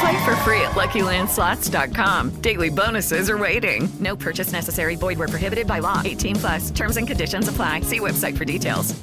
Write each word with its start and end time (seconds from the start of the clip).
Play 0.00 0.24
for 0.24 0.34
free 0.36 0.62
at 0.62 0.70
LuckyLandSlots.com. 0.72 2.40
Daily 2.40 2.70
bonuses 2.70 3.28
are 3.28 3.36
waiting. 3.36 3.88
No 4.00 4.16
purchase 4.16 4.50
necessary. 4.52 4.96
Void 4.96 5.18
where 5.18 5.28
prohibited 5.28 5.66
by 5.66 5.80
law. 5.80 6.00
18 6.04 6.36
plus. 6.36 6.70
Terms 6.70 6.96
and 6.96 7.06
conditions 7.06 7.48
apply. 7.48 7.80
See 7.82 8.00
website 8.00 8.36
for 8.38 8.46
details. 8.46 8.94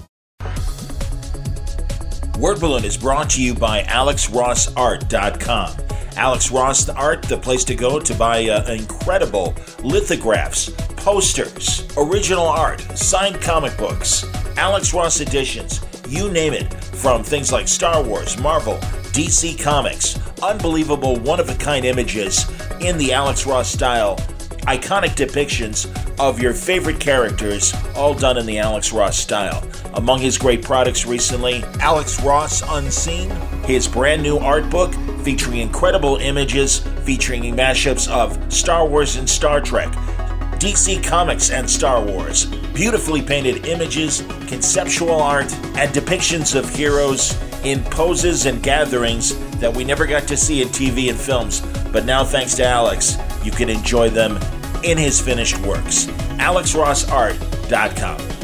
Word 2.39 2.59
Balloon 2.59 2.83
is 2.83 2.97
brought 2.97 3.29
to 3.31 3.41
you 3.43 3.53
by 3.53 3.81
AlexRossArt.com. 3.83 5.71
Alex 6.17 6.51
Ross 6.51 6.89
Art, 6.89 7.21
the 7.23 7.37
place 7.37 7.63
to 7.65 7.75
go 7.75 7.99
to 7.99 8.15
buy 8.15 8.47
uh, 8.49 8.71
incredible 8.71 9.53
lithographs, 9.83 10.69
posters, 10.95 11.87
original 11.95 12.45
art, 12.47 12.81
signed 12.97 13.39
comic 13.41 13.77
books, 13.77 14.25
Alex 14.57 14.93
Ross 14.95 15.19
editions, 15.19 15.79
you 16.07 16.31
name 16.31 16.53
it, 16.53 16.73
from 16.73 17.23
things 17.23 17.51
like 17.51 17.67
Star 17.67 18.03
Wars, 18.03 18.37
Marvel, 18.39 18.75
DC 19.13 19.61
Comics, 19.61 20.19
unbelievable 20.41 21.17
one 21.19 21.39
of 21.39 21.49
a 21.49 21.55
kind 21.55 21.85
images 21.85 22.45
in 22.79 22.97
the 22.97 23.13
Alex 23.13 23.45
Ross 23.45 23.71
style, 23.71 24.15
iconic 24.67 25.15
depictions 25.15 25.87
of 26.19 26.41
your 26.41 26.53
favorite 26.53 26.99
characters, 26.99 27.73
all 27.95 28.13
done 28.13 28.37
in 28.37 28.45
the 28.45 28.57
Alex 28.57 28.91
Ross 28.91 29.17
style. 29.17 29.67
Among 29.93 30.19
his 30.19 30.37
great 30.37 30.61
products 30.61 31.05
recently, 31.05 31.63
Alex 31.79 32.21
Ross 32.21 32.61
Unseen, 32.67 33.29
his 33.65 33.87
brand 33.87 34.21
new 34.21 34.37
art 34.37 34.69
book 34.69 34.93
featuring 35.23 35.59
incredible 35.59 36.17
images 36.17 36.79
featuring 37.03 37.43
mashups 37.55 38.09
of 38.09 38.51
Star 38.51 38.87
Wars 38.87 39.15
and 39.15 39.29
Star 39.29 39.61
Trek. 39.61 39.93
DC 40.59 41.03
Comics 41.03 41.51
and 41.51 41.69
Star 41.69 42.03
Wars. 42.03 42.45
Beautifully 42.73 43.21
painted 43.21 43.65
images, 43.65 44.21
conceptual 44.47 45.21
art, 45.21 45.53
and 45.77 45.93
depictions 45.93 46.55
of 46.55 46.69
heroes 46.69 47.37
in 47.63 47.83
poses 47.85 48.45
and 48.45 48.63
gatherings 48.63 49.35
that 49.59 49.75
we 49.75 49.83
never 49.83 50.05
got 50.05 50.27
to 50.27 50.37
see 50.37 50.61
in 50.61 50.69
TV 50.69 51.09
and 51.09 51.19
films. 51.19 51.61
But 51.91 52.05
now, 52.05 52.23
thanks 52.23 52.55
to 52.55 52.65
Alex, 52.65 53.17
you 53.43 53.51
can 53.51 53.69
enjoy 53.69 54.09
them 54.09 54.39
in 54.83 54.97
his 54.97 55.19
finished 55.19 55.57
works. 55.59 56.05
AlexRossArt.com. 56.37 58.36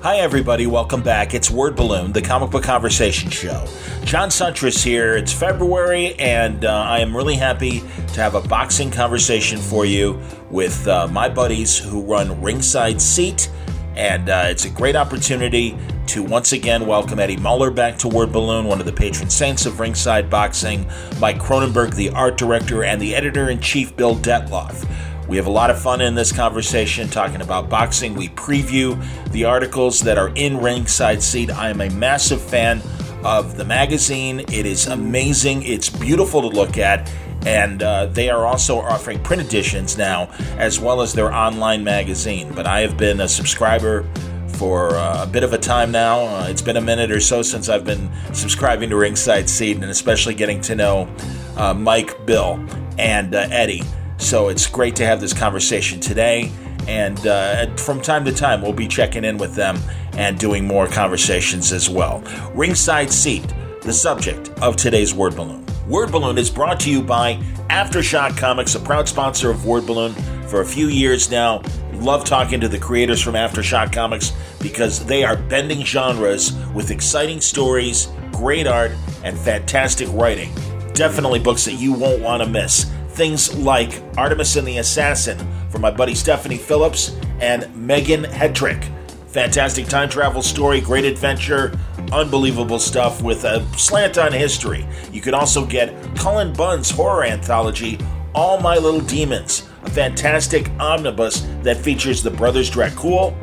Hi, 0.00 0.18
everybody. 0.18 0.68
Welcome 0.68 1.02
back. 1.02 1.34
It's 1.34 1.50
Word 1.50 1.74
Balloon, 1.74 2.12
the 2.12 2.22
comic 2.22 2.50
book 2.50 2.62
conversation 2.62 3.30
show. 3.30 3.66
John 4.04 4.28
Siuntres 4.28 4.84
here. 4.84 5.16
It's 5.16 5.32
February, 5.32 6.14
and 6.20 6.64
uh, 6.64 6.70
I 6.72 7.00
am 7.00 7.16
really 7.16 7.34
happy 7.34 7.80
to 7.80 8.20
have 8.20 8.36
a 8.36 8.40
boxing 8.40 8.92
conversation 8.92 9.58
for 9.58 9.84
you 9.84 10.20
with 10.52 10.86
uh, 10.86 11.08
my 11.08 11.28
buddies 11.28 11.76
who 11.76 12.00
run 12.02 12.40
Ringside 12.40 13.02
Seat. 13.02 13.50
And 13.96 14.28
uh, 14.28 14.44
it's 14.46 14.66
a 14.66 14.70
great 14.70 14.94
opportunity 14.94 15.76
to 16.06 16.22
once 16.22 16.52
again 16.52 16.86
welcome 16.86 17.18
Eddie 17.18 17.36
Muller 17.36 17.72
back 17.72 17.98
to 17.98 18.08
Word 18.08 18.30
Balloon, 18.30 18.66
one 18.66 18.78
of 18.78 18.86
the 18.86 18.92
patron 18.92 19.28
saints 19.28 19.66
of 19.66 19.80
Ringside 19.80 20.30
Boxing, 20.30 20.86
Mike 21.18 21.40
Cronenberg, 21.40 21.96
the 21.96 22.10
art 22.10 22.36
director, 22.36 22.84
and 22.84 23.02
the 23.02 23.16
editor 23.16 23.50
in 23.50 23.58
chief, 23.58 23.96
Bill 23.96 24.14
Dettloff. 24.14 24.88
We 25.28 25.36
have 25.36 25.46
a 25.46 25.50
lot 25.50 25.68
of 25.68 25.80
fun 25.80 26.00
in 26.00 26.14
this 26.14 26.32
conversation 26.32 27.08
talking 27.08 27.42
about 27.42 27.68
boxing. 27.68 28.14
We 28.14 28.28
preview 28.30 28.98
the 29.30 29.44
articles 29.44 30.00
that 30.00 30.16
are 30.16 30.30
in 30.34 30.56
Ringside 30.56 31.22
Seat. 31.22 31.50
I 31.50 31.68
am 31.68 31.82
a 31.82 31.90
massive 31.90 32.40
fan 32.40 32.80
of 33.22 33.58
the 33.58 33.64
magazine. 33.64 34.40
It 34.40 34.64
is 34.64 34.86
amazing, 34.86 35.64
it's 35.64 35.90
beautiful 35.90 36.40
to 36.40 36.48
look 36.48 36.78
at. 36.78 37.12
And 37.46 37.82
uh, 37.82 38.06
they 38.06 38.30
are 38.30 38.46
also 38.46 38.80
offering 38.80 39.22
print 39.22 39.42
editions 39.42 39.98
now, 39.98 40.30
as 40.56 40.80
well 40.80 41.02
as 41.02 41.12
their 41.12 41.32
online 41.32 41.84
magazine. 41.84 42.52
But 42.54 42.66
I 42.66 42.80
have 42.80 42.96
been 42.96 43.20
a 43.20 43.28
subscriber 43.28 44.08
for 44.54 44.96
uh, 44.96 45.24
a 45.24 45.26
bit 45.26 45.44
of 45.44 45.52
a 45.52 45.58
time 45.58 45.92
now. 45.92 46.20
Uh, 46.20 46.46
it's 46.48 46.62
been 46.62 46.78
a 46.78 46.80
minute 46.80 47.12
or 47.12 47.20
so 47.20 47.42
since 47.42 47.68
I've 47.68 47.84
been 47.84 48.10
subscribing 48.32 48.90
to 48.90 48.96
Ringside 48.96 49.48
Seat, 49.48 49.76
and 49.76 49.84
especially 49.84 50.34
getting 50.34 50.60
to 50.62 50.74
know 50.74 51.08
uh, 51.56 51.74
Mike, 51.74 52.26
Bill, 52.26 52.58
and 52.98 53.34
uh, 53.34 53.46
Eddie. 53.50 53.82
So 54.18 54.48
it's 54.48 54.66
great 54.66 54.96
to 54.96 55.06
have 55.06 55.20
this 55.20 55.32
conversation 55.32 56.00
today. 56.00 56.52
And 56.86 57.26
uh, 57.26 57.74
from 57.76 58.00
time 58.00 58.24
to 58.24 58.32
time, 58.32 58.62
we'll 58.62 58.72
be 58.72 58.88
checking 58.88 59.24
in 59.24 59.38
with 59.38 59.54
them 59.54 59.78
and 60.14 60.38
doing 60.38 60.66
more 60.66 60.86
conversations 60.86 61.72
as 61.72 61.88
well. 61.88 62.22
Ringside 62.54 63.10
Seat, 63.10 63.46
the 63.82 63.92
subject 63.92 64.50
of 64.60 64.76
today's 64.76 65.14
Word 65.14 65.36
Balloon. 65.36 65.64
Word 65.86 66.10
Balloon 66.10 66.36
is 66.36 66.50
brought 66.50 66.80
to 66.80 66.90
you 66.90 67.02
by 67.02 67.34
Aftershock 67.70 68.36
Comics, 68.36 68.74
a 68.74 68.80
proud 68.80 69.08
sponsor 69.08 69.50
of 69.50 69.64
Word 69.64 69.86
Balloon 69.86 70.12
for 70.48 70.60
a 70.62 70.66
few 70.66 70.88
years 70.88 71.30
now. 71.30 71.62
Love 71.94 72.24
talking 72.24 72.60
to 72.60 72.68
the 72.68 72.78
creators 72.78 73.20
from 73.20 73.34
Aftershock 73.34 73.92
Comics 73.92 74.32
because 74.60 75.04
they 75.04 75.24
are 75.24 75.36
bending 75.36 75.84
genres 75.84 76.52
with 76.74 76.90
exciting 76.90 77.40
stories, 77.40 78.08
great 78.32 78.66
art, 78.66 78.92
and 79.24 79.38
fantastic 79.38 80.08
writing. 80.12 80.52
Definitely 80.94 81.38
books 81.38 81.64
that 81.64 81.74
you 81.74 81.92
won't 81.92 82.22
want 82.22 82.42
to 82.42 82.48
miss. 82.48 82.90
Things 83.18 83.52
like 83.58 84.00
Artemis 84.16 84.54
and 84.54 84.64
the 84.64 84.78
Assassin 84.78 85.36
from 85.70 85.80
my 85.80 85.90
buddy 85.90 86.14
Stephanie 86.14 86.56
Phillips 86.56 87.16
and 87.40 87.64
Meghan 87.74 88.24
Hetrick. 88.26 88.80
Fantastic 89.26 89.88
time 89.88 90.08
travel 90.08 90.40
story, 90.40 90.80
great 90.80 91.04
adventure, 91.04 91.76
unbelievable 92.12 92.78
stuff 92.78 93.20
with 93.20 93.42
a 93.42 93.66
slant 93.76 94.18
on 94.18 94.32
history. 94.32 94.86
You 95.10 95.20
can 95.20 95.34
also 95.34 95.66
get 95.66 95.92
Cullen 96.14 96.52
Bunn's 96.52 96.90
horror 96.90 97.24
anthology, 97.24 97.98
All 98.36 98.60
My 98.60 98.76
Little 98.76 99.00
Demons, 99.00 99.68
a 99.82 99.90
fantastic 99.90 100.70
omnibus 100.78 101.40
that 101.64 101.76
features 101.76 102.22
the 102.22 102.30
Brothers 102.30 102.70
Dracul, 102.70 103.34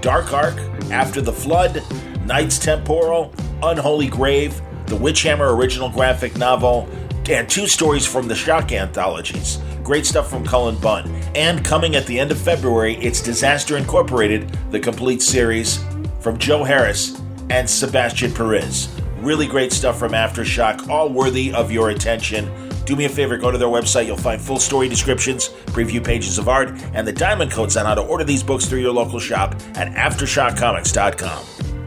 Dark 0.00 0.32
Ark, 0.32 0.56
After 0.90 1.20
the 1.20 1.34
Flood, 1.34 1.82
Knights 2.24 2.58
Temporal, 2.58 3.34
Unholy 3.62 4.08
Grave, 4.08 4.58
the 4.86 4.96
Witchhammer 4.96 5.54
original 5.54 5.90
graphic 5.90 6.38
novel, 6.38 6.88
and 7.28 7.48
two 7.48 7.66
stories 7.66 8.06
from 8.06 8.26
the 8.26 8.34
Shock 8.34 8.72
anthologies. 8.72 9.58
Great 9.82 10.06
stuff 10.06 10.30
from 10.30 10.44
Cullen 10.44 10.76
Bunn. 10.76 11.08
And 11.34 11.64
coming 11.64 11.94
at 11.96 12.06
the 12.06 12.18
end 12.18 12.30
of 12.30 12.38
February, 12.38 12.96
it's 12.96 13.20
Disaster 13.20 13.76
Incorporated, 13.76 14.48
the 14.70 14.80
complete 14.80 15.22
series 15.22 15.84
from 16.20 16.38
Joe 16.38 16.64
Harris 16.64 17.20
and 17.50 17.68
Sebastian 17.68 18.30
Piriz. 18.30 18.88
Really 19.20 19.46
great 19.46 19.72
stuff 19.72 19.98
from 19.98 20.12
Aftershock, 20.12 20.88
all 20.88 21.08
worthy 21.08 21.52
of 21.52 21.70
your 21.72 21.90
attention. 21.90 22.50
Do 22.84 22.96
me 22.96 23.04
a 23.04 23.08
favor, 23.08 23.36
go 23.36 23.50
to 23.50 23.58
their 23.58 23.68
website. 23.68 24.06
You'll 24.06 24.16
find 24.16 24.40
full 24.40 24.58
story 24.58 24.88
descriptions, 24.88 25.48
preview 25.66 26.02
pages 26.02 26.38
of 26.38 26.48
art, 26.48 26.70
and 26.94 27.06
the 27.06 27.12
diamond 27.12 27.50
codes 27.50 27.76
on 27.76 27.84
how 27.84 27.94
to 27.94 28.02
order 28.02 28.24
these 28.24 28.42
books 28.42 28.64
through 28.66 28.80
your 28.80 28.92
local 28.92 29.18
shop 29.18 29.54
at 29.74 29.92
AftershockComics.com. 29.92 31.77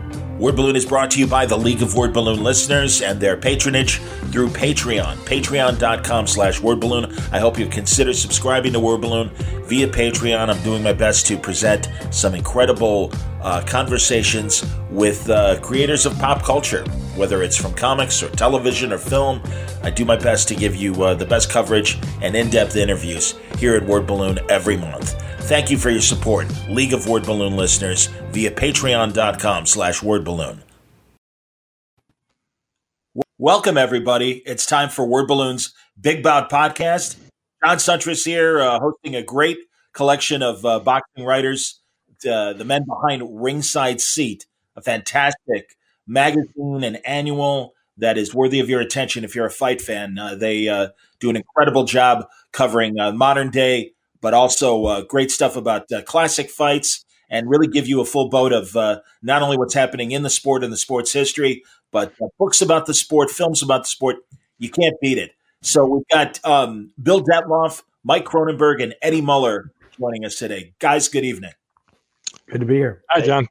Word 0.42 0.56
Balloon 0.56 0.76
is 0.76 0.88
brought 0.88 1.12
to 1.12 1.20
you 1.20 1.28
by 1.28 1.46
the 1.46 1.56
League 1.56 1.84
of 1.84 1.94
Word 1.94 2.14
Balloon 2.14 2.42
listeners 2.42 3.04
and 3.04 3.22
their 3.22 3.38
patronage 3.38 4.00
through 4.32 4.50
Patreon. 4.50 5.18
Patreon.com 5.18 6.26
slash 6.26 6.60
Word 6.60 6.80
Balloon. 6.80 7.16
I 7.32 7.38
hope 7.38 7.60
you 7.60 7.68
consider 7.68 8.12
subscribing 8.12 8.74
to 8.74 8.80
Word 8.80 9.02
Balloon 9.02 9.30
via 9.66 9.88
Patreon. 9.88 10.50
I'm 10.50 10.64
doing 10.64 10.82
my 10.82 10.94
best 10.94 11.28
to 11.28 11.38
present 11.38 11.90
some 12.10 12.34
incredible 12.34 13.14
uh, 13.44 13.64
conversations 13.68 14.66
with 14.90 15.30
uh, 15.30 15.60
creators 15.60 16.08
of 16.08 16.18
pop 16.18 16.42
culture, 16.42 16.86
whether 17.16 17.44
it's 17.44 17.56
from 17.56 17.76
comics 17.76 18.24
or 18.24 18.30
television 18.30 18.92
or 18.92 18.98
film. 18.98 19.44
I 19.84 19.92
do 19.92 20.06
my 20.06 20.16
best 20.16 20.48
to 20.48 20.56
give 20.56 20.76
you 20.76 21.04
uh, 21.04 21.14
the 21.14 21.26
best 21.26 21.52
coverage 21.52 22.00
and 22.24 22.36
in 22.36 22.50
depth 22.50 22.76
interviews 22.76 23.36
here 23.60 23.76
at 23.76 23.86
Word 23.86 24.08
Balloon 24.08 24.40
every 24.50 24.76
month. 24.76 25.24
Thank 25.52 25.70
you 25.70 25.78
for 25.78 25.90
your 25.90 26.00
support, 26.00 26.48
League 26.70 26.94
of 26.94 27.10
Word 27.10 27.26
Balloon 27.26 27.58
listeners, 27.58 28.06
via 28.30 28.52
patreon.com 28.52 29.66
slash 29.66 30.00
wordballoon. 30.00 30.60
Welcome, 33.38 33.78
everybody. 33.78 34.44
It's 34.46 34.66
time 34.66 34.88
for 34.88 35.06
Word 35.06 35.28
Balloon's 35.28 35.74
Big 36.00 36.24
Bout 36.24 36.50
podcast. 36.50 37.18
John 37.62 37.76
Siuntres 37.80 38.24
here, 38.24 38.62
uh, 38.62 38.80
hosting 38.80 39.18
a 39.18 39.22
great 39.22 39.58
collection 39.92 40.42
of 40.42 40.66
uh, 40.66 40.80
boxing 40.80 41.26
writers, 41.26 41.82
uh, 42.26 42.54
the 42.54 42.64
men 42.64 42.86
behind 42.86 43.22
Ringside 43.44 44.00
Seat, 44.00 44.46
a 44.78 44.82
fantastic 44.82 45.76
magazine 46.08 46.82
and 46.82 47.06
annual 47.06 47.74
that 47.98 48.18
is 48.18 48.34
worthy 48.34 48.62
of 48.62 48.70
your 48.70 48.80
attention 48.80 49.26
if 49.26 49.36
you're 49.36 49.48
a 49.48 49.52
fight 49.52 49.82
fan. 49.82 50.18
Uh, 50.18 50.34
they 50.34 50.70
uh, 50.70 50.88
do 51.20 51.30
an 51.30 51.36
incredible 51.36 51.84
job 51.84 52.26
covering 52.54 52.98
uh, 52.98 53.12
modern 53.12 53.50
day, 53.52 53.92
but 54.22 54.34
also 54.34 54.86
uh, 54.86 55.02
great 55.02 55.32
stuff 55.32 55.56
about 55.56 55.92
uh, 55.92 56.02
classic 56.04 56.50
fights 56.50 57.04
and 57.30 57.50
really 57.50 57.68
give 57.68 57.88
you 57.88 58.02
a 58.02 58.06
full 58.06 58.30
boat 58.30 58.54
of 58.54 58.76
uh, 58.76 59.00
not 59.22 59.42
only 59.42 59.58
what's 59.58 59.74
happening 59.74 60.12
in 60.12 60.24
the 60.24 60.30
sport 60.30 60.64
and 60.64 60.72
the 60.72 60.78
sport's 60.78 61.14
history, 61.14 61.64
but 61.92 62.14
books 62.38 62.62
about 62.62 62.86
the 62.86 62.94
sport, 62.94 63.30
films 63.30 63.64
about 63.64 63.84
the 63.84 63.90
sport. 63.90 64.18
You 64.60 64.70
can't 64.70 64.96
beat 65.02 65.18
it. 65.18 65.34
So 65.62 65.86
we've 65.86 66.08
got 66.12 66.44
um, 66.46 66.92
Bill 67.02 67.24
Dettloff, 67.24 67.84
Mike 68.04 68.26
Cronenberg, 68.26 68.82
and 68.82 68.96
Eddie 69.02 69.22
Muller 69.22 69.72
joining 69.98 70.26
us 70.26 70.36
today. 70.36 70.74
Guys, 70.80 71.08
good 71.08 71.26
evening. 71.26 71.52
Good 72.48 72.62
to 72.62 72.66
be 72.66 72.76
here. 72.76 73.04
Hi, 73.10 73.22
John. 73.22 73.48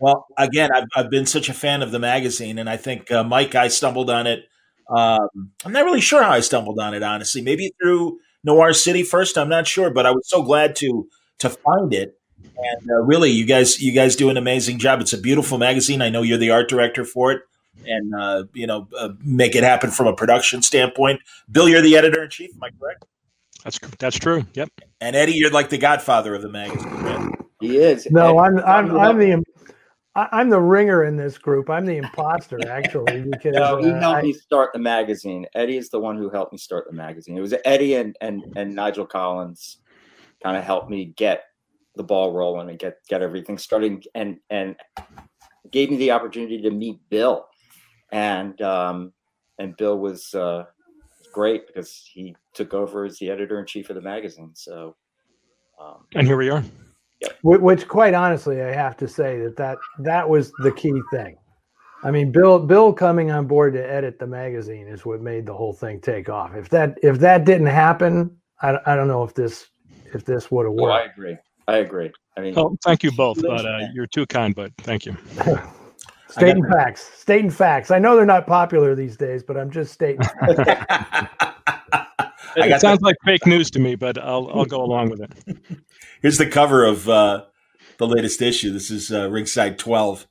Well, 0.00 0.26
again, 0.36 0.70
I've, 0.74 0.88
I've 0.96 1.10
been 1.10 1.26
such 1.26 1.48
a 1.48 1.54
fan 1.54 1.82
of 1.82 1.92
the 1.92 1.98
magazine, 1.98 2.58
and 2.58 2.68
I 2.68 2.76
think 2.76 3.10
uh, 3.10 3.22
Mike, 3.22 3.54
I 3.54 3.68
stumbled 3.68 4.10
on 4.10 4.26
it. 4.26 4.44
Um, 4.88 5.52
I'm 5.64 5.72
not 5.72 5.84
really 5.84 6.00
sure 6.00 6.22
how 6.22 6.30
I 6.30 6.40
stumbled 6.40 6.78
on 6.78 6.94
it, 6.94 7.02
honestly. 7.02 7.40
Maybe 7.40 7.72
through 7.80 8.18
Noir 8.44 8.72
City 8.72 9.02
first. 9.02 9.36
I'm 9.36 9.48
not 9.48 9.66
sure, 9.66 9.90
but 9.90 10.06
I 10.06 10.10
was 10.10 10.28
so 10.28 10.42
glad 10.42 10.76
to 10.76 11.08
to 11.38 11.50
find 11.50 11.92
it. 11.92 12.18
And 12.56 12.90
uh, 12.90 13.02
really, 13.02 13.30
you 13.30 13.46
guys, 13.46 13.80
you 13.80 13.92
guys 13.92 14.14
do 14.14 14.30
an 14.30 14.36
amazing 14.36 14.78
job. 14.78 15.00
It's 15.00 15.12
a 15.12 15.18
beautiful 15.18 15.58
magazine. 15.58 16.00
I 16.02 16.08
know 16.10 16.22
you're 16.22 16.38
the 16.38 16.50
art 16.50 16.68
director 16.68 17.04
for 17.04 17.32
it, 17.32 17.42
and 17.84 18.14
uh, 18.14 18.44
you 18.52 18.66
know, 18.66 18.86
uh, 18.96 19.10
make 19.24 19.56
it 19.56 19.64
happen 19.64 19.90
from 19.90 20.06
a 20.06 20.14
production 20.14 20.62
standpoint. 20.62 21.20
Bill, 21.50 21.68
you're 21.68 21.82
the 21.82 21.96
editor 21.96 22.22
in 22.22 22.30
chief. 22.30 22.50
Am 22.54 22.62
I 22.62 22.70
correct? 22.78 23.04
That's 23.64 23.78
that's 23.98 24.18
true. 24.18 24.44
Yep. 24.54 24.68
And 25.00 25.16
Eddie, 25.16 25.32
you're 25.32 25.50
like 25.50 25.70
the 25.70 25.78
godfather 25.78 26.34
of 26.34 26.42
the 26.42 26.50
magazine. 26.50 26.88
Right? 26.88 27.34
He 27.60 27.78
is. 27.78 28.06
No, 28.10 28.38
I'm 28.38 28.58
I'm 28.58 28.96
I'm 28.96 29.18
the 29.18 29.42
I'm 30.16 30.48
the 30.48 30.60
ringer 30.60 31.04
in 31.04 31.16
this 31.16 31.38
group. 31.38 31.68
I'm 31.68 31.86
the 31.86 31.96
imposter, 31.96 32.70
actually, 32.70 33.20
because 33.22 33.56
no, 33.56 33.76
he 33.78 33.90
uh, 33.90 34.00
helped 34.00 34.18
I- 34.18 34.22
me 34.22 34.32
start 34.32 34.70
the 34.72 34.78
magazine. 34.78 35.46
Eddie 35.54 35.76
is 35.76 35.88
the 35.90 35.98
one 35.98 36.16
who 36.16 36.30
helped 36.30 36.52
me 36.52 36.58
start 36.58 36.86
the 36.88 36.94
magazine. 36.94 37.36
It 37.36 37.40
was 37.40 37.54
Eddie 37.64 37.94
and 37.94 38.16
and 38.20 38.44
and 38.56 38.74
Nigel 38.74 39.06
Collins 39.06 39.78
kind 40.42 40.56
of 40.56 40.64
helped 40.64 40.90
me 40.90 41.06
get 41.16 41.44
the 41.96 42.04
ball 42.04 42.32
rolling 42.32 42.70
and 42.70 42.78
get 42.78 42.98
get 43.08 43.22
everything 43.22 43.58
started 43.58 44.06
and 44.14 44.38
and 44.50 44.76
gave 45.70 45.90
me 45.90 45.96
the 45.96 46.10
opportunity 46.12 46.60
to 46.62 46.70
meet 46.70 46.98
Bill. 47.08 47.46
And 48.12 48.60
um 48.62 49.12
and 49.58 49.76
Bill 49.76 49.98
was 49.98 50.32
uh 50.34 50.64
great 51.32 51.66
because 51.66 52.08
he 52.12 52.36
took 52.52 52.72
over 52.74 53.04
as 53.04 53.18
the 53.18 53.30
editor 53.30 53.58
in 53.58 53.66
chief 53.66 53.90
of 53.90 53.96
the 53.96 54.02
magazine. 54.02 54.52
So 54.54 54.94
um 55.80 56.06
And 56.14 56.26
here 56.26 56.36
we 56.36 56.50
are. 56.50 56.62
Wh- 57.42 57.62
which 57.62 57.88
quite 57.88 58.14
honestly 58.14 58.62
i 58.62 58.72
have 58.72 58.96
to 58.98 59.08
say 59.08 59.38
that 59.40 59.56
that 59.56 59.78
that 60.00 60.28
was 60.28 60.52
the 60.60 60.72
key 60.72 61.00
thing 61.12 61.36
i 62.02 62.10
mean 62.10 62.32
bill 62.32 62.58
bill 62.58 62.92
coming 62.92 63.30
on 63.30 63.46
board 63.46 63.74
to 63.74 63.90
edit 63.90 64.18
the 64.18 64.26
magazine 64.26 64.88
is 64.88 65.06
what 65.06 65.20
made 65.20 65.46
the 65.46 65.54
whole 65.54 65.72
thing 65.72 66.00
take 66.00 66.28
off 66.28 66.54
if 66.54 66.68
that 66.68 66.98
if 67.02 67.18
that 67.18 67.44
didn't 67.44 67.66
happen 67.66 68.36
i, 68.62 68.76
I 68.86 68.96
don't 68.96 69.08
know 69.08 69.22
if 69.22 69.34
this 69.34 69.68
if 70.12 70.24
this 70.24 70.50
would 70.50 70.66
have 70.66 70.74
oh, 70.78 70.84
I 70.86 71.02
agree. 71.02 71.36
I 71.66 71.78
agree. 71.78 72.12
I 72.36 72.40
mean 72.40 72.54
Oh, 72.56 72.76
thank 72.84 73.02
you 73.02 73.10
both, 73.12 73.40
but 73.42 73.66
uh, 73.66 73.78
you're 73.94 74.06
too 74.06 74.26
kind. 74.26 74.54
But 74.54 74.72
thank 74.78 75.06
you. 75.06 75.16
stating 76.28 76.64
facts 76.72 77.10
stating 77.14 77.50
facts 77.50 77.90
i 77.90 77.98
know 77.98 78.16
they're 78.16 78.26
not 78.26 78.46
popular 78.46 78.94
these 78.94 79.16
days 79.16 79.44
but 79.44 79.56
i'm 79.56 79.70
just 79.70 79.92
stating 79.92 80.20
I 80.42 81.36
It 82.56 82.80
sounds 82.80 83.00
like 83.02 83.16
fake 83.24 83.46
news 83.46 83.70
to 83.72 83.78
me, 83.78 83.94
but 83.94 84.18
I'll 84.18 84.50
I'll 84.52 84.64
go 84.64 84.82
along 84.82 85.10
with 85.10 85.20
it. 85.20 85.56
Here's 86.22 86.38
the 86.38 86.46
cover 86.46 86.84
of 86.84 87.08
uh, 87.08 87.44
the 87.98 88.06
latest 88.06 88.40
issue. 88.42 88.72
This 88.72 88.90
is 88.90 89.12
uh, 89.12 89.30
Ringside 89.30 89.78
12, 89.78 90.26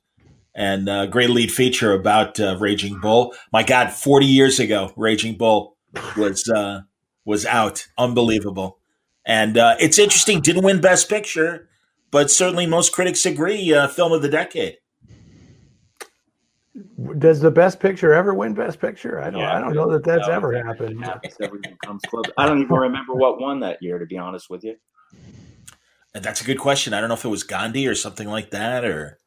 and 0.54 0.88
uh, 0.88 1.06
great 1.06 1.30
lead 1.30 1.52
feature 1.52 1.92
about 1.92 2.40
uh, 2.40 2.56
Raging 2.58 3.00
Bull. 3.00 3.34
My 3.52 3.62
God, 3.62 3.92
40 3.92 4.26
years 4.26 4.58
ago, 4.58 4.92
Raging 4.96 5.36
Bull 5.36 5.76
was 6.16 6.48
uh, 6.48 6.80
was 7.24 7.46
out. 7.46 7.86
Unbelievable. 7.98 8.78
And 9.26 9.56
uh, 9.56 9.76
it's 9.80 9.98
interesting. 9.98 10.40
Didn't 10.40 10.64
win 10.64 10.80
Best 10.80 11.08
Picture, 11.08 11.68
but 12.10 12.30
certainly 12.30 12.66
most 12.66 12.92
critics 12.92 13.24
agree 13.24 13.72
uh, 13.72 13.88
film 13.88 14.12
of 14.12 14.22
the 14.22 14.28
decade. 14.28 14.76
Does 17.18 17.40
the 17.40 17.50
best 17.50 17.78
picture 17.78 18.12
ever 18.12 18.34
win 18.34 18.52
best 18.52 18.80
picture 18.80 19.20
i 19.22 19.30
don't 19.30 19.42
i 19.44 19.60
don't 19.60 19.74
know 19.74 19.90
that 19.90 20.02
that's 20.04 20.26
No, 20.26 20.34
ever 20.34 20.52
it 20.54 20.64
happened 20.66 21.04
happens. 21.04 21.34
Everything 21.40 21.76
comes 21.84 22.02
close. 22.08 22.24
I 22.36 22.46
don't 22.46 22.60
even 22.60 22.74
remember 22.74 23.14
what 23.14 23.40
won 23.40 23.60
that 23.60 23.80
year, 23.80 23.98
to 23.98 24.06
be 24.06 24.18
honest 24.18 24.50
with 24.50 24.64
you. 24.64 24.76
And 26.14 26.24
that's 26.24 26.40
a 26.40 26.44
good 26.44 26.58
question. 26.58 26.92
I 26.92 27.00
don't 27.00 27.08
know 27.08 27.14
if 27.14 27.24
it 27.24 27.28
was 27.28 27.42
Gandhi 27.44 27.86
or 27.86 27.94
something 27.94 28.28
like 28.28 28.50
that, 28.50 28.84
or 28.84 29.18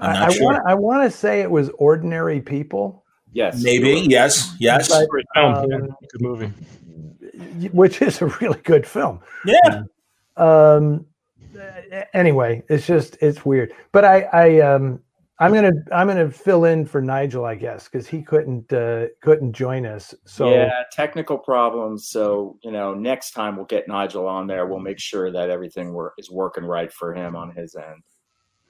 I'm 0.00 0.12
not 0.14 0.30
I 0.30 0.32
sure. 0.32 0.44
want 0.44 0.62
I 0.66 0.74
want 0.74 1.10
to 1.10 1.16
say 1.16 1.40
it 1.42 1.50
was 1.50 1.70
ordinary 1.78 2.40
people 2.40 3.04
Yes, 3.32 3.62
Maybe. 3.62 4.06
Yes. 4.08 4.54
Yes. 4.60 4.88
But, 4.88 5.08
Great 5.08 5.26
film. 5.34 5.54
um, 5.54 5.70
yeah, 5.70 5.78
good 6.12 6.20
movie. 6.20 6.52
which 7.72 8.00
is 8.00 8.22
a 8.22 8.26
really 8.40 8.60
good 8.62 8.86
film 8.86 9.20
yeah. 9.44 9.82
um 10.36 11.04
anyway 12.12 12.62
it's 12.68 12.86
just 12.86 13.16
it's 13.20 13.44
weird 13.44 13.72
but 13.92 14.04
i 14.04 14.22
i 14.32 14.60
um 14.60 15.00
i'm 15.40 15.52
gonna 15.52 15.72
i'm 15.92 16.06
gonna 16.06 16.30
fill 16.30 16.64
in 16.64 16.84
for 16.84 17.00
nigel 17.00 17.44
i 17.44 17.54
guess 17.54 17.84
because 17.84 18.06
he 18.06 18.22
couldn't 18.22 18.72
uh 18.72 19.06
couldn't 19.20 19.52
join 19.52 19.84
us 19.84 20.14
so 20.24 20.50
yeah, 20.50 20.84
technical 20.90 21.38
problems. 21.38 22.08
So 22.08 22.58
you 22.62 22.70
know, 22.70 22.94
next 22.94 23.32
time 23.32 23.56
we'll 23.56 23.66
get 23.66 23.88
Nigel 23.88 24.26
on 24.26 24.46
there. 24.46 24.66
We'll 24.66 24.80
make 24.80 24.98
sure 24.98 25.30
that 25.30 25.50
everything 25.50 25.92
wor- 25.92 26.14
is 26.18 26.30
working 26.30 26.64
right 26.64 26.92
for 26.92 27.14
him 27.14 27.36
on 27.36 27.54
his 27.54 27.74
end. 27.74 28.02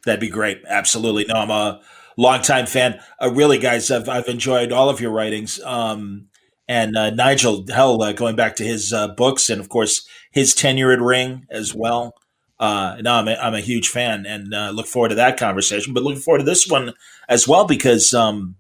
That'd 0.05 0.20
be 0.20 0.28
great. 0.28 0.62
Absolutely. 0.69 1.25
No, 1.25 1.34
I'm 1.34 1.50
a 1.50 1.81
longtime 2.16 2.66
fan. 2.66 3.00
Uh, 3.20 3.31
really, 3.32 3.58
guys, 3.58 3.90
I've, 3.90 4.08
I've 4.08 4.28
enjoyed 4.28 4.72
all 4.72 4.90
of 4.90 5.00
your 5.00 5.12
writings. 5.12 5.61
Um, 5.62 6.26
and 6.69 6.96
uh, 6.96 7.11
Nigel, 7.11 7.64
hell, 7.72 8.02
uh, 8.02 8.12
going 8.12 8.37
back 8.37 8.56
to 8.56 8.64
his 8.64 8.93
uh, 8.93 9.08
books 9.08 9.49
and, 9.49 9.61
of 9.61 9.69
course, 9.69 10.06
his 10.31 10.55
tenure 10.55 10.93
at 10.93 11.00
Ring 11.00 11.46
as 11.50 11.75
well. 11.75 12.14
Uh, 12.59 12.99
no, 13.01 13.15
I'm 13.15 13.29
a, 13.29 13.35
I'm 13.35 13.55
a 13.55 13.61
huge 13.61 13.89
fan 13.89 14.27
and 14.27 14.55
uh, 14.55 14.71
look 14.71 14.87
forward 14.87 15.09
to 15.11 15.15
that 15.17 15.39
conversation. 15.39 15.93
But 15.93 16.03
looking 16.03 16.21
forward 16.21 16.39
to 16.39 16.45
this 16.45 16.69
one 16.69 16.93
as 17.29 17.49
well 17.49 17.67
because 17.67 18.15
um, 18.15 18.56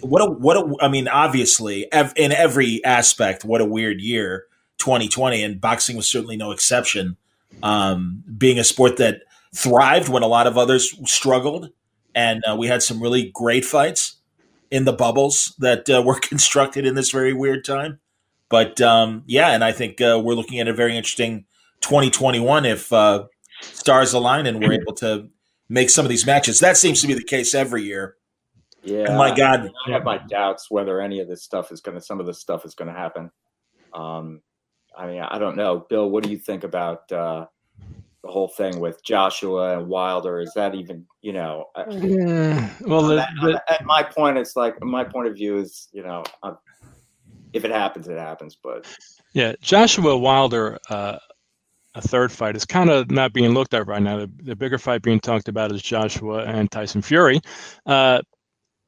what 0.00 0.22
a 0.22 0.30
what 0.30 0.56
a 0.56 0.84
I 0.84 0.88
mean, 0.88 1.08
obviously, 1.08 1.90
ev- 1.92 2.12
in 2.16 2.32
every 2.32 2.84
aspect, 2.84 3.44
what 3.44 3.60
a 3.60 3.64
weird 3.64 4.00
year 4.00 4.46
2020, 4.78 5.42
and 5.42 5.60
boxing 5.60 5.96
was 5.96 6.10
certainly 6.10 6.36
no 6.36 6.50
exception. 6.50 7.16
Um, 7.62 8.22
being 8.36 8.58
a 8.58 8.64
sport 8.64 8.98
that 8.98 9.22
thrived 9.54 10.08
when 10.08 10.22
a 10.22 10.26
lot 10.26 10.46
of 10.46 10.58
others 10.58 10.94
struggled, 11.10 11.70
and 12.14 12.42
uh, 12.48 12.56
we 12.56 12.66
had 12.66 12.82
some 12.82 13.02
really 13.02 13.30
great 13.32 13.64
fights 13.64 14.16
in 14.70 14.84
the 14.84 14.92
bubbles 14.92 15.54
that 15.58 15.88
uh, 15.88 16.02
were 16.06 16.18
constructed 16.18 16.86
in 16.86 16.94
this 16.94 17.10
very 17.10 17.32
weird 17.32 17.64
time. 17.64 17.98
But 18.48 18.80
um, 18.80 19.24
yeah, 19.26 19.50
and 19.50 19.64
I 19.64 19.72
think 19.72 20.00
uh, 20.00 20.20
we're 20.22 20.34
looking 20.34 20.60
at 20.60 20.68
a 20.68 20.74
very 20.74 20.96
interesting 20.96 21.46
2021 21.80 22.64
if 22.64 22.92
uh, 22.92 23.24
stars 23.60 24.12
align 24.12 24.46
and 24.46 24.60
we're 24.60 24.72
able 24.72 24.94
to 24.94 25.28
make 25.68 25.90
some 25.90 26.04
of 26.04 26.10
these 26.10 26.26
matches. 26.26 26.60
That 26.60 26.76
seems 26.76 27.00
to 27.00 27.06
be 27.06 27.14
the 27.14 27.24
case 27.24 27.54
every 27.54 27.82
year. 27.82 28.16
Yeah, 28.82 29.06
Oh 29.08 29.18
my 29.18 29.34
God. 29.34 29.70
I 29.86 29.90
have 29.90 30.04
my 30.04 30.18
doubts 30.18 30.70
whether 30.70 31.00
any 31.00 31.20
of 31.20 31.28
this 31.28 31.42
stuff 31.42 31.72
is 31.72 31.80
going 31.80 31.96
to. 31.96 32.00
Some 32.00 32.20
of 32.20 32.26
this 32.26 32.38
stuff 32.38 32.64
is 32.64 32.74
going 32.74 32.92
to 32.92 32.98
happen. 32.98 33.30
Um, 33.92 34.42
I 34.96 35.06
mean, 35.06 35.20
I 35.20 35.38
don't 35.38 35.56
know, 35.56 35.84
Bill. 35.90 36.08
What 36.08 36.22
do 36.22 36.30
you 36.30 36.38
think 36.38 36.62
about 36.62 37.10
uh, 37.10 37.46
the 38.22 38.28
whole 38.28 38.48
thing 38.48 38.78
with 38.78 39.02
Joshua 39.04 39.78
and 39.78 39.88
Wilder? 39.88 40.40
Is 40.40 40.52
that 40.54 40.74
even 40.74 41.04
you 41.20 41.32
know? 41.32 41.66
Yeah. 41.90 42.70
Well, 42.82 43.02
the, 43.02 43.22
at, 43.22 43.28
the, 43.42 43.62
at 43.68 43.84
my 43.84 44.02
point, 44.04 44.38
it's 44.38 44.54
like 44.54 44.80
my 44.82 45.02
point 45.02 45.28
of 45.28 45.34
view 45.34 45.58
is 45.58 45.88
you 45.92 46.02
know, 46.02 46.24
i 46.42 46.52
if 47.52 47.64
it 47.64 47.70
happens, 47.70 48.06
it 48.08 48.18
happens. 48.18 48.56
But 48.62 48.86
yeah, 49.32 49.54
Joshua 49.60 50.16
Wilder, 50.16 50.78
uh, 50.88 51.18
a 51.96 52.00
third 52.02 52.30
fight 52.30 52.56
is 52.56 52.66
kind 52.66 52.90
of 52.90 53.10
not 53.10 53.32
being 53.32 53.52
looked 53.54 53.72
at 53.72 53.86
right 53.86 54.02
now. 54.02 54.18
The, 54.18 54.30
the 54.42 54.54
bigger 54.54 54.78
fight 54.78 55.02
being 55.02 55.18
talked 55.18 55.48
about 55.48 55.72
is 55.72 55.82
Joshua 55.82 56.44
and 56.44 56.70
Tyson 56.70 57.00
Fury. 57.00 57.40
Uh, 57.86 58.20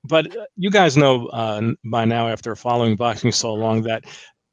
but 0.04 0.36
you 0.56 0.70
guys 0.70 0.96
know 0.96 1.26
uh, 1.28 1.72
by 1.84 2.04
now, 2.04 2.28
after 2.28 2.54
following 2.54 2.96
boxing 2.96 3.32
so 3.32 3.54
long, 3.54 3.82
that 3.82 4.04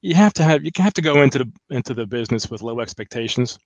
you 0.01 0.15
have 0.15 0.33
to 0.33 0.43
have 0.43 0.63
you 0.63 0.71
have 0.77 0.93
to 0.93 1.01
go 1.01 1.21
into 1.21 1.39
the 1.39 1.51
into 1.69 1.93
the 1.93 2.05
business 2.05 2.49
with 2.49 2.61
low 2.61 2.79
expectations. 2.79 3.59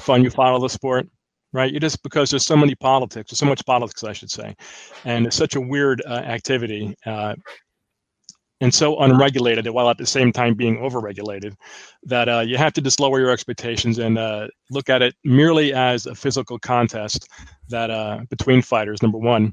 Fun, 0.00 0.24
you 0.24 0.30
follow 0.30 0.58
the 0.58 0.68
sport, 0.68 1.06
right? 1.52 1.70
You 1.72 1.78
just 1.78 2.02
because 2.02 2.30
there's 2.30 2.46
so 2.46 2.56
many 2.56 2.74
politics, 2.74 3.30
there's 3.30 3.38
so 3.38 3.46
much 3.46 3.64
politics, 3.66 4.04
I 4.04 4.14
should 4.14 4.30
say, 4.30 4.56
and 5.04 5.26
it's 5.26 5.36
such 5.36 5.54
a 5.54 5.60
weird 5.60 6.02
uh, 6.06 6.14
activity. 6.14 6.94
And 8.62 8.72
so 8.72 8.98
unregulated 9.00 9.68
while 9.68 9.90
at 9.90 9.98
the 9.98 10.06
same 10.06 10.32
time 10.32 10.54
being 10.54 10.78
overregulated 10.78 11.56
that 12.04 12.28
uh, 12.28 12.40
you 12.40 12.56
have 12.56 12.72
to 12.74 12.80
just 12.80 13.00
lower 13.00 13.18
your 13.18 13.30
expectations 13.30 13.98
and 13.98 14.16
uh, 14.16 14.48
look 14.70 14.88
at 14.88 15.02
it 15.02 15.14
merely 15.24 15.74
as 15.74 16.06
a 16.06 16.14
physical 16.14 16.58
contest 16.58 17.28
that 17.68 17.90
uh, 17.90 18.20
between 18.30 18.62
fighters 18.62 19.02
number 19.02 19.18
one 19.18 19.52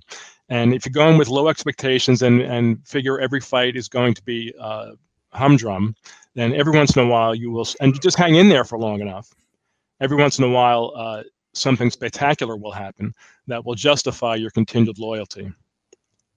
and 0.49 0.73
if 0.73 0.85
you 0.85 0.91
go 0.91 1.07
in 1.09 1.17
with 1.17 1.27
low 1.27 1.47
expectations 1.47 2.23
and, 2.23 2.41
and 2.41 2.85
figure 2.87 3.19
every 3.19 3.39
fight 3.39 3.75
is 3.75 3.87
going 3.87 4.15
to 4.15 4.23
be 4.23 4.53
uh, 4.59 4.91
humdrum, 5.31 5.95
then 6.33 6.53
every 6.53 6.73
once 6.73 6.95
in 6.95 7.03
a 7.03 7.07
while 7.07 7.35
you 7.35 7.51
will, 7.51 7.67
and 7.81 7.93
you 7.93 7.99
just 7.99 8.17
hang 8.17 8.35
in 8.35 8.49
there 8.49 8.63
for 8.63 8.77
long 8.77 8.99
enough. 8.99 9.31
Every 10.01 10.17
once 10.17 10.39
in 10.39 10.45
a 10.45 10.49
while, 10.49 10.91
uh, 10.95 11.23
something 11.53 11.91
spectacular 11.91 12.55
will 12.55 12.71
happen 12.71 13.13
that 13.47 13.63
will 13.63 13.75
justify 13.75 14.35
your 14.35 14.49
continued 14.49 14.97
loyalty 14.97 15.51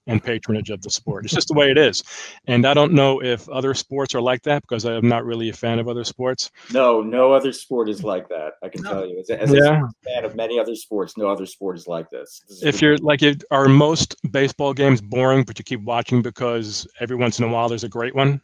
and 0.07 0.23
patronage 0.23 0.71
of 0.71 0.83
the 0.83 0.91
sport. 0.91 1.25
It's 1.25 1.35
just 1.35 1.49
the 1.49 1.55
way 1.55 1.71
it 1.71 1.79
is. 1.79 2.03
And 2.47 2.67
I 2.67 2.75
don't 2.75 2.93
know 2.93 3.23
if 3.23 3.49
other 3.49 3.73
sports 3.75 4.15
are 4.15 4.21
like 4.21 4.43
that 4.43 4.63
because 4.63 4.85
I'm 4.85 5.09
not 5.09 5.25
really 5.25 5.49
a 5.49 5.53
fan 5.53 5.79
of 5.79 5.89
other 5.89 6.05
sports. 6.05 6.51
No, 6.73 7.03
no 7.03 7.33
other 7.33 7.53
sport 7.53 7.89
is 7.89 8.03
like 8.03 8.29
that. 8.29 8.55
I 8.65 8.69
can 8.69 8.83
tell 8.83 9.07
you. 9.07 9.21
As, 9.21 9.31
a, 9.31 9.41
as 9.41 9.53
Yeah. 9.53 9.83
a 9.85 10.11
fan 10.11 10.25
of 10.25 10.35
many 10.35 10.59
other 10.59 10.75
sports, 10.75 11.17
no 11.17 11.29
other 11.29 11.47
sport 11.47 11.77
is 11.77 11.87
like 11.87 12.11
this. 12.11 12.43
This 12.49 12.59
is 12.59 12.65
If 12.65 12.83
you're 12.83 12.99
like, 12.99 13.23
if, 13.23 13.37
are 13.53 13.69
most 13.69 14.17
baseball 14.33 14.75
games 14.75 15.01
boring, 15.01 15.45
but 15.45 15.59
you 15.59 15.65
keep 15.65 15.83
watching 15.83 16.21
because 16.21 16.87
every 17.01 17.17
once 17.17 17.39
in 17.39 17.45
a 17.45 17.49
while 17.49 17.69
there's 17.69 17.85
a 17.85 17.89
great 17.89 18.15
one? 18.15 18.41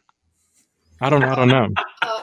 I 1.01 1.09
don't 1.09 1.21
know. 1.21 1.29
I 1.29 1.35
don't 1.35 1.47
know. 1.47 1.67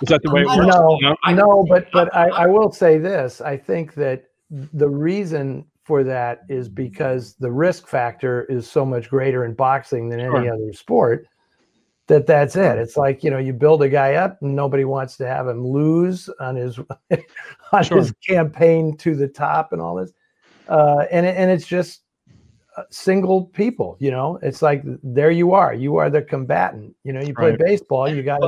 Is 0.03 0.09
that 0.09 0.23
the 0.23 0.31
way 0.31 0.43
it 0.43 0.47
works? 0.47 0.67
No, 0.67 0.99
No? 1.01 1.17
no, 1.33 1.67
but 1.69 1.91
but 1.93 2.15
I, 2.15 2.29
I 2.29 2.47
will 2.47 2.71
say 2.71 2.99
this. 2.99 3.41
I 3.41 3.57
think 3.57 3.95
that 3.95 4.25
the 4.51 4.89
reason 4.89 5.65
for 5.87 6.03
that 6.05 6.41
is 6.49 6.69
because 6.69 7.35
the 7.37 7.51
risk 7.51 7.87
factor 7.87 8.45
is 8.47 8.69
so 8.69 8.85
much 8.85 9.09
greater 9.09 9.45
in 9.45 9.55
boxing 9.55 10.09
than 10.09 10.19
any 10.21 10.49
other 10.49 10.73
sport. 10.73 11.27
That 12.09 12.27
that's 12.27 12.55
it. 12.57 12.79
It's 12.79 12.97
like 12.97 13.25
you 13.25 13.31
know 13.31 13.39
you 13.39 13.53
build 13.53 13.83
a 13.83 13.89
guy 13.89 14.15
up 14.15 14.39
and 14.43 14.55
nobody 14.55 14.85
wants 14.85 15.17
to 15.19 15.27
have 15.27 15.49
him 15.49 15.67
lose 15.67 16.29
on 16.41 16.57
his 16.57 16.79
on 17.73 17.85
Sure. 17.85 17.99
his 17.99 18.13
campaign 18.29 18.97
to 18.99 19.15
the 19.17 19.29
top 19.29 19.73
and 19.73 19.81
all 19.81 19.97
this, 19.97 20.13
uh, 20.69 21.05
and 21.11 21.27
and 21.27 21.51
it's 21.51 21.67
just 21.67 22.03
uh, 22.77 22.85
single 22.91 23.47
people. 23.47 23.97
You 23.99 24.13
know, 24.13 24.39
it's 24.43 24.63
like 24.63 24.83
there 25.03 25.33
you 25.33 25.53
are. 25.53 25.75
You 25.75 25.97
are 25.97 26.11
the 26.11 26.23
combatant. 26.23 26.95
You 27.03 27.13
know, 27.13 27.21
you 27.21 27.35
play 27.35 27.51
Right. 27.51 27.59
baseball. 27.59 28.09
You 28.09 28.23
got 28.23 28.41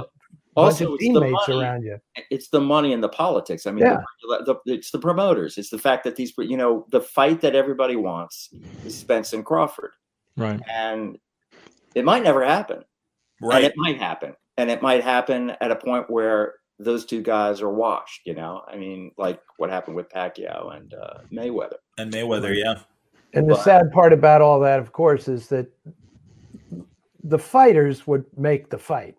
Also, 0.58 0.86
of 0.88 0.94
it's 0.94 1.02
the 1.02 1.20
teammates 1.20 1.48
money. 1.48 1.60
around 1.62 1.82
you. 1.82 1.98
it's 2.30 2.48
the 2.48 2.60
money 2.60 2.92
and 2.92 3.02
the 3.02 3.08
politics. 3.08 3.66
I 3.66 3.70
mean, 3.72 3.84
Yeah. 3.84 4.00
the, 4.44 4.56
the, 4.64 4.72
it's 4.74 4.90
the 4.90 4.98
promoters. 4.98 5.58
It's 5.58 5.70
the 5.70 5.78
fact 5.78 6.04
that 6.04 6.16
these, 6.16 6.32
you 6.38 6.56
know, 6.56 6.86
the 6.90 7.00
fight 7.00 7.40
that 7.42 7.54
everybody 7.54 7.96
wants 7.96 8.50
is 8.84 8.96
Spence 8.98 9.32
and 9.32 9.44
Crawford, 9.44 9.92
Right. 10.36 10.60
and 10.70 11.18
it 11.94 12.04
might 12.04 12.22
never 12.22 12.44
happen. 12.44 12.84
Right. 13.40 13.56
And 13.56 13.64
it 13.66 13.74
might 13.76 13.98
happen, 13.98 14.34
and 14.56 14.70
it 14.70 14.82
might 14.82 15.02
happen 15.04 15.52
at 15.60 15.70
a 15.70 15.76
point 15.76 16.10
where 16.10 16.54
those 16.80 17.04
two 17.04 17.22
guys 17.22 17.60
are 17.62 17.72
washed. 17.72 18.22
You 18.24 18.34
know, 18.34 18.62
I 18.66 18.76
mean, 18.76 19.12
like 19.18 19.40
what 19.58 19.70
happened 19.70 19.96
with 19.96 20.08
Pacquiao 20.08 20.76
and 20.76 20.94
uh, 20.94 21.18
Mayweather. 21.32 21.76
And 21.98 22.12
Mayweather, 22.12 22.54
yeah. 22.56 22.80
And 23.34 23.48
the 23.50 23.56
sad 23.56 23.90
part 23.92 24.12
about 24.14 24.40
all 24.40 24.58
that, 24.60 24.78
of 24.78 24.92
course, 24.92 25.28
is 25.28 25.48
that 25.48 25.66
the 27.24 27.38
fighters 27.38 28.06
would 28.06 28.24
make 28.38 28.70
the 28.70 28.78
fight. 28.78 29.16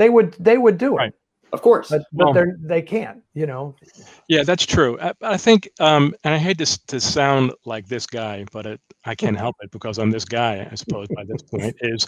They 0.00 0.08
would 0.08 0.32
they 0.40 0.56
would 0.56 0.78
do 0.78 0.96
it. 0.98 1.14
Of 1.52 1.60
course. 1.60 1.90
But, 1.90 2.02
but 2.14 2.24
Well- 2.24 2.32
they're 2.32 2.56
they 2.58 2.80
can't, 2.80 3.22
you 3.34 3.44
know. 3.46 3.76
Yeah, 4.28 4.44
that's 4.44 4.64
true. 4.64 4.98
I, 4.98 5.12
I 5.20 5.36
think, 5.36 5.68
um, 5.78 6.14
and 6.24 6.32
I 6.32 6.38
hate 6.38 6.56
this 6.56 6.78
to 6.86 7.00
sound 7.00 7.52
like 7.66 7.86
this 7.86 8.06
guy, 8.06 8.46
but 8.50 8.64
it, 8.64 8.80
I 9.04 9.14
can't 9.14 9.36
help 9.36 9.56
it 9.60 9.70
because 9.72 9.98
I'm 9.98 10.10
this 10.10 10.24
guy, 10.24 10.66
I 10.70 10.74
suppose, 10.74 11.06
by 11.14 11.24
this 11.24 11.42
point, 11.42 11.76
is 11.82 12.06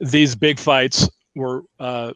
these 0.00 0.34
big 0.34 0.58
fights 0.58 1.08
were 1.34 1.62
uh, 1.78 2.12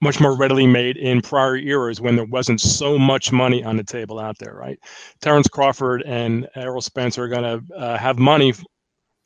much 0.00 0.20
more 0.20 0.36
readily 0.36 0.66
made 0.66 0.96
in 0.96 1.22
prior 1.22 1.56
eras 1.56 2.00
when 2.00 2.14
there 2.14 2.26
wasn't 2.26 2.60
so 2.60 2.96
much 2.96 3.32
money 3.32 3.64
on 3.64 3.76
the 3.76 3.84
table 3.84 4.20
out 4.20 4.38
there, 4.38 4.54
right? 4.54 4.78
Terrence 5.20 5.48
Crawford 5.48 6.04
and 6.06 6.46
Errol 6.54 6.82
Spence 6.82 7.18
are 7.18 7.26
going 7.28 7.42
to 7.68 7.74
uh, 7.74 7.98
have 7.98 8.18
money 8.20 8.50
f- 8.50 8.62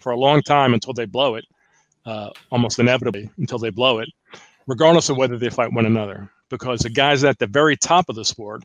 for 0.01 0.13
a 0.13 0.19
long 0.19 0.41
time 0.41 0.73
until 0.73 0.95
they 0.95 1.05
blow 1.07 1.35
it, 1.35 1.45
uh, 2.07 2.31
almost 2.51 2.79
inevitably 2.79 3.29
until 3.39 3.59
they 3.59 3.71
blow 3.71 3.99
it, 3.99 4.09
regardless 4.67 5.09
of 5.09 5.17
whether 5.17 5.39
they 5.39 5.51
fight 5.51 5.73
one 5.73 5.87
another. 5.87 6.31
Because 6.49 6.81
the 6.81 6.91
guys 6.91 7.25
at 7.25 7.39
the 7.39 7.47
very 7.47 7.77
top 7.77 8.09
of 8.09 8.15
the 8.15 8.25
sport 8.25 8.63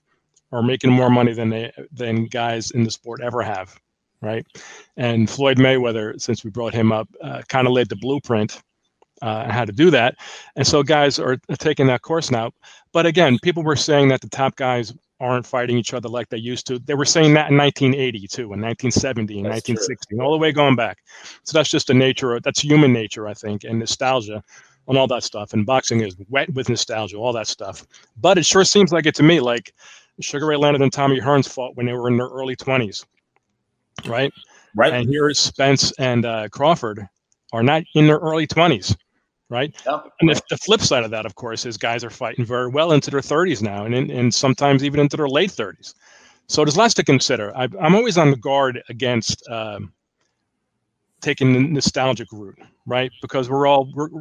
are 0.51 0.62
making 0.62 0.91
more 0.91 1.10
money 1.10 1.34
than 1.34 1.50
they 1.50 1.72
than 1.91 2.25
guys 2.25 2.72
in 2.72 2.84
the 2.84 2.91
sport 2.91 3.22
ever 3.22 3.41
have, 3.41 3.79
right? 4.22 4.46
And 4.98 5.29
Floyd 5.29 5.58
Mayweather, 5.58 6.20
since 6.22 6.43
we 6.43 6.51
brought 6.51 6.74
him 6.74 6.91
up, 6.91 7.08
uh, 7.24 7.41
kind 7.48 7.67
of 7.67 7.74
laid 7.74 7.89
the 7.89 7.96
blueprint 7.96 8.62
uh, 9.22 9.43
on 9.46 9.50
how 9.50 9.65
to 9.65 9.72
do 9.72 9.89
that. 9.91 10.15
And 10.55 10.65
so 10.65 10.84
guys 10.84 11.20
are 11.20 11.38
taking 11.60 11.88
that 11.88 12.01
course 12.01 12.31
now. 12.31 12.51
But 12.91 13.05
again, 13.05 13.39
people 13.41 13.63
were 13.63 13.75
saying 13.75 14.10
that 14.10 14.22
the 14.22 14.29
top 14.29 14.55
guys 14.55 14.93
aren't 15.20 15.46
fighting 15.46 15.77
each 15.77 15.93
other 15.93 16.10
like 16.10 16.27
they 16.29 16.38
used 16.38 16.65
to. 16.67 16.79
They 16.79 16.96
were 16.96 17.05
saying 17.05 17.36
that 17.36 17.51
in 17.51 17.58
1980 17.58 18.27
too, 18.27 18.41
in 18.41 18.62
1970, 18.62 19.38
in 19.38 19.43
That's 19.43 19.70
1960, 19.70 20.20
all 20.20 20.31
the 20.31 20.38
way 20.39 20.51
going 20.51 20.75
back. 20.75 20.98
So 21.43 21.58
that's 21.58 21.70
just 21.70 21.88
the 21.88 21.93
nature. 21.93 22.36
Of, 22.36 22.43
that's 22.43 22.60
human 22.60 22.91
nature, 22.91 23.27
I 23.27 23.36
think, 23.36 23.63
and 23.63 23.79
nostalgia 23.79 24.43
and 24.88 24.98
all 24.98 25.08
that 25.08 25.24
stuff. 25.24 25.54
And 25.54 25.66
boxing 25.66 26.02
is 26.02 26.16
wet 26.30 26.54
with 26.54 26.70
nostalgia, 26.70 27.18
all 27.18 27.34
that 27.34 27.48
stuff. 27.48 27.86
But 28.18 28.38
it 28.38 28.46
sure 28.46 28.64
seems 28.66 28.92
like 28.92 29.06
it 29.06 29.16
to 29.16 29.24
me, 29.24 29.40
like 29.40 29.74
Sugar 30.20 30.48
Ray 30.48 30.58
Leonard 30.58 30.82
and 30.82 30.92
Tommy 30.92 31.20
Hearns 31.20 31.48
fought 31.48 31.76
when 31.76 31.86
they 31.86 31.94
were 31.94 32.10
in 32.10 32.18
their 32.18 32.28
early 32.28 32.56
20s, 32.56 33.06
right? 34.06 34.32
Right. 34.76 34.94
And 34.94 35.10
here 35.10 35.34
Spence 35.34 35.92
and 36.00 36.26
uh, 36.26 36.48
Crawford 36.50 37.06
are 37.54 37.64
not 37.64 37.84
in 37.96 38.08
their 38.08 38.18
early 38.18 38.48
20s, 38.48 38.96
right? 39.50 39.74
Yeah. 39.86 40.02
And 40.22 40.30
the, 40.30 40.42
the 40.50 40.58
flip 40.58 40.82
side 40.82 41.04
of 41.04 41.12
that, 41.12 41.26
of 41.26 41.36
course, 41.36 41.66
is 41.66 41.78
guys 41.78 42.04
are 42.04 42.10
fighting 42.10 42.46
very 42.46 42.70
well 42.70 42.94
into 42.94 43.12
their 43.12 43.20
30s 43.22 43.62
now, 43.62 43.86
and 43.86 43.94
in, 43.94 44.10
and 44.12 44.34
sometimes 44.34 44.84
even 44.84 45.00
into 45.00 45.18
their 45.18 45.28
late 45.28 45.52
30s. 45.52 45.94
So 46.48 46.64
there's 46.64 46.78
lots 46.78 46.94
to 46.96 47.04
consider. 47.04 47.56
I, 47.56 47.68
I'm 47.80 47.96
always 47.96 48.18
on 48.18 48.32
the 48.32 48.38
guard 48.38 48.82
against 48.90 49.48
um, 49.50 49.94
taking 51.22 51.54
the 51.54 51.60
nostalgic 51.60 52.28
route, 52.32 52.60
right? 52.86 53.12
Because 53.22 53.50
we're 53.50 53.68
all 53.68 53.92
we're- 53.96 54.12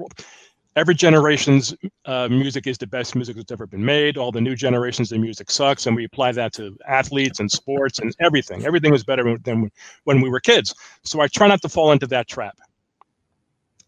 every 0.77 0.95
generation's 0.95 1.75
uh, 2.05 2.29
music 2.29 2.67
is 2.67 2.79
the 2.79 2.87
best 2.87 3.15
music 3.15 3.37
that's 3.37 3.51
ever 3.53 3.67
been 3.67 3.85
made. 3.85 4.17
All 4.17 4.33
the 4.33 4.41
new 4.41 4.55
generations, 4.55 5.11
the 5.11 5.19
music 5.19 5.51
sucks, 5.51 5.87
and 5.87 5.97
we 5.97 6.05
apply 6.05 6.33
that 6.33 6.53
to 6.55 6.77
athletes 6.87 7.41
and 7.41 7.51
sports 7.51 7.99
and 7.99 8.15
everything. 8.21 8.65
Everything 8.65 8.93
was 8.93 9.05
better 9.05 9.37
than 9.39 9.71
when 10.05 10.21
we 10.21 10.29
were 10.29 10.41
kids. 10.41 10.75
So 11.03 11.21
I 11.21 11.29
try 11.29 11.49
not 11.49 11.63
to 11.63 11.69
fall 11.69 11.93
into 11.93 12.07
that 12.09 12.29
trap. 12.29 12.57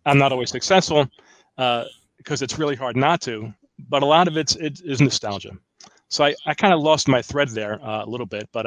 I'm 0.04 0.18
not 0.18 0.32
always 0.32 0.50
successful 0.50 1.08
uh, 1.58 1.84
because 2.16 2.42
it's 2.42 2.58
really 2.58 2.76
hard 2.76 2.96
not 2.96 3.20
to, 3.22 3.52
but 3.88 4.02
a 4.02 4.06
lot 4.06 4.28
of 4.28 4.36
it's 4.36 4.56
it 4.56 4.80
is 4.84 5.00
nostalgia. 5.00 5.52
So 6.08 6.24
I, 6.24 6.34
I 6.46 6.54
kind 6.54 6.74
of 6.74 6.80
lost 6.80 7.08
my 7.08 7.22
thread 7.22 7.48
there 7.48 7.82
uh, 7.82 8.04
a 8.04 8.06
little 8.06 8.26
bit, 8.26 8.48
but 8.52 8.66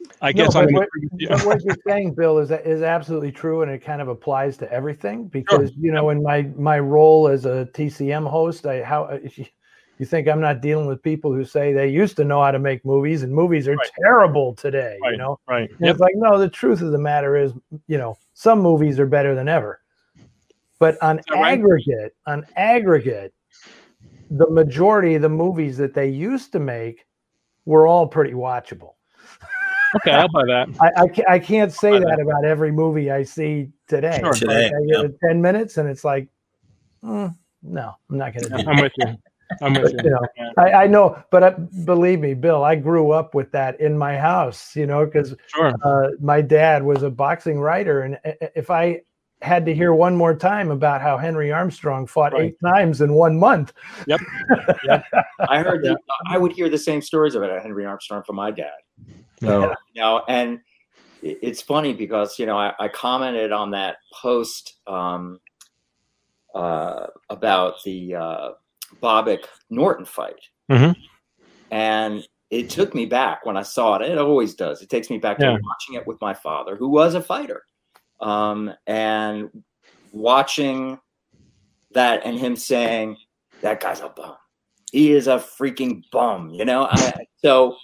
uh, 0.00 0.14
I 0.22 0.32
guess 0.32 0.54
but 0.54 0.68
I'm. 0.68 0.74
what, 0.74 0.88
but 1.28 1.46
what 1.46 1.62
you're 1.62 1.76
saying, 1.86 2.14
Bill, 2.14 2.38
is 2.38 2.50
is 2.50 2.82
absolutely 2.82 3.32
true, 3.32 3.62
and 3.62 3.70
it 3.70 3.84
kind 3.84 4.02
of 4.02 4.08
applies 4.08 4.56
to 4.58 4.72
everything. 4.72 5.28
Because 5.28 5.72
you 5.78 5.92
know, 5.92 6.10
in 6.10 6.22
my 6.22 6.42
my 6.56 6.78
role 6.78 7.28
as 7.28 7.44
a 7.46 7.68
TCM 7.72 8.28
host, 8.28 8.66
I 8.66 8.82
how 8.82 9.18
you 10.00 10.06
think 10.06 10.28
I'm 10.28 10.40
not 10.40 10.62
dealing 10.62 10.86
with 10.86 11.02
people 11.02 11.32
who 11.32 11.44
say 11.44 11.72
they 11.72 11.88
used 11.88 12.16
to 12.16 12.24
know 12.24 12.42
how 12.42 12.50
to 12.50 12.58
make 12.58 12.84
movies, 12.84 13.22
and 13.22 13.32
movies 13.32 13.68
are 13.68 13.76
terrible 14.02 14.54
today. 14.54 14.98
You 15.04 15.16
know, 15.16 15.38
right. 15.46 15.68
Yep. 15.78 15.90
it's 15.90 16.00
like 16.00 16.14
no, 16.16 16.38
the 16.38 16.48
truth 16.48 16.80
of 16.80 16.92
the 16.92 16.98
matter 16.98 17.36
is, 17.36 17.52
you 17.86 17.98
know, 17.98 18.16
some 18.34 18.60
movies 18.60 18.98
are 18.98 19.06
better 19.06 19.34
than 19.34 19.48
ever, 19.48 19.80
but 20.78 21.00
on 21.02 21.20
aggregate, 21.34 22.14
on 22.26 22.46
aggregate, 22.56 23.34
the 24.30 24.48
majority 24.48 25.16
of 25.16 25.22
the 25.22 25.28
movies 25.28 25.76
that 25.76 25.92
they 25.92 26.08
used 26.08 26.52
to 26.52 26.60
make 26.60 27.04
were 27.66 27.86
all 27.86 28.06
pretty 28.06 28.32
watchable. 28.32 28.94
Okay, 29.96 30.12
I'll 30.12 30.28
buy 30.28 30.44
that. 30.46 30.68
I, 30.80 31.02
I, 31.30 31.34
I 31.34 31.38
can't 31.38 31.72
say 31.72 31.98
that 31.98 32.20
about 32.20 32.44
every 32.44 32.70
movie 32.72 33.10
I 33.10 33.22
see 33.22 33.70
today. 33.88 34.20
Sure. 34.20 34.30
Like, 34.30 34.40
Today, 34.40 34.66
I 34.66 34.86
give 34.86 35.04
it 35.10 35.18
10 35.24 35.42
minutes 35.42 35.78
and 35.78 35.88
it's 35.88 36.04
like, 36.04 36.28
mm, 37.04 37.34
no, 37.62 37.94
I'm 38.10 38.18
not 38.18 38.32
going 38.34 38.44
to 38.44 38.62
do 38.62 38.70
I'm 38.70 38.78
with 38.80 38.92
you. 38.96 39.16
I'm 39.60 39.74
with 39.74 39.82
But, 39.82 39.92
you. 39.92 40.00
you 40.04 40.10
know, 40.10 40.52
I, 40.56 40.84
I 40.84 40.86
know, 40.86 41.20
but 41.30 41.42
uh, 41.42 41.50
believe 41.84 42.20
me, 42.20 42.34
Bill, 42.34 42.62
I 42.62 42.76
grew 42.76 43.10
up 43.10 43.34
with 43.34 43.50
that 43.52 43.80
in 43.80 43.98
my 43.98 44.16
house, 44.16 44.76
you 44.76 44.86
know, 44.86 45.04
because 45.04 45.34
Sure. 45.48 45.74
uh, 45.82 46.10
my 46.20 46.40
dad 46.40 46.82
was 46.84 47.02
a 47.02 47.10
boxing 47.10 47.58
writer. 47.60 48.02
And 48.02 48.18
i- 48.24 48.36
i- 48.40 48.50
if 48.54 48.70
I 48.70 49.00
had 49.42 49.66
to 49.66 49.74
hear 49.74 49.92
one 49.92 50.14
more 50.14 50.34
time 50.36 50.70
about 50.70 51.00
how 51.00 51.16
Henry 51.16 51.50
Armstrong 51.50 52.06
fought 52.06 52.38
eight 52.38 52.54
times 52.64 53.00
in 53.00 53.12
one 53.14 53.36
month, 53.38 53.72
Yep. 54.06 54.20
I 55.48 55.58
heard 55.62 55.82
that 55.84 55.98
I 56.28 56.38
would 56.38 56.52
hear 56.52 56.68
the 56.68 56.78
same 56.78 57.02
stories 57.02 57.34
about 57.34 57.60
Henry 57.60 57.84
Armstrong 57.86 58.22
from 58.22 58.36
my 58.36 58.50
dad. 58.50 58.70
So, 59.46 59.74
you 59.94 60.02
know, 60.02 60.22
and 60.28 60.60
it's 61.22 61.62
funny 61.62 61.92
because, 61.92 62.38
you 62.38 62.46
know, 62.46 62.58
I, 62.58 62.74
I 62.78 62.88
commented 62.88 63.52
on 63.52 63.70
that 63.70 63.96
post 64.12 64.78
um, 64.86 65.40
uh, 66.54 67.06
about 67.28 67.82
the 67.84 68.14
uh, 68.14 68.50
Bobick 69.02 69.44
Norton 69.70 70.04
fight. 70.04 70.40
Mhm. 70.70 70.94
And 71.70 72.26
it 72.50 72.68
took 72.68 72.94
me 72.94 73.06
back 73.06 73.46
when 73.46 73.56
I 73.56 73.62
saw 73.62 73.96
it. 73.96 74.10
It 74.10 74.18
always 74.18 74.54
does. 74.54 74.82
It 74.82 74.90
takes 74.90 75.08
me 75.08 75.18
back 75.18 75.38
to 75.38 75.46
watching 75.46 75.94
it 75.94 76.06
with 76.06 76.20
my 76.20 76.34
father, 76.34 76.76
who 76.76 76.88
was 76.88 77.14
a 77.14 77.22
fighter, 77.22 77.62
um, 78.20 78.72
and 78.86 79.50
watching 80.12 80.98
that 81.92 82.22
and 82.24 82.38
him 82.38 82.56
saying, 82.56 83.16
"That 83.62 83.80
guy's 83.80 84.00
a 84.00 84.08
bum. 84.08 84.36
He 84.90 85.12
is 85.12 85.28
a 85.28 85.36
freaking 85.36 86.02
bum." 86.10 86.50
You 86.50 86.64
know. 86.64 86.88
I, 86.90 87.26
so 87.36 87.76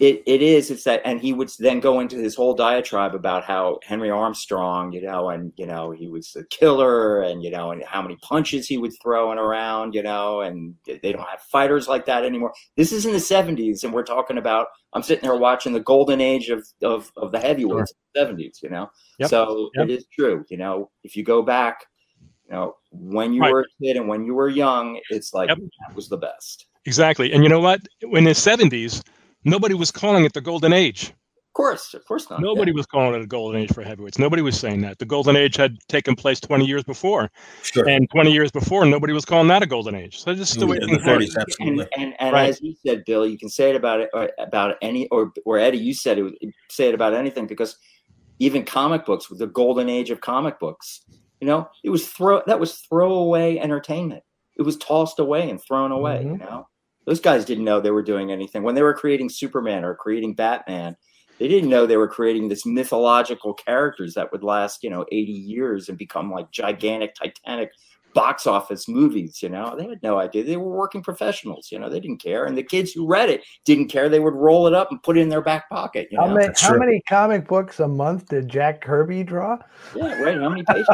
it, 0.00 0.22
it 0.26 0.42
is 0.42 0.70
it's 0.70 0.84
that 0.84 1.00
and 1.04 1.20
he 1.20 1.32
would 1.32 1.50
then 1.58 1.80
go 1.80 2.00
into 2.00 2.16
his 2.16 2.34
whole 2.34 2.54
diatribe 2.54 3.14
about 3.14 3.44
how 3.44 3.78
henry 3.84 4.10
armstrong 4.10 4.92
you 4.92 5.02
know 5.02 5.28
and 5.30 5.52
you 5.56 5.66
know 5.66 5.90
he 5.90 6.08
was 6.08 6.34
a 6.36 6.44
killer 6.44 7.20
and 7.22 7.42
you 7.42 7.50
know 7.50 7.70
and 7.72 7.82
how 7.84 8.00
many 8.00 8.16
punches 8.22 8.66
he 8.66 8.78
would 8.78 8.92
throw 9.02 9.30
and 9.30 9.40
around 9.40 9.94
you 9.94 10.02
know 10.02 10.40
and 10.40 10.74
they 10.86 11.12
don't 11.12 11.28
have 11.28 11.40
fighters 11.42 11.88
like 11.88 12.06
that 12.06 12.24
anymore 12.24 12.52
this 12.76 12.92
is 12.92 13.06
in 13.06 13.12
the 13.12 13.18
70s 13.18 13.82
and 13.84 13.92
we're 13.92 14.04
talking 14.04 14.38
about 14.38 14.68
i'm 14.92 15.02
sitting 15.02 15.28
there 15.28 15.38
watching 15.38 15.72
the 15.72 15.80
golden 15.80 16.20
age 16.20 16.48
of 16.48 16.66
of, 16.82 17.10
of 17.16 17.32
the 17.32 17.38
heavyweights 17.40 17.92
sure. 18.16 18.26
70s 18.26 18.62
you 18.62 18.70
know 18.70 18.88
Yep. 19.18 19.30
so 19.30 19.70
Yep. 19.74 19.88
it 19.88 19.90
is 19.92 20.06
true 20.12 20.44
you 20.48 20.56
know 20.56 20.90
if 21.02 21.16
you 21.16 21.24
go 21.24 21.42
back 21.42 21.84
you 22.46 22.52
know 22.52 22.76
when 22.92 23.32
you 23.32 23.42
Right. 23.42 23.52
were 23.52 23.60
a 23.62 23.84
kid 23.84 23.96
and 23.96 24.06
when 24.08 24.24
you 24.24 24.34
were 24.34 24.48
young 24.48 25.00
it's 25.10 25.34
like 25.34 25.48
Yep. 25.48 25.58
that 25.58 25.96
was 25.96 26.08
the 26.08 26.16
best 26.18 26.66
Exactly. 26.84 27.32
And 27.32 27.42
you 27.42 27.50
know 27.50 27.60
what? 27.60 27.82
In 28.00 28.24
the 28.24 28.30
70s, 28.30 29.02
nobody 29.44 29.74
was 29.74 29.90
calling 29.90 30.24
it 30.24 30.32
the 30.32 30.40
golden 30.40 30.72
age. 30.72 31.10
of 31.10 31.52
course 31.54 31.92
of 31.94 32.04
course 32.06 32.30
not 32.30 32.40
Nobody 32.40 32.70
was 32.72 32.86
calling 32.86 33.14
it 33.14 33.22
a 33.22 33.26
golden 33.26 33.60
age 33.60 33.72
for 33.72 33.82
heavyweights. 33.82 34.18
Nobody 34.18 34.42
was 34.42 34.58
saying 34.58 34.80
that. 34.82 34.98
The 34.98 35.04
golden 35.06 35.36
age 35.36 35.56
had 35.56 35.76
taken 35.88 36.14
place 36.14 36.38
20 36.40 36.64
years 36.64 36.84
before. 36.84 37.30
Sure. 37.62 37.88
And 37.88 38.08
20 38.10 38.30
years 38.32 38.50
before, 38.52 38.84
nobody 38.86 39.12
was 39.12 39.24
calling 39.24 39.48
that 39.48 39.62
a 39.62 39.66
golden 39.66 39.94
age. 39.94 40.20
So 40.22 40.34
this 40.34 40.50
is 40.52 40.56
the 40.56 40.66
way 40.66 40.76
in 40.80 40.82
the 40.90 40.98
things 40.98 41.06
work. 41.06 41.20
30s, 41.22 41.36
absolutely. 41.40 41.86
and, 41.96 42.04
and, 42.04 42.14
and 42.20 42.32
Right. 42.32 42.48
as 42.48 42.60
you 42.62 42.74
said, 42.86 43.04
Bill, 43.04 43.26
you 43.26 43.38
can 43.38 43.48
say 43.48 43.70
it 43.70 43.76
about 43.76 44.00
it 44.00 44.10
or 44.14 44.30
about 44.38 44.76
any 44.82 45.08
or 45.08 45.32
or 45.44 45.58
Eddie, 45.58 45.78
you 45.78 45.94
said 45.94 46.18
it 46.18 46.32
say 46.70 46.88
it 46.88 46.94
about 46.94 47.14
anything 47.14 47.46
because 47.46 47.76
even 48.38 48.64
comic 48.64 49.04
books 49.04 49.28
with 49.28 49.40
the 49.40 49.48
golden 49.48 49.88
age 49.88 50.10
of 50.10 50.20
comic 50.20 50.60
books, 50.60 51.00
you 51.40 51.46
know, 51.46 51.68
it 51.82 51.90
was 51.90 52.06
throw 52.08 52.40
that 52.46 52.60
was 52.60 52.74
throwaway 52.88 53.58
entertainment. 53.58 54.22
It 54.56 54.62
was 54.62 54.76
tossed 54.76 55.18
away 55.18 55.50
and 55.50 55.60
thrown 55.60 55.90
away. 55.92 56.18
Mm-hmm. 56.24 56.32
You 56.32 56.38
know, 56.38 56.68
those 57.08 57.20
guys 57.20 57.46
didn't 57.46 57.64
know 57.64 57.80
they 57.80 57.90
were 57.90 58.02
doing 58.02 58.30
anything 58.30 58.62
when 58.62 58.74
they 58.74 58.82
were 58.82 58.92
creating 58.92 59.30
Superman 59.30 59.82
or 59.82 59.94
creating 59.94 60.34
Batman. 60.34 60.94
They 61.38 61.48
didn't 61.48 61.70
know 61.70 61.86
they 61.86 61.96
were 61.96 62.08
creating 62.08 62.48
this 62.48 62.66
mythological 62.66 63.54
characters 63.54 64.12
that 64.14 64.30
would 64.30 64.42
last, 64.42 64.82
you 64.82 64.90
know, 64.90 65.06
80 65.10 65.32
years 65.32 65.88
and 65.88 65.96
become 65.96 66.30
like 66.30 66.50
gigantic, 66.50 67.14
titanic 67.14 67.70
box 68.12 68.46
office 68.46 68.88
movies. 68.88 69.42
You 69.42 69.48
know, 69.48 69.74
they 69.74 69.86
had 69.86 70.02
no 70.02 70.18
idea. 70.18 70.44
They 70.44 70.58
were 70.58 70.76
working 70.76 71.02
professionals. 71.02 71.72
You 71.72 71.78
know, 71.78 71.88
they 71.88 72.00
didn't 72.00 72.20
care. 72.22 72.44
And 72.44 72.58
the 72.58 72.62
kids 72.62 72.92
who 72.92 73.06
read 73.06 73.30
it 73.30 73.42
didn't 73.64 73.88
care. 73.88 74.10
They 74.10 74.20
would 74.20 74.34
roll 74.34 74.66
it 74.66 74.74
up 74.74 74.90
and 74.90 75.02
put 75.02 75.16
it 75.16 75.22
in 75.22 75.30
their 75.30 75.40
back 75.40 75.70
pocket. 75.70 76.08
You 76.10 76.18
How 76.18 76.34
many 76.34 76.52
how 76.58 76.76
many 76.76 77.00
comic 77.08 77.48
books 77.48 77.80
a 77.80 77.88
month 77.88 78.28
did 78.28 78.48
Jack 78.48 78.82
Kirby 78.82 79.22
draw? 79.22 79.56
Yeah, 79.96 80.20
right. 80.20 80.36
How 80.36 80.50
many 80.50 80.62
pages? 80.64 80.88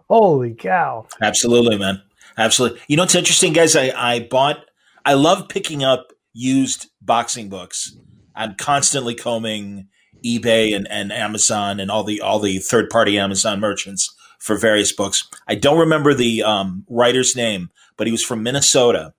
Holy 0.08 0.54
cow! 0.54 1.06
Absolutely, 1.20 1.76
man. 1.76 2.00
Absolutely. 2.38 2.80
You 2.88 2.96
know 2.96 3.02
what's 3.02 3.14
interesting, 3.14 3.52
guys? 3.52 3.76
I, 3.76 3.92
I 3.94 4.20
bought, 4.20 4.64
I 5.04 5.14
love 5.14 5.48
picking 5.48 5.84
up 5.84 6.12
used 6.32 6.88
boxing 7.00 7.48
books. 7.48 7.96
I'm 8.34 8.54
constantly 8.56 9.14
combing 9.14 9.88
eBay 10.24 10.74
and, 10.74 10.88
and 10.90 11.12
Amazon 11.12 11.78
and 11.80 11.90
all 11.90 12.02
the 12.04 12.20
all 12.20 12.38
the 12.38 12.58
third 12.58 12.90
party 12.90 13.18
Amazon 13.18 13.60
merchants 13.60 14.14
for 14.38 14.56
various 14.56 14.92
books. 14.92 15.28
I 15.46 15.54
don't 15.54 15.78
remember 15.78 16.14
the 16.14 16.42
um, 16.42 16.84
writer's 16.88 17.36
name, 17.36 17.70
but 17.96 18.06
he 18.06 18.12
was 18.12 18.24
from 18.24 18.42
Minnesota, 18.42 19.14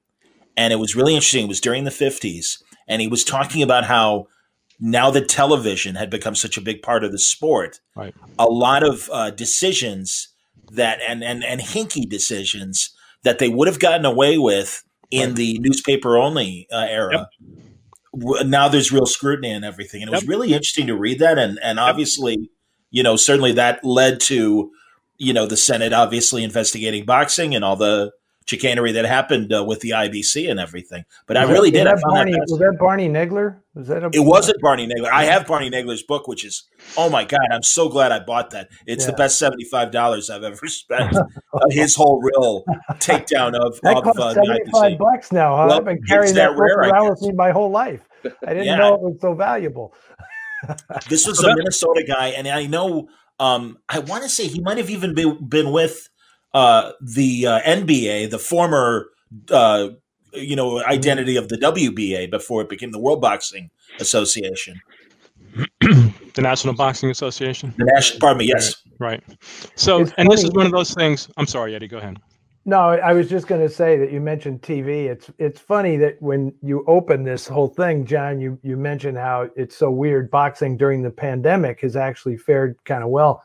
and 0.57 0.73
it 0.73 0.77
was 0.77 0.95
really 0.95 1.13
interesting. 1.15 1.45
It 1.45 1.49
was 1.49 1.61
during 1.61 1.83
the 1.83 1.91
50s, 1.91 2.61
and 2.87 3.01
he 3.01 3.07
was 3.07 3.23
talking 3.23 3.61
about 3.63 3.85
how 3.85 4.27
now 4.79 5.09
that 5.11 5.29
television 5.29 5.95
had 5.95 6.09
become 6.09 6.35
such 6.35 6.57
a 6.57 6.61
big 6.61 6.81
part 6.81 7.03
of 7.03 7.11
the 7.11 7.19
sport, 7.19 7.79
Right. 7.95 8.13
a 8.37 8.45
lot 8.45 8.83
of 8.83 9.09
uh, 9.11 9.31
decisions 9.31 10.29
that 10.71 10.99
and 11.07 11.23
and 11.23 11.43
and 11.43 11.61
hinky 11.61 12.09
decisions 12.09 12.89
that 13.23 13.39
they 13.39 13.49
would 13.49 13.67
have 13.67 13.79
gotten 13.79 14.05
away 14.05 14.37
with 14.37 14.83
in 15.11 15.35
the 15.35 15.57
newspaper 15.59 16.17
only 16.17 16.67
uh, 16.71 16.85
era. 16.89 17.27
W- 18.17 18.43
Now 18.45 18.67
there's 18.69 18.91
real 18.91 19.05
scrutiny 19.05 19.51
and 19.51 19.65
everything, 19.65 20.01
and 20.01 20.09
it 20.09 20.13
was 20.13 20.27
really 20.27 20.53
interesting 20.53 20.87
to 20.87 20.95
read 20.95 21.19
that. 21.19 21.37
And 21.37 21.59
and 21.61 21.79
obviously, 21.79 22.49
you 22.91 23.03
know, 23.03 23.15
certainly 23.15 23.51
that 23.53 23.83
led 23.83 24.19
to 24.21 24.71
you 25.17 25.33
know 25.33 25.45
the 25.45 25.57
Senate 25.57 25.93
obviously 25.93 26.43
investigating 26.43 27.05
boxing 27.05 27.55
and 27.55 27.63
all 27.63 27.75
the 27.75 28.11
chicanery 28.47 28.91
that 28.93 29.05
happened 29.05 29.51
uh, 29.53 29.63
with 29.63 29.79
the 29.81 29.89
IBC 29.91 30.49
and 30.49 30.59
everything. 30.59 31.03
But 31.27 31.37
I 31.37 31.41
Was 31.41 31.49
that- 31.49 31.53
really 31.53 31.71
was 31.71 31.79
did. 31.79 31.87
I 31.87 31.95
That 31.95 32.01
found 32.01 32.15
that 32.15 32.23
Barney, 32.25 32.35
was 32.47 32.59
that 32.59 32.77
Barney 32.79 33.09
Nagler? 33.09 33.59
Was 33.73 33.87
that 33.87 34.03
a, 34.03 34.09
it 34.13 34.19
wasn't 34.23 34.61
Barney 34.61 34.87
Nagler. 34.87 35.09
I 35.11 35.25
have 35.25 35.47
Barney 35.47 35.69
Nagler's 35.69 36.03
book, 36.03 36.27
which 36.27 36.45
is 36.45 36.63
oh 36.97 37.09
my 37.09 37.25
god, 37.25 37.41
I'm 37.51 37.63
so 37.63 37.89
glad 37.89 38.11
I 38.11 38.19
bought 38.19 38.51
that. 38.51 38.69
It's 38.85 39.05
the 39.05 39.13
best 39.13 39.37
seventy 39.39 39.65
five 39.65 39.91
dollars 39.91 40.29
I've 40.29 40.43
ever 40.43 40.67
spent. 40.67 41.15
Uh, 41.55 41.59
his 41.69 41.95
whole 41.95 42.21
real 42.21 42.65
takedown 42.99 43.55
of 43.55 43.79
That 43.81 43.95
of 43.95 44.07
uh, 44.07 44.11
the 44.11 44.33
seventy 44.33 44.71
five 44.73 44.91
IBC. 44.93 44.97
bucks 44.97 45.31
now. 45.31 45.55
Huh? 45.55 45.65
Well, 45.69 45.77
I've 45.77 45.85
been 45.85 46.01
carrying 46.03 46.33
that 46.35 46.49
that 46.51 46.57
rare, 46.59 46.89
around 46.89 47.09
with 47.11 47.21
me 47.21 47.31
my 47.31 47.51
whole 47.51 47.71
life. 47.71 48.01
I 48.45 48.49
didn't 48.53 48.65
Yeah. 48.65 48.75
know 48.75 48.95
it 48.95 48.99
was 49.01 49.17
so 49.21 49.33
valuable. 49.35 49.93
This 51.09 51.25
was 51.27 51.39
a 51.43 51.55
Minnesota 51.55 52.03
guy, 52.07 52.27
and 52.29 52.47
I 52.47 52.65
know. 52.65 53.07
Um, 53.39 53.77
I 53.89 53.99
want 53.99 54.23
to 54.23 54.29
say 54.29 54.47
he 54.47 54.61
might 54.61 54.77
have 54.77 54.89
even 54.89 55.13
been 55.13 55.47
been 55.47 55.71
with 55.71 56.09
uh, 56.55 56.93
the 57.01 57.45
uh, 57.45 57.59
NBA, 57.61 58.31
the 58.31 58.39
former 58.39 59.09
uh, 59.51 59.89
you 60.33 60.55
know 60.55 60.83
identity 60.85 61.35
of 61.35 61.49
the 61.49 61.57
WBA 61.57 62.31
before 62.31 62.61
it 62.61 62.69
became 62.69 62.91
the 62.91 62.99
World 62.99 63.21
Boxing 63.21 63.69
Association. 63.99 64.81
the 65.81 66.41
National 66.41 66.73
Boxing 66.73 67.11
Association. 67.11 67.73
The 67.77 67.91
national, 67.93 68.19
pardon 68.21 68.39
me, 68.39 68.45
yes. 68.45 68.75
Right. 68.99 69.21
So, 69.75 70.01
It's 70.01 70.13
and 70.17 70.31
this 70.31 70.43
is 70.43 70.51
one 70.51 70.65
of 70.65 70.71
those 70.71 70.93
things. 70.93 71.29
I'm 71.35 71.45
sorry, 71.45 71.75
Eddie. 71.75 71.89
Go 71.89 71.97
ahead. 71.97 72.19
No, 72.63 72.79
I 72.79 73.13
was 73.13 73.29
just 73.29 73.47
going 73.47 73.61
to 73.61 73.69
say 73.69 73.97
that 73.97 74.11
you 74.11 74.21
mentioned 74.21 74.61
TV. 74.61 75.05
It's 75.05 75.29
it's 75.37 75.59
funny 75.59 75.97
that 75.97 76.21
when 76.21 76.53
you 76.63 76.85
open 76.87 77.23
this 77.23 77.47
whole 77.47 77.67
thing, 77.67 78.05
John, 78.05 78.39
you 78.39 78.57
you 78.63 78.77
mentioned 78.77 79.17
how 79.17 79.49
it's 79.57 79.75
so 79.75 79.91
weird. 79.91 80.31
Boxing 80.31 80.77
during 80.77 81.03
the 81.03 81.11
pandemic 81.11 81.81
has 81.81 81.97
actually 81.97 82.37
fared 82.37 82.77
kind 82.85 83.03
of 83.03 83.09
well. 83.09 83.43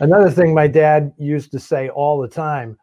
Another 0.00 0.30
thing 0.30 0.54
my 0.54 0.66
dad 0.66 1.12
used 1.18 1.50
to 1.52 1.58
say 1.58 1.88
all 1.88 2.20
the 2.20 2.28
time 2.28 2.76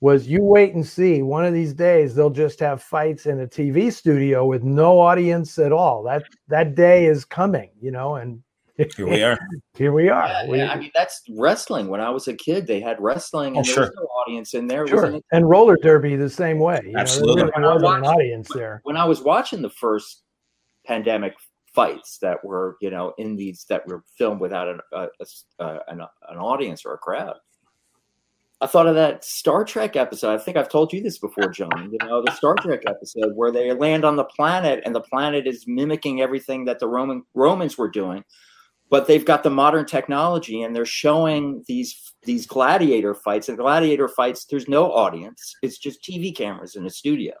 was, 0.00 0.26
"You 0.28 0.42
wait 0.42 0.74
and 0.74 0.86
see. 0.86 1.22
One 1.22 1.44
of 1.44 1.52
these 1.54 1.72
days, 1.74 2.14
they'll 2.14 2.30
just 2.30 2.60
have 2.60 2.82
fights 2.82 3.26
in 3.26 3.40
a 3.40 3.46
TV 3.46 3.90
studio 3.92 4.46
with 4.46 4.62
no 4.62 4.98
audience 4.98 5.58
at 5.58 5.72
all. 5.72 6.02
That 6.04 6.22
that 6.48 6.74
day 6.74 7.06
is 7.06 7.24
coming, 7.24 7.70
you 7.80 7.90
know." 7.90 8.16
And 8.16 8.42
Here 8.96 9.06
we 9.06 9.22
are. 9.22 9.38
here 9.74 9.92
we 9.92 10.08
are. 10.08 10.26
Yeah, 10.26 10.48
We- 10.48 10.58
yeah, 10.58 10.72
I 10.72 10.78
mean, 10.78 10.90
that's 10.94 11.20
wrestling. 11.36 11.88
When 11.88 12.00
I 12.00 12.08
was 12.10 12.26
a 12.26 12.34
kid, 12.34 12.66
they 12.66 12.80
had 12.80 12.98
wrestling, 13.00 13.54
oh, 13.54 13.58
and 13.58 13.66
Oh, 13.66 13.68
there 13.68 13.74
sure. 13.74 13.82
was 13.84 13.92
no 13.96 14.02
audience 14.04 14.54
in 14.54 14.66
there. 14.66 14.86
Sure, 14.88 15.02
wasn't- 15.02 15.24
and 15.30 15.48
roller 15.48 15.76
derby 15.76 16.16
the 16.16 16.30
same 16.30 16.58
way. 16.58 16.80
You 16.86 16.96
Absolutely. 16.96 17.42
know, 17.44 17.50
there 17.54 17.60
really 17.62 17.82
wasn't 17.82 18.06
an 18.06 18.10
audience 18.12 18.48
there. 18.52 18.80
when 18.84 18.96
I 18.96 19.04
was 19.04 19.20
watching 19.20 19.60
the 19.62 19.70
first 19.70 20.22
pandemic 20.86 21.34
fights 21.74 22.18
that 22.18 22.44
were, 22.44 22.76
you 22.80 22.90
know, 22.90 23.14
in 23.18 23.36
these 23.36 23.64
that 23.68 23.86
were 23.86 24.02
filmed 24.16 24.40
without 24.40 24.68
an, 24.68 24.80
a, 24.92 25.02
a 25.02 25.08
s- 25.22 25.44
uh, 25.58 25.78
an, 25.88 26.00
an 26.00 26.38
audience 26.38 26.84
or 26.84 26.94
a 26.94 26.98
crowd, 26.98 27.36
I 28.62 28.66
thought 28.66 28.86
of 28.86 28.94
that 28.94 29.24
Star 29.24 29.64
Trek 29.64 29.96
episode. 29.96 30.32
I 30.32 30.38
think 30.38 30.56
I've 30.56 30.68
told 30.68 30.92
you 30.92 31.02
this 31.02 31.18
before, 31.18 31.48
John. 31.48 31.90
You 31.90 31.98
know, 32.06 32.22
the 32.22 32.30
Star 32.30 32.54
Trek 32.54 32.82
episode 32.86 33.34
where 33.34 33.50
they 33.50 33.72
land 33.72 34.04
on 34.04 34.14
the 34.14 34.24
planet 34.24 34.82
and 34.84 34.94
the 34.94 35.00
planet 35.00 35.48
is 35.48 35.66
mimicking 35.66 36.20
everything 36.20 36.64
that 36.66 36.78
the 36.78 36.86
Roman 36.86 37.24
Romans 37.34 37.76
were 37.76 37.90
doing, 37.90 38.22
but 38.88 39.08
they've 39.08 39.24
got 39.24 39.42
the 39.42 39.50
modern 39.50 39.84
technology 39.84 40.62
and 40.62 40.76
they're 40.76 40.86
showing 40.86 41.64
these 41.66 42.14
these 42.22 42.46
gladiator 42.46 43.14
fights. 43.14 43.48
And 43.48 43.58
gladiator 43.58 44.06
fights, 44.06 44.44
there's 44.44 44.68
no 44.68 44.92
audience; 44.92 45.56
it's 45.62 45.78
just 45.78 46.00
TV 46.04 46.34
cameras 46.34 46.76
in 46.76 46.86
a 46.86 46.90
studio, 46.90 47.34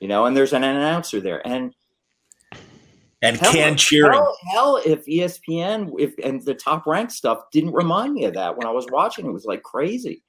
you 0.00 0.08
know, 0.08 0.26
and 0.26 0.36
there's 0.36 0.52
an 0.52 0.64
announcer 0.64 1.20
there 1.20 1.46
and 1.46 1.72
And 3.26 3.36
Hell- 3.36 3.52
can 3.52 3.76
cheering. 3.76 4.12
Hell, 4.12 4.38
hell, 4.52 4.80
if 4.84 5.06
ESPN, 5.06 5.92
if 5.98 6.14
and 6.22 6.44
the 6.44 6.54
top 6.54 6.86
ranked 6.86 7.12
stuff 7.12 7.42
didn't 7.52 7.72
remind 7.72 8.14
me 8.14 8.24
of 8.24 8.34
that 8.34 8.56
when 8.56 8.66
I 8.66 8.70
was 8.70 8.86
watching, 8.90 9.26
it 9.26 9.32
was 9.32 9.44
like 9.44 9.62
crazy. 9.62 10.22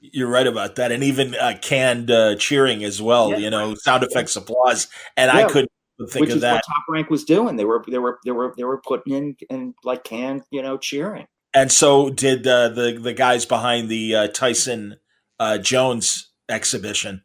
You're 0.00 0.28
right 0.28 0.46
about 0.46 0.76
that, 0.76 0.92
and 0.92 1.04
even 1.04 1.34
uh, 1.34 1.58
canned 1.60 2.10
uh, 2.10 2.36
cheering 2.36 2.84
as 2.84 3.02
well. 3.02 3.30
Yeah. 3.32 3.36
You 3.36 3.50
know, 3.50 3.74
sound 3.74 4.02
effects, 4.02 4.34
applause, 4.34 4.88
and 5.16 5.30
I 5.30 5.44
couldn't 5.44 5.70
think 6.08 6.22
Which 6.22 6.30
of 6.30 6.36
is 6.36 6.42
that. 6.42 6.54
what 6.54 6.62
Top 6.66 6.84
Rank 6.88 7.10
was 7.10 7.24
doing. 7.24 7.56
They 7.56 7.64
were 7.64 7.84
they 7.86 7.98
were 7.98 8.18
they 8.24 8.30
were 8.30 8.54
they 8.56 8.64
were 8.64 8.80
putting 8.80 9.12
in 9.12 9.36
and 9.50 9.74
like 9.84 10.04
canned, 10.04 10.42
you 10.50 10.62
know, 10.62 10.78
cheering. 10.78 11.26
And 11.52 11.70
so 11.70 12.10
did 12.10 12.46
uh, 12.46 12.70
the 12.70 12.98
the 13.00 13.12
guys 13.12 13.44
behind 13.44 13.88
the 13.88 14.14
uh, 14.14 14.28
Tyson 14.28 14.96
uh, 15.38 15.58
Jones 15.58 16.30
exhibition. 16.48 17.22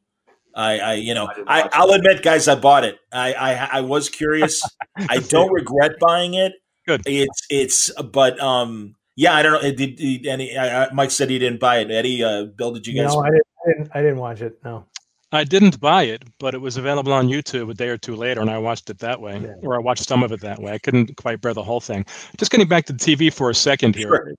I, 0.55 0.79
I 0.79 0.93
you 0.93 1.13
know, 1.13 1.27
I, 1.47 1.69
I'll 1.73 1.91
admit, 1.91 2.23
guys, 2.23 2.47
I 2.47 2.55
bought 2.55 2.83
it. 2.85 2.97
I 3.11 3.33
I, 3.33 3.69
I 3.73 3.81
was 3.81 4.09
curious. 4.09 4.61
I 4.97 5.17
don't 5.19 5.51
regret 5.51 5.99
buying 5.99 6.33
it. 6.35 6.53
Good. 6.87 7.01
It's 7.05 7.45
it's, 7.49 7.91
but 8.03 8.39
um, 8.39 8.95
yeah, 9.15 9.33
I 9.33 9.41
don't 9.43 9.53
know. 9.61 9.71
Did, 9.71 9.95
did 9.97 10.25
any? 10.27 10.57
I, 10.57 10.85
I- 10.85 10.93
Mike 10.93 11.11
said 11.11 11.29
he 11.29 11.39
didn't 11.39 11.59
buy 11.59 11.79
it. 11.79 11.91
Eddie, 11.91 12.23
uh, 12.23 12.45
Bill, 12.45 12.71
did 12.71 12.87
you 12.87 13.01
guys? 13.01 13.13
No, 13.13 13.21
I 13.21 13.29
didn't, 13.31 13.47
I 13.65 13.69
didn't. 13.71 13.91
I 13.95 14.01
didn't 14.01 14.17
watch 14.17 14.41
it. 14.41 14.59
No. 14.63 14.85
I 15.31 15.43
didn't 15.43 15.81
buy 15.81 16.03
it, 16.03 16.23
but 16.39 16.53
it 16.53 16.59
was 16.59 16.77
available 16.77 17.11
on 17.11 17.27
YouTube 17.27 17.69
a 17.69 17.73
day 17.73 17.89
or 17.89 17.97
two 17.97 18.15
later, 18.15 18.39
and 18.39 18.49
I 18.49 18.57
watched 18.57 18.89
it 18.89 18.99
that 18.99 19.19
way, 19.19 19.51
or 19.63 19.75
I 19.75 19.79
watched 19.79 20.07
some 20.07 20.23
of 20.23 20.31
it 20.31 20.39
that 20.41 20.61
way. 20.61 20.71
I 20.71 20.77
couldn't 20.77 21.17
quite 21.17 21.41
bear 21.41 21.53
the 21.53 21.63
whole 21.63 21.81
thing. 21.81 22.05
Just 22.37 22.51
getting 22.51 22.67
back 22.69 22.85
to 22.85 22.93
the 22.93 22.99
TV 22.99 23.33
for 23.33 23.49
a 23.49 23.55
second 23.55 23.95
here. 23.95 24.07
Sure. 24.07 24.33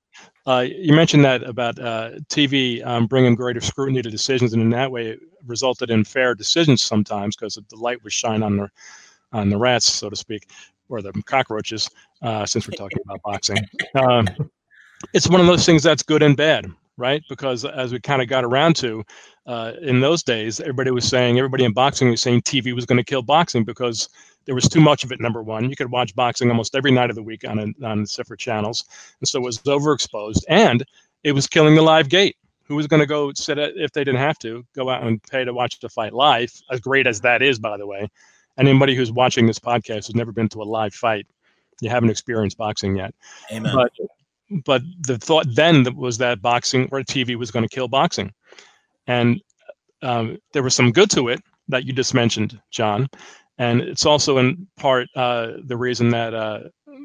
Uh, 0.47 0.61
you 0.61 0.93
mentioned 0.95 1.25
that 1.25 1.43
about 1.43 1.79
uh, 1.79 2.11
TV 2.29 2.85
um, 2.87 3.07
bringing 3.07 3.35
greater 3.35 3.61
scrutiny 3.61 4.01
to 4.01 4.11
decisions, 4.11 4.53
and 4.53 4.63
in 4.63 4.71
that 4.71 4.91
way, 4.91 5.09
it 5.09 5.21
resulted 5.45 5.91
in 5.91 6.05
fair 6.05 6.35
decisions 6.35 6.83
sometimes 6.83 7.37
because 7.37 7.59
the 7.69 7.77
light 7.77 8.03
was 8.05 8.13
shine 8.13 8.43
on 8.43 8.57
the 8.57 8.69
on 9.33 9.51
the 9.51 9.57
rats, 9.59 9.87
so 9.87 10.09
to 10.09 10.17
speak. 10.17 10.49
or 10.89 11.03
the 11.03 11.13
cockroaches, 11.25 11.91
uh, 12.23 12.47
since 12.47 12.69
we're 12.69 12.77
talking 12.77 12.99
about 13.05 13.21
boxing. 13.23 13.59
Um, 13.97 14.27
it's 15.13 15.29
one 15.29 15.41
of 15.41 15.47
those 15.47 15.67
things 15.67 15.83
that's 15.83 16.03
good 16.03 16.23
and 16.23 16.37
bad, 16.37 16.67
right? 16.97 17.23
Because 17.29 17.65
as 17.65 17.93
we 17.93 18.01
kind 18.01 18.23
of 18.23 18.29
got 18.29 18.45
around 18.45 18.77
to 18.77 19.03
uh, 19.47 19.73
in 19.81 20.01
those 20.01 20.23
days, 20.23 20.61
everybody 20.61 20.91
was 20.91 21.07
saying, 21.07 21.39
everybody 21.39 21.65
in 21.65 21.73
boxing 21.73 22.11
was 22.11 22.21
saying 22.21 22.43
TV 22.43 22.75
was 22.75 22.85
going 22.85 22.99
to 22.99 23.05
kill 23.05 23.23
boxing 23.23 23.65
because 23.65 24.09
there 24.45 24.55
was 24.55 24.69
too 24.69 24.81
much 24.81 25.05
of 25.05 25.13
it. 25.13 25.21
Number 25.21 25.43
one, 25.43 25.71
you 25.71 25.77
could 25.77 25.91
watch 25.91 26.15
boxing 26.15 26.51
almost 26.51 26.75
every 26.75 26.91
night 26.91 27.11
of 27.11 27.17
the 27.17 27.23
week 27.23 27.49
on 27.49 27.59
a, 27.59 27.87
on 27.87 28.07
separate 28.07 28.41
channels, 28.41 28.85
and 29.21 29.29
so 29.29 29.39
it 29.39 29.45
was 29.45 29.59
overexposed, 29.59 30.43
and 30.49 30.85
it 31.23 31.33
was 31.33 31.47
killing 31.47 31.75
the 31.75 31.83
live 31.83 32.09
gate. 32.09 32.37
Who 32.65 32.75
was 32.75 32.89
going 32.89 33.01
to 33.01 33.07
go 33.07 33.33
sit 33.33 33.59
at, 33.59 33.77
if 33.77 33.93
they 33.93 34.03
didn't 34.03 34.21
have 34.21 34.39
to 34.41 34.67
go 34.75 34.91
out 34.91 35.05
and 35.05 35.23
pay 35.23 35.45
to 35.45 35.55
watch 35.55 35.79
the 35.79 35.89
fight 35.89 36.13
live? 36.13 36.53
As 36.71 36.81
great 36.81 37.07
as 37.07 37.21
that 37.21 37.41
is, 37.41 37.61
by 37.61 37.77
the 37.77 37.87
way, 37.87 38.09
anybody 38.59 38.97
who's 38.97 39.13
watching 39.13 39.47
this 39.47 39.61
podcast 39.61 40.07
has 40.07 40.17
never 40.17 40.33
been 40.33 40.49
to 40.49 40.63
a 40.63 40.65
live 40.65 40.93
fight. 40.93 41.27
You 41.81 41.91
haven't 41.91 42.11
experienced 42.11 42.57
boxing 42.57 42.97
yet. 42.97 43.15
Amen. 43.53 43.73
But 43.73 43.93
but 44.65 44.83
the 45.01 45.19
thought 45.19 45.47
then 45.49 45.85
was 45.97 46.19
that 46.19 46.43
boxing 46.43 46.89
or 46.93 47.01
TV 47.01 47.37
was 47.37 47.51
going 47.51 47.67
to 47.67 47.75
kill 47.75 47.89
boxing, 47.89 48.33
and 49.07 49.41
um, 50.03 50.39
there 50.53 50.63
was 50.63 50.75
some 50.75 50.93
good 50.93 51.11
to 51.11 51.29
it 51.29 51.41
that 51.69 51.85
you 51.85 51.93
just 51.93 52.15
mentioned, 52.15 52.61
John, 52.71 53.09
and 53.59 53.81
it's 53.81 54.07
also 54.07 54.39
in 54.39 54.67
part 54.77 55.09
uh, 55.17 55.53
the 55.65 55.77
reason 55.77 56.11
that 56.11 56.35
uh, 56.35 56.61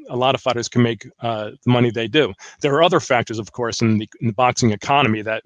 a 0.10 0.16
lot 0.16 0.36
of 0.36 0.42
fighters 0.42 0.68
can 0.68 0.84
make 0.84 1.08
uh, 1.22 1.52
the 1.64 1.72
money 1.72 1.92
they 1.92 2.08
do. 2.08 2.34
There 2.62 2.74
are 2.76 2.84
other 2.84 3.00
factors, 3.00 3.40
of 3.40 3.52
course, 3.52 3.82
in 3.82 3.98
the, 3.98 4.10
in 4.20 4.28
the 4.28 4.34
boxing 4.34 4.72
economy 4.72 5.22
that 5.24 5.44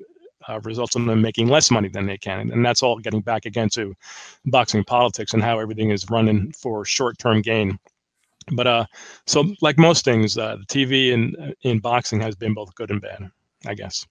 uh, 0.47 0.59
results 0.63 0.95
in 0.95 1.05
them 1.05 1.21
making 1.21 1.47
less 1.47 1.71
money 1.71 1.87
than 1.87 2.05
they 2.05 2.17
can, 2.17 2.51
and 2.51 2.65
that's 2.65 2.83
all 2.83 2.97
getting 2.99 3.21
back 3.21 3.45
again 3.45 3.69
to 3.69 3.95
boxing 4.45 4.83
politics 4.83 5.33
and 5.33 5.43
how 5.43 5.59
everything 5.59 5.91
is 5.91 6.09
running 6.09 6.51
for 6.51 6.85
short-term 6.85 7.41
gain. 7.41 7.79
But 8.51 8.67
uh 8.67 8.85
so 9.25 9.55
like 9.61 9.79
most 9.79 10.05
things 10.05 10.37
uh 10.37 10.57
the 10.57 10.65
tv 10.65 11.09
in 11.11 11.53
in 11.63 11.79
boxing 11.79 12.19
has 12.21 12.35
been 12.35 12.53
both 12.53 12.75
good 12.75 12.91
and 12.91 13.01
bad 13.01 13.31
i 13.65 13.73
guess 13.73 14.05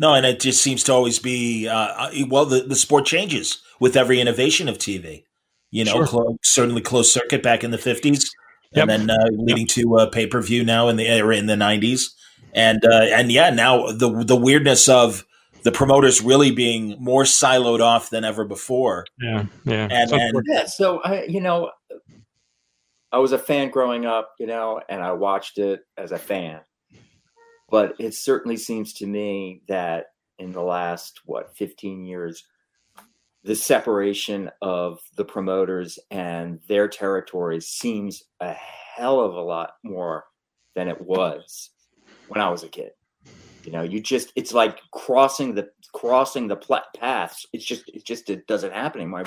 No, 0.00 0.14
and 0.14 0.24
it 0.24 0.40
just 0.40 0.62
seems 0.62 0.82
to 0.84 0.92
always 0.92 1.18
be 1.18 1.68
uh, 1.68 2.08
well. 2.28 2.46
The, 2.46 2.62
the 2.62 2.74
sport 2.74 3.04
changes 3.04 3.62
with 3.78 3.96
every 3.96 4.18
innovation 4.20 4.68
of 4.68 4.78
TV. 4.78 5.24
You 5.70 5.84
know, 5.84 5.92
Sure. 5.92 6.06
clo- 6.06 6.38
certainly 6.42 6.80
closed 6.80 7.12
circuit 7.12 7.42
back 7.42 7.62
in 7.62 7.70
the 7.70 7.78
fifties, 7.78 8.28
Yep. 8.72 8.88
and 8.88 8.90
then 9.08 9.10
uh, 9.10 9.26
leading 9.32 9.66
to 9.68 9.96
uh, 9.98 10.06
pay 10.06 10.26
per 10.26 10.40
view 10.40 10.64
now 10.64 10.88
in 10.88 10.96
the 10.96 11.20
or 11.20 11.32
in 11.32 11.46
the 11.46 11.56
nineties, 11.56 12.14
and 12.54 12.82
uh, 12.84 13.02
and 13.12 13.30
yeah, 13.30 13.50
now 13.50 13.92
the 13.92 14.24
the 14.24 14.36
weirdness 14.36 14.88
of 14.88 15.24
the 15.64 15.70
promoters 15.70 16.22
really 16.22 16.50
being 16.50 16.96
more 16.98 17.24
siloed 17.24 17.80
off 17.80 18.08
than 18.08 18.24
ever 18.24 18.46
before. 18.46 19.04
yeah 19.20 19.44
yeah 19.66 19.86
And- 19.90 20.08
So- 20.08 20.16
and- 20.16 20.42
Yeah, 20.48 20.64
so 20.64 21.00
I, 21.02 21.24
you 21.24 21.42
know, 21.42 21.70
I 23.12 23.18
was 23.18 23.32
a 23.32 23.38
fan 23.38 23.68
growing 23.70 24.06
up, 24.06 24.30
you 24.38 24.46
know, 24.46 24.80
and 24.88 25.02
I 25.02 25.12
watched 25.12 25.58
it 25.58 25.80
as 25.98 26.12
a 26.12 26.18
fan. 26.18 26.60
But 27.70 27.94
it 27.98 28.14
certainly 28.14 28.56
seems 28.56 28.92
to 28.94 29.06
me 29.06 29.62
that 29.68 30.06
in 30.38 30.52
the 30.52 30.62
last 30.62 31.20
what 31.24 31.56
15 31.56 32.04
years, 32.04 32.44
the 33.44 33.54
separation 33.54 34.50
of 34.60 35.00
the 35.16 35.24
promoters 35.24 35.98
and 36.10 36.60
their 36.68 36.88
territories 36.88 37.68
seems 37.68 38.24
a 38.40 38.52
hell 38.52 39.20
of 39.20 39.34
a 39.34 39.40
lot 39.40 39.72
more 39.82 40.24
than 40.74 40.88
it 40.88 41.00
was 41.00 41.70
when 42.28 42.40
I 42.40 42.50
was 42.50 42.64
a 42.64 42.68
kid. 42.68 42.92
You 43.64 43.72
know, 43.72 43.82
you 43.82 44.00
just 44.00 44.32
it's 44.36 44.52
like 44.52 44.78
crossing 44.92 45.54
the 45.54 45.68
crossing 45.92 46.48
the 46.48 46.56
pla- 46.56 46.82
paths. 46.96 47.46
It's 47.52 47.64
just 47.64 47.88
it 47.88 48.04
just 48.04 48.30
it 48.30 48.46
doesn't 48.46 48.72
happen 48.72 49.02
anymore. 49.02 49.24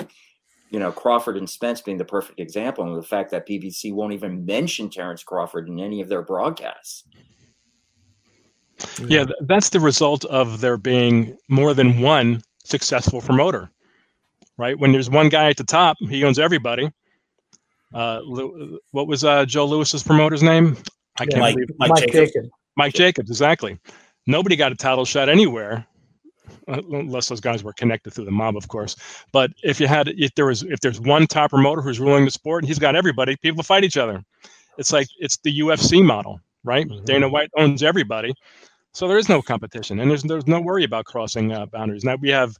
You 0.70 0.80
know, 0.80 0.90
Crawford 0.90 1.36
and 1.36 1.48
Spence 1.48 1.80
being 1.80 1.98
the 1.98 2.04
perfect 2.04 2.40
example 2.40 2.88
of 2.88 3.00
the 3.00 3.06
fact 3.06 3.30
that 3.30 3.48
PBC 3.48 3.92
won't 3.92 4.12
even 4.12 4.44
mention 4.44 4.90
Terrence 4.90 5.22
Crawford 5.22 5.68
in 5.68 5.78
any 5.78 6.00
of 6.00 6.08
their 6.08 6.22
broadcasts. 6.22 7.04
Yeah 9.00 9.24
th- 9.24 9.36
that's 9.42 9.70
the 9.70 9.80
result 9.80 10.24
of 10.26 10.60
there 10.60 10.76
being 10.76 11.36
more 11.48 11.74
than 11.74 12.00
one 12.00 12.42
successful 12.64 13.20
promoter 13.20 13.70
right 14.56 14.78
when 14.78 14.92
there's 14.92 15.10
one 15.10 15.28
guy 15.28 15.48
at 15.50 15.56
the 15.56 15.64
top 15.64 15.96
he 16.00 16.24
owns 16.24 16.38
everybody 16.38 16.90
uh 17.92 18.20
what 18.90 19.06
was 19.06 19.22
uh 19.24 19.44
joe 19.44 19.66
louis's 19.66 20.02
promoter's 20.02 20.42
name 20.42 20.76
i 21.20 21.26
can't 21.26 21.40
Mike- 21.40 21.54
believe 21.54 21.70
Mike 21.78 21.90
Mike 21.90 21.98
Jacobs. 22.00 22.32
Jacobs. 22.32 22.48
Mike 22.76 22.94
Jacobs, 22.94 23.30
exactly. 23.30 23.78
Nobody 24.26 24.56
got 24.56 24.72
a 24.72 24.74
title 24.74 25.04
shot 25.04 25.28
anywhere, 25.28 25.86
uh, 26.66 26.80
unless 26.90 27.28
those 27.28 27.40
guys 27.40 27.62
were 27.62 27.72
connected 27.74 28.12
through 28.12 28.24
the 28.24 28.32
mob, 28.32 28.56
of 28.56 28.66
course. 28.68 28.96
But 29.32 29.52
if 29.62 29.78
you 29.78 29.86
had, 29.86 30.08
if 30.08 30.34
there 30.34 30.46
was, 30.46 30.62
if 30.64 30.80
there's 30.80 31.00
one 31.00 31.26
top 31.28 31.50
promoter 31.50 31.82
who's 31.82 32.00
ruling 32.00 32.24
the 32.24 32.30
sport 32.32 32.64
and 32.64 32.68
he's 32.68 32.78
got 32.80 32.96
everybody, 32.96 33.36
people 33.36 33.62
fight 33.62 33.84
each 33.84 33.96
other. 33.96 34.24
It's 34.76 34.92
like 34.92 35.06
it's 35.20 35.36
the 35.44 35.56
UFC 35.60 36.04
model, 36.04 36.40
right? 36.64 36.88
Dana 37.04 37.28
White 37.28 37.50
owns 37.56 37.82
everybody, 37.82 38.34
so 38.92 39.08
there 39.08 39.18
is 39.18 39.28
no 39.28 39.42
competition, 39.42 40.00
and 40.00 40.10
there's 40.10 40.22
there's 40.22 40.46
no 40.46 40.60
worry 40.60 40.84
about 40.84 41.04
crossing 41.04 41.52
uh, 41.52 41.66
boundaries. 41.66 42.04
Now 42.04 42.16
we 42.16 42.30
have 42.30 42.56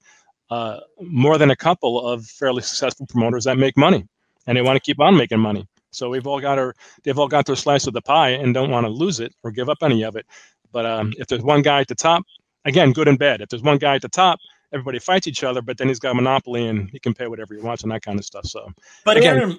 uh, 0.50 0.80
more 1.00 1.38
than 1.38 1.50
a 1.50 1.56
couple 1.56 2.06
of 2.06 2.26
fairly 2.26 2.62
successful 2.62 3.06
promoters 3.06 3.44
that 3.44 3.58
make 3.58 3.76
money, 3.76 4.06
and 4.46 4.56
they 4.56 4.62
want 4.62 4.76
to 4.76 4.80
keep 4.80 5.00
on 5.00 5.16
making 5.16 5.40
money. 5.40 5.66
So 5.90 6.08
we've 6.08 6.26
all 6.26 6.40
got 6.40 6.58
our, 6.58 6.74
they've 7.04 7.18
all 7.18 7.28
got 7.28 7.46
their 7.46 7.56
slice 7.56 7.86
of 7.86 7.94
the 7.94 8.02
pie 8.02 8.30
and 8.30 8.52
don't 8.52 8.70
want 8.70 8.84
to 8.84 8.90
lose 8.90 9.20
it 9.20 9.32
or 9.42 9.50
give 9.50 9.68
up 9.68 9.78
any 9.82 10.02
of 10.02 10.16
it. 10.16 10.26
But 10.72 10.86
um, 10.86 11.12
if 11.18 11.28
there's 11.28 11.42
one 11.42 11.62
guy 11.62 11.80
at 11.80 11.88
the 11.88 11.94
top, 11.94 12.24
again, 12.64 12.92
good 12.92 13.08
and 13.08 13.18
bad. 13.18 13.40
If 13.40 13.48
there's 13.48 13.62
one 13.62 13.78
guy 13.78 13.94
at 13.94 14.02
the 14.02 14.08
top, 14.08 14.40
everybody 14.72 14.98
fights 14.98 15.28
each 15.28 15.44
other, 15.44 15.62
but 15.62 15.78
then 15.78 15.86
he's 15.88 16.00
got 16.00 16.10
a 16.10 16.14
monopoly 16.14 16.66
and 16.66 16.90
he 16.90 16.98
can 16.98 17.14
pay 17.14 17.28
whatever 17.28 17.54
he 17.54 17.60
wants 17.60 17.84
and 17.84 17.92
that 17.92 18.02
kind 18.02 18.18
of 18.18 18.24
stuff. 18.24 18.44
So, 18.46 18.68
But 19.04 19.16
again, 19.16 19.36
Arum, 19.36 19.58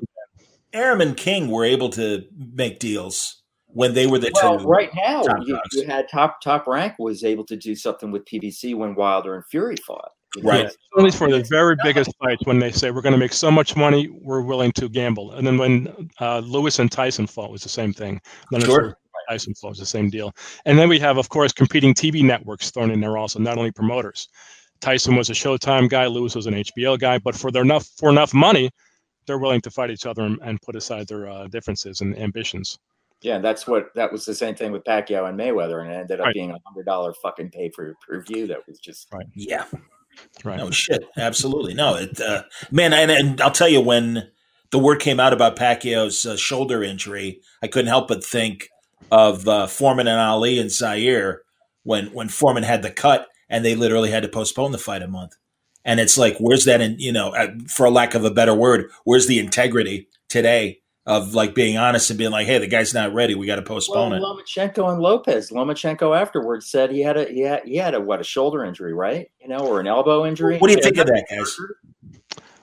Arum 0.73 1.01
and 1.01 1.15
King 1.15 1.49
were 1.49 1.63
able 1.63 1.89
to 1.91 2.25
make 2.37 2.79
deals 2.79 3.41
when 3.75 3.93
they 3.93 4.07
were 4.07 4.17
the 4.17 4.31
Well, 4.33 4.57
two. 4.57 4.65
right 4.65 4.89
now 4.95 5.21
you, 5.45 5.59
you 5.73 5.85
had 5.85 6.07
top 6.09 6.41
top 6.41 6.65
rank 6.65 6.93
was 6.97 7.25
able 7.25 7.45
to 7.45 7.57
do 7.57 7.75
something 7.75 8.09
with 8.09 8.23
PBC 8.25 8.73
when 8.73 8.95
Wilder 8.95 9.35
and 9.35 9.45
Fury 9.51 9.75
fought. 9.85 10.11
Right. 10.41 10.63
Yeah, 10.63 10.69
only 10.97 11.11
for 11.11 11.29
the 11.29 11.43
very 11.49 11.75
biggest 11.83 12.09
fights 12.21 12.41
when 12.45 12.59
they 12.59 12.71
say 12.71 12.91
we're 12.91 13.01
going 13.01 13.13
to 13.13 13.19
make 13.19 13.33
so 13.33 13.51
much 13.51 13.75
money, 13.75 14.09
we're 14.09 14.41
willing 14.41 14.71
to 14.73 14.89
gamble. 14.89 15.33
And 15.33 15.45
then 15.45 15.57
when 15.57 16.09
uh, 16.19 16.39
Lewis 16.39 16.79
and 16.79 16.91
Tyson 16.91 17.27
fought 17.27 17.51
was 17.51 17.63
the 17.63 17.69
same 17.69 17.93
thing. 17.93 18.19
Leonard 18.51 18.67
Sure. 18.67 18.81
Lewis 18.83 18.95
and 19.13 19.23
Tyson 19.29 19.53
fought 19.55 19.69
was 19.69 19.79
the 19.79 19.85
same 19.85 20.09
deal. 20.09 20.33
And 20.65 20.77
then 20.79 20.89
we 20.89 20.99
have, 20.99 21.17
of 21.17 21.29
course, 21.29 21.53
competing 21.53 21.93
TV 21.93 22.23
networks 22.23 22.71
thrown 22.71 22.91
in 22.91 22.99
there 22.99 23.17
also, 23.17 23.39
not 23.39 23.57
only 23.57 23.71
promoters. 23.71 24.27
Tyson 24.81 25.15
was 25.15 25.29
a 25.29 25.33
Showtime 25.33 25.89
guy, 25.89 26.05
Lewis 26.07 26.35
was 26.35 26.47
an 26.47 26.53
HBO 26.53 26.99
guy, 26.99 27.17
but 27.17 27.35
for 27.35 27.49
their 27.51 27.63
enough 27.63 27.87
for 27.97 28.09
enough 28.09 28.33
money, 28.33 28.69
they're 29.25 29.37
willing 29.37 29.61
to 29.61 29.71
fight 29.71 29.89
each 29.89 30.05
other 30.05 30.23
and, 30.23 30.37
and 30.41 30.61
put 30.61 30.75
aside 30.75 31.07
their 31.07 31.29
uh, 31.29 31.47
differences 31.47 32.01
and 32.01 32.17
ambitions. 32.17 32.77
Yeah, 33.25 33.39
that's 33.39 33.65
what 33.65 33.87
that 33.95 34.11
was 34.11 34.23
the 34.25 34.35
same 34.35 34.53
thing 34.55 34.71
with 34.71 34.83
Pacquiao 34.83 35.27
and 35.27 35.37
Mayweather, 35.39 35.81
and 35.81 35.91
it 35.91 35.95
ended 35.95 36.19
up 36.19 36.27
Right. 36.27 36.33
being 36.33 36.51
a 36.51 36.59
hundred 36.65 36.85
dollar 36.85 37.13
fucking 37.13 37.49
pay 37.49 37.69
per 37.69 37.95
per 38.07 38.21
view. 38.21 38.47
That 38.47 38.67
was 38.67 38.79
just 38.79 39.07
Right. 39.11 39.25
Yeah. 39.33 39.65
Right. 40.43 40.57
No 40.57 40.69
shit. 40.71 41.03
Absolutely. 41.17 41.73
No. 41.73 41.95
It, 41.95 42.21
uh, 42.21 42.43
man, 42.71 42.93
and, 42.93 43.11
and 43.11 43.41
I'll 43.41 43.51
tell 43.51 43.67
you 43.67 43.81
when 43.81 44.29
the 44.71 44.79
word 44.79 44.99
came 45.01 45.19
out 45.19 45.33
about 45.33 45.57
Pacquiao's 45.57 46.25
uh, 46.25 46.37
shoulder 46.37 46.83
injury, 46.83 47.41
I 47.61 47.67
couldn't 47.67 47.89
help 47.89 48.07
but 48.07 48.23
think 48.23 48.69
of 49.11 49.47
uh, 49.47 49.67
Foreman 49.67 50.07
and 50.07 50.19
Ali 50.19 50.59
and 50.59 50.71
Zaire 50.71 51.41
when 51.83 52.07
when 52.13 52.29
Foreman 52.29 52.63
had 52.63 52.81
the 52.83 52.91
cut 52.91 53.27
and 53.49 53.65
they 53.65 53.75
literally 53.75 54.11
had 54.11 54.23
to 54.23 54.29
postpone 54.29 54.71
the 54.71 54.77
fight 54.77 55.01
a 55.01 55.07
month. 55.07 55.33
And 55.83 55.99
it's 55.99 56.17
like, 56.17 56.37
where's 56.39 56.65
that? 56.65 56.79
In 56.81 56.97
you 56.99 57.11
know, 57.11 57.29
uh, 57.29 57.47
for 57.67 57.85
a 57.85 57.91
lack 57.91 58.13
of 58.15 58.23
a 58.23 58.31
better 58.31 58.53
word, 58.55 58.89
where's 59.03 59.27
the 59.27 59.39
integrity 59.39 60.07
today 60.29 60.79
of 61.05 61.35
like 61.35 61.53
being 61.53 61.77
honest 61.77 62.09
and 62.09 62.17
being 62.17 62.31
like, 62.31 62.47
hey, 62.47 62.57
the 62.57 62.67
guy's 62.67 62.93
not 62.93 63.13
ready. 63.13 63.35
We 63.35 63.45
got 63.45 63.55
to 63.57 63.61
well, 63.61 63.75
postpone 63.77 64.13
it. 64.13 64.21
Lomachenko 64.21 64.91
and 64.91 65.01
Lopez. 65.01 65.51
Lomachenko 65.51 66.19
afterwards 66.19 66.65
said 66.67 66.91
he 66.91 67.01
had 67.01 67.17
a 67.17 67.25
he 67.25 67.41
had, 67.41 67.63
he 67.63 67.75
had 67.77 67.93
a 67.93 68.01
what 68.01 68.19
a 68.19 68.23
shoulder 68.23 68.63
injury, 68.65 68.93
right? 68.93 69.29
You 69.39 69.49
know, 69.49 69.59
or 69.59 69.79
an 69.79 69.87
elbow 69.87 70.25
injury. 70.25 70.57
What 70.57 70.67
do 70.67 70.73
you 70.73 70.81
think 70.81 70.97
of 70.97 71.07
that, 71.07 71.25
guys? 71.29 71.55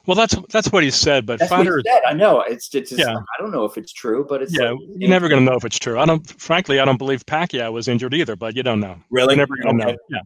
Well, 0.04 0.16
that's 0.16 0.34
that's 0.50 0.72
what 0.72 0.82
he 0.82 0.90
said, 0.90 1.26
but 1.26 1.38
That's 1.38 1.52
what 1.52 1.64
he 1.64 1.72
said. 1.86 2.00
I 2.04 2.12
know 2.12 2.40
it's 2.40 2.74
it's. 2.74 2.90
Just, 2.90 3.00
Yeah. 3.00 3.14
I 3.14 3.40
don't 3.40 3.52
know 3.52 3.64
if 3.64 3.78
it's 3.78 3.92
true, 3.92 4.26
but 4.28 4.42
it's 4.42 4.52
yeah, 4.58 4.70
like- 4.70 4.80
you're 4.96 5.08
never 5.08 5.28
going 5.28 5.44
to 5.44 5.48
know 5.48 5.56
if 5.56 5.64
it's 5.64 5.78
true. 5.78 5.96
I 5.96 6.04
don't, 6.04 6.26
frankly, 6.40 6.80
I 6.80 6.84
don't 6.84 6.96
believe 6.96 7.24
Pacquiao 7.24 7.72
was 7.72 7.86
injured 7.86 8.12
either, 8.12 8.34
but 8.34 8.56
you 8.56 8.64
don't 8.64 8.80
know. 8.80 8.96
Really? 9.12 9.36
You're 9.36 9.46
never 9.46 9.56
going 9.62 9.78
to 9.78 9.84
Okay. 9.84 9.96
know. 10.10 10.20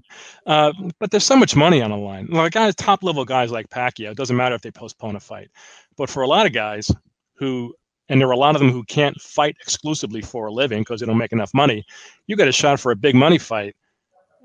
Yeah. 0.46 0.52
Uh, 0.55 0.72
but 0.98 1.11
there's 1.11 1.26
so 1.26 1.37
much 1.37 1.55
money 1.55 1.83
on 1.83 1.90
the 1.90 1.96
line. 1.98 2.26
Like 2.31 2.52
guys, 2.52 2.74
top 2.74 3.02
level 3.02 3.26
guys 3.26 3.50
like 3.50 3.68
Pacquiao, 3.68 4.12
it 4.12 4.16
doesn't 4.16 4.37
matter 4.37 4.55
if 4.55 4.62
they 4.62 4.70
postpone 4.70 5.14
a 5.16 5.20
fight. 5.20 5.50
But 5.98 6.09
for 6.09 6.22
a 6.22 6.26
lot 6.26 6.46
of 6.46 6.55
guys 6.55 6.90
who, 7.35 7.74
and 8.09 8.21
there 8.21 8.29
are 8.29 8.33
a 8.33 8.37
lot 8.37 8.55
of 8.55 8.61
them 8.61 8.71
who 8.71 8.85
can't 8.85 9.21
fight 9.21 9.57
exclusively 9.61 10.21
for 10.23 10.47
a 10.47 10.53
living 10.53 10.81
because 10.83 11.01
they 11.01 11.07
don't 11.07 11.19
make 11.19 11.33
enough 11.33 11.53
money, 11.55 11.85
you 12.27 12.37
get 12.37 12.49
a 12.49 12.53
shot 12.53 12.79
for 12.81 12.92
a 12.92 12.97
big 12.97 13.14
money 13.14 13.38
fight. 13.38 13.75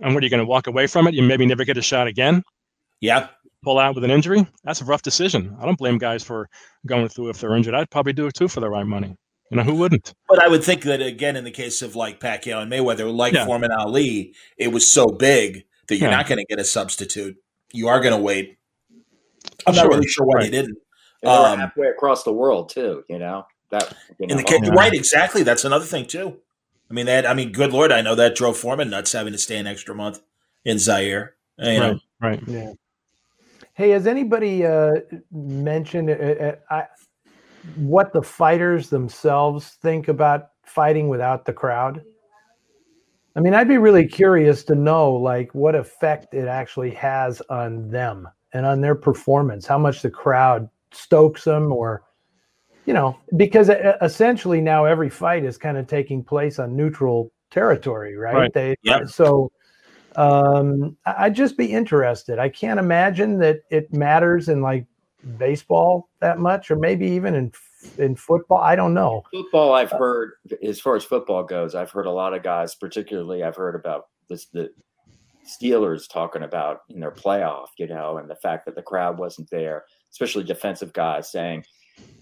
And 0.02 0.14
what 0.16 0.24
are 0.24 0.26
you 0.26 0.32
going 0.32 0.40
to 0.42 0.46
walk 0.46 0.68
away 0.68 0.88
from 0.88 1.08
it? 1.08 1.14
You 1.14 1.22
maybe 1.24 1.46
never 1.46 1.64
get 1.64 1.78
a 1.78 1.82
shot 1.82 2.08
again, 2.08 2.44
Yeah. 3.02 3.28
pull 3.64 3.78
out 3.78 3.94
with 3.94 4.04
an 4.04 4.10
injury. 4.12 4.48
That's 4.64 4.82
a 4.82 4.86
rough 4.86 5.04
decision. 5.04 5.56
I 5.62 5.66
don't 5.66 5.78
blame 5.78 6.00
guys 6.00 6.24
for 6.24 6.50
going 6.88 7.08
through 7.08 7.30
if 7.30 7.40
they're 7.40 7.56
injured. 7.56 7.76
I'd 7.76 7.90
probably 7.92 8.14
do 8.14 8.26
it 8.26 8.34
too 8.34 8.48
for 8.48 8.62
the 8.62 8.70
right 8.70 8.86
money. 8.88 9.16
You 9.52 9.58
know, 9.58 9.64
who 9.64 9.76
wouldn't? 9.76 10.14
But 10.30 10.42
I 10.42 10.48
would 10.48 10.64
think 10.64 10.84
that 10.84 11.02
again, 11.02 11.36
in 11.36 11.44
the 11.44 11.52
case 11.52 11.82
of 11.82 11.96
like 11.96 12.20
Pacquiao 12.20 12.62
and 12.64 12.72
Mayweather, 12.72 13.14
like 13.14 13.34
Yeah. 13.34 13.46
Foreman 13.46 13.72
Ali, 13.72 14.34
it 14.58 14.70
was 14.70 14.92
so 14.92 15.08
big 15.08 15.66
that 15.88 15.98
you're 15.98 16.10
Yeah. 16.10 16.16
not 16.18 16.28
going 16.28 16.38
to 16.40 16.46
get 16.46 16.58
a 16.58 16.64
substitute. 16.64 17.36
You 17.74 17.90
are 17.90 18.00
going 18.00 18.16
to 18.16 18.22
wait. 18.22 18.58
I'm 19.68 19.74
Sure. 19.74 19.84
not 19.84 19.94
really 19.94 20.08
sure 20.08 20.26
why 20.26 20.36
Right. 20.38 20.44
they 20.46 20.50
didn't. 20.52 20.78
And 21.22 21.32
they 21.32 21.38
were 21.38 21.46
Um, 21.48 21.60
halfway 21.60 21.88
across 21.88 22.24
the 22.24 22.32
world 22.34 22.70
too. 22.70 23.04
You 23.10 23.20
know, 23.20 23.46
That 23.72 23.96
you 24.20 24.28
In 24.28 24.38
the 24.38 24.44
case, 24.44 24.62
oh, 24.64 24.72
right, 24.72 24.94
exactly. 24.94 25.44
That's 25.44 25.66
another 25.66 25.86
thing 25.86 26.06
too. 26.06 26.38
I 26.90 26.94
mean, 26.94 27.08
that. 27.08 27.26
I 27.26 27.34
mean, 27.34 27.52
good 27.52 27.74
lord, 27.74 27.92
I 27.92 28.02
know 28.02 28.16
that 28.16 28.36
drove 28.36 28.58
Foreman 28.58 28.90
nuts 28.90 29.12
having 29.14 29.34
to 29.34 29.40
stay 29.40 29.58
an 29.58 29.68
extra 29.68 29.96
month 29.96 30.22
in 30.66 30.78
Zaire. 30.78 31.36
You 31.58 31.80
know, 31.80 32.00
Right, 32.20 32.40
right. 32.40 32.44
Yeah. 32.48 32.74
Hey, 33.74 33.92
has 33.92 34.08
anybody 34.08 34.66
uh, 34.66 34.92
mentioned 35.32 36.10
uh, 36.10 36.14
uh, 36.14 36.56
I, 36.70 36.86
what 37.76 38.12
the 38.14 38.22
fighters 38.22 38.90
themselves 38.90 39.70
think 39.82 40.08
about 40.08 40.50
fighting 40.64 41.08
without 41.08 41.46
the 41.46 41.54
crowd? 41.54 42.04
I 43.36 43.40
mean, 43.40 43.54
I'd 43.54 43.68
be 43.68 43.78
really 43.78 44.08
curious 44.08 44.64
to 44.66 44.76
know, 44.76 45.14
like, 45.14 45.56
what 45.56 45.74
effect 45.74 46.34
it 46.34 46.48
actually 46.48 46.92
has 46.92 47.42
on 47.50 47.90
them 47.90 48.28
and 48.54 48.66
on 48.66 48.82
their 48.82 48.96
performance. 48.96 49.66
How 49.66 49.78
much 49.78 50.02
the 50.02 50.10
crowd 50.10 50.70
stokes 50.92 51.46
them, 51.46 51.72
or 51.72 52.04
you 52.86 52.94
know, 52.94 53.18
because 53.38 53.70
uh, 53.70 53.98
essentially 54.02 54.62
now 54.62 54.86
every 54.86 55.10
fight 55.10 55.44
is 55.46 55.58
kind 55.58 55.78
of 55.78 55.88
taking 55.88 56.24
place 56.24 56.60
on 56.60 56.76
neutral 56.76 57.32
territory, 57.52 58.16
right? 58.18 58.34
Right. 58.36 58.54
They 58.54 58.76
Yep. 58.84 59.10
so 59.10 59.52
um 60.16 60.98
I- 61.06 61.26
I'd 61.26 61.36
just 61.36 61.58
be 61.58 61.72
interested. 61.72 62.40
I 62.40 62.50
can't 62.50 62.80
imagine 62.80 63.38
that 63.40 63.60
it 63.70 63.94
matters 63.94 64.50
in 64.50 64.62
like 64.62 64.86
baseball 65.38 66.10
that 66.20 66.40
much, 66.40 66.72
or 66.72 66.76
maybe 66.76 67.08
even 67.08 67.36
in 67.36 67.52
in 67.98 68.16
football. 68.16 68.58
I 68.60 68.76
don't 68.76 68.94
know. 68.94 69.24
football 69.32 69.74
i've 69.74 69.92
heard 69.92 70.32
as 70.64 70.80
far 70.80 70.96
as 70.96 71.04
football 71.04 71.44
goes 71.44 71.76
i've 71.76 71.92
heard 71.92 72.06
a 72.06 72.12
lot 72.12 72.34
of 72.34 72.42
guys 72.44 72.74
particularly 72.76 73.44
i've 73.44 73.56
heard 73.56 73.76
about 73.76 74.06
this 74.30 74.46
the 74.48 74.70
steelers 75.46 76.08
talking 76.10 76.44
about 76.44 76.80
in 76.90 77.00
their 77.00 77.12
playoff 77.12 77.68
you 77.78 77.88
know 77.88 78.18
and 78.18 78.30
the 78.30 78.36
fact 78.36 78.66
that 78.66 78.76
the 78.76 78.82
crowd 78.82 79.18
wasn't 79.18 79.50
there 79.50 79.84
especially 80.12 80.44
defensive 80.44 80.94
guys 80.94 81.32
saying 81.32 81.64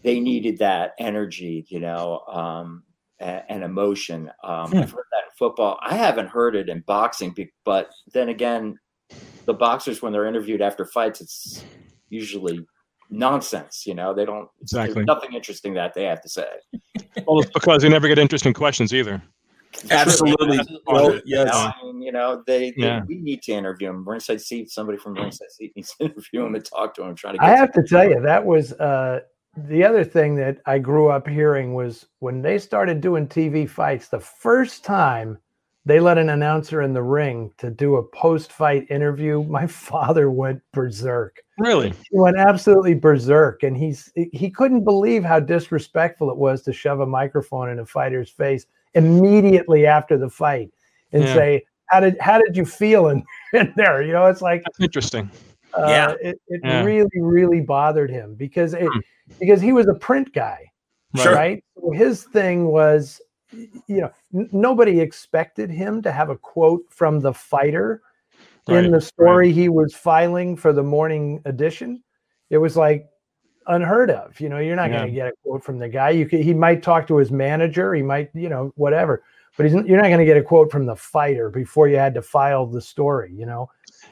they 0.03 0.19
needed 0.19 0.57
that 0.59 0.91
energy 0.99 1.65
you 1.69 1.79
know 1.79 2.19
um 2.31 2.83
and, 3.19 3.43
and 3.49 3.63
emotion 3.63 4.29
um 4.43 4.73
i've 4.77 4.91
heard 4.91 5.05
that 5.11 5.25
in 5.25 5.31
football 5.37 5.77
i 5.83 5.95
haven't 5.95 6.27
heard 6.27 6.55
it 6.55 6.69
in 6.69 6.81
boxing 6.87 7.35
but 7.65 7.89
then 8.13 8.29
again 8.29 8.77
the 9.45 9.53
boxers 9.53 10.01
when 10.01 10.13
they're 10.13 10.25
interviewed 10.25 10.61
after 10.61 10.85
fights 10.85 11.21
it's 11.21 11.65
usually 12.09 12.65
nonsense 13.09 13.83
you 13.85 13.95
know 13.95 14.13
they 14.13 14.25
don't 14.25 14.47
Exactly. 14.61 14.93
there's 14.93 15.05
nothing 15.07 15.33
interesting 15.33 15.73
that 15.73 15.93
they 15.93 16.03
have 16.03 16.21
to 16.21 16.29
say 16.29 16.47
Well, 17.27 17.39
it's 17.41 17.51
because 17.51 17.81
they 17.81 17.89
never 17.89 18.07
get 18.07 18.19
interesting 18.19 18.53
questions 18.53 18.93
either. 18.93 19.21
absolutely. 19.91 20.57
Well, 20.87 21.09
Well, 21.09 21.13
you 21.15 21.21
yes. 21.25 21.45
know, 21.47 21.51
I 21.59 21.73
mean, 21.83 22.01
you 22.01 22.11
know, 22.11 22.43
they, 22.45 22.71
they 22.71 22.75
Yeah. 22.77 23.01
we 23.07 23.17
need 23.17 23.41
to 23.43 23.51
interview 23.53 23.89
him. 23.89 24.07
Ringside 24.07 24.41
seat, 24.41 24.69
somebody 24.71 24.97
from 24.97 25.15
ringside 25.15 25.51
seat 25.51 25.73
needs 25.75 25.95
to 25.95 26.05
interview 26.09 26.45
him 26.45 26.55
and 26.55 26.65
talk 26.65 26.93
to 26.95 27.03
him, 27.03 27.15
try 27.15 27.31
to 27.31 27.37
get 27.37 27.47
I 27.47 27.55
have 27.55 27.71
to 27.73 27.83
tell 27.83 28.07
you, 28.07 28.21
that 28.21 28.45
was 28.45 28.73
uh, 28.73 29.21
the 29.67 29.83
other 29.83 30.03
thing 30.03 30.35
that 30.35 30.57
I 30.65 30.79
grew 30.79 31.09
up 31.09 31.27
hearing 31.27 31.73
was 31.73 32.05
when 32.19 32.41
they 32.41 32.57
started 32.57 33.01
doing 33.01 33.27
TV 33.27 33.69
fights, 33.69 34.07
the 34.07 34.19
first 34.19 34.83
time 34.83 35.37
they 35.85 35.99
let 35.99 36.17
an 36.17 36.29
announcer 36.29 36.81
in 36.81 36.93
the 36.93 37.01
ring 37.03 37.51
to 37.57 37.69
do 37.69 37.95
a 37.95 38.03
post 38.03 38.51
fight 38.51 38.85
interview, 38.89 39.43
my 39.49 39.67
father 39.67 40.29
went 40.29 40.61
berserk. 40.71 41.41
Really? 41.57 41.89
He 41.89 42.17
went 42.17 42.37
absolutely 42.37 42.93
berserk. 42.93 43.63
And 43.63 43.75
he's 43.75 44.11
he 44.15 44.49
couldn't 44.49 44.83
believe 44.83 45.23
how 45.23 45.39
disrespectful 45.39 46.29
it 46.31 46.37
was 46.37 46.61
to 46.63 46.73
shove 46.73 46.99
a 47.01 47.05
microphone 47.05 47.69
in 47.69 47.79
a 47.79 47.85
fighter's 47.85 48.29
face 48.29 48.65
immediately 48.93 49.85
after 49.85 50.17
the 50.17 50.29
fight 50.29 50.71
and 51.11 51.23
Yeah. 51.23 51.33
say, 51.33 51.65
How 51.87 51.99
did 51.99 52.17
how 52.19 52.39
did 52.39 52.55
you 52.55 52.65
feel 52.65 53.09
in, 53.09 53.23
in 53.53 53.73
there? 53.75 54.01
You 54.01 54.13
know, 54.13 54.25
it's 54.27 54.41
like 54.41 54.63
That's 54.63 54.79
interesting. 54.79 55.29
uh, 55.77 55.83
Yeah. 55.87 56.13
it, 56.21 56.41
it 56.47 56.61
Yeah. 56.63 56.83
really 56.83 57.19
really 57.19 57.61
bothered 57.61 58.09
him 58.09 58.35
because 58.35 58.73
it 58.73 58.89
because 59.39 59.61
he 59.61 59.71
was 59.73 59.87
a 59.87 59.93
print 59.93 60.33
guy 60.33 60.69
Sure. 61.15 61.33
right? 61.33 61.63
So 61.75 61.91
his 61.91 62.23
thing 62.25 62.67
was 62.67 63.21
you 63.51 64.01
know 64.01 64.11
n- 64.33 64.49
nobody 64.51 64.99
expected 64.99 65.69
him 65.71 66.01
to 66.03 66.11
have 66.11 66.29
a 66.29 66.37
quote 66.37 66.83
from 66.89 67.19
the 67.19 67.33
fighter 67.33 68.01
Right, 68.67 68.85
in 68.85 68.91
the 68.91 69.01
story 69.01 69.51
he 69.51 69.67
was 69.69 69.95
filing 69.95 70.55
for 70.55 70.71
the 70.71 70.83
morning 70.83 71.41
edition. 71.45 72.03
It 72.51 72.59
was 72.59 72.77
like 72.77 73.07
unheard 73.67 74.11
of 74.11 74.39
you 74.39 74.49
know 74.49 74.59
you're 74.59 74.75
not 74.75 74.89
Yeah. 74.89 74.99
going 74.99 75.09
to 75.09 75.15
get 75.15 75.27
a 75.27 75.31
quote 75.43 75.63
from 75.63 75.79
the 75.79 75.89
guy. 75.89 76.11
You 76.11 76.27
could, 76.27 76.41
he 76.41 76.53
might 76.53 76.83
talk 76.83 77.07
to 77.07 77.17
his 77.17 77.31
manager 77.31 77.95
he 77.95 78.03
might 78.03 78.29
you 78.35 78.49
know 78.49 78.71
whatever 78.75 79.23
but 79.57 79.65
he's, 79.65 79.73
you're 79.73 79.97
not 79.97 80.07
going 80.07 80.19
to 80.19 80.25
get 80.25 80.37
a 80.37 80.43
quote 80.43 80.71
from 80.71 80.85
the 80.85 80.95
fighter 80.95 81.49
before 81.49 81.87
you 81.87 81.97
had 81.97 82.13
to 82.13 82.21
file 82.21 82.65
the 82.67 82.81
story 82.81 83.33
you 83.33 83.45
know? 83.47 83.69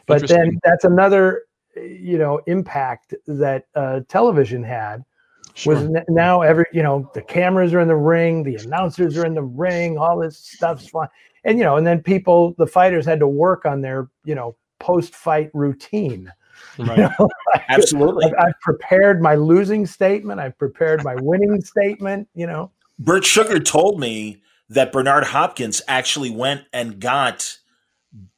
But 0.08 0.28
then 0.28 0.58
that's 0.64 0.84
another 0.84 1.44
you 1.84 2.18
know 2.18 2.40
impact 2.48 3.14
that 3.28 3.66
uh, 3.76 4.02
television 4.08 4.64
had 4.64 5.04
was 5.66 5.84
n- 5.84 6.06
now 6.10 6.42
every 6.42 6.66
you 6.72 6.84
know 6.84 7.10
the 7.14 7.22
cameras 7.22 7.74
are 7.74 7.80
in 7.80 7.88
the 7.88 7.96
ring 7.96 8.44
the 8.44 8.56
announcers 8.56 9.18
are 9.18 9.26
in 9.26 9.34
the 9.34 9.44
ring 9.44 9.98
all 9.98 10.20
this 10.20 10.38
stuff's 10.38 10.88
fine 10.88 11.08
and 11.44 11.58
you 11.58 11.64
know 11.64 11.78
and 11.78 11.88
then 11.88 12.02
people 12.02 12.54
the 12.58 12.68
fighters 12.68 13.06
had 13.06 13.20
to 13.20 13.28
work 13.28 13.66
on 13.66 13.82
their 13.82 14.10
you 14.24 14.36
know 14.36 14.56
post 14.80 15.16
fight 15.16 15.50
routine 15.54 16.32
Right. 16.80 16.98
you 16.98 17.04
know, 17.04 17.30
like, 17.54 17.64
Absolutely. 17.70 18.26
I've, 18.26 18.48
I've 18.48 18.60
prepared 18.62 19.22
my 19.22 19.36
losing 19.36 19.86
statement 19.86 20.40
i've 20.40 20.58
prepared 20.58 21.04
my 21.04 21.16
winning 21.16 21.62
statement 21.62 22.28
you 22.36 22.48
know 22.48 22.72
Bert 23.00 23.26
Sugar 23.26 23.60
told 23.60 24.00
me 24.00 24.42
that 24.70 24.92
Bernard 24.92 25.26
Hopkins 25.26 25.82
actually 25.88 26.32
went 26.32 26.64
and 26.74 27.00
got 27.00 27.58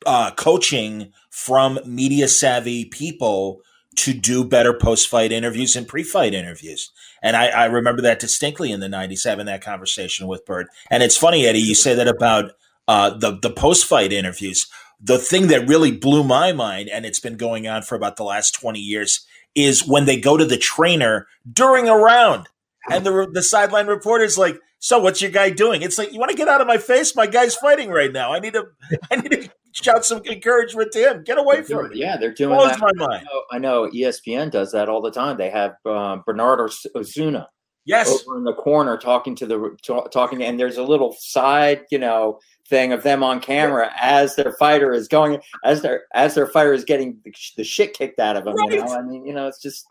uh, 0.06 0.32
coaching 0.32 1.14
from 1.46 1.80
media 1.86 2.28
savvy 2.28 2.86
people 2.86 3.62
to 3.96 4.14
do 4.14 4.44
better 4.44 4.74
post 4.74 5.08
fight 5.08 5.32
interviews 5.32 5.76
and 5.76 5.88
pre 5.88 6.04
fight 6.04 6.34
interviews. 6.34 6.92
And 7.22 7.36
I, 7.36 7.48
I 7.48 7.66
remember 7.66 8.02
that 8.04 8.20
distinctly 8.20 8.72
in 8.72 8.80
the 8.80 8.88
90s, 8.88 9.26
having 9.26 9.46
that 9.48 9.64
conversation 9.64 10.28
with 10.28 10.46
Bert. 10.46 10.68
And 10.90 11.02
it's 11.02 11.18
funny, 11.18 11.46
Eddie, 11.46 11.60
you 11.60 11.76
say 11.76 11.96
that 11.96 12.08
about 12.08 12.52
uh, 12.88 13.12
the, 13.18 13.40
the 13.42 13.50
post 13.50 13.86
fight 13.86 14.14
interviews. 14.14 14.68
The 15.02 15.18
thing 15.18 15.48
that 15.48 15.68
really 15.68 15.92
blew 15.92 16.24
my 16.26 16.52
mind, 16.52 16.90
and 16.90 17.06
it's 17.06 17.22
been 17.22 17.38
going 17.38 17.68
on 17.68 17.84
for 17.84 17.96
about 17.96 18.18
the 18.18 18.24
last 18.26 18.52
20 18.60 18.80
years, 18.80 19.26
is 19.56 19.88
when 19.88 20.06
they 20.06 20.20
go 20.20 20.36
to 20.36 20.46
the 20.46 20.58
trainer 20.58 21.28
during 21.52 21.88
a 21.88 21.96
round 21.96 22.48
and 22.90 23.06
the 23.06 23.30
the 23.32 23.44
sideline 23.44 23.88
reporter's 23.88 24.38
like, 24.38 24.60
"So 24.80 25.00
what's 25.00 25.22
your 25.22 25.32
guy 25.32 25.50
doing?" 25.50 25.82
It's 25.82 25.98
like, 25.98 26.12
"You 26.12 26.20
want 26.20 26.32
to 26.32 26.38
get 26.38 26.48
out 26.48 26.62
of 26.62 26.68
my 26.68 26.78
face? 26.78 27.16
My 27.16 27.28
guy's 27.28 27.56
fighting 27.56 27.90
right 27.90 28.12
now. 28.12 28.34
I 28.34 28.40
need 28.40 28.54
to 28.54 28.68
I 29.12 29.16
need 29.18 29.32
to 29.32 29.50
shout 29.72 30.06
some 30.06 30.22
encouragement 30.26 30.92
to 30.94 31.00
him. 31.12 31.24
Get 31.24 31.38
away 31.38 31.56
They're 31.58 31.64
from 31.66 31.78
doing- 31.78 31.92
me." 31.92 32.00
yeah, 32.00 32.18
they're 32.18 32.34
doing 32.34 32.56
Blows 32.58 32.72
that. 32.72 32.80
my 32.80 32.92
mind. 33.08 33.22
I 33.22 33.34
know, 33.34 33.44
I 33.52 33.58
know 33.60 33.90
ESPN 33.92 34.52
does 34.52 34.72
that 34.72 34.90
all 34.90 35.02
the 35.02 35.12
time. 35.12 35.38
They 35.38 35.50
have 35.50 35.76
um, 35.86 36.24
Bernard 36.26 36.60
Os- 36.62 36.86
Osuna 36.96 37.48
Yes, 37.86 38.08
over 38.28 38.38
in 38.38 38.44
the 38.44 38.54
corner 38.54 38.98
talking 38.98 39.36
to 39.38 39.46
the 39.48 39.76
ta- 39.82 40.04
talking, 40.08 40.44
and 40.44 40.60
there's 40.60 40.78
a 40.78 40.84
little 40.84 41.16
side, 41.18 41.86
you 41.90 41.98
know, 41.98 42.40
thing 42.68 42.92
of 42.94 43.02
them 43.02 43.24
on 43.24 43.40
camera 43.40 43.90
as 44.00 44.36
their 44.36 44.52
fighter 44.54 44.94
is 44.94 45.08
going, 45.08 45.40
as 45.64 45.82
their 45.82 46.04
as 46.14 46.36
their 46.36 46.46
fighter 46.46 46.74
is 46.74 46.84
getting 46.84 47.18
the, 47.24 47.34
the 47.58 47.64
shit 47.64 47.94
kicked 47.94 48.20
out 48.20 48.36
of 48.36 48.44
them. 48.46 48.54
You 48.70 48.78
know, 48.86 48.94
I 48.94 49.02
mean, 49.02 49.26
you 49.26 49.34
know, 49.34 49.48
it's 49.48 49.60
just 49.62 49.88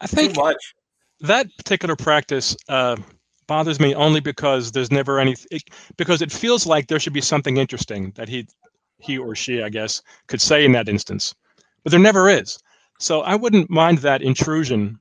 I 0.00 0.06
too 0.06 0.16
think 0.16 0.36
much. 0.36 0.74
that 1.20 1.46
particular 1.56 1.96
practice 1.96 2.54
uh, 2.68 2.96
bothers 3.52 3.78
me 3.78 3.94
only 3.94 4.20
because 4.20 4.72
there's 4.72 4.90
never 4.90 5.18
any 5.18 5.34
it, 5.50 5.62
because 5.98 6.22
it 6.22 6.32
feels 6.32 6.66
like 6.66 6.86
there 6.86 7.00
should 7.02 7.12
be 7.20 7.20
something 7.32 7.58
interesting 7.58 8.12
that 8.16 8.28
he 8.28 8.46
he 9.06 9.18
or 9.18 9.34
she 9.34 9.62
I 9.62 9.68
guess 9.68 10.02
could 10.28 10.40
say 10.40 10.64
in 10.64 10.72
that 10.72 10.88
instance, 10.88 11.34
but 11.82 11.90
there 11.90 12.00
never 12.10 12.30
is. 12.40 12.58
So 12.98 13.20
I 13.32 13.34
wouldn't 13.34 13.68
mind 13.68 13.98
that 13.98 14.22
intrusion 14.22 14.98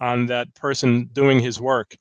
on 0.00 0.26
that 0.26 0.46
person 0.54 1.10
doing 1.12 1.40
his 1.40 1.60
work 1.60 1.96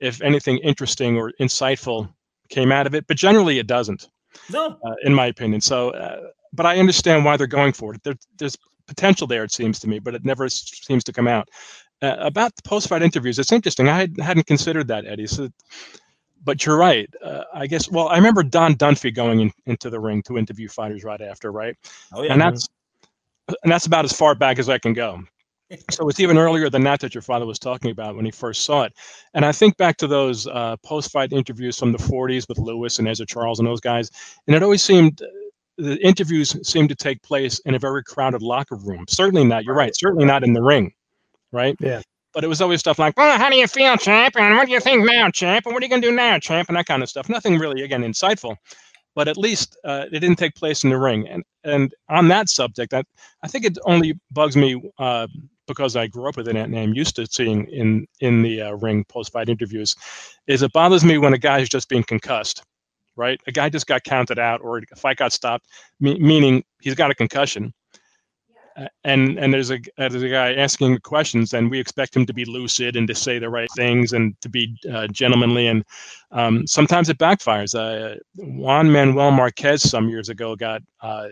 if 0.00 0.22
anything 0.22 0.56
interesting 0.58 1.18
or 1.18 1.32
insightful 1.40 2.08
came 2.48 2.72
out 2.72 2.86
of 2.86 2.94
it. 2.94 3.06
But 3.06 3.16
generally, 3.16 3.58
it 3.58 3.66
doesn't, 3.66 4.08
No, 4.48 4.78
uh, 4.86 4.94
in 5.02 5.14
my 5.14 5.26
opinion. 5.26 5.60
So, 5.60 5.90
uh, 5.90 6.20
but 6.52 6.66
I 6.66 6.78
understand 6.78 7.24
why 7.24 7.36
they're 7.36 7.58
going 7.58 7.74
for 7.74 7.94
it. 7.94 8.02
There, 8.02 8.16
there's 8.38 8.56
potential 8.86 9.26
there, 9.26 9.44
it 9.44 9.52
seems 9.52 9.78
to 9.80 9.88
me, 9.88 9.98
but 9.98 10.14
it 10.14 10.24
never 10.24 10.48
seems 10.48 11.04
to 11.04 11.12
come 11.12 11.28
out. 11.28 11.48
Uh, 12.02 12.16
about 12.18 12.54
the 12.56 12.62
post-fight 12.62 13.02
interviews, 13.02 13.38
it's 13.38 13.52
interesting. 13.52 13.88
I 13.88 13.96
had, 13.96 14.20
hadn't 14.20 14.46
considered 14.46 14.88
that, 14.88 15.06
Eddie. 15.06 15.26
So, 15.26 15.48
but 16.44 16.66
you're 16.66 16.76
right. 16.76 17.08
Uh, 17.22 17.44
I 17.54 17.66
guess. 17.66 17.90
Well, 17.90 18.08
I 18.08 18.16
remember 18.16 18.42
Don 18.42 18.74
Dunphy 18.74 19.14
going 19.14 19.40
in, 19.40 19.52
into 19.66 19.90
the 19.90 20.00
ring 20.00 20.22
to 20.24 20.36
interview 20.36 20.68
fighters 20.68 21.04
right 21.04 21.20
after, 21.20 21.50
right? 21.50 21.76
oh 22.12 22.22
yeah, 22.22 22.32
and 22.32 22.40
that's 22.40 22.68
and 23.62 23.72
that's 23.72 23.86
about 23.86 24.04
as 24.04 24.12
far 24.12 24.34
back 24.34 24.58
as 24.58 24.68
I 24.68 24.78
can 24.78 24.92
go. 24.92 25.22
So 25.90 26.08
it's 26.08 26.20
even 26.20 26.36
earlier 26.38 26.68
than 26.68 26.84
that 26.84 27.00
that 27.00 27.14
your 27.14 27.22
father 27.22 27.46
was 27.46 27.58
talking 27.58 27.90
about 27.90 28.14
when 28.14 28.24
he 28.24 28.30
first 28.30 28.64
saw 28.64 28.82
it. 28.82 28.92
And 29.32 29.44
I 29.44 29.50
think 29.50 29.76
back 29.76 29.96
to 29.96 30.06
those 30.06 30.46
uh, 30.46 30.76
post-fight 30.84 31.32
interviews 31.32 31.78
from 31.78 31.90
the 31.90 31.98
40s 31.98 32.46
with 32.48 32.58
Louis 32.58 32.96
and 32.98 33.08
Ezzard 33.08 33.28
Charles 33.28 33.58
and 33.58 33.66
those 33.66 33.80
guys, 33.80 34.10
and 34.46 34.54
it 34.54 34.62
always 34.62 34.84
seemed 34.84 35.22
the 35.78 35.98
interviews 36.06 36.56
seemed 36.68 36.90
to 36.90 36.94
take 36.94 37.20
place 37.22 37.58
in 37.60 37.74
a 37.74 37.78
very 37.78 38.04
crowded 38.04 38.42
locker 38.42 38.76
room. 38.76 39.06
Certainly 39.08 39.44
not. 39.44 39.64
You're 39.64 39.74
right. 39.74 39.96
Certainly 39.96 40.26
not 40.26 40.44
in 40.44 40.52
the 40.52 40.62
ring, 40.62 40.92
right? 41.54 41.76
Yeah. 41.80 42.02
But 42.34 42.44
it 42.44 42.48
was 42.48 42.60
always 42.60 42.80
stuff 42.80 42.98
like, 42.98 43.16
"Well, 43.16 43.38
how 43.38 43.48
do 43.48 43.56
you 43.56 43.68
feel, 43.68 43.96
champ? 43.96 44.36
And 44.36 44.56
what 44.56 44.66
do 44.66 44.72
you 44.72 44.80
think 44.80 45.06
now, 45.06 45.30
champ? 45.30 45.66
And 45.66 45.74
what 45.74 45.82
are 45.82 45.86
you 45.86 45.90
going 45.90 46.02
to 46.02 46.08
do 46.08 46.14
now, 46.14 46.38
champ?" 46.38 46.68
And 46.68 46.76
that 46.76 46.86
kind 46.86 47.02
of 47.02 47.08
stuff. 47.08 47.28
Nothing 47.28 47.58
really, 47.58 47.82
again, 47.82 48.02
insightful 48.02 48.56
but 49.14 49.28
at 49.28 49.36
least 49.36 49.76
uh, 49.84 50.06
it 50.12 50.20
didn't 50.20 50.36
take 50.38 50.54
place 50.54 50.84
in 50.84 50.90
the 50.90 50.98
ring. 50.98 51.28
And 51.28 51.44
and 51.64 51.94
on 52.08 52.28
that 52.28 52.48
subject, 52.48 52.92
I, 52.92 53.04
I 53.42 53.48
think 53.48 53.64
it 53.64 53.78
only 53.84 54.14
bugs 54.30 54.56
me 54.56 54.90
uh, 54.98 55.26
because 55.66 55.96
I 55.96 56.06
grew 56.06 56.28
up 56.28 56.36
with 56.36 56.48
it 56.48 56.56
and 56.56 56.78
I'm 56.78 56.94
used 56.94 57.16
to 57.16 57.26
seeing 57.26 57.66
in 57.68 58.06
in 58.20 58.42
the 58.42 58.62
uh, 58.62 58.72
ring 58.72 59.04
post 59.08 59.32
fight 59.32 59.48
interviews, 59.48 59.94
is 60.46 60.62
it 60.62 60.72
bothers 60.72 61.04
me 61.04 61.18
when 61.18 61.34
a 61.34 61.38
guy 61.38 61.60
is 61.60 61.68
just 61.68 61.88
being 61.88 62.04
concussed, 62.04 62.62
right? 63.16 63.40
A 63.46 63.52
guy 63.52 63.68
just 63.68 63.86
got 63.86 64.04
counted 64.04 64.38
out 64.38 64.60
or 64.62 64.78
a 64.78 64.96
fight 64.96 65.16
got 65.16 65.32
stopped, 65.32 65.66
me- 66.00 66.18
meaning 66.18 66.64
he's 66.82 66.94
got 66.94 67.10
a 67.10 67.14
concussion. 67.14 67.72
And 69.04 69.38
and 69.38 69.54
there's 69.54 69.70
a 69.70 69.78
there's 69.96 70.22
a 70.22 70.28
guy 70.28 70.54
asking 70.54 70.98
questions, 70.98 71.54
and 71.54 71.70
we 71.70 71.78
expect 71.78 72.16
him 72.16 72.26
to 72.26 72.34
be 72.34 72.44
lucid 72.44 72.96
and 72.96 73.06
to 73.06 73.14
say 73.14 73.38
the 73.38 73.48
right 73.48 73.68
things 73.76 74.12
and 74.12 74.40
to 74.40 74.48
be 74.48 74.76
uh, 74.92 75.06
gentlemanly. 75.08 75.68
And 75.68 75.84
um, 76.32 76.66
sometimes 76.66 77.08
it 77.08 77.18
backfires. 77.18 77.74
Uh, 77.74 78.16
Juan 78.36 78.90
Manuel 78.90 79.30
Marquez 79.30 79.88
some 79.88 80.08
years 80.08 80.28
ago 80.28 80.56
got 80.56 80.82
uh, 81.02 81.28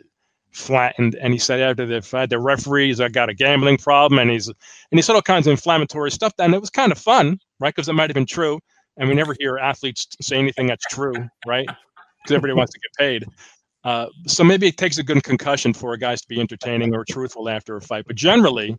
flattened, 0.52 1.16
and 1.16 1.32
he 1.32 1.38
said 1.38 1.60
after 1.60 1.84
the 1.84 2.00
fight, 2.00 2.30
the 2.30 2.38
referees 2.38 3.00
I 3.00 3.08
got 3.08 3.28
a 3.28 3.34
gambling 3.34 3.78
problem, 3.78 4.20
and 4.20 4.30
he's 4.30 4.46
and 4.46 4.56
he 4.92 5.02
said 5.02 5.14
all 5.14 5.22
kinds 5.22 5.48
of 5.48 5.50
inflammatory 5.50 6.12
stuff. 6.12 6.32
And 6.38 6.54
it 6.54 6.60
was 6.60 6.70
kind 6.70 6.92
of 6.92 6.98
fun, 6.98 7.40
right? 7.58 7.74
Because 7.74 7.88
it 7.88 7.94
might 7.94 8.10
have 8.10 8.14
been 8.14 8.26
true, 8.26 8.60
and 8.96 9.08
we 9.08 9.14
never 9.16 9.34
hear 9.40 9.58
athletes 9.58 10.06
say 10.20 10.36
anything 10.36 10.68
that's 10.68 10.84
true, 10.86 11.14
right? 11.46 11.66
Because 11.66 12.36
everybody 12.36 12.52
wants 12.52 12.72
to 12.72 12.78
get 12.78 12.96
paid. 12.96 13.26
Uh, 13.84 14.06
so 14.26 14.44
maybe 14.44 14.68
it 14.68 14.76
takes 14.76 14.98
a 14.98 15.02
good 15.02 15.22
concussion 15.22 15.74
for 15.74 15.92
a 15.92 15.98
guy 15.98 16.14
to 16.14 16.28
be 16.28 16.40
entertaining 16.40 16.94
or 16.94 17.04
truthful 17.04 17.48
after 17.48 17.76
a 17.76 17.80
fight. 17.80 18.04
But 18.06 18.16
generally, 18.16 18.76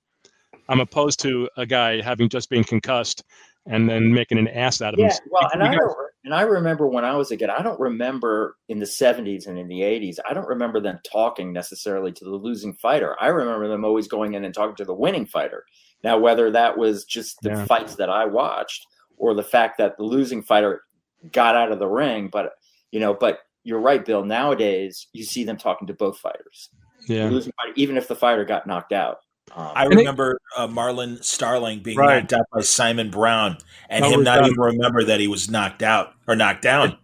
I'm 0.69 0.79
opposed 0.79 1.19
to 1.21 1.49
a 1.57 1.65
guy 1.65 2.01
having 2.01 2.29
just 2.29 2.49
been 2.49 2.63
concussed 2.63 3.23
and 3.65 3.89
then 3.89 4.13
making 4.13 4.37
an 4.37 4.47
ass 4.47 4.81
out 4.81 4.93
of 4.93 4.99
Yeah, 4.99 5.07
him. 5.07 5.19
well, 5.29 5.49
and 5.53 5.63
I 5.63 5.73
don't, 5.73 5.97
and 6.25 6.33
I 6.33 6.41
remember 6.41 6.87
when 6.87 7.05
I 7.05 7.15
was 7.15 7.31
a 7.31 7.37
kid. 7.37 7.49
I 7.49 7.61
don't 7.61 7.79
remember 7.79 8.57
in 8.69 8.79
the 8.79 8.85
'70s 8.85 9.47
and 9.47 9.57
in 9.57 9.67
the 9.67 9.81
'80s. 9.81 10.17
I 10.27 10.33
don't 10.33 10.47
remember 10.47 10.79
them 10.79 10.99
talking 11.09 11.51
necessarily 11.53 12.11
to 12.13 12.25
the 12.25 12.31
losing 12.31 12.73
fighter. 12.73 13.15
I 13.19 13.27
remember 13.27 13.67
them 13.67 13.85
always 13.85 14.07
going 14.07 14.33
in 14.33 14.45
and 14.45 14.53
talking 14.53 14.75
to 14.77 14.85
the 14.85 14.93
winning 14.93 15.25
fighter. 15.25 15.65
Now, 16.03 16.17
whether 16.17 16.51
that 16.51 16.77
was 16.77 17.05
just 17.05 17.41
the 17.41 17.49
Yeah. 17.49 17.65
fights 17.65 17.95
that 17.95 18.09
I 18.09 18.25
watched 18.25 18.85
or 19.17 19.33
the 19.33 19.43
fact 19.43 19.77
that 19.77 19.97
the 19.97 20.03
losing 20.03 20.43
fighter 20.43 20.83
got 21.31 21.55
out 21.55 21.71
of 21.71 21.79
the 21.79 21.87
ring, 21.87 22.29
but 22.31 22.53
you 22.91 22.99
know, 22.99 23.13
but 23.13 23.39
you're 23.63 23.79
right, 23.79 24.03
Bill. 24.05 24.23
Nowadays, 24.25 25.07
you 25.13 25.23
see 25.23 25.43
them 25.43 25.57
talking 25.57 25.87
to 25.87 25.93
both 25.93 26.17
fighters. 26.19 26.69
Yeah. 27.07 27.29
Losing 27.29 27.51
fighter, 27.61 27.73
even 27.75 27.97
if 27.97 28.07
the 28.07 28.15
fighter 28.15 28.45
got 28.45 28.65
knocked 28.67 28.93
out. 28.93 29.19
Um, 29.53 29.71
I 29.75 29.85
remember 29.85 30.39
uh, 30.55 30.67
Marlon 30.67 31.21
Starling 31.23 31.81
being 31.81 31.97
Right. 31.97 32.21
knocked 32.21 32.33
out 32.33 32.45
by 32.53 32.61
Simon 32.61 33.09
Brown, 33.11 33.57
and 33.89 34.03
That 34.05 34.11
him 34.11 34.23
not 34.23 34.37
done. 34.41 34.45
even 34.51 34.59
remember 34.59 35.03
that 35.03 35.19
he 35.19 35.27
was 35.27 35.49
knocked 35.49 35.83
out 35.83 36.13
or 36.27 36.35
knocked 36.35 36.61
down, 36.61 36.97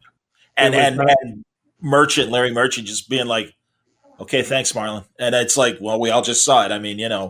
and 0.56 0.74
and, 0.74 1.00
and 1.22 1.44
Merchant, 1.82 2.32
Larry 2.32 2.54
Merchant, 2.54 2.88
just 2.88 3.10
being 3.10 3.28
like, 3.28 3.54
"Okay, 4.22 4.42
thanks, 4.42 4.72
Marlon," 4.72 5.04
and 5.20 5.36
it's 5.36 5.58
like, 5.58 5.78
well, 5.82 6.00
we 6.00 6.10
all 6.12 6.22
just 6.22 6.46
saw 6.46 6.66
it. 6.66 6.72
I 6.72 6.80
mean, 6.80 6.98
you 6.98 7.10
know, 7.10 7.30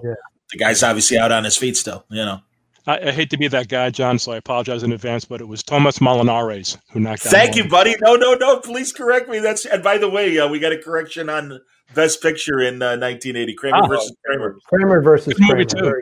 the 0.51 0.57
guy's 0.57 0.83
obviously 0.83 1.17
out 1.17 1.31
on 1.31 1.43
his 1.43 1.57
feet 1.57 1.75
still. 1.75 2.05
You 2.09 2.23
know. 2.25 2.41
I, 2.87 3.09
I 3.09 3.11
hate 3.11 3.29
to 3.31 3.37
be 3.37 3.47
that 3.49 3.67
guy, 3.67 3.89
John, 3.89 4.17
so 4.19 4.31
I 4.31 4.37
apologize 4.37 4.83
in 4.83 4.91
advance, 4.91 5.25
but 5.25 5.41
it 5.41 5.47
was 5.47 5.61
Thomas 5.63 5.99
Molinares 5.99 6.77
who 6.91 6.99
knocked 6.99 7.25
out. 7.25 7.31
Thank 7.31 7.55
you, 7.55 7.63
Juan. 7.63 7.69
buddy. 7.71 7.95
No, 8.01 8.15
no, 8.15 8.33
no. 8.33 8.59
Please 8.59 8.91
correct 8.91 9.29
me. 9.29 9.39
That's 9.39 9.65
and 9.65 9.83
by 9.83 9.97
the 9.97 10.09
way, 10.09 10.37
uh, 10.39 10.47
we 10.47 10.59
got 10.59 10.71
a 10.71 10.77
correction 10.77 11.29
on 11.29 11.59
Best 11.93 12.21
Picture 12.21 12.59
in 12.61 12.81
uh, 12.81 12.97
1980. 12.97 13.53
Kramer 13.55 13.77
Oh. 13.83 13.87
versus 13.87 14.15
Kramer. 14.25 14.57
Kramer 14.67 15.01
versus 15.01 15.33
Good 15.33 15.41
movie, 15.47 15.65
Kramer. 15.65 16.01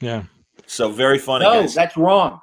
Yeah. 0.00 0.22
So 0.66 0.90
very 0.90 1.18
funny. 1.18 1.44
no, 1.44 1.62
guys. 1.62 1.74
that's 1.74 1.96
wrong. 1.96 2.40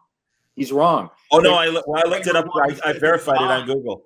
He's 0.55 0.71
wrong. 0.71 1.09
Oh 1.31 1.39
no, 1.39 1.53
I, 1.55 1.69
well, 1.69 1.83
I 1.95 2.07
looked 2.09 2.27
it 2.27 2.35
up. 2.35 2.45
I, 2.55 2.77
I 2.89 2.93
verified 2.93 3.37
it 3.41 3.47
on 3.47 3.65
Google. 3.65 4.03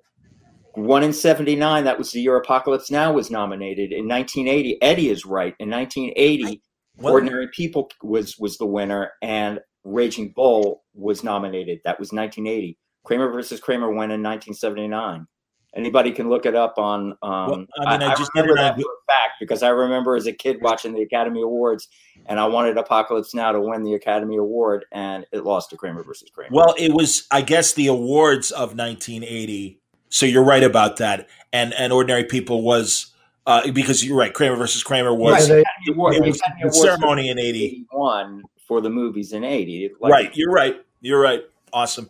One 0.75 1.03
in 1.03 1.13
79, 1.13 1.85
that 1.85 1.97
was 1.97 2.11
the 2.11 2.19
year 2.21 2.35
Apocalypse 2.35 2.91
Now 2.91 3.13
was 3.13 3.31
nominated. 3.31 3.91
In 3.93 4.07
1980, 4.09 4.81
Eddie 4.81 5.09
is 5.09 5.25
right. 5.25 5.55
In 5.59 5.69
1980, 5.69 6.61
Well- 6.97 7.13
Ordinary 7.13 7.47
People 7.49 7.89
was 8.01 8.37
was 8.37 8.57
the 8.57 8.65
winner, 8.65 9.11
and 9.21 9.59
Raging 9.83 10.33
Bull 10.35 10.83
was 10.93 11.23
nominated. 11.23 11.79
That 11.85 11.99
was 11.99 12.11
1980. 12.11 12.77
Kramer 13.03 13.31
versus 13.31 13.59
Kramer 13.59 13.87
went 13.89 14.11
in 14.11 14.23
1979. 14.23 15.27
Anybody 15.75 16.11
can 16.11 16.29
look 16.29 16.45
it 16.45 16.55
up 16.55 16.75
on. 16.77 17.11
Um, 17.21 17.49
Well, 17.49 17.65
I 17.85 17.97
mean, 17.97 18.09
I 18.09 18.15
just 18.15 18.31
did 18.33 18.41
remember 18.41 18.55
that 18.61 18.75
for 18.75 18.81
a 18.81 19.11
fact 19.11 19.33
because 19.41 19.61
I 19.61 19.69
remember 19.69 20.15
as 20.15 20.25
a 20.25 20.31
kid 20.31 20.57
watching 20.61 20.93
the 20.93 21.01
Academy 21.01 21.41
Awards, 21.41 21.89
and 22.27 22.39
I 22.39 22.45
wanted 22.45 22.77
Apocalypse 22.77 23.35
Now 23.35 23.51
to 23.51 23.59
win 23.59 23.83
the 23.83 23.93
Academy 23.93 24.37
Award, 24.37 24.85
and 24.93 25.25
it 25.33 25.43
lost 25.43 25.69
to 25.71 25.77
Kramer 25.77 26.03
versus 26.03 26.29
Kramer. 26.33 26.49
Well, 26.53 26.73
it 26.77 26.93
was, 26.93 27.27
I 27.29 27.41
guess, 27.41 27.73
the 27.73 27.87
awards 27.87 28.51
of 28.51 28.75
1980. 28.75 29.81
So 30.09 30.25
you're 30.25 30.45
right 30.45 30.63
about 30.63 30.97
that. 30.97 31.27
And 31.51 31.73
and 31.73 31.91
Ordinary 31.91 32.23
People 32.23 32.61
was 32.61 33.13
uh, 33.45 33.71
because 33.71 34.03
you're 34.03 34.17
right. 34.17 34.33
Kramer 34.33 34.55
versus 34.55 34.83
Kramer 34.83 35.13
was 35.13 35.49
Right, 35.49 35.63
the 35.87 35.87
it 35.87 35.95
was 35.95 36.39
Academy 36.41 36.71
ceremony 36.71 37.29
in 37.29 37.37
80. 37.39 37.65
81 37.91 38.43
for 38.67 38.81
the 38.81 38.89
movies 38.89 39.33
in 39.33 39.43
80. 39.43 39.91
Like- 39.99 40.11
right. 40.11 40.31
You're 40.35 40.51
right. 40.51 40.83
You're 41.01 41.19
right. 41.21 41.43
Awesome. 41.71 42.09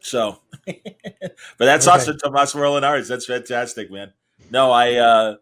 So, 0.00 0.38
but 0.66 0.76
that's 1.58 1.86
Okay. 1.86 1.96
awesome, 1.96 2.18
Tomas 2.18 2.54
Molinares. 2.54 3.08
That's 3.08 3.26
fantastic, 3.26 3.90
man. 3.90 4.12
No, 4.50 4.70
I 4.70 4.94
uh 4.94 5.36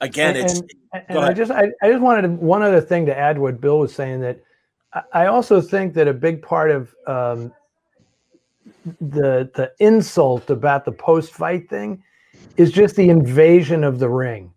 again, 0.00 0.36
And- 0.36 0.44
it's 0.46 0.60
and, 0.92 1.04
and 1.08 1.18
I 1.18 1.32
just 1.32 1.50
I, 1.50 1.68
I 1.82 1.90
just 1.90 2.00
wanted 2.02 2.22
to- 2.22 2.28
one 2.28 2.62
other 2.62 2.80
thing 2.80 3.06
to 3.06 3.16
add 3.16 3.36
to 3.36 3.42
what 3.42 3.60
Bill 3.60 3.78
was 3.80 3.94
saying 3.94 4.20
that 4.20 4.40
I- 4.92 5.02
I 5.12 5.26
also 5.26 5.60
think 5.60 5.94
that 5.94 6.08
a 6.08 6.14
big 6.14 6.40
part 6.42 6.70
of 6.70 6.94
um, 7.06 7.52
the 9.00 9.50
the 9.54 9.72
insult 9.80 10.50
about 10.50 10.84
the 10.84 10.92
post 10.92 11.32
fight 11.32 11.68
thing 11.68 12.02
is 12.58 12.72
just 12.72 12.96
the 12.96 13.08
invasion 13.08 13.84
of 13.84 13.98
the 13.98 14.08
ring. 14.10 14.52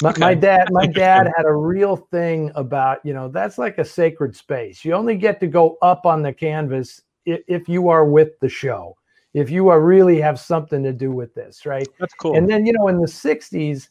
My, 0.00 0.14
my 0.18 0.34
dad, 0.34 0.68
my 0.70 0.86
dad 0.86 1.30
had 1.36 1.44
a 1.44 1.52
real 1.52 1.96
thing 1.96 2.52
about 2.54 3.04
you 3.04 3.12
know 3.12 3.28
that's 3.28 3.58
like 3.58 3.78
a 3.78 3.84
sacred 3.84 4.34
space. 4.34 4.84
You 4.84 4.94
only 4.94 5.16
get 5.16 5.40
to 5.40 5.46
go 5.46 5.76
up 5.82 6.06
on 6.06 6.22
the 6.22 6.32
canvas 6.32 7.02
if, 7.26 7.40
if 7.48 7.68
you 7.68 7.88
are 7.88 8.04
with 8.04 8.38
the 8.40 8.48
show, 8.48 8.96
if 9.34 9.50
you 9.50 9.68
are 9.68 9.80
really 9.80 10.20
have 10.20 10.38
something 10.38 10.84
to 10.84 10.92
do 10.92 11.10
with 11.10 11.34
this, 11.34 11.66
right? 11.66 11.88
That's 11.98 12.14
cool. 12.14 12.36
And 12.36 12.48
then 12.48 12.64
you 12.64 12.72
know 12.72 12.86
in 12.88 13.00
the 13.00 13.08
'60s, 13.08 13.88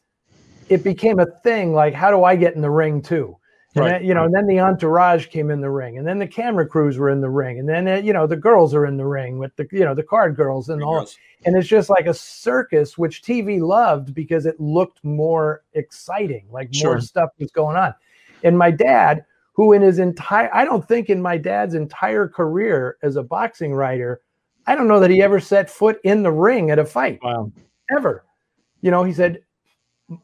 it 0.70 0.84
became 0.84 1.20
a 1.20 1.26
thing. 1.44 1.74
Like, 1.74 1.94
how 1.94 2.10
do 2.10 2.24
I 2.24 2.38
get 2.38 2.56
in 2.56 2.62
the 2.62 2.72
ring 2.72 3.02
too? 3.02 3.38
And 3.76 3.84
Right, 3.84 4.00
then, 4.00 4.06
you 4.06 4.14
know, 4.14 4.24
and 4.24 4.34
then 4.34 4.48
the 4.48 4.60
entourage 4.60 5.28
came 5.28 5.52
in 5.52 5.62
the 5.62 5.70
ring, 5.70 5.98
and 5.98 6.08
then 6.08 6.20
the 6.20 6.28
camera 6.28 6.68
crews 6.68 6.98
were 6.98 7.10
in 7.10 7.22
the 7.22 7.30
ring, 7.30 7.60
and 7.60 7.68
then 7.68 7.88
uh, 7.88 7.96
you 7.96 8.14
know 8.14 8.26
the 8.26 8.36
girls 8.36 8.74
are 8.74 8.86
in 8.86 8.98
the 8.98 9.06
ring 9.06 9.38
with 9.38 9.56
the 9.56 9.68
you 9.72 9.86
know 9.86 9.94
the 9.94 10.04
card 10.04 10.36
girls 10.36 10.70
and 10.70 10.82
all. 10.84 11.08
And 11.46 11.56
it's 11.56 11.68
just 11.68 11.90
like 11.90 12.08
a 12.08 12.14
circus, 12.14 12.98
which 12.98 13.22
TV 13.22 13.62
loved 13.62 14.14
because 14.14 14.46
it 14.46 14.60
looked 14.60 15.04
more 15.04 15.64
exciting, 15.74 16.48
like 16.52 16.70
more 16.84 17.00
stuff 17.00 17.30
was 17.40 17.52
going 17.52 17.78
on. 17.78 17.94
And 18.44 18.58
my 18.58 18.72
dad, 18.72 19.24
who 19.54 19.74
in 19.74 19.82
his 19.82 20.00
entire, 20.00 20.54
I 20.54 20.66
don't 20.66 20.88
think 20.88 21.10
in 21.10 21.22
my 21.22 21.38
dad's 21.38 21.74
entire 21.74 22.28
career 22.28 22.98
as 23.02 23.16
a 23.16 23.24
boxing 23.24 23.74
writer, 23.74 24.22
I 24.66 24.76
don't 24.76 24.88
know 24.88 25.00
that 25.00 25.12
he 25.12 25.22
ever 25.22 25.40
set 25.40 25.70
foot 25.70 26.00
in 26.04 26.24
the 26.24 26.32
ring 26.32 26.72
at 26.72 26.80
a 26.80 26.86
fight 26.86 27.20
Wow. 27.24 27.52
ever. 27.96 28.26
You 28.82 28.92
know, 28.92 29.04
he 29.04 29.14
said, 29.14 29.40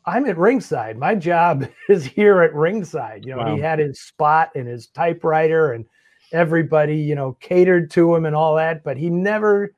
I'm 0.06 0.26
at 0.26 0.38
ringside. 0.38 0.98
My 0.98 1.16
job 1.16 1.68
is 1.90 2.06
here 2.06 2.42
at 2.42 2.54
ringside. 2.54 3.26
You 3.26 3.36
know, 3.36 3.40
Wow. 3.40 3.56
he 3.56 3.62
had 3.62 3.80
his 3.80 4.00
spot 4.02 4.52
and 4.56 4.68
his 4.68 4.88
typewriter 4.88 5.74
and 5.74 5.86
everybody, 6.32 6.98
you 6.98 7.16
know, 7.16 7.34
catered 7.42 7.92
to 7.92 8.16
him 8.16 8.26
and 8.26 8.36
all 8.36 8.56
that, 8.56 8.84
but 8.84 8.98
he 8.98 9.10
never 9.10 9.76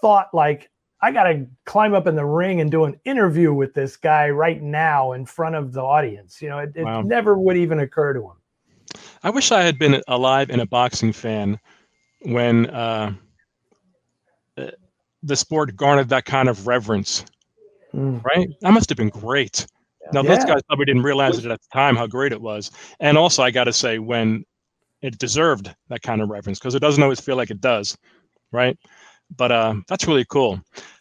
thought 0.00 0.28
like 0.32 0.70
I 1.04 1.10
got 1.10 1.24
to 1.24 1.46
climb 1.66 1.94
up 1.94 2.06
in 2.06 2.14
the 2.14 2.24
ring 2.24 2.60
and 2.60 2.70
do 2.70 2.84
an 2.84 3.00
interview 3.04 3.52
with 3.52 3.74
this 3.74 3.96
guy 3.96 4.30
right 4.30 4.62
now 4.62 5.12
in 5.12 5.26
front 5.26 5.56
of 5.56 5.72
the 5.72 5.82
audience. 5.82 6.40
You 6.40 6.48
know, 6.50 6.58
it, 6.58 6.72
it 6.76 6.84
Wow. 6.84 7.02
never 7.02 7.36
would 7.36 7.56
even 7.56 7.80
occur 7.80 8.12
to 8.12 8.20
him. 8.20 9.00
I 9.24 9.30
wish 9.30 9.50
I 9.50 9.62
had 9.62 9.78
been 9.78 10.00
alive 10.06 10.50
and 10.50 10.60
a 10.60 10.66
boxing 10.66 11.12
fan 11.12 11.58
when 12.20 12.66
uh, 12.70 13.14
uh, 14.56 14.70
the 15.24 15.34
sport 15.36 15.74
garnered 15.74 16.08
that 16.10 16.24
kind 16.24 16.48
of 16.48 16.66
reverence. 16.68 17.24
Mm. 17.94 18.22
Right? 18.24 18.48
That 18.62 18.72
must 18.72 18.88
have 18.88 18.96
been 18.96 19.08
great. 19.10 19.66
Now, 20.12 20.22
those 20.22 20.38
Yeah. 20.38 20.46
guys 20.54 20.62
probably 20.68 20.86
didn't 20.86 21.02
realize 21.02 21.38
it 21.38 21.50
at 21.50 21.60
the 21.60 21.68
time 21.72 21.94
how 21.96 22.06
great 22.06 22.32
it 22.32 22.40
was. 22.40 22.70
And 23.00 23.16
also, 23.16 23.42
I 23.42 23.50
got 23.50 23.64
to 23.64 23.72
say, 23.72 23.98
when 23.98 24.44
it 25.00 25.18
deserved 25.18 25.74
that 25.88 26.02
kind 26.02 26.20
of 26.22 26.28
reverence, 26.28 26.58
because 26.58 26.74
it 26.74 26.80
doesn't 26.80 27.02
always 27.02 27.20
feel 27.20 27.36
like 27.36 27.50
it 27.50 27.60
does. 27.60 27.96
Right? 28.50 28.76
But 29.36 29.52
uh, 29.52 29.74
that's 29.88 30.06
really 30.06 30.24
cool. 30.26 30.60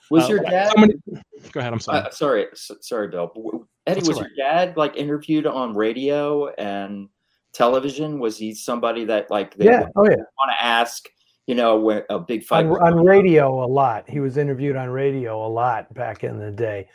Was 0.10 0.26
Uh, 0.26 0.28
your 0.28 0.40
dad? 0.44 0.72
so 0.74 0.80
many- 0.82 0.94
go 1.52 1.60
ahead. 1.60 1.74
I'm 1.74 1.80
sorry. 1.80 2.00
Uh, 2.00 2.10
sorry, 2.12 2.48
s- 2.52 2.72
sorry, 2.82 3.08
Bill. 3.08 3.32
Eddie, 3.88 3.96
That's 4.02 4.08
was 4.10 4.18
all 4.18 4.24
your 4.24 4.36
dad 4.38 4.78
like 4.78 4.96
interviewed 4.98 5.48
on 5.48 5.74
radio 5.76 6.48
and 6.56 7.10
television? 7.54 8.20
Was 8.20 8.38
he 8.38 8.54
somebody 8.54 9.06
that 9.06 9.30
like 9.32 9.56
they 9.56 9.66
Yeah. 9.66 9.88
Oh, 9.96 10.04
yeah. 10.08 10.16
want 10.38 10.52
to 10.52 10.64
ask? 10.64 11.10
You 11.48 11.56
know, 11.56 12.04
a 12.10 12.20
big 12.20 12.44
fight. 12.44 12.66
on, 12.66 12.72
on 12.82 13.06
radio 13.06 13.64
a 13.64 13.68
lot. 13.68 14.10
He 14.10 14.20
was 14.20 14.38
interviewed 14.38 14.76
on 14.76 14.90
radio 14.90 15.46
a 15.46 15.50
lot 15.50 15.94
back 15.94 16.24
in 16.24 16.40
the 16.40 16.52
day. 16.52 16.88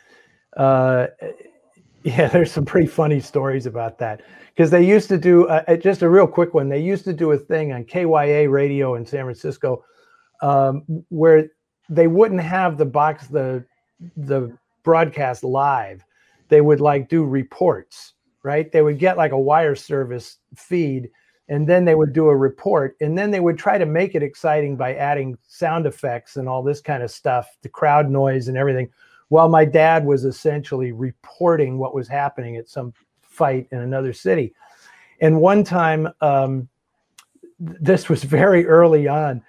Uh, 0.56 1.08
yeah, 2.02 2.28
there's 2.28 2.52
some 2.52 2.64
pretty 2.64 2.86
funny 2.86 3.20
stories 3.20 3.66
about 3.66 3.98
that 3.98 4.22
because 4.54 4.70
they 4.70 4.84
used 4.84 5.08
to 5.08 5.18
do 5.18 5.46
uh, 5.48 5.64
uh, 5.66 5.76
just 5.76 6.02
a 6.02 6.08
real 6.08 6.26
quick 6.26 6.54
one. 6.54 6.68
They 6.68 6.80
used 6.80 7.04
to 7.04 7.12
do 7.12 7.32
a 7.32 7.38
thing 7.38 7.72
on 7.72 7.84
KYA 7.84 8.48
radio 8.48 8.94
in 8.94 9.04
San 9.04 9.24
Francisco 9.24 9.84
um, 10.40 10.84
where 11.08 11.48
they 11.88 12.06
wouldn't 12.06 12.40
have 12.40 12.78
the 12.78 12.86
box 12.86 13.26
the 13.26 13.64
the 14.16 14.56
broadcast 14.82 15.42
live. 15.42 16.04
They 16.48 16.60
would 16.60 16.80
like 16.80 17.08
do 17.08 17.24
reports, 17.24 18.12
right? 18.44 18.70
They 18.70 18.82
would 18.82 18.98
get 18.98 19.16
like 19.16 19.32
a 19.32 19.38
wire 19.38 19.74
service 19.74 20.38
feed 20.56 21.10
and 21.48 21.68
then 21.68 21.84
they 21.84 21.94
would 21.94 22.12
do 22.12 22.28
a 22.28 22.36
report 22.36 22.96
and 23.00 23.16
then 23.16 23.30
they 23.30 23.40
would 23.40 23.58
try 23.58 23.78
to 23.78 23.86
make 23.86 24.14
it 24.14 24.22
exciting 24.22 24.76
by 24.76 24.94
adding 24.94 25.38
sound 25.46 25.86
effects 25.86 26.36
and 26.36 26.48
all 26.48 26.62
this 26.62 26.80
kind 26.80 27.02
of 27.02 27.10
stuff, 27.10 27.56
the 27.62 27.68
crowd 27.68 28.10
noise 28.10 28.48
and 28.48 28.56
everything. 28.56 28.88
While 29.28 29.48
my 29.48 29.64
dad 29.64 30.04
was 30.04 30.24
essentially 30.24 30.92
reporting 30.92 31.78
what 31.78 31.94
was 31.94 32.08
happening 32.08 32.56
at 32.56 32.68
some 32.68 32.92
fight 33.22 33.68
in 33.70 33.78
another 33.78 34.12
city. 34.12 34.54
And 35.20 35.40
one 35.40 35.64
time, 35.64 36.08
um, 36.20 36.68
this 37.58 38.08
was 38.08 38.22
very 38.24 38.66
early 38.66 39.08
on, 39.08 39.42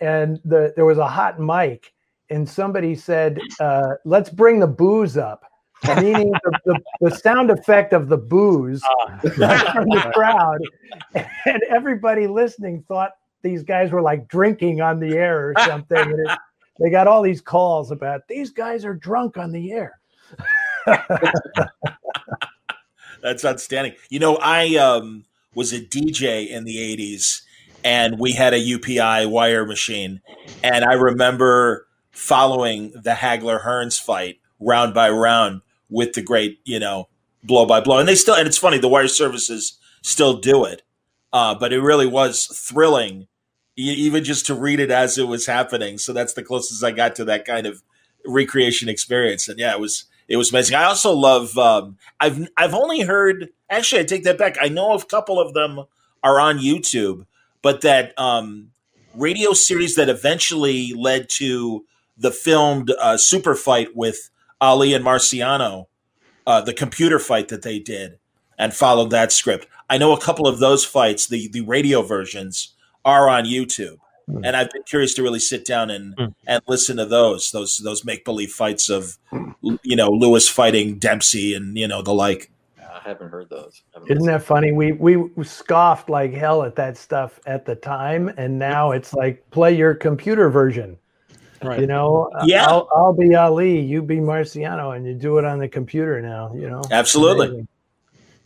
and 0.00 0.40
the, 0.44 0.72
there 0.76 0.84
was 0.84 0.98
a 0.98 1.08
hot 1.08 1.40
mic, 1.40 1.92
and 2.28 2.48
somebody 2.48 2.94
said, 2.94 3.38
uh, 3.60 3.94
"Let's 4.04 4.30
bring 4.30 4.60
the 4.60 4.66
booze 4.66 5.16
up." 5.16 5.44
Meaning 5.84 6.32
the, 6.32 6.60
the, 6.64 6.80
the, 7.00 7.10
sound 7.16 7.50
effect 7.50 7.92
of 7.92 8.08
the 8.08 8.16
booze 8.16 8.82
uh, 8.84 9.18
from 9.18 9.88
the 9.88 10.10
crowd. 10.14 10.58
And 11.14 11.62
everybody 11.68 12.26
listening 12.26 12.84
thought 12.88 13.12
these 13.42 13.62
guys 13.62 13.92
were 13.92 14.02
like 14.02 14.28
drinking 14.28 14.80
on 14.80 15.00
the 15.00 15.16
air 15.16 15.50
or 15.50 15.54
something. 15.64 15.98
And 15.98 16.18
it, 16.18 16.38
they 16.80 16.90
got 16.90 17.06
all 17.06 17.22
these 17.22 17.40
calls 17.40 17.90
about 17.90 18.26
these 18.28 18.50
guys 18.50 18.84
are 18.84 18.94
drunk 18.94 19.36
on 19.36 19.52
the 19.52 19.72
air. 19.72 20.00
That's 23.22 23.44
outstanding. 23.44 23.94
You 24.08 24.18
know, 24.20 24.36
I 24.36 24.76
um, 24.76 25.24
was 25.54 25.72
a 25.72 25.80
DJ 25.80 26.48
in 26.48 26.64
the 26.64 26.76
80s 26.76 27.42
and 27.84 28.18
we 28.18 28.32
had 28.32 28.52
a 28.52 28.58
UPI 28.58 29.30
wire 29.30 29.64
machine. 29.64 30.20
And 30.62 30.84
I 30.84 30.94
remember 30.94 31.86
following 32.10 32.92
the 32.92 33.12
Hagler 33.12 33.64
Hearns 33.64 34.00
fight 34.00 34.40
round 34.58 34.94
by 34.94 35.10
round 35.10 35.62
with 35.88 36.14
the 36.14 36.22
great, 36.22 36.60
you 36.64 36.78
know, 36.78 37.08
blow 37.42 37.66
by 37.66 37.80
blow. 37.80 37.98
And 37.98 38.08
they 38.08 38.14
still, 38.14 38.34
and 38.34 38.46
it's 38.46 38.58
funny, 38.58 38.78
the 38.78 38.88
wire 38.88 39.08
services 39.08 39.78
still 40.02 40.34
do 40.34 40.64
it. 40.64 40.82
Uh, 41.32 41.54
but 41.54 41.72
it 41.72 41.80
really 41.80 42.06
was 42.06 42.46
thrilling, 42.46 43.26
even 43.76 44.24
just 44.24 44.46
to 44.46 44.54
read 44.54 44.80
it 44.80 44.90
as 44.90 45.18
it 45.18 45.28
was 45.28 45.46
happening. 45.46 45.98
So 45.98 46.12
that's 46.12 46.32
the 46.32 46.42
closest 46.42 46.82
I 46.82 46.92
got 46.92 47.14
to 47.16 47.24
that 47.26 47.44
kind 47.44 47.66
of 47.66 47.82
recreation 48.24 48.88
experience. 48.88 49.48
And 49.48 49.58
yeah, 49.58 49.72
it 49.72 49.80
was 49.80 50.04
it 50.28 50.36
was 50.36 50.50
amazing. 50.50 50.76
I 50.76 50.84
also 50.84 51.12
love. 51.12 51.56
Um, 51.58 51.98
I've 52.20 52.48
I've 52.56 52.74
only 52.74 53.02
heard. 53.02 53.50
Actually, 53.68 54.02
I 54.02 54.04
take 54.04 54.24
that 54.24 54.38
back. 54.38 54.56
I 54.60 54.68
know 54.68 54.92
a 54.92 55.04
couple 55.04 55.38
of 55.38 55.54
them 55.54 55.84
are 56.22 56.40
on 56.40 56.58
YouTube, 56.58 57.26
but 57.62 57.82
that 57.82 58.18
um, 58.18 58.70
radio 59.14 59.52
series 59.52 59.94
that 59.96 60.08
eventually 60.08 60.92
led 60.94 61.28
to 61.30 61.84
the 62.16 62.30
filmed 62.30 62.92
uh, 62.98 63.16
super 63.16 63.54
fight 63.54 63.94
with 63.94 64.30
Ali 64.60 64.94
and 64.94 65.04
Marciano, 65.04 65.86
uh, 66.46 66.60
the 66.60 66.72
computer 66.72 67.18
fight 67.18 67.48
that 67.48 67.62
they 67.62 67.78
did, 67.78 68.18
and 68.58 68.72
followed 68.74 69.10
that 69.10 69.32
script. 69.32 69.66
I 69.88 69.98
know 69.98 70.12
a 70.12 70.20
couple 70.20 70.46
of 70.46 70.58
those 70.58 70.84
fights, 70.84 71.26
the 71.26 71.48
the 71.48 71.60
radio 71.62 72.02
versions, 72.02 72.74
are 73.04 73.28
on 73.28 73.44
YouTube, 73.44 73.98
mm. 74.28 74.40
and 74.44 74.56
I've 74.56 74.70
been 74.70 74.82
curious 74.84 75.14
to 75.14 75.22
really 75.22 75.38
sit 75.38 75.64
down 75.64 75.90
and 75.90 76.16
mm. 76.16 76.34
and 76.46 76.62
listen 76.66 76.96
to 76.96 77.06
those 77.06 77.50
those 77.52 77.78
those 77.78 78.04
make 78.04 78.24
believe 78.24 78.52
fights 78.52 78.88
of, 78.88 79.18
you 79.82 79.96
know, 79.96 80.08
Louis 80.08 80.48
fighting 80.48 80.98
Dempsey 80.98 81.54
and 81.54 81.76
you 81.76 81.88
know 81.88 82.02
the 82.02 82.14
like. 82.14 82.50
I 82.80 83.10
haven't 83.10 83.30
heard 83.30 83.50
those. 83.50 83.82
Haven't 83.94 84.10
Isn't 84.10 84.26
that 84.26 84.42
funny? 84.42 84.72
We 84.72 84.92
we 84.92 85.30
scoffed 85.44 86.08
like 86.08 86.32
hell 86.32 86.62
at 86.64 86.74
that 86.76 86.96
stuff 86.96 87.38
at 87.46 87.64
the 87.64 87.76
time, 87.76 88.28
and 88.36 88.58
now 88.58 88.90
it's 88.90 89.12
like 89.12 89.48
play 89.50 89.76
your 89.76 89.94
computer 89.94 90.48
version. 90.48 90.98
Right. 91.62 91.80
You 91.80 91.86
know, 91.86 92.30
yeah, 92.44 92.66
I'll, 92.66 92.88
I'll, 92.94 93.12
be 93.12 93.34
Ali, 93.34 93.80
you 93.80 94.02
be 94.02 94.16
Marciano, 94.16 94.94
and 94.94 95.06
you 95.06 95.14
do 95.14 95.38
it 95.38 95.44
on 95.44 95.58
the 95.58 95.68
computer 95.68 96.20
now. 96.20 96.52
You 96.54 96.68
know, 96.68 96.82
absolutely. 96.90 97.66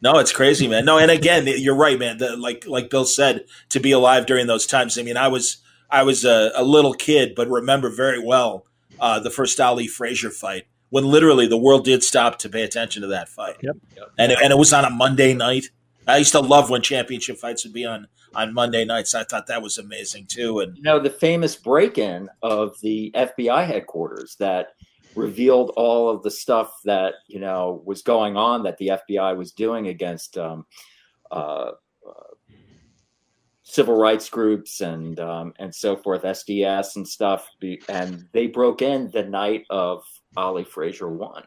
No, 0.03 0.19
it's 0.19 0.33
crazy, 0.33 0.67
man. 0.67 0.85
No, 0.85 0.99
and 0.99 1.11
again, 1.11 1.47
you're 1.47 1.77
right, 1.77 1.99
man. 1.99 2.19
The, 2.19 2.37
like 2.37 2.67
like 2.67 2.89
Bill 2.89 3.05
said, 3.05 3.45
to 3.71 3.81
be 3.81 3.93
alive 3.93 4.27
during 4.27 4.47
those 4.47 4.67
times. 4.67 4.99
I 4.99 5.03
mean, 5.03 5.17
I 5.17 5.29
was 5.29 5.59
I 5.91 6.03
was 6.05 6.25
a, 6.25 6.53
a 6.55 6.65
little 6.65 6.95
kid, 6.95 7.35
but 7.35 7.49
remember 7.49 7.91
very 7.91 8.25
well 8.25 8.65
uh, 8.99 9.19
the 9.21 9.31
first 9.31 9.61
Ali 9.61 9.87
Frazier 9.87 10.31
fight 10.31 10.67
when 10.91 11.05
literally 11.05 11.47
the 11.47 11.59
world 11.59 11.85
did 11.85 12.03
stop 12.03 12.39
to 12.41 12.49
pay 12.49 12.63
attention 12.63 13.03
to 13.03 13.09
that 13.09 13.29
fight. 13.29 13.57
Yep. 13.63 13.77
And 14.19 14.33
it, 14.33 14.39
and 14.43 14.53
it 14.53 14.59
was 14.59 14.73
on 14.73 14.85
a 14.85 14.91
Monday 14.91 15.35
night. 15.35 15.67
I 16.07 16.19
used 16.19 16.33
to 16.33 16.41
love 16.41 16.71
when 16.71 16.83
championship 16.83 17.39
fights 17.39 17.65
would 17.65 17.73
be 17.73 17.87
on 17.87 18.09
on 18.35 18.55
Monday 18.55 18.85
nights. 18.85 19.15
I 19.15 19.25
thought 19.25 19.47
that 19.49 19.63
was 19.63 19.79
amazing 19.79 20.27
too. 20.27 20.61
And 20.61 20.77
you 20.77 20.83
know, 20.83 20.99
the 20.99 21.11
famous 21.11 21.57
break-in 21.57 22.29
of 22.43 22.79
the 22.81 23.11
FBI 23.15 23.67
headquarters 23.67 24.37
that 24.39 24.69
revealed 25.15 25.73
all 25.77 26.09
of 26.09 26.23
the 26.23 26.31
stuff 26.31 26.73
that 26.85 27.15
you 27.27 27.41
know 27.41 27.83
was 27.85 28.03
going 28.03 28.37
on 28.37 28.63
that 28.63 28.79
the 28.79 28.93
FBI 29.09 29.37
was 29.37 29.53
doing 29.53 29.89
against 29.89 30.39
um, 30.39 30.67
uh, 31.31 31.73
uh, 32.07 32.35
civil 33.63 33.97
rights 33.97 34.29
groups 34.29 34.81
and 34.81 35.19
um, 35.21 35.53
and 35.59 35.75
so 35.75 35.97
forth, 35.97 36.23
SDS 36.23 36.97
and 36.97 37.07
stuff. 37.07 37.49
And 37.89 38.27
they 38.33 38.47
broke 38.47 38.83
in 38.83 39.11
the 39.11 39.25
night 39.25 39.65
of 39.71 40.05
Ali 40.37 40.65
Frazier 40.65 41.09
won 41.09 41.45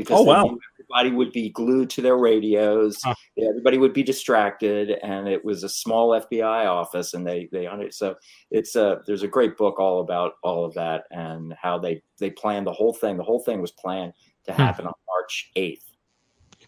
because 0.00 0.20
oh, 0.20 0.22
wow. 0.22 0.56
everybody 0.78 1.14
would 1.14 1.32
be 1.32 1.50
glued 1.50 1.90
to 1.90 2.00
their 2.00 2.16
radios. 2.16 2.98
Huh. 3.04 3.14
Everybody 3.38 3.76
would 3.76 3.92
be 3.92 4.02
distracted, 4.02 4.90
and 5.02 5.28
it 5.28 5.44
was 5.44 5.62
a 5.62 5.68
small 5.68 6.10
FBI 6.10 6.66
office, 6.66 7.12
and 7.12 7.26
they 7.26 7.48
they 7.52 7.66
on 7.66 7.82
it. 7.82 7.92
So 7.94 8.14
it's 8.50 8.76
a 8.76 9.02
there's 9.06 9.22
a 9.22 9.28
great 9.28 9.56
book 9.58 9.78
all 9.78 10.00
about 10.00 10.34
all 10.42 10.64
of 10.64 10.74
that 10.74 11.04
and 11.10 11.54
how 11.60 11.78
they 11.78 12.02
they 12.18 12.30
planned 12.30 12.66
the 12.66 12.72
whole 12.72 12.94
thing. 12.94 13.18
The 13.18 13.22
whole 13.22 13.40
thing 13.40 13.60
was 13.60 13.72
planned 13.72 14.14
to 14.46 14.52
hmm. 14.52 14.62
happen 14.62 14.84
hmm. 14.84 14.88
on 14.88 14.94
March 15.06 15.50
eighth, 15.56 15.84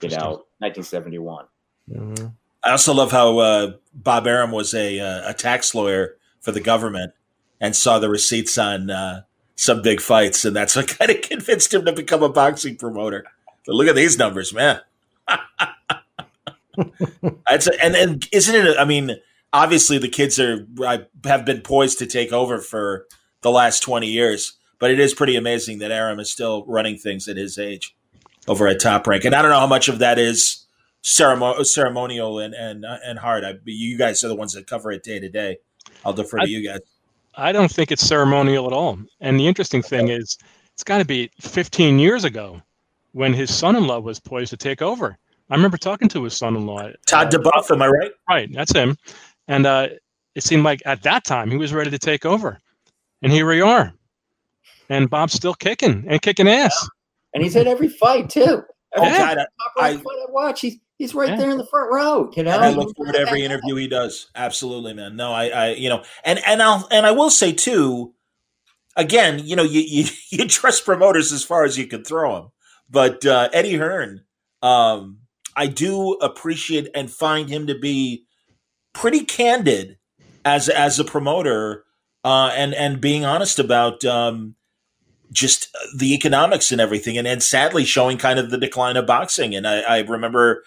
you 0.02 0.10
know, 0.10 0.44
1971. 0.58 1.46
Mm-hmm. 1.90 2.26
I 2.62 2.70
also 2.70 2.92
love 2.92 3.10
how 3.10 3.38
uh, 3.38 3.72
Bob 3.94 4.26
Arum 4.26 4.50
was 4.50 4.74
a 4.74 5.00
uh, 5.00 5.30
a 5.30 5.34
tax 5.34 5.74
lawyer 5.74 6.16
for 6.40 6.52
the 6.52 6.60
government 6.60 7.14
and 7.60 7.74
saw 7.74 7.98
the 7.98 8.10
receipts 8.10 8.58
on. 8.58 8.90
Uh, 8.90 9.22
some 9.62 9.80
big 9.80 10.00
fights, 10.00 10.44
and 10.44 10.56
that's 10.56 10.74
what 10.74 10.88
kind 10.98 11.10
of 11.10 11.20
convinced 11.22 11.72
him 11.72 11.84
to 11.84 11.92
become 11.92 12.22
a 12.24 12.28
boxing 12.28 12.74
promoter. 12.76 13.24
But 13.64 13.76
look 13.76 13.86
at 13.86 13.94
these 13.94 14.18
numbers, 14.18 14.52
man. 14.52 14.80
that's 17.48 17.68
a, 17.68 17.84
and 17.84 17.94
and 17.94 18.28
isn't 18.32 18.54
it? 18.54 18.76
I 18.76 18.84
mean, 18.84 19.16
obviously 19.52 19.98
the 19.98 20.08
kids 20.08 20.40
are 20.40 20.66
I 20.84 21.06
have 21.24 21.44
been 21.44 21.60
poised 21.60 22.00
to 22.00 22.06
take 22.06 22.32
over 22.32 22.58
for 22.58 23.06
the 23.42 23.52
last 23.52 23.84
twenty 23.84 24.08
years, 24.08 24.58
but 24.80 24.90
it 24.90 24.98
is 24.98 25.14
pretty 25.14 25.36
amazing 25.36 25.78
that 25.78 25.92
Arum 25.92 26.18
is 26.18 26.32
still 26.32 26.64
running 26.66 26.98
things 26.98 27.28
at 27.28 27.36
his 27.36 27.56
age 27.56 27.94
over 28.48 28.66
at 28.66 28.80
Top 28.80 29.06
Rank, 29.06 29.24
and 29.24 29.34
I 29.34 29.42
don't 29.42 29.52
know 29.52 29.60
how 29.60 29.68
much 29.68 29.88
of 29.88 30.00
that 30.00 30.18
is 30.18 30.66
ceremonial, 31.02 31.64
ceremonial 31.64 32.40
and 32.40 32.52
and 32.52 32.84
and 32.84 33.20
hard. 33.20 33.44
I, 33.44 33.54
you 33.64 33.96
guys 33.96 34.24
are 34.24 34.28
the 34.28 34.34
ones 34.34 34.54
that 34.54 34.66
cover 34.66 34.90
it 34.90 35.04
day 35.04 35.20
to 35.20 35.28
day. 35.28 35.58
I'll 36.04 36.14
defer 36.14 36.38
to 36.38 36.46
I, 36.46 36.46
you 36.46 36.66
guys. 36.66 36.80
I 37.34 37.52
don't 37.52 37.70
think 37.70 37.90
it's 37.90 38.06
ceremonial 38.06 38.66
at 38.66 38.72
all. 38.72 38.98
And 39.20 39.38
the 39.38 39.46
interesting 39.46 39.82
thing 39.82 40.08
is, 40.08 40.36
it's 40.74 40.84
got 40.84 40.98
to 40.98 41.04
be 41.04 41.30
15 41.40 41.98
years 41.98 42.24
ago 42.24 42.60
when 43.12 43.32
his 43.32 43.54
son-in-law 43.54 44.00
was 44.00 44.18
poised 44.20 44.50
to 44.50 44.56
take 44.56 44.82
over. 44.82 45.16
I 45.50 45.54
remember 45.54 45.76
talking 45.76 46.08
to 46.10 46.24
his 46.24 46.36
son-in-law, 46.36 46.90
Todd 47.06 47.34
uh, 47.34 47.38
duBoef. 47.38 47.70
Am 47.70 47.82
I 47.82 47.88
right? 47.88 48.10
Right, 48.28 48.52
that's 48.52 48.72
him. 48.72 48.96
And 49.48 49.66
uh, 49.66 49.88
it 50.34 50.42
seemed 50.42 50.64
like 50.64 50.82
at 50.86 51.02
that 51.02 51.24
time 51.24 51.50
he 51.50 51.56
was 51.56 51.74
ready 51.74 51.90
to 51.90 51.98
take 51.98 52.24
over, 52.24 52.58
and 53.20 53.30
here 53.30 53.46
we 53.46 53.60
are. 53.60 53.92
And 54.88 55.10
Bob's 55.10 55.34
still 55.34 55.54
kicking 55.54 56.04
and 56.08 56.22
kicking 56.22 56.48
ass. 56.48 56.74
Yeah. 56.80 56.88
And 57.34 57.42
he's 57.42 57.56
in 57.56 57.66
every 57.66 57.88
fight 57.88 58.30
too. 58.30 58.62
Every 58.94 59.08
oh 59.08 59.18
God, 59.18 59.38
I, 59.38 59.44
I, 59.78 59.90
I 59.90 60.02
watch. 60.28 60.60
He's 60.60 60.78
He's 61.02 61.16
right 61.16 61.30
yeah. 61.30 61.36
there 61.36 61.50
in 61.50 61.58
the 61.58 61.66
front 61.66 61.90
row. 61.90 62.30
You 62.36 62.44
know, 62.44 62.52
and 62.52 62.64
I 62.64 62.70
look 62.70 62.94
forward 62.94 63.14
to 63.14 63.18
every 63.18 63.42
interview 63.42 63.74
he 63.74 63.88
does. 63.88 64.28
Absolutely, 64.36 64.94
man. 64.94 65.16
No, 65.16 65.32
I, 65.32 65.48
I, 65.48 65.70
you 65.70 65.88
know, 65.88 66.04
and 66.24 66.38
and 66.46 66.62
I'll 66.62 66.86
and 66.92 67.04
I 67.04 67.10
will 67.10 67.28
say 67.28 67.50
too. 67.50 68.14
Again, 68.96 69.40
you 69.44 69.56
know, 69.56 69.64
you 69.64 69.80
you, 69.80 70.04
you 70.30 70.46
trust 70.46 70.84
promoters 70.84 71.32
as 71.32 71.42
far 71.42 71.64
as 71.64 71.76
you 71.76 71.88
can 71.88 72.04
throw 72.04 72.34
them, 72.36 72.50
but 72.88 73.26
uh, 73.26 73.48
Eddie 73.52 73.78
Hearn, 73.78 74.20
um, 74.62 75.18
I 75.56 75.66
do 75.66 76.12
appreciate 76.22 76.88
and 76.94 77.10
find 77.10 77.48
him 77.48 77.66
to 77.66 77.76
be 77.76 78.26
pretty 78.92 79.24
candid 79.24 79.98
as 80.44 80.68
as 80.68 81.00
a 81.00 81.04
promoter, 81.04 81.82
uh, 82.22 82.52
and 82.54 82.74
and 82.74 83.00
being 83.00 83.24
honest 83.24 83.58
about. 83.58 84.04
Um, 84.04 84.54
just 85.32 85.74
the 85.96 86.12
economics 86.12 86.70
and 86.70 86.78
everything, 86.78 87.16
and, 87.16 87.26
and 87.26 87.42
sadly 87.42 87.86
showing 87.86 88.18
kind 88.18 88.38
of 88.38 88.50
the 88.50 88.58
decline 88.58 88.98
of 88.98 89.06
boxing. 89.06 89.54
And 89.54 89.66
I, 89.66 89.80
I 89.80 89.98
remember 90.00 90.62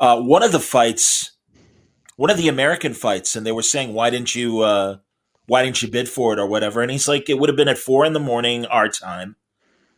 uh, 0.00 0.20
one 0.20 0.42
of 0.42 0.52
the 0.52 0.60
fights, 0.60 1.32
one 2.16 2.30
of 2.30 2.36
the 2.36 2.48
American 2.48 2.94
fights, 2.94 3.36
and 3.36 3.46
they 3.46 3.52
were 3.52 3.62
saying, 3.62 3.94
"Why 3.94 4.10
didn't 4.10 4.34
you? 4.34 4.60
Uh, 4.60 4.98
why 5.46 5.62
didn't 5.62 5.82
you 5.82 5.88
bid 5.88 6.08
for 6.08 6.32
it 6.32 6.38
or 6.38 6.46
whatever?" 6.46 6.82
And 6.82 6.90
he's 6.90 7.08
like, 7.08 7.28
"It 7.28 7.38
would 7.38 7.48
have 7.48 7.56
been 7.56 7.68
at 7.68 7.78
four 7.78 8.04
in 8.04 8.12
the 8.12 8.20
morning 8.20 8.66
our 8.66 8.88
time." 8.88 9.36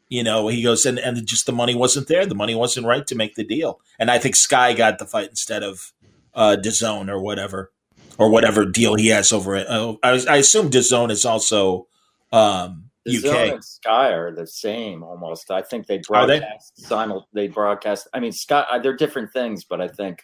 You 0.09 0.25
know, 0.25 0.49
he 0.49 0.63
goes, 0.63 0.87
and 0.87 0.99
and 0.99 1.25
just 1.27 1.47
the 1.47 1.53
money 1.53 1.75
wasn't 1.75 2.09
there. 2.09 2.27
The 2.27 2.35
money 2.35 2.55
wasn't 2.55 2.87
right 2.87 3.07
to 3.07 3.15
make 3.15 3.37
the 3.37 3.45
deal. 3.45 3.81
And 3.99 4.11
I 4.11 4.19
think 4.19 4.37
Sky 4.37 4.75
got 4.75 4.99
the 4.99 5.07
fight 5.07 5.29
instead 5.31 5.63
of 5.63 5.93
uh, 6.35 6.57
DAZN 6.61 7.09
or 7.09 7.21
whatever, 7.21 7.73
or 8.19 8.31
whatever 8.31 8.65
deal 8.65 8.97
he 8.97 9.09
has 9.09 9.33
over 9.33 9.55
it. 9.55 9.69
Uh, 9.69 9.95
I, 10.03 10.21
I 10.29 10.37
assume 10.37 10.71
DAZN 10.71 11.11
is 11.11 11.25
also 11.25 11.87
um, 12.33 12.90
The 13.07 13.17
UK. 13.17 13.23
Zone 13.23 13.49
and 13.55 13.65
Sky 13.65 14.09
are 14.13 14.35
the 14.35 14.47
same 14.47 15.03
almost. 15.03 15.51
I 15.51 15.63
think 15.63 15.87
they 15.87 16.01
Are 16.13 16.27
they? 16.27 16.41
broadcast 16.41 16.87
simul. 16.87 17.29
They 17.33 17.49
broadcast. 17.49 18.09
I 18.13 18.21
mean, 18.21 18.33
Sky. 18.33 18.65
uh, 18.71 18.79
They're 18.79 18.97
different 18.97 19.33
things, 19.33 19.65
but 19.65 19.81
I 19.81 19.89
think 19.89 20.23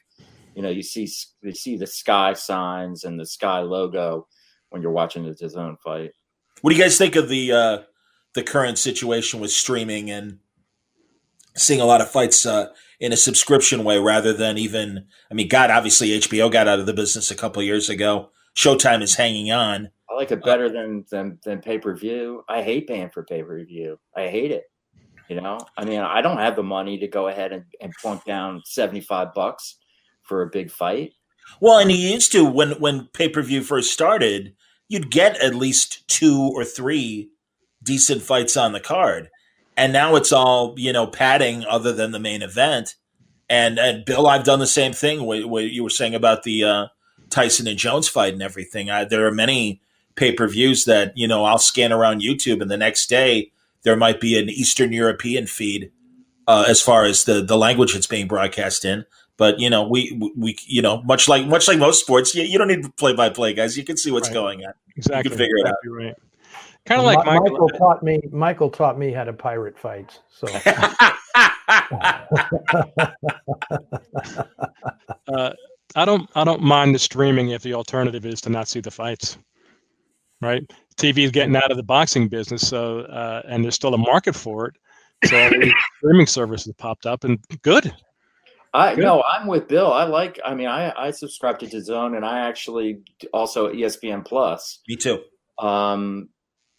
you 0.55 0.62
know 0.62 0.68
you 0.70 0.83
see 0.83 1.09
you 1.43 1.53
see 1.53 1.77
the 1.77 1.87
Sky 1.87 2.35
signs 2.35 3.05
and 3.05 3.18
the 3.18 3.27
Sky 3.27 3.61
logo 3.61 4.27
when 4.70 4.83
you're 4.83 4.93
watching 4.93 5.24
the 5.24 5.49
Zone 5.49 5.77
fight. 5.83 6.11
What 6.61 6.70
do 6.70 6.77
you 6.77 6.83
guys 6.83 6.99
think 6.99 7.16
of 7.16 7.29
the 7.29 7.53
uh, 7.53 7.79
the 8.35 8.43
current 8.43 8.77
situation 8.79 9.41
with 9.41 9.51
streaming 9.53 10.11
and 10.11 10.39
seeing 11.55 11.81
a 11.81 11.87
lot 11.87 12.01
of 12.03 12.11
fights 12.11 12.45
uh, 12.45 12.68
in 13.01 13.12
a 13.12 13.16
subscription 13.16 13.85
way 13.85 13.99
rather 13.99 14.33
than 14.33 14.59
even? 14.59 15.07
I 15.31 15.35
mean, 15.35 15.49
God, 15.49 15.70
obviously 15.70 16.11
HBO 16.11 16.51
got 16.53 16.68
out 16.68 16.79
of 16.79 16.87
the 16.87 16.93
business 16.93 17.31
a 17.31 17.35
couple 17.37 17.61
of 17.61 17.66
years 17.66 17.89
ago. 17.89 18.31
Showtime 18.55 19.03
is 19.03 19.14
hanging 19.16 19.51
on. 19.51 19.91
I 20.09 20.15
like 20.15 20.31
it 20.31 20.45
better 20.45 20.69
than 20.69 21.05
than, 21.11 21.39
than 21.45 21.61
pay 21.61 21.79
per 21.79 21.95
view. 21.95 22.45
I 22.49 22.63
hate 22.63 22.87
paying 22.87 23.11
for 23.11 23.25
pay 23.25 23.43
per 23.43 23.65
view. 23.65 23.99
I 24.17 24.29
hate 24.29 24.51
it. 24.51 24.65
You 25.29 25.41
know, 25.41 25.59
I 25.77 25.85
mean, 25.85 26.01
I 26.01 26.23
don't 26.23 26.39
have 26.39 26.55
the 26.55 26.63
money 26.63 26.99
to 26.99 27.09
go 27.09 27.27
ahead 27.27 27.53
and, 27.53 27.65
and 27.81 27.93
plunk 28.01 28.25
down 28.25 28.63
seventy 28.65 29.01
five 29.01 29.35
bucks 29.35 29.77
for 30.23 30.43
a 30.43 30.51
big 30.51 30.71
fight. 30.71 31.13
Well, 31.61 31.79
and 31.79 31.91
you 31.91 31.99
used 31.99 32.33
to 32.33 32.45
when 32.45 32.73
when 32.73 33.09
pay 33.13 33.29
per 33.29 33.43
view 33.43 33.63
first 33.63 33.93
started, 33.93 34.55
you'd 34.89 35.11
get 35.11 35.43
at 35.43 35.55
least 35.55 36.07
two 36.09 36.51
or 36.55 36.65
three 36.65 37.31
decent 37.83 38.23
fights 38.23 38.57
on 38.57 38.73
the 38.73 38.81
card, 38.81 39.31
and 39.77 39.93
now 39.93 40.15
it's 40.15 40.33
all 40.33 40.75
you 40.77 40.93
know 40.93 41.07
padding 41.07 41.65
other 41.65 41.93
than 41.93 42.13
the 42.13 42.21
main 42.21 42.43
event. 42.43 42.95
And 43.49 43.79
and 43.79 44.05
Bill, 44.05 44.27
I've 44.27 44.45
done 44.45 44.59
the 44.61 44.67
same 44.67 44.93
thing. 44.93 45.25
What, 45.25 45.49
what 45.49 45.65
you 45.65 45.83
were 45.83 45.91
saying 45.91 46.15
about 46.15 46.45
the 46.45 46.65
uh, 46.65 46.87
Tyson 47.31 47.67
and 47.67 47.79
Jones 47.79 48.09
fight 48.09 48.33
and 48.33 48.43
everything. 48.43 48.91
I, 48.91 49.05
there 49.05 49.27
are 49.27 49.33
many 49.33 49.81
pay 50.17 50.33
per 50.33 50.49
views 50.49 50.85
that 50.87 51.12
you 51.17 51.29
know 51.29 51.45
I'll 51.45 51.59
scan 51.59 51.93
around 51.93 52.23
YouTube, 52.23 52.61
and 52.61 52.71
the 52.71 52.77
next 52.77 53.09
day 53.09 53.53
there 53.83 53.97
might 53.97 54.21
be 54.21 54.39
an 54.39 54.49
Eastern 54.49 54.93
European 54.93 55.47
feed 55.47 55.93
uh, 56.49 56.64
as 56.67 56.81
far 56.83 57.05
as 57.05 57.25
the 57.25 57.43
the 57.43 57.57
language 57.57 57.95
it's 57.95 58.07
being 58.07 58.27
broadcast 58.27 58.85
in. 58.85 59.05
But 59.37 59.61
you 59.61 59.69
know, 59.71 59.87
we 59.87 60.19
we 60.37 60.57
you 60.67 60.83
know 60.83 61.03
much 61.03 61.29
like 61.29 61.47
much 61.47 61.69
like 61.69 61.79
most 61.79 62.01
sports, 62.01 62.35
you, 62.35 62.43
you 62.43 62.59
don't 62.59 62.69
need 62.69 62.83
to 62.83 62.91
play 62.93 63.12
by 63.14 63.29
play 63.29 63.53
guys. 63.53 63.77
You 63.77 63.85
can 63.85 63.97
see 63.97 64.11
what's 64.11 64.29
Right. 64.29 64.35
going 64.35 64.64
on. 64.64 64.73
Exactly. 64.97 65.19
You 65.19 65.31
can 65.31 65.39
figure 65.39 65.57
it 65.59 65.67
out. 65.67 65.75
Right. 65.87 66.14
Kind 66.87 67.01
of 67.01 67.05
like 67.05 67.19
Mi- 67.19 67.33
Michael. 67.33 67.51
Michael 67.51 67.69
taught 67.71 68.03
me. 68.03 68.21
Michael 68.31 68.71
taught 68.71 68.99
me 68.99 69.12
how 69.12 69.25
to 69.25 69.33
pirate 69.33 69.79
fights. 69.79 70.21
So 70.31 70.47
uh, 75.29 75.53
I 75.95 76.05
don't 76.05 76.31
I 76.35 76.45
don't 76.45 76.62
mind 76.62 76.95
the 76.95 76.99
streaming 76.99 77.51
if 77.51 77.62
the 77.62 77.75
alternative 77.75 78.25
is 78.25 78.41
to 78.43 78.51
not 78.51 78.69
see 78.69 78.81
the 78.81 78.91
fights. 78.91 79.37
Right? 80.41 80.62
TV 80.97 81.24
is 81.24 81.30
getting 81.30 81.57
out 81.57 81.70
of 81.70 81.76
the 81.76 81.82
boxing 81.82 82.28
business, 82.28 82.66
so 82.66 83.01
uh, 83.01 83.43
and 83.47 83.64
there's 83.64 83.74
still 83.74 83.95
a 83.95 83.99
market 83.99 84.34
for 84.34 84.68
it. 84.68 84.74
So 85.28 85.43
all 85.43 85.51
these 85.51 85.72
streaming 85.99 86.26
services 86.26 86.72
popped 86.76 87.07
up, 87.07 87.24
and 87.24 87.39
good. 87.62 87.93
I 88.74 88.95
Good. 88.95 89.05
no, 89.05 89.22
I'm 89.22 89.47
with 89.47 89.68
Bill. 89.68 89.93
I 89.93 90.05
like. 90.05 90.39
I 90.45 90.55
mean, 90.55 90.68
I 90.68 90.93
I 90.97 91.11
subscribe 91.11 91.59
to 91.61 91.66
DAZN, 91.66 92.16
and 92.16 92.24
I 92.24 92.41
actually 92.41 93.01
also 93.32 93.72
ESPN 93.72 94.24
Plus. 94.24 94.80
Me 94.89 94.97
too. 94.97 95.22
Um, 95.59 96.28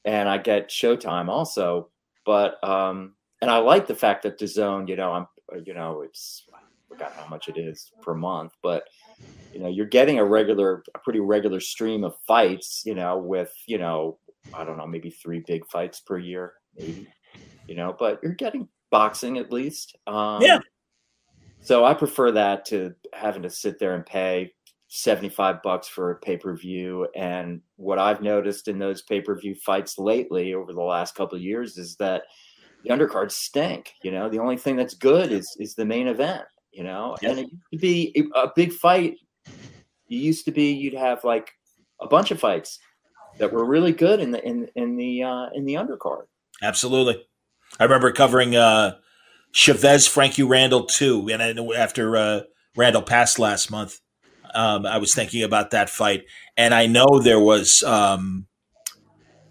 and 0.05 0.29
I 0.29 0.37
get 0.37 0.69
Showtime 0.69 1.27
also, 1.27 1.89
but 2.25 2.63
um, 2.63 3.15
and 3.41 3.49
I 3.49 3.57
like 3.57 3.87
the 3.87 3.95
fact 3.95 4.23
that 4.23 4.39
DAZN, 4.39 4.87
you 4.87 4.95
know, 4.95 5.11
I'm, 5.11 5.27
you 5.65 5.73
know, 5.73 6.01
it's 6.01 6.43
I 6.53 6.59
forgot 6.87 7.13
how 7.13 7.27
much 7.27 7.49
it 7.49 7.57
is 7.57 7.91
per 8.01 8.13
month, 8.13 8.53
but 8.61 8.83
you 9.53 9.59
know, 9.59 9.69
you're 9.69 9.85
getting 9.85 10.19
a 10.19 10.25
regular, 10.25 10.83
a 10.95 10.99
pretty 10.99 11.19
regular 11.19 11.59
stream 11.59 12.03
of 12.03 12.15
fights, 12.27 12.83
you 12.85 12.95
know, 12.95 13.17
with 13.17 13.53
you 13.65 13.77
know, 13.77 14.19
I 14.53 14.63
don't 14.63 14.77
know, 14.77 14.87
maybe 14.87 15.09
three 15.09 15.43
big 15.45 15.65
fights 15.67 15.99
per 15.99 16.17
year, 16.17 16.53
maybe, 16.77 17.07
you 17.67 17.75
know, 17.75 17.95
but 17.97 18.19
you're 18.21 18.33
getting 18.33 18.67
boxing 18.91 19.37
at 19.37 19.51
least. 19.51 19.95
Um, 20.07 20.41
Yeah. 20.41 20.59
So 21.61 21.83
I 21.83 21.93
prefer 21.93 22.31
that 22.31 22.65
to 22.67 22.93
having 23.13 23.41
to 23.41 23.49
sit 23.49 23.79
there 23.79 23.95
and 23.95 24.05
pay 24.05 24.53
75 24.89 25.61
bucks 25.63 25.87
for 25.87 26.11
a 26.11 26.15
pay-per-view 26.15 27.09
and 27.15 27.61
what 27.75 27.99
I've 27.99 28.21
noticed 28.21 28.69
in 28.69 28.79
those 28.79 29.01
pay-per-view 29.01 29.55
fights 29.55 29.97
lately 29.97 30.53
over 30.53 30.71
the 30.71 30.81
last 30.81 31.15
couple 31.15 31.35
of 31.35 31.41
years 31.41 31.77
is 31.77 31.95
that 31.97 32.23
the 32.83 32.91
undercards 32.91 33.31
stink, 33.31 33.93
you 34.03 34.11
know. 34.11 34.29
The 34.29 34.39
only 34.39 34.55
thing 34.55 34.75
that's 34.77 34.93
good 34.93 35.31
is 35.31 35.57
is 35.59 35.73
the 35.73 35.83
main 35.83 36.07
event, 36.07 36.45
you 36.77 36.83
know. 36.83 37.17
And 37.23 37.39
it 37.39 37.49
used 37.49 37.71
to 37.73 37.77
be 37.79 38.31
a 38.35 38.49
big 38.55 38.71
fight. 38.71 39.15
It 39.45 39.53
used 40.07 40.45
to 40.45 40.51
be 40.51 40.71
you'd 40.71 40.93
have 40.93 41.23
like 41.23 41.51
a 41.99 42.07
bunch 42.07 42.31
of 42.31 42.39
fights 42.39 42.79
that 43.39 43.51
were 43.51 43.65
really 43.65 43.91
good 43.91 44.19
in 44.19 44.31
the 44.31 44.45
in 44.45 44.69
in 44.75 44.95
the 44.95 45.23
uh 45.23 45.47
in 45.53 45.65
the 45.65 45.73
undercard. 45.73 46.25
Absolutely. 46.61 47.25
I 47.79 47.83
remember 47.83 48.11
covering 48.11 48.55
uh, 48.55 48.97
Chavez 49.51 50.07
Frankie 50.07 50.43
Randall 50.43 50.85
too, 50.85 51.27
and 51.31 51.41
I 51.43 51.51
know 51.53 51.73
after 51.73 52.15
uh, 52.15 52.39
Randall 52.75 53.01
passed 53.01 53.39
last 53.39 53.69
month, 53.69 53.99
um, 54.53 54.85
I 54.85 54.97
was 54.97 55.13
thinking 55.13 55.43
about 55.43 55.71
that 55.71 55.89
fight, 55.89 56.25
and 56.55 56.73
I 56.73 56.85
know 56.85 57.19
there 57.19 57.39
was. 57.39 57.83
Um, 57.83 58.47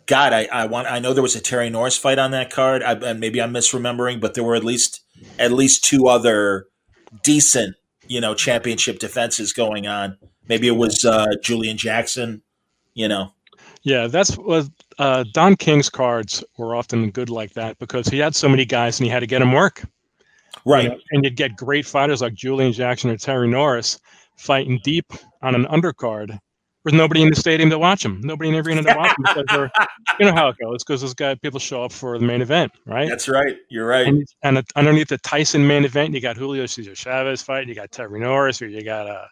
God, 0.07 0.33
I, 0.33 0.45
I 0.45 0.67
want. 0.67 0.87
I 0.89 1.01
know 1.01 1.13
there 1.13 1.23
was 1.23 1.37
a 1.37 1.41
Terry 1.41 1.69
Norris 1.69 1.99
fight 1.99 2.19
on 2.19 2.31
that 2.31 2.51
card, 2.51 2.83
I, 2.83 2.93
and 2.93 3.21
maybe 3.21 3.43
I'm 3.43 3.53
misremembering, 3.53 4.21
but 4.21 4.35
there 4.35 4.45
were 4.45 4.55
at 4.55 4.65
least 4.65 5.03
at 5.39 5.53
least 5.53 5.85
two 5.85 6.07
other 6.07 6.67
decent, 7.23 7.77
you 8.07 8.21
know, 8.21 8.35
championship 8.35 8.99
defenses 8.99 9.53
going 9.53 9.87
on. 9.87 10.17
Maybe 10.49 10.69
it 10.69 10.77
was 10.77 11.05
uh, 11.05 11.27
Julian 11.43 11.77
Jackson, 11.77 12.43
you 12.95 13.09
know. 13.09 13.33
Yeah, 13.83 14.09
that's 14.09 14.37
what 14.37 14.69
uh, 14.99 15.25
Don 15.33 15.57
King's 15.57 15.89
cards 15.89 16.43
were 16.59 16.75
often 16.75 17.11
good 17.11 17.31
like 17.31 17.53
that 17.53 17.79
because 17.79 18.09
he 18.09 18.19
had 18.19 18.35
so 18.35 18.49
many 18.49 18.65
guys 18.65 18.99
and 18.99 19.07
he 19.07 19.11
had 19.11 19.21
to 19.21 19.27
get 19.27 19.39
them 19.39 19.53
work. 19.53 19.85
Right. 20.65 20.85
You 20.85 20.89
know, 20.91 20.99
and 21.13 21.25
you'd 21.25 21.37
get 21.37 21.57
great 21.57 21.87
fighters 21.87 22.21
like 22.21 22.35
Julian 22.35 22.73
Jackson 22.73 23.11
or 23.11 23.17
Terry 23.17 23.47
Norris 23.47 24.01
fighting 24.37 24.81
deep 24.83 25.13
on 25.43 25.55
an 25.55 25.67
undercard. 25.67 26.39
There's 26.87 26.97
nobody 26.97 27.23
in 27.23 27.31
the 27.31 27.35
stadium 27.35 27.69
to 27.71 27.81
watch 27.81 28.05
them. 28.05 28.21
Nobody 28.23 28.49
in 28.51 28.55
the 28.55 28.61
arena 28.61 28.81
to 28.81 28.95
watch 28.97 29.17
them 29.17 29.45
because 29.45 29.71
you 30.21 30.27
know 30.27 30.33
how 30.33 30.47
it 30.51 30.57
goes. 30.63 30.85
Because 30.85 31.01
those 31.01 31.15
guy 31.15 31.35
people 31.35 31.59
show 31.59 31.83
up 31.83 31.91
for 31.91 32.17
the 32.17 32.25
main 32.25 32.41
event, 32.43 32.71
right? 32.87 33.09
That's 33.09 33.29
right. 33.29 33.57
You're 33.69 33.89
right. 33.89 34.07
And, 34.07 34.25
and 34.45 34.63
underneath 34.77 35.09
the 35.09 35.19
Tyson 35.19 35.67
main 35.67 35.85
event, 35.85 36.15
you 36.15 36.21
got 36.21 36.37
Julio 36.37 36.65
Cesar 36.67 36.95
Chavez 36.95 37.43
fight, 37.43 37.67
you 37.67 37.75
got 37.75 37.91
Terry 37.91 38.21
Norris, 38.21 38.63
or 38.63 38.69
you 38.69 38.85
got 38.85 39.09
uh, 39.09 39.27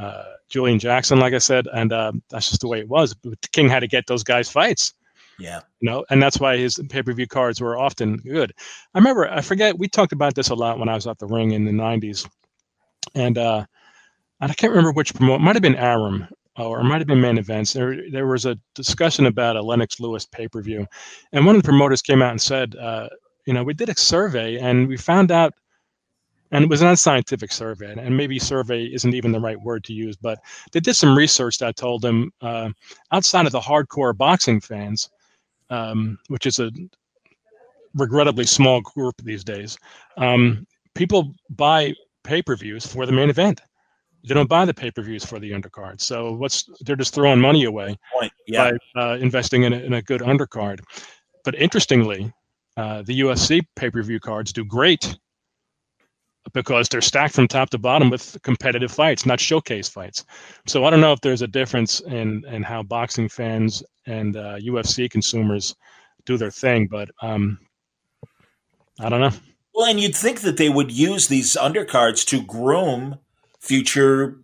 uh, 0.00 0.24
Julian 0.48 0.78
Jackson, 0.78 1.18
like 1.18 1.34
I 1.34 1.38
said, 1.38 1.66
and 1.74 1.92
uh, 1.92 2.12
that's 2.30 2.48
just 2.48 2.62
the 2.62 2.68
way 2.68 2.78
it 2.78 2.88
was. 2.88 3.12
But 3.12 3.34
King 3.52 3.68
had 3.68 3.80
to 3.80 3.86
get 3.88 4.06
those 4.06 4.24
guys 4.24 4.48
fights, 4.48 4.94
Yeah. 5.38 5.60
you 5.80 5.90
know, 5.90 6.06
and 6.08 6.22
that's 6.22 6.40
why 6.40 6.56
his 6.56 6.80
pay 6.88 7.02
per 7.02 7.12
view 7.12 7.26
cards 7.26 7.60
were 7.60 7.78
often 7.78 8.16
good. 8.16 8.54
I 8.94 8.98
remember, 8.98 9.30
I 9.30 9.42
forget, 9.42 9.78
we 9.78 9.88
talked 9.88 10.12
about 10.12 10.34
this 10.34 10.48
a 10.48 10.54
lot 10.54 10.78
when 10.78 10.88
I 10.88 10.94
was 10.94 11.06
at 11.06 11.18
the 11.18 11.26
ring 11.26 11.50
in 11.50 11.66
the 11.66 11.72
'90s, 11.72 12.26
and 13.14 13.36
uh, 13.36 13.66
and 14.40 14.50
I 14.50 14.54
can't 14.54 14.70
remember 14.70 14.92
which 14.92 15.12
promote. 15.14 15.42
Might 15.42 15.56
have 15.56 15.62
been 15.62 15.74
Arum 15.74 16.26
or 16.66 16.80
it 16.80 16.84
might 16.84 16.98
have 16.98 17.06
been 17.06 17.20
main 17.20 17.38
events. 17.38 17.72
There, 17.72 18.10
there 18.10 18.26
was 18.26 18.46
a 18.46 18.58
discussion 18.74 19.26
about 19.26 19.56
a 19.56 19.62
Lennox 19.62 20.00
Lewis 20.00 20.26
pay 20.26 20.48
per 20.48 20.62
view, 20.62 20.86
and 21.32 21.46
one 21.46 21.56
of 21.56 21.62
the 21.62 21.66
promoters 21.66 22.02
came 22.02 22.22
out 22.22 22.32
and 22.32 22.40
said, 22.40 22.74
uh, 22.76 23.08
you 23.46 23.54
know, 23.54 23.64
we 23.64 23.74
did 23.74 23.88
a 23.88 23.96
survey 23.96 24.58
and 24.58 24.88
we 24.88 24.96
found 24.96 25.30
out, 25.30 25.54
and 26.50 26.64
it 26.64 26.70
was 26.70 26.82
an 26.82 26.88
unscientific 26.88 27.52
survey, 27.52 27.94
and 27.96 28.16
maybe 28.16 28.38
survey 28.38 28.84
isn't 28.84 29.14
even 29.14 29.32
the 29.32 29.40
right 29.40 29.60
word 29.60 29.84
to 29.84 29.92
use, 29.92 30.16
but 30.16 30.38
they 30.72 30.80
did 30.80 30.94
some 30.94 31.16
research 31.16 31.58
that 31.58 31.76
told 31.76 32.02
them 32.02 32.30
uh, 32.42 32.70
outside 33.12 33.46
of 33.46 33.52
the 33.52 33.60
hardcore 33.60 34.16
boxing 34.16 34.60
fans, 34.60 35.10
um, 35.70 36.18
which 36.28 36.46
is 36.46 36.58
a 36.58 36.70
regrettably 37.94 38.44
small 38.44 38.80
group 38.80 39.14
these 39.22 39.44
days, 39.44 39.78
um, 40.16 40.66
people 40.94 41.34
buy 41.50 41.94
pay 42.24 42.42
per 42.42 42.56
views 42.56 42.86
for 42.86 43.06
the 43.06 43.12
main 43.12 43.30
event. 43.30 43.60
They 44.26 44.34
don't 44.34 44.48
buy 44.48 44.64
the 44.64 44.74
pay 44.74 44.90
per 44.90 45.02
views 45.02 45.24
for 45.24 45.38
the 45.38 45.52
undercard. 45.52 46.00
So 46.00 46.32
what's 46.32 46.68
they're 46.80 46.96
just 46.96 47.14
throwing 47.14 47.40
money 47.40 47.64
away 47.64 47.98
Point. 48.12 48.32
Yeah. 48.46 48.72
by 48.94 49.00
uh, 49.00 49.16
investing 49.16 49.62
in 49.62 49.72
a, 49.72 49.78
in 49.78 49.94
a 49.94 50.02
good 50.02 50.20
undercard. 50.20 50.80
But 51.44 51.54
interestingly, 51.54 52.32
uh, 52.76 53.02
the 53.02 53.20
UFC 53.20 53.60
pay 53.76 53.90
per 53.90 54.02
view 54.02 54.20
cards 54.20 54.52
do 54.52 54.64
great 54.64 55.16
because 56.52 56.88
they're 56.88 57.00
stacked 57.00 57.34
from 57.34 57.48
top 57.48 57.70
to 57.70 57.78
bottom 57.78 58.10
with 58.10 58.36
competitive 58.42 58.90
fights, 58.90 59.26
not 59.26 59.40
showcase 59.40 59.88
fights. 59.88 60.24
So 60.66 60.84
I 60.84 60.90
don't 60.90 61.00
know 61.00 61.12
if 61.12 61.20
there's 61.20 61.42
a 61.42 61.48
difference 61.48 62.00
in 62.00 62.44
in 62.46 62.62
how 62.62 62.82
boxing 62.82 63.28
fans 63.28 63.82
and 64.06 64.36
uh, 64.36 64.56
UFC 64.56 65.10
consumers 65.10 65.74
do 66.24 66.36
their 66.36 66.50
thing, 66.50 66.88
but 66.90 67.10
um, 67.22 67.58
I 69.00 69.08
don't 69.08 69.20
know. 69.20 69.32
Well, 69.74 69.86
and 69.86 70.00
you'd 70.00 70.16
think 70.16 70.40
that 70.40 70.56
they 70.56 70.68
would 70.68 70.90
use 70.90 71.28
these 71.28 71.56
undercards 71.56 72.26
to 72.26 72.42
groom 72.42 73.18
future 73.60 74.38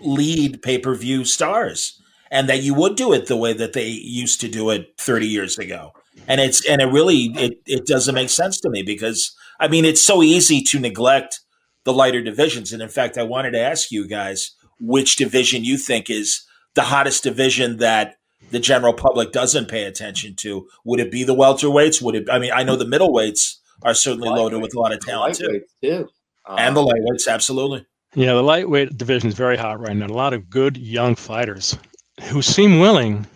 lead 0.00 0.62
pay 0.62 0.78
per 0.78 0.94
view 0.94 1.24
stars, 1.24 2.00
and 2.30 2.48
that 2.48 2.62
you 2.62 2.74
would 2.74 2.96
do 2.96 3.12
it 3.12 3.26
the 3.26 3.36
way 3.36 3.52
that 3.52 3.72
they 3.72 3.88
used 3.88 4.40
to 4.40 4.48
do 4.48 4.70
it 4.70 4.94
30 4.98 5.26
years 5.26 5.58
ago. 5.58 5.92
And 6.28 6.40
it's 6.40 6.66
and 6.68 6.80
it 6.80 6.86
really 6.86 7.32
it 7.36 7.54
it 7.66 7.86
doesn't 7.86 8.14
make 8.14 8.30
sense 8.30 8.60
to 8.60 8.70
me 8.70 8.82
because 8.82 9.34
I 9.58 9.68
mean 9.68 9.84
it's 9.84 10.04
so 10.04 10.22
easy 10.22 10.62
to 10.62 10.78
neglect 10.78 11.40
the 11.84 11.92
lighter 11.92 12.22
divisions. 12.22 12.72
And 12.72 12.82
in 12.82 12.88
fact, 12.88 13.16
I 13.16 13.22
wanted 13.22 13.52
to 13.52 13.60
ask 13.60 13.90
you 13.90 14.06
guys 14.06 14.52
which 14.80 15.16
division 15.16 15.64
you 15.64 15.76
think 15.76 16.10
is 16.10 16.44
the 16.74 16.82
hottest 16.82 17.22
division 17.22 17.78
that 17.78 18.16
the 18.50 18.58
general 18.58 18.92
public 18.92 19.32
doesn't 19.32 19.68
pay 19.68 19.84
attention 19.84 20.34
to? 20.36 20.68
Would 20.84 21.00
it 21.00 21.10
be 21.10 21.24
the 21.24 21.34
welterweights? 21.34 22.02
Would 22.02 22.14
it? 22.14 22.30
I 22.30 22.38
mean, 22.38 22.52
I 22.52 22.62
know 22.62 22.76
the 22.76 22.84
middleweights 22.84 23.56
are 23.82 23.94
certainly 23.94 24.28
loaded 24.28 24.60
with 24.60 24.74
a 24.74 24.80
lot 24.80 24.92
of 24.92 25.00
talent 25.00 25.36
too, 25.36 25.62
too. 25.82 26.08
and 26.48 26.76
the 26.76 26.82
lightweights, 26.82 27.28
absolutely. 27.28 27.86
Yeah, 28.14 28.34
the 28.34 28.42
lightweight 28.42 28.98
division 28.98 29.28
is 29.28 29.34
very 29.34 29.56
hot 29.56 29.78
right 29.80 29.96
now. 29.96 30.06
A 30.06 30.08
lot 30.08 30.32
of 30.32 30.50
good 30.50 30.76
young 30.76 31.14
fighters 31.14 31.78
who 32.24 32.42
seem 32.42 32.80
willing, 32.80 33.26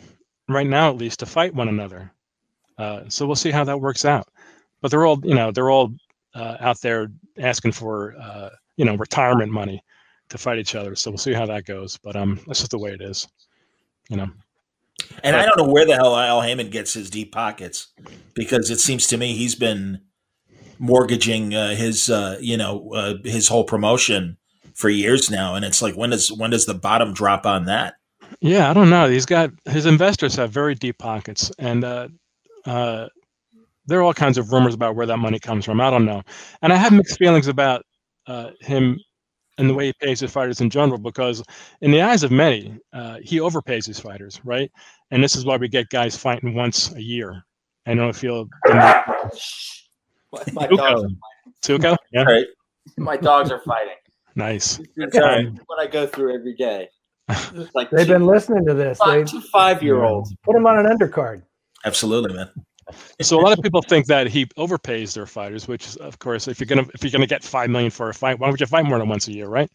right 0.49 0.67
now 0.67 0.91
at 0.91 0.97
least, 0.97 1.21
to 1.21 1.27
fight 1.27 1.55
one 1.55 1.69
another. 1.69 2.11
Uh, 2.77 3.03
so 3.09 3.25
we'll 3.25 3.37
see 3.37 3.53
how 3.53 3.63
that 3.65 3.81
works 3.81 4.05
out. 4.05 4.29
But 4.81 4.91
they're 4.91 5.07
all, 5.07 5.21
you 5.23 5.35
know, 5.35 5.53
they're 5.53 5.71
all 5.71 5.95
uh, 6.35 6.57
out 6.59 6.81
there 6.81 7.09
asking 7.39 7.73
for, 7.73 8.17
uh, 8.21 8.51
you 8.77 8.85
know, 8.85 8.97
retirement 8.97 9.53
money 9.53 9.83
to 10.31 10.39
fight 10.39 10.59
each 10.59 10.75
other. 10.75 10.97
So 10.97 11.11
we'll 11.11 11.19
see 11.19 11.33
how 11.33 11.47
that 11.47 11.67
goes. 11.67 11.97
But 11.97 12.17
um, 12.17 12.41
that's 12.47 12.59
just 12.59 12.73
the 12.73 12.79
way 12.79 12.91
it 12.91 13.01
is, 13.01 13.29
you 14.11 14.17
know. 14.17 14.29
And 15.23 15.37
I 15.37 15.45
don't 15.45 15.57
know 15.57 15.73
where 15.73 15.87
the 15.87 15.95
hell 15.95 16.17
Al 16.17 16.41
Haymon 16.41 16.71
gets 16.71 16.95
his 16.95 17.11
deep 17.11 17.33
pockets 17.33 17.89
because 18.35 18.71
it 18.71 18.81
seems 18.81 19.07
to 19.09 19.17
me 19.17 19.35
he's 19.35 19.55
been 19.55 20.01
mortgaging 20.79 21.55
uh, 21.55 21.75
his, 21.77 22.11
uh, 22.11 22.39
you 22.41 22.57
know, 22.57 22.93
uh, 22.93 23.15
his 23.23 23.49
whole 23.49 23.65
promotion 23.65 24.37
for 24.75 24.89
years 24.91 25.31
now, 25.31 25.55
and 25.55 25.65
it's 25.65 25.81
like 25.81 25.95
when 25.97 26.11
does 26.11 26.31
when 26.33 26.51
does 26.51 26.67
the 26.67 26.75
bottom 26.75 27.13
drop 27.15 27.47
on 27.47 27.65
that? 27.67 27.95
Yeah, 28.41 28.71
I 28.71 28.75
don't 28.75 28.91
know. 28.91 29.09
He's 29.09 29.27
got 29.27 29.51
his 29.67 29.87
investors 29.87 30.35
have 30.37 30.51
very 30.51 30.75
deep 30.75 30.99
pockets, 30.99 31.51
and 31.59 31.85
uh, 31.85 32.09
uh, 32.67 33.09
there 33.87 34.01
are 34.01 34.03
all 34.03 34.15
kinds 34.15 34.39
of 34.39 34.53
rumors 34.53 34.75
about 34.75 34.97
where 34.97 35.07
that 35.07 35.19
money 35.19 35.39
comes 35.39 35.65
from. 35.65 35.81
I 35.81 35.91
don't 35.91 36.05
know, 36.05 36.23
and 36.63 36.73
I 36.73 36.77
have 36.77 36.93
mixed 36.93 37.19
feelings 37.19 37.47
about 37.49 37.85
uh, 38.27 38.51
him 38.61 38.99
and 39.57 39.71
the 39.71 39.75
way 39.75 39.87
he 39.87 39.93
pays 40.01 40.19
his 40.19 40.33
fighters 40.33 40.61
in 40.61 40.69
general, 40.69 40.99
because 40.99 41.43
in 41.81 41.93
the 41.93 42.03
eyes 42.03 42.25
of 42.25 42.33
many, 42.33 42.77
uh, 42.93 43.19
he 43.23 43.39
overpays 43.39 43.87
his 43.87 44.01
fighters, 44.01 44.41
right? 44.45 44.69
And 45.13 45.23
this 45.23 45.37
is 45.37 45.45
why 45.45 45.57
we 45.57 45.69
get 45.69 45.89
guys 45.91 46.17
fighting 46.17 46.55
once 46.55 46.93
a 46.93 47.01
year. 47.01 47.45
I 47.87 47.95
don't 47.95 48.13
feel. 48.13 48.49
My 50.53 50.67
dogs, 50.67 51.13
Tuco, 51.63 51.97
yeah, 52.13 52.25
Right. 52.25 52.47
my 52.97 53.17
dogs 53.17 53.53
are 53.53 53.61
fighting. 53.61 53.95
Nice. 54.35 54.81
It's 54.97 55.17
uh, 55.17 55.43
what 55.67 55.81
I 55.81 55.87
go 55.87 56.07
through 56.07 56.35
every 56.35 56.55
day. 56.55 56.89
It's 57.55 57.75
like 57.75 57.91
They've 57.91 58.07
two, 58.07 58.13
been 58.13 58.27
listening 58.27 58.67
to 58.67 58.75
this. 58.75 58.99
They 58.99 59.05
five, 59.05 59.31
two 59.31 59.41
five 59.41 59.83
year 59.83 60.05
olds. 60.05 60.35
put 60.43 60.53
them 60.53 60.67
on 60.67 60.79
an 60.79 60.87
undercard. 60.87 61.43
Absolutely, 61.85 62.35
man. 62.35 62.51
So 63.23 63.41
a 63.41 63.43
lot 63.43 63.57
of 63.57 63.63
people 63.63 63.81
think 63.81 64.07
that 64.07 64.27
he 64.27 64.45
overpays 64.59 65.15
their 65.15 65.27
fighters, 65.27 65.67
which 65.67 65.87
is, 65.87 65.97
of 65.97 66.19
course, 66.19 66.49
if 66.49 66.61
you're 66.61 66.67
gonna 66.67 66.87
if 66.93 67.03
you're 67.03 67.11
gonna 67.11 67.27
get 67.27 67.43
five 67.43 67.71
million 67.71 67.91
for 67.91 68.11
a 68.11 68.15
fight, 68.15 68.39
why 68.39 68.51
would 68.51 68.61
you 68.61 68.67
fight 68.67 68.85
more 68.85 68.99
than 68.99 69.09
once 69.09 69.27
a 69.29 69.33
year, 69.33 69.49
right? 69.49 69.71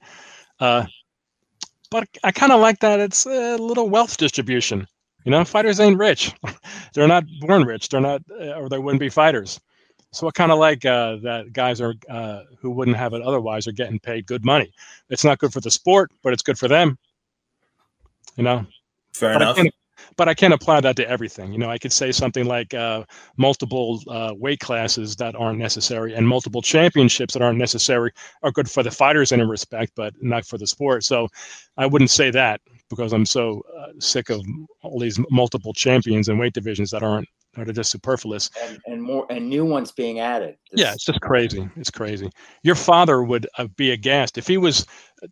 Uh, 0.59 0.85
but 1.89 2.07
I 2.23 2.31
kind 2.31 2.51
of 2.51 2.59
like 2.59 2.79
that 2.79 2.99
it's 2.99 3.25
a 3.25 3.57
little 3.57 3.89
wealth 3.89 4.17
distribution. 4.17 4.85
You 5.25 5.31
know, 5.31 5.43
fighters 5.43 5.79
ain't 5.79 5.97
rich; 5.97 6.33
they're 6.93 7.07
not 7.07 7.23
born 7.41 7.63
rich. 7.63 7.89
They're 7.89 7.99
not, 7.99 8.21
uh, 8.31 8.53
or 8.53 8.69
they 8.69 8.77
wouldn't 8.77 8.99
be 8.99 9.09
fighters. 9.09 9.59
So 10.11 10.27
I 10.27 10.31
kind 10.31 10.51
of 10.51 10.57
like 10.57 10.85
uh, 10.85 11.17
that 11.17 11.53
guys 11.53 11.81
are 11.81 11.93
uh, 12.09 12.41
who 12.59 12.71
wouldn't 12.71 12.97
have 12.97 13.13
it 13.13 13.21
otherwise 13.21 13.67
are 13.67 13.71
getting 13.71 13.99
paid 13.99 14.25
good 14.25 14.43
money. 14.43 14.71
It's 15.09 15.23
not 15.23 15.37
good 15.37 15.53
for 15.53 15.61
the 15.61 15.71
sport, 15.71 16.11
but 16.23 16.33
it's 16.33 16.41
good 16.41 16.57
for 16.57 16.67
them. 16.67 16.97
You 18.35 18.43
know, 18.43 18.65
Fair 19.13 19.33
but 19.33 19.41
enough. 19.41 19.55
can't, 19.57 19.73
but 20.15 20.27
I 20.27 20.33
can't 20.33 20.53
apply 20.53 20.81
that 20.81 20.95
to 20.95 21.07
everything. 21.07 21.51
You 21.51 21.59
know, 21.59 21.69
I 21.69 21.77
could 21.77 21.93
say 21.93 22.11
something 22.11 22.45
like 22.45 22.73
uh, 22.73 23.03
multiple 23.37 24.01
uh, 24.07 24.33
weight 24.35 24.59
classes 24.59 25.15
that 25.17 25.35
aren't 25.35 25.59
necessary 25.59 26.15
and 26.15 26.27
multiple 26.27 26.61
championships 26.61 27.33
that 27.33 27.43
aren't 27.43 27.57
necessary 27.57 28.11
are 28.41 28.51
good 28.51 28.69
for 28.69 28.81
the 28.81 28.91
fighters 28.91 29.31
in 29.31 29.41
a 29.41 29.45
respect, 29.45 29.91
but 29.95 30.13
not 30.21 30.45
for 30.45 30.57
the 30.57 30.67
sport. 30.67 31.03
So 31.03 31.27
I 31.77 31.85
wouldn't 31.85 32.11
say 32.11 32.31
that 32.31 32.61
because 32.89 33.13
I'm 33.13 33.25
so 33.25 33.61
uh, 33.77 33.91
sick 33.99 34.29
of 34.29 34.41
all 34.81 34.99
these 34.99 35.19
multiple 35.29 35.73
champions 35.73 36.29
and 36.29 36.39
weight 36.39 36.53
divisions 36.53 36.89
that 36.91 37.03
aren't 37.03 37.27
that 37.55 37.69
are 37.69 37.73
just 37.73 37.91
superfluous. 37.91 38.49
And, 38.63 38.79
and 38.85 39.03
more 39.03 39.25
and 39.29 39.49
new 39.49 39.65
ones 39.65 39.91
being 39.91 40.19
added. 40.19 40.55
Yeah, 40.73 40.93
it's 40.93 41.05
just 41.05 41.21
crazy. 41.21 41.67
It's 41.75 41.91
crazy. 41.91 42.29
Your 42.63 42.75
father 42.75 43.23
would 43.23 43.47
uh, 43.57 43.67
be 43.75 43.91
aghast 43.91 44.37
if 44.37 44.47
he 44.47 44.57
was 44.57 44.85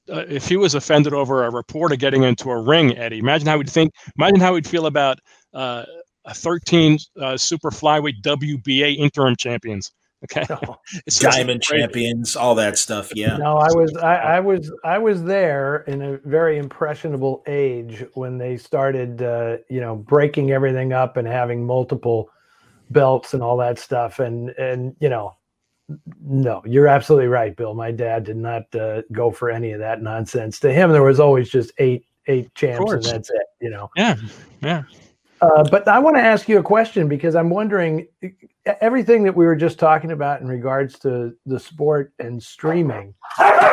uh, 0.09 0.26
if 0.28 0.47
he 0.47 0.57
was 0.57 0.76
offended 0.76 1.13
over 1.13 1.45
a 1.45 1.51
reporter 1.51 1.95
getting 1.95 2.24
into 2.24 2.49
a 2.49 2.61
ring. 2.61 2.97
Eddie, 2.97 3.20
imagine 3.20 3.47
how 3.47 3.57
he'd 3.57 3.70
think. 3.70 3.93
Imagine 4.18 4.39
how 4.39 4.55
he'd 4.55 4.68
feel 4.68 4.88
about 4.88 5.20
uh, 5.53 5.86
a 6.26 6.34
13 6.34 6.97
uh, 7.22 7.38
super 7.38 7.72
flyweight 7.72 8.22
WBA 8.22 8.97
interim 8.97 9.36
champions. 9.36 9.91
Okay, 10.24 10.45
It's 11.05 11.20
just 11.20 11.38
Diamond 11.38 11.61
champions, 11.61 12.36
all 12.36 12.55
that 12.55 12.78
stuff. 12.78 13.11
Yeah. 13.15 13.38
No, 13.38 13.57
I 13.57 13.68
was 13.74 13.95
I, 13.97 14.15
I 14.15 14.39
was 14.39 14.72
I 14.84 14.97
was 14.97 15.24
there 15.24 15.84
in 15.88 16.01
a 16.01 16.18
very 16.18 16.57
impressionable 16.57 17.43
age 17.47 18.03
when 18.15 18.38
they 18.38 18.57
started 18.57 19.22
uh, 19.22 19.57
you 19.70 19.80
know 19.80 19.95
breaking 19.95 20.51
everything 20.51 20.91
up 20.91 21.18
and 21.18 21.28
having 21.28 21.65
multiple 21.65 22.30
belts 22.89 23.34
and 23.34 23.43
all 23.43 23.57
that 23.57 23.78
stuff 23.78 24.20
and 24.20 24.49
and 24.51 24.95
you 24.99 25.09
know 25.09 25.36
no 26.22 26.61
you're 26.65 26.88
absolutely 26.88 27.28
right 27.28 27.55
bill 27.55 27.74
my 27.74 27.91
dad 27.91 28.24
did 28.24 28.38
not 28.38 28.63
uh, 28.76 29.01
go 29.11 29.30
for 29.30 29.49
any 29.49 29.72
of 29.72 29.80
that 29.80 30.01
nonsense 30.01 30.59
to 30.59 30.72
him 30.72 30.91
there 30.91 31.03
was 31.03 31.20
always 31.20 31.49
just 31.49 31.72
eight 31.80 32.05
eight 32.28 32.53
champs 32.55 32.91
and 32.91 33.03
that's 33.03 33.30
it 33.30 33.43
you 33.61 33.70
know 33.70 33.89
Yeah, 33.95 34.15
yeah. 34.61 34.84
Uh, 35.42 35.64
but 35.70 35.88
I 35.88 36.00
want 36.00 36.16
to 36.18 36.22
ask 36.22 36.50
you 36.50 36.60
a 36.60 36.64
question 36.64 37.08
because 37.08 37.36
I'm 37.36 37.50
wondering 37.50 38.08
everything 38.82 39.24
that 39.24 39.36
we 39.36 39.46
were 39.46 39.56
just 39.56 39.80
talking 39.80 40.12
about 40.12 40.42
in 40.42 40.48
regards 40.48 40.98
to 41.00 41.34
the 41.46 41.60
sport 41.60 42.14
and 42.20 42.42
streaming. 42.42 43.14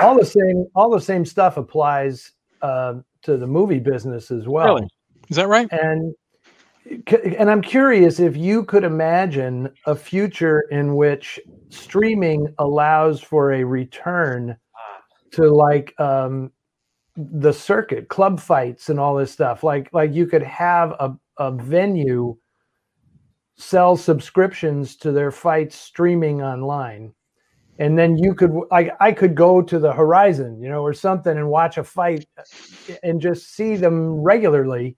All 0.02 0.16
the 0.18 0.26
same, 0.26 0.66
all 0.74 0.90
the 0.90 1.00
same 1.00 1.24
stuff 1.24 1.56
applies 1.56 2.32
uh, 2.62 2.94
to 3.22 3.36
the 3.36 3.46
movie 3.46 3.78
business 3.78 4.30
as 4.30 4.46
well. 4.46 4.66
Really? 4.66 4.88
Is 5.28 5.36
that 5.36 5.48
right? 5.48 5.68
And 5.72 6.14
and 7.38 7.50
I'm 7.50 7.62
curious 7.62 8.20
if 8.20 8.36
you 8.36 8.64
could 8.64 8.84
imagine 8.84 9.70
a 9.86 9.94
future 9.94 10.66
in 10.70 10.96
which 10.96 11.40
streaming 11.70 12.54
allows 12.58 13.22
for 13.22 13.52
a 13.52 13.64
return 13.64 14.56
to 15.32 15.50
like 15.50 15.98
um, 15.98 16.52
the 17.16 17.52
circuit, 17.52 18.08
club 18.08 18.38
fights, 18.38 18.90
and 18.90 19.00
all 19.00 19.16
this 19.16 19.32
stuff. 19.32 19.64
Like 19.64 19.88
like 19.94 20.12
you 20.12 20.26
could 20.26 20.42
have 20.42 20.90
a, 20.92 21.16
a 21.38 21.50
venue 21.50 22.36
sell 23.56 23.96
subscriptions 23.96 24.96
to 24.96 25.12
their 25.12 25.30
fights 25.30 25.76
streaming 25.76 26.42
online. 26.42 27.12
And 27.78 27.98
then 27.98 28.16
you 28.16 28.34
could 28.34 28.52
like 28.70 28.92
I 29.00 29.10
could 29.12 29.34
go 29.34 29.60
to 29.60 29.78
the 29.78 29.92
horizon, 29.92 30.60
you 30.60 30.68
know, 30.68 30.82
or 30.82 30.92
something 30.92 31.36
and 31.36 31.48
watch 31.48 31.76
a 31.76 31.84
fight 31.84 32.24
and 33.02 33.20
just 33.20 33.54
see 33.54 33.76
them 33.76 34.14
regularly. 34.14 34.96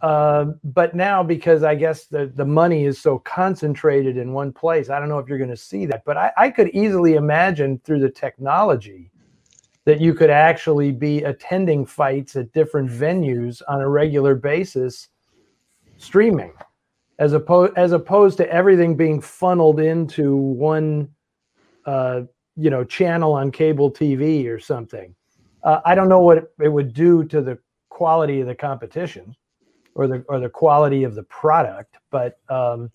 Uh, 0.00 0.46
but 0.62 0.94
now 0.94 1.22
because 1.22 1.62
I 1.62 1.74
guess 1.74 2.06
the, 2.06 2.30
the 2.34 2.44
money 2.44 2.84
is 2.84 2.98
so 3.00 3.18
concentrated 3.18 4.16
in 4.16 4.32
one 4.32 4.52
place, 4.52 4.88
I 4.88 4.98
don't 4.98 5.08
know 5.08 5.18
if 5.18 5.28
you're 5.28 5.38
going 5.38 5.50
to 5.50 5.56
see 5.56 5.84
that. 5.86 6.02
But 6.06 6.16
I, 6.16 6.32
I 6.36 6.50
could 6.50 6.68
easily 6.70 7.14
imagine 7.14 7.78
through 7.84 8.00
the 8.00 8.10
technology 8.10 9.10
that 9.84 10.00
you 10.00 10.14
could 10.14 10.30
actually 10.30 10.92
be 10.92 11.22
attending 11.24 11.86
fights 11.86 12.36
at 12.36 12.52
different 12.52 12.90
venues 12.90 13.62
on 13.68 13.80
a 13.80 13.88
regular 13.88 14.34
basis 14.34 15.08
streaming 15.98 16.52
as 17.18 17.32
opposed 17.32 17.76
as 17.76 17.92
opposed 17.92 18.36
to 18.38 18.50
everything 18.52 18.96
being 18.96 19.20
funneled 19.20 19.80
into 19.80 20.36
one 20.36 21.08
uh, 21.86 22.22
you 22.56 22.70
know 22.70 22.84
channel 22.84 23.32
on 23.32 23.50
cable 23.50 23.90
TV 23.90 24.46
or 24.46 24.58
something. 24.58 25.14
Uh, 25.62 25.80
I 25.84 25.94
don't 25.94 26.08
know 26.08 26.20
what 26.20 26.52
it, 26.60 26.68
would 26.68 26.92
do 26.92 27.24
to 27.24 27.40
the 27.40 27.58
quality 27.88 28.40
of 28.40 28.46
the 28.46 28.54
competition 28.54 29.34
or 29.94 30.06
the 30.06 30.24
or 30.28 30.38
the 30.38 30.48
quality 30.48 31.04
of 31.04 31.14
the 31.14 31.22
product, 31.24 31.96
but 32.10 32.38
um, 32.48 32.90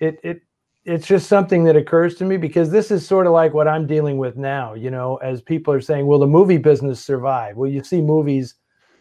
it 0.00 0.18
it 0.22 0.42
it's 0.84 1.06
just 1.06 1.28
something 1.28 1.64
that 1.64 1.76
occurs 1.76 2.14
to 2.14 2.24
me 2.24 2.36
because 2.36 2.70
this 2.70 2.92
is 2.92 3.06
sort 3.06 3.26
of 3.26 3.32
like 3.32 3.52
what 3.52 3.66
I'm 3.66 3.86
dealing 3.86 4.18
with 4.18 4.36
now. 4.36 4.74
You 4.74 4.90
know, 4.90 5.16
as 5.16 5.42
people 5.42 5.74
are 5.74 5.80
saying, 5.80 6.06
will 6.06 6.20
the 6.20 6.26
movie 6.26 6.58
business 6.58 7.04
survive? 7.04 7.56
Will 7.56 7.68
you 7.68 7.82
see 7.82 8.00
movies, 8.00 8.54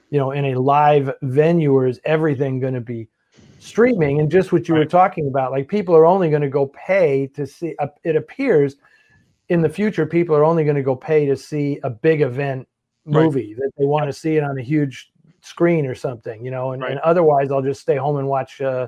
you 0.10 0.20
know, 0.20 0.32
in 0.32 0.46
a 0.46 0.56
live 0.56 1.12
venue, 1.22 1.74
or 1.74 1.88
is 1.88 2.00
everything 2.06 2.60
going 2.60 2.74
to 2.74 2.82
be 2.82 3.08
streaming? 3.60 4.20
And 4.20 4.32
just 4.32 4.52
what 4.52 4.68
you 4.68 4.76
were 4.76 4.86
talking 4.86 5.28
about, 5.28 5.52
like 5.52 5.68
people 5.68 5.96
are 5.96 6.06
only 6.06 6.30
going 6.30 6.42
to 6.42 6.50
go 6.50 6.68
pay 6.68 7.28
to 7.36 7.46
see. 7.46 7.76
Uh, 7.80 7.88
it 8.04 8.16
appears 8.16 8.76
in 9.50 9.62
the 9.62 9.70
future, 9.70 10.06
people 10.06 10.36
are 10.36 10.44
only 10.44 10.64
going 10.64 10.76
to 10.76 10.84
go 10.84 10.96
pay 10.96 11.26
to 11.26 11.36
see 11.36 11.80
a 11.84 11.90
big 11.90 12.22
event 12.22 12.68
Right. 13.06 13.26
movie 13.26 13.54
that 13.54 13.72
they 13.78 13.86
want 13.86 14.08
to 14.08 14.14
see 14.14 14.36
it 14.36 14.44
on 14.44 14.58
a 14.58 14.64
huge 14.64 15.12
screen 15.42 15.86
or 15.86 15.94
something, 15.94 16.44
you 16.44 16.50
know, 16.50 16.72
and, 16.72 16.84
and 16.84 17.00
otherwise 17.02 17.52
I'll 17.52 17.62
just 17.62 17.82
stay 17.82 17.98
home 17.98 18.18
and 18.18 18.28
watch, 18.28 18.62
uh, 18.62 18.88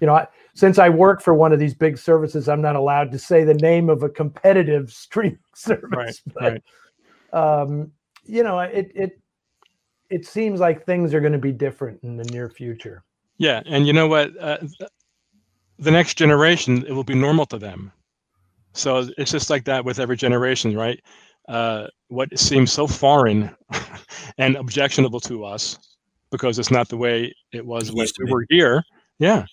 you 0.00 0.06
know, 0.06 0.14
I, 0.14 0.26
since 0.54 0.78
I 0.78 0.88
work 0.88 1.20
for 1.20 1.34
one 1.34 1.52
of 1.52 1.58
these 1.58 1.74
big 1.74 1.98
services, 1.98 2.48
I'm 2.48 2.62
not 2.62 2.74
allowed 2.74 3.12
to 3.12 3.18
say 3.18 3.44
the 3.44 3.54
name 3.54 3.90
of 3.90 4.02
a 4.02 4.08
competitive 4.08 4.90
streaming 4.92 5.38
service. 5.54 6.22
Right, 6.34 6.62
but, 7.32 7.38
um, 7.38 7.92
you 8.24 8.42
know, 8.42 8.60
it, 8.60 8.90
it, 8.94 9.20
it 10.10 10.26
seems 10.26 10.60
like 10.60 10.84
things 10.84 11.14
are 11.14 11.20
going 11.20 11.32
to 11.32 11.38
be 11.38 11.52
different 11.52 12.00
in 12.02 12.16
the 12.16 12.24
near 12.24 12.48
future. 12.48 13.04
Yeah, 13.38 13.62
and 13.66 13.86
you 13.86 13.92
know 13.92 14.06
what? 14.06 14.30
Uh, 14.40 14.58
the 15.78 15.90
next 15.90 16.14
generation, 16.14 16.84
it 16.86 16.92
will 16.92 17.04
be 17.04 17.14
normal 17.14 17.46
to 17.46 17.58
them. 17.58 17.92
So 18.72 19.08
it's 19.18 19.30
just 19.30 19.50
like 19.50 19.64
that 19.64 19.84
with 19.84 19.98
every 19.98 20.16
generation, 20.16 20.76
right? 20.76 21.00
Uh, 21.48 21.88
what 22.08 22.36
seems 22.38 22.72
so 22.72 22.86
foreign 22.86 23.54
and 24.38 24.56
objectionable 24.56 25.20
to 25.20 25.44
us 25.44 25.78
because 26.30 26.58
it's 26.58 26.70
not 26.70 26.88
the 26.88 26.96
way 26.96 27.32
it 27.52 27.64
was 27.64 27.92
when 27.92 28.06
we 28.24 28.32
were 28.32 28.46
here. 28.48 28.82
Yeah, 29.18 29.44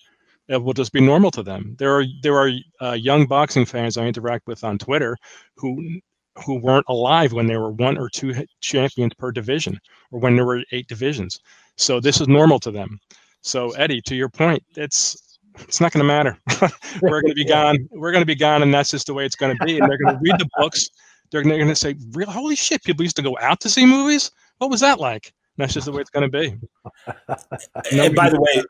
it 0.48 0.62
will 0.62 0.72
just 0.72 0.92
be 0.92 1.00
normal 1.00 1.30
to 1.32 1.42
them. 1.42 1.76
There 1.78 1.96
are 1.96 2.04
there 2.22 2.36
are 2.36 2.50
uh, 2.80 2.92
young 2.92 3.26
boxing 3.26 3.64
fans 3.64 3.96
I 3.96 4.06
interact 4.06 4.46
with 4.46 4.64
on 4.64 4.78
Twitter 4.78 5.16
who 5.56 6.00
who 6.44 6.58
weren't 6.58 6.86
alive 6.88 7.32
when 7.32 7.46
there 7.46 7.60
were 7.60 7.70
one 7.70 7.98
or 7.98 8.08
two 8.08 8.34
champions 8.60 9.12
per 9.14 9.32
division, 9.32 9.78
or 10.10 10.20
when 10.20 10.36
there 10.36 10.46
were 10.46 10.62
eight 10.72 10.88
divisions. 10.88 11.40
So 11.76 12.00
this 12.00 12.20
is 12.20 12.28
normal 12.28 12.58
to 12.60 12.70
them. 12.70 12.98
So 13.42 13.70
Eddie, 13.72 14.00
to 14.02 14.14
your 14.14 14.28
point, 14.28 14.62
it's 14.76 15.38
it's 15.58 15.80
not 15.80 15.92
going 15.92 16.02
to 16.02 16.06
matter. 16.06 16.38
we're 17.02 17.20
going 17.20 17.32
to 17.32 17.34
be 17.34 17.44
gone. 17.48 17.88
We're 17.90 18.12
going 18.12 18.22
to 18.22 18.26
be 18.26 18.34
gone, 18.34 18.62
and 18.62 18.72
that's 18.72 18.90
just 18.90 19.06
the 19.06 19.14
way 19.14 19.26
it's 19.26 19.36
going 19.36 19.56
to 19.56 19.64
be. 19.64 19.78
And 19.78 19.88
they're 19.88 19.98
going 19.98 20.14
to 20.14 20.20
read 20.22 20.38
the 20.38 20.48
books. 20.58 20.88
They're 21.30 21.42
going 21.42 21.66
to 21.66 21.76
say, 21.76 21.96
"Real 22.12 22.30
holy 22.30 22.56
shit! 22.56 22.82
People 22.84 23.02
used 23.02 23.16
to 23.16 23.22
go 23.22 23.36
out 23.40 23.60
to 23.60 23.68
see 23.68 23.86
movies. 23.86 24.30
What 24.58 24.70
was 24.70 24.80
that 24.80 25.00
like?" 25.00 25.32
And 25.56 25.64
that's 25.64 25.74
just 25.74 25.86
the 25.86 25.92
way 25.92 26.00
it's 26.00 26.10
going 26.10 26.30
to 26.30 26.40
be. 26.40 26.56
and 27.92 28.14
by 28.14 28.30
the 28.30 28.40
way, 28.40 28.62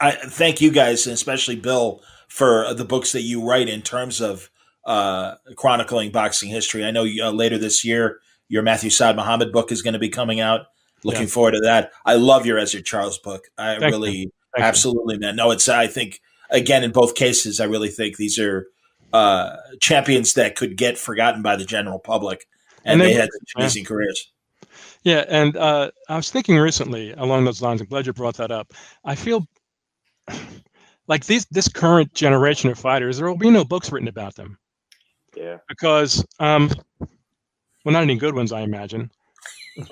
I 0.00 0.12
thank 0.12 0.60
you 0.60 0.70
guys, 0.70 1.06
and 1.06 1.14
especially 1.14 1.56
Bill, 1.56 2.02
for 2.28 2.72
the 2.74 2.84
books 2.84 3.12
that 3.12 3.22
you 3.22 3.46
write 3.46 3.68
in 3.68 3.82
terms 3.82 4.20
of 4.20 4.50
uh, 4.86 5.34
chronicling 5.56 6.12
boxing 6.12 6.48
history. 6.48 6.84
I 6.84 6.92
know 6.92 7.04
uh, 7.04 7.30
later 7.30 7.58
this 7.58 7.84
year, 7.84 8.20
your 8.48 8.62
Matthew 8.62 8.90
Saad 8.90 9.16
Muhammad 9.16 9.52
book 9.52 9.72
is 9.72 9.82
going 9.82 9.94
to 9.94 9.98
be 9.98 10.08
coming 10.08 10.40
out. 10.40 10.66
Looking 11.04 11.22
Yeah. 11.22 11.28
forward 11.28 11.52
to 11.52 11.60
that. 11.60 11.92
I 12.06 12.14
love 12.14 12.46
your 12.46 12.58
Ezzard 12.58 12.84
Charles 12.84 13.18
book. 13.18 13.48
I 13.58 13.78
Thank 13.78 13.92
really, 13.92 14.32
absolutely, 14.56 15.18
man. 15.18 15.36
No, 15.36 15.50
it's. 15.50 15.68
I 15.68 15.88
think 15.88 16.20
again 16.50 16.84
in 16.84 16.92
both 16.92 17.14
cases, 17.14 17.60
I 17.60 17.64
really 17.64 17.88
think 17.88 18.16
these 18.16 18.38
are 18.38 18.68
uh, 19.12 19.56
champions 19.80 20.34
that 20.34 20.56
could 20.56 20.76
get 20.76 20.96
forgotten 20.96 21.42
by 21.42 21.56
the 21.56 21.64
general 21.64 21.98
public, 21.98 22.46
and, 22.84 22.92
And 22.92 23.00
they 23.00 23.12
they, 23.12 23.20
had 23.20 23.28
such 23.32 23.52
yeah. 23.56 23.62
amazing 23.62 23.84
careers. 23.84 24.32
Yeah, 25.02 25.24
and 25.28 25.56
uh, 25.56 25.90
I 26.08 26.16
was 26.16 26.30
thinking 26.30 26.56
recently 26.56 27.12
along 27.12 27.44
those 27.44 27.60
lines. 27.60 27.80
I'm 27.80 27.88
glad 27.88 28.06
you 28.06 28.12
brought 28.12 28.36
that 28.38 28.50
up. 28.50 28.72
I 29.04 29.14
feel 29.16 29.46
like 31.08 31.26
these 31.26 31.46
this 31.50 31.68
current 31.68 32.14
generation 32.14 32.70
of 32.70 32.78
fighters, 32.78 33.18
there 33.18 33.28
will 33.28 33.36
be 33.36 33.50
no 33.50 33.64
books 33.64 33.92
written 33.92 34.08
about 34.08 34.34
them 34.36 34.58
Yeah. 35.36 35.58
because, 35.68 36.24
um, 36.40 36.70
well, 37.00 37.92
not 37.92 38.02
any 38.02 38.16
good 38.16 38.34
ones, 38.34 38.52
I 38.52 38.62
imagine, 38.62 39.10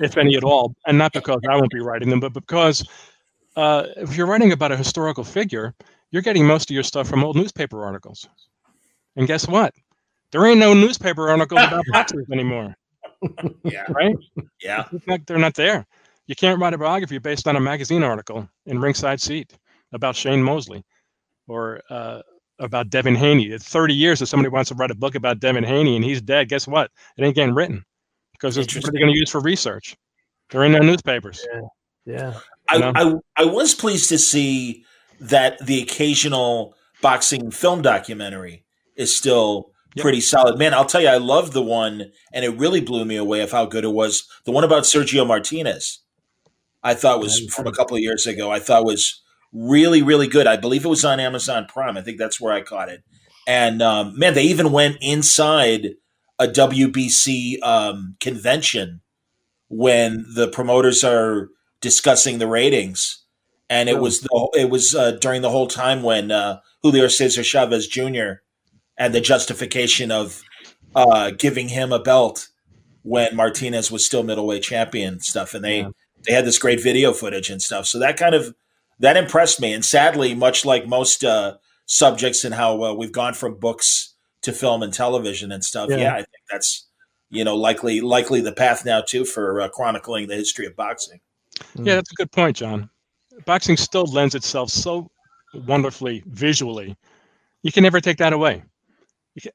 if 0.01 0.17
any 0.17 0.37
at 0.37 0.45
all, 0.45 0.75
and 0.87 0.97
not 0.99 1.13
because 1.13 1.41
I 1.49 1.57
won't 1.57 1.71
be 1.71 1.81
writing 1.81 2.09
them, 2.09 2.21
but 2.21 2.33
because 2.33 2.87
uh, 3.57 3.87
if 3.97 4.17
you're 4.17 4.27
writing 4.27 4.53
about 4.53 4.73
a 4.73 4.77
historical 4.77 5.23
figure, 5.25 5.75
you're 6.11 6.23
getting 6.23 6.47
most 6.47 6.71
of 6.71 6.75
your 6.75 6.83
stuff 6.83 7.09
from 7.09 7.23
old 7.25 7.37
newspaper 7.37 7.85
articles. 7.85 8.29
And 9.17 9.27
guess 9.27 9.47
what? 9.47 9.73
There 10.33 10.45
ain't 10.47 10.59
no 10.59 10.75
newspaper 10.75 11.29
articles 11.29 11.61
about 11.63 11.85
boxers 11.93 12.27
anymore. 12.33 12.75
Yeah. 13.65 13.85
Right? 13.91 14.17
Yeah. 14.63 14.85
It's 14.93 15.07
not- 15.07 15.27
they're 15.27 15.39
not 15.39 15.55
there. 15.55 15.87
You 16.27 16.35
can't 16.35 16.61
write 16.61 16.75
a 16.75 16.79
biography 16.79 17.19
based 17.19 17.47
on 17.47 17.57
a 17.57 17.61
magazine 17.61 18.03
article 18.03 18.49
in 18.67 18.81
ringside 18.81 19.21
seat 19.21 19.57
about 19.93 20.17
Shane 20.17 20.43
Mosley 20.43 20.83
or 21.47 21.81
uh, 21.91 22.23
about 22.59 22.91
Devin 22.91 23.15
Haney. 23.15 23.47
It's 23.47 23.69
30 23.69 23.95
years 23.95 24.23
if 24.23 24.29
somebody 24.29 24.49
wants 24.49 24.69
to 24.69 24.75
write 24.75 24.91
a 24.91 24.95
book 24.95 25.15
about 25.15 25.41
Devin 25.41 25.65
Haney 25.65 25.97
and 25.97 26.05
he's 26.05 26.23
dead. 26.23 26.49
Guess 26.49 26.67
what? 26.67 26.91
It 27.17 27.25
ain't 27.25 27.35
getting 27.35 27.55
written 27.55 27.85
because 28.33 28.57
it's, 28.57 28.75
what 28.75 28.89
are 28.89 28.93
they 28.93 28.99
going 28.99 29.13
to 29.13 29.19
use 29.19 29.31
for 29.31 29.41
research? 29.41 29.97
They're 30.51 30.65
in 30.65 30.73
no 30.73 30.81
newspapers. 30.81 31.47
Yeah. 32.05 32.35
I, 32.69 32.93
I 32.95 33.15
I 33.37 33.45
was 33.45 33.75
pleased 33.75 34.09
to 34.11 34.19
see 34.19 34.85
that 35.21 35.65
the 35.65 35.83
occasional 35.83 36.75
boxing 37.03 37.51
film 37.51 37.83
documentary 37.83 38.65
is 38.97 39.15
still 39.15 39.71
pretty 39.97 40.21
solid. 40.21 40.59
Man, 40.59 40.75
I'll 40.75 40.85
tell 40.85 41.01
you, 41.01 41.09
I 41.09 41.19
love 41.19 41.53
the 41.53 41.63
one, 41.63 42.11
and 42.33 42.45
it 42.45 42.59
really 42.59 42.81
blew 42.81 43.05
me 43.05 43.17
away 43.17 43.41
of 43.41 43.53
how 43.53 43.67
good 43.67 43.85
it 43.85 43.93
was. 43.93 44.29
The 44.45 44.53
one 44.53 44.65
about 44.65 44.85
Sergio 44.85 45.27
Martinez, 45.27 46.01
I 46.83 46.95
thought 46.95 47.21
was 47.21 47.47
from 47.53 47.67
a 47.67 47.73
couple 47.73 47.97
of 47.97 48.03
years 48.03 48.27
ago. 48.27 48.51
I 48.51 48.59
thought 48.59 48.85
was 48.85 49.23
really 49.55 50.03
really 50.03 50.27
good. 50.27 50.47
I 50.47 50.57
believe 50.57 50.85
it 50.85 50.89
was 50.89 51.05
on 51.05 51.21
Amazon 51.21 51.67
Prime. 51.67 51.97
I 51.97 52.03
think 52.03 52.19
that's 52.19 52.41
where 52.41 52.53
I 52.53 52.61
caught 52.61 52.89
it. 52.89 53.03
And 53.47 53.81
um, 53.83 54.19
man, 54.19 54.35
they 54.35 54.45
even 54.45 54.73
went 54.73 54.99
inside 55.01 55.95
a 56.39 56.47
WBC 56.47 57.63
um, 57.63 58.17
convention 58.21 59.01
when 59.69 60.25
the 60.35 60.49
promoters 60.49 61.05
are 61.05 61.49
discussing 61.81 62.39
the 62.39 62.47
ratings, 62.47 63.25
and 63.69 63.89
it 63.89 63.99
was 63.99 64.21
the 64.21 64.51
it 64.55 64.71
was 64.71 64.95
uh, 64.95 65.13
during 65.13 65.43
the 65.43 65.51
whole 65.51 65.67
time 65.67 66.03
when 66.03 66.31
uh, 66.31 66.61
Julio 66.83 67.09
Cesar 67.09 67.43
Chavez 67.43 67.87
Jr. 67.87 68.41
and 68.99 69.15
the 69.15 69.21
justification 69.21 70.11
of 70.11 70.43
uh, 70.95 71.31
giving 71.31 71.69
him 71.69 71.93
a 71.93 71.99
belt 71.99 72.49
when 73.03 73.37
Martinez 73.37 73.91
was 73.91 74.05
still 74.05 74.23
middleweight 74.23 74.63
champion 74.63 75.15
and 75.15 75.23
stuff, 75.23 75.55
and 75.55 75.65
they 75.65 75.87
they 76.27 76.33
had 76.33 76.45
this 76.45 76.59
great 76.59 76.83
video 76.83 77.13
footage 77.13 77.51
and 77.51 77.61
stuff. 77.63 77.87
So 77.87 77.99
that 77.99 78.17
kind 78.17 78.35
of 78.35 78.55
that 79.01 79.17
impressed 79.17 79.61
me, 79.61 79.73
and 79.73 79.85
sadly, 79.85 80.35
much 80.35 80.65
like 80.65 80.87
most 80.87 81.25
uh, 81.25 81.57
subjects 81.87 82.45
and 82.45 82.55
how 82.55 82.83
uh, 82.83 82.95
we've 82.95 83.13
gone 83.13 83.35
from 83.35 83.59
books 83.59 84.15
to 84.43 84.53
film 84.53 84.83
and 84.83 84.93
television 84.93 85.51
and 85.53 85.65
stuff. 85.65 85.91
Yeah. 85.91 85.97
Yeah, 85.97 86.13
I 86.13 86.17
think 86.17 86.43
that's 86.51 86.87
you 87.31 87.45
know 87.45 87.57
likely 87.57 88.01
likely 88.01 88.41
the 88.41 88.53
path 88.53 88.85
now 88.85 89.01
too 89.01 89.25
for 89.25 89.61
uh, 89.61 89.69
chronicling 89.69 90.29
the 90.29 90.37
history 90.37 90.67
of 90.67 90.77
boxing. 90.77 91.21
Yeah, 91.77 91.97
that's 91.97 92.13
a 92.13 92.15
good 92.15 92.33
point, 92.33 92.57
John. 92.57 92.91
Boxing 93.47 93.77
still 93.77 94.05
lends 94.05 94.35
itself 94.35 94.71
so 94.71 95.11
wonderfully 95.67 96.23
visually. 96.27 96.97
You 97.63 97.73
can 97.73 97.83
never 97.83 98.01
take 98.01 98.19
that 98.19 98.33
away. 98.33 98.63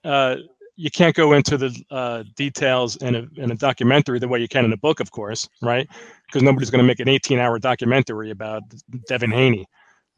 Uh, 0.04 0.38
you 0.80 0.90
can't 0.90 1.14
go 1.14 1.34
into 1.34 1.58
the 1.58 1.84
uh, 1.92 2.24
details 2.38 2.96
in 2.98 3.14
a, 3.14 3.28
in 3.36 3.52
a 3.52 3.56
documentary 3.56 4.18
the 4.18 4.28
way 4.30 4.40
you 4.40 4.48
can 4.48 4.64
in 4.64 4.72
a 4.72 4.78
book, 4.78 5.02
of 5.02 5.12
course, 5.12 5.50
right? 5.62 5.90
Because 6.26 6.42
nobody's 6.42 6.70
going 6.70 6.82
to 6.82 6.88
make 6.88 7.02
an 7.02 7.08
18-hour 7.08 7.60
documentary 7.60 8.32
about 8.32 8.64
Devin 9.10 9.30
Haney 9.30 9.66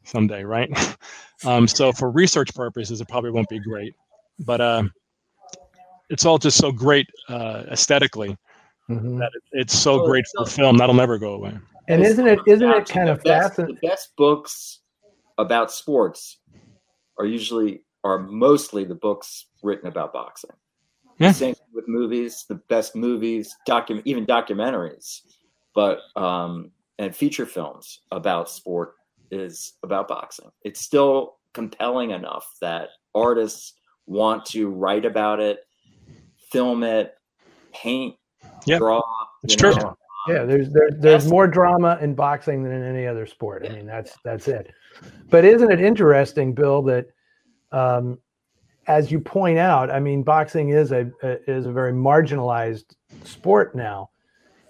someday, 0.04 0.44
right? 0.44 0.70
um, 1.44 1.66
so 1.66 1.90
for 1.90 2.12
research 2.12 2.54
purposes, 2.54 3.00
it 3.00 3.08
probably 3.08 3.32
won't 3.32 3.48
be 3.48 3.58
great, 3.58 3.92
but 4.38 4.60
uh, 4.60 4.84
it's 6.10 6.24
all 6.24 6.38
just 6.38 6.58
so 6.58 6.70
great 6.70 7.08
uh, 7.28 7.64
aesthetically 7.68 8.36
Mhm. 8.90 9.18
that 9.18 9.30
it, 9.34 9.42
it's 9.52 9.78
so 9.78 9.96
Well, 9.96 10.06
great 10.06 10.24
for 10.36 10.46
film. 10.46 10.76
That'll 10.76 10.94
never 10.94 11.18
go 11.18 11.34
away. 11.34 11.58
And 11.88 12.04
isn't 12.04 12.26
it 12.26 12.40
isn't 12.46 12.68
it 12.68 12.88
kind 12.88 13.08
the 13.08 13.12
of 13.12 13.22
fascinating? 13.22 13.78
The 13.80 13.88
best 13.88 14.12
books 14.16 14.80
about 15.38 15.72
sports 15.72 16.38
are 17.18 17.24
usually 17.24 17.84
are 18.04 18.18
mostly 18.18 18.84
the 18.84 18.94
books 18.94 19.46
written 19.62 19.88
about 19.88 20.12
boxing. 20.12 20.50
Yeah. 21.18 21.32
Same 21.32 21.54
thing 21.54 21.66
with 21.72 21.88
movies, 21.88 22.44
the 22.48 22.56
best 22.68 22.96
movies, 22.96 23.54
document 23.66 24.06
even 24.06 24.26
documentaries, 24.26 25.20
but 25.74 26.00
um, 26.16 26.70
and 26.98 27.14
feature 27.14 27.46
films 27.46 28.00
about 28.10 28.48
sport 28.48 28.94
is 29.30 29.74
about 29.82 30.08
boxing. 30.08 30.50
It's 30.62 30.84
still 30.84 31.36
compelling 31.54 32.10
enough 32.10 32.46
that 32.60 32.88
artists 33.14 33.74
want 34.06 34.44
to 34.46 34.68
write 34.68 35.04
about 35.04 35.38
it, 35.40 35.60
film 36.50 36.82
it, 36.82 37.14
paint, 37.72 38.16
Yep. 38.66 38.78
draw. 38.78 39.02
It's 39.42 39.56
true. 39.56 39.74
know. 39.74 39.96
Yeah, 40.28 40.44
there's 40.44 40.70
there, 40.70 40.90
there's 41.00 41.28
more 41.28 41.48
drama 41.48 41.98
in 42.00 42.14
boxing 42.14 42.62
than 42.62 42.72
in 42.72 42.84
any 42.84 43.06
other 43.08 43.26
sport. 43.26 43.66
I 43.68 43.72
mean, 43.72 43.86
that's 43.86 44.16
that's 44.24 44.46
it. 44.46 44.70
But 45.30 45.44
isn't 45.44 45.70
it 45.70 45.80
interesting, 45.80 46.54
Bill, 46.54 46.80
that 46.82 47.06
um, 47.72 48.18
as 48.86 49.12
you 49.12 49.20
point 49.20 49.58
out, 49.58 49.90
I 49.90 50.00
mean, 50.00 50.22
boxing 50.22 50.70
is 50.70 50.92
a, 50.92 51.10
a 51.22 51.50
is 51.50 51.66
a 51.66 51.72
very 51.72 51.92
marginalized 51.92 52.94
sport 53.24 53.74
now, 53.74 54.10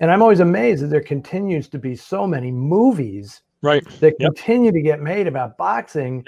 and 0.00 0.10
I'm 0.10 0.22
always 0.22 0.40
amazed 0.40 0.82
that 0.82 0.88
there 0.88 1.02
continues 1.02 1.68
to 1.70 1.78
be 1.78 1.96
so 1.96 2.26
many 2.26 2.50
movies 2.50 3.42
Right. 3.62 3.84
that 4.00 4.14
Yep. 4.18 4.34
continue 4.34 4.72
to 4.72 4.82
get 4.82 5.00
made 5.00 5.26
about 5.26 5.56
boxing 5.56 6.24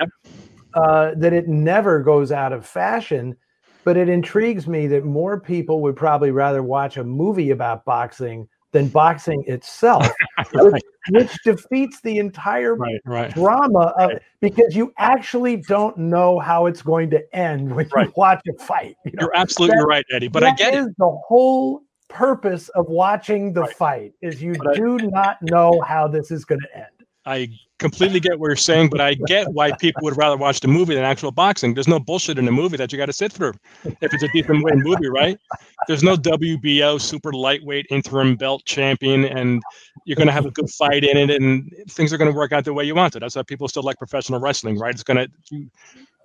uh, 0.75 1.13
that 1.17 1.33
it 1.33 1.49
never 1.49 2.01
goes 2.03 2.33
out 2.33 2.53
of 2.53 2.67
fashion. 2.67 3.37
But 3.85 3.97
it 3.99 4.09
intrigues 4.09 4.67
me 4.67 4.87
that 4.87 5.05
more 5.05 5.39
people 5.41 5.83
would 5.83 5.97
probably 5.97 6.31
rather 6.31 6.63
watch 6.63 6.97
a 6.97 7.05
movie 7.05 7.51
about 7.51 7.85
boxing 7.85 8.49
than 8.75 8.89
boxing 8.89 9.43
itself, 9.47 10.07
which, 10.53 10.83
which 11.11 11.33
defeats 11.45 12.01
the 12.03 12.19
entire 12.19 12.75
Right, 12.75 13.01
right. 13.07 13.33
drama 13.33 13.95
of 13.99 14.11
because 14.41 14.75
you 14.77 14.93
actually 14.99 15.57
don't 15.57 15.97
know 15.97 16.41
how 16.41 16.67
it's 16.67 16.83
going 16.83 17.09
to 17.11 17.23
end 17.35 17.75
when 17.75 17.89
you 17.97 18.13
watch 18.17 18.43
a 18.55 18.63
fight. 18.63 18.97
you 19.07 19.13
know? 19.13 19.23
You're 19.23 19.37
absolutely 19.37 19.79
That- 19.79 19.87
right, 19.87 20.05
Eddie. 20.13 20.29
But 20.29 20.45
I 20.45 20.55
get 20.55 20.75
it. 20.75 20.79
is 20.81 20.87
the 20.99 21.09
whole 21.27 21.83
purpose 22.09 22.69
of 22.71 22.87
watching 22.89 23.53
the 23.53 23.67
fight 23.67 24.13
is 24.23 24.43
you 24.43 24.55
do 24.75 24.99
not 24.99 25.39
know 25.43 25.81
how 25.87 26.07
this 26.09 26.31
is 26.31 26.45
going 26.45 26.61
to 26.61 26.77
end. 26.77 26.87
I 27.27 27.49
completely 27.79 28.21
get 28.21 28.39
what 28.39 28.49
you're 28.49 28.57
saying, 28.57 28.91
but 28.91 29.01
I 29.01 29.15
get 29.15 29.51
why 29.53 29.73
people 29.73 30.03
would 30.03 30.17
rather 30.17 30.37
watch 30.37 30.61
the 30.61 30.69
movie 30.69 30.95
than 30.95 31.05
actual 31.05 31.31
boxing. 31.31 31.75
There's 31.75 31.89
no 31.89 31.99
bullshit 31.99 32.39
in 32.39 32.45
the 32.45 32.53
movie 32.53 32.77
that 32.77 32.93
you 32.93 32.99
got 32.99 33.07
to 33.07 33.13
sit 33.13 33.33
through 33.33 33.55
if 33.85 34.13
it's 34.13 34.23
a 34.23 34.29
decent 34.29 34.63
win 34.63 34.81
movie, 34.81 35.09
right? 35.09 35.39
There's 35.89 36.03
no 36.03 36.17
WBO 36.17 37.01
super 37.01 37.33
lightweight 37.33 37.87
interim 37.91 38.37
belt 38.37 38.65
champion, 38.65 39.25
and 39.25 39.63
you're 40.05 40.17
going 40.17 40.27
to 40.27 40.33
have 40.33 40.47
a 40.47 40.51
good 40.51 40.69
fight 40.71 41.05
in 41.05 41.17
it, 41.17 41.43
and 41.43 41.71
things 41.89 42.13
are 42.13 42.19
going 42.19 42.31
to 42.31 42.37
work 42.37 42.53
out 42.53 42.65
the 42.65 42.73
way 42.73 42.85
you 42.85 42.95
want 42.95 43.17
it. 43.17 43.21
That's 43.21 43.37
why 43.37 43.43
people 43.43 43.69
still 43.69 43.83
like 43.83 43.99
professional 43.99 44.41
wrestling, 44.41 44.79
right? 44.79 44.95
It's 44.95 45.03
going 45.03 45.27
to 45.27 45.69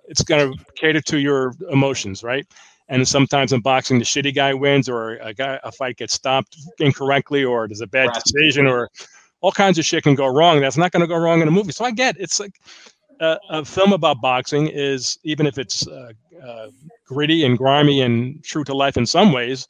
it's 0.08 0.22
going 0.22 0.52
to 0.52 0.64
cater 0.74 1.00
to 1.00 1.18
your 1.18 1.54
emotions, 1.70 2.22
right? 2.22 2.46
And 2.88 3.06
sometimes 3.06 3.52
in 3.52 3.60
boxing, 3.60 4.00
the 4.00 4.04
shitty 4.04 4.34
guy 4.34 4.52
wins, 4.52 4.88
or 4.88 5.12
a 5.16 5.32
guy 5.32 5.60
a 5.62 5.70
fight 5.70 5.96
gets 5.96 6.14
stopped 6.14 6.56
incorrectly, 6.80 7.44
or 7.44 7.68
there's 7.68 7.80
a 7.80 7.86
bad 7.86 8.10
decision, 8.12 8.66
or 8.66 8.90
all 9.40 9.52
kinds 9.52 9.78
of 9.78 9.84
shit 9.84 10.04
can 10.04 10.14
go 10.14 10.26
wrong. 10.26 10.60
That's 10.60 10.76
not 10.76 10.92
going 10.92 11.00
to 11.00 11.06
go 11.06 11.16
wrong 11.16 11.40
in 11.40 11.48
a 11.48 11.50
movie. 11.50 11.72
So 11.72 11.84
I 11.84 11.90
get 11.90 12.16
it's 12.18 12.40
like 12.40 12.60
uh, 13.20 13.36
a 13.48 13.64
film 13.64 13.92
about 13.92 14.20
boxing 14.20 14.68
is 14.68 15.18
even 15.24 15.46
if 15.46 15.58
it's 15.58 15.86
uh, 15.86 16.12
uh, 16.44 16.68
gritty 17.06 17.44
and 17.44 17.56
grimy 17.56 18.00
and 18.00 18.42
true 18.44 18.64
to 18.64 18.74
life 18.74 18.96
in 18.96 19.06
some 19.06 19.32
ways, 19.32 19.68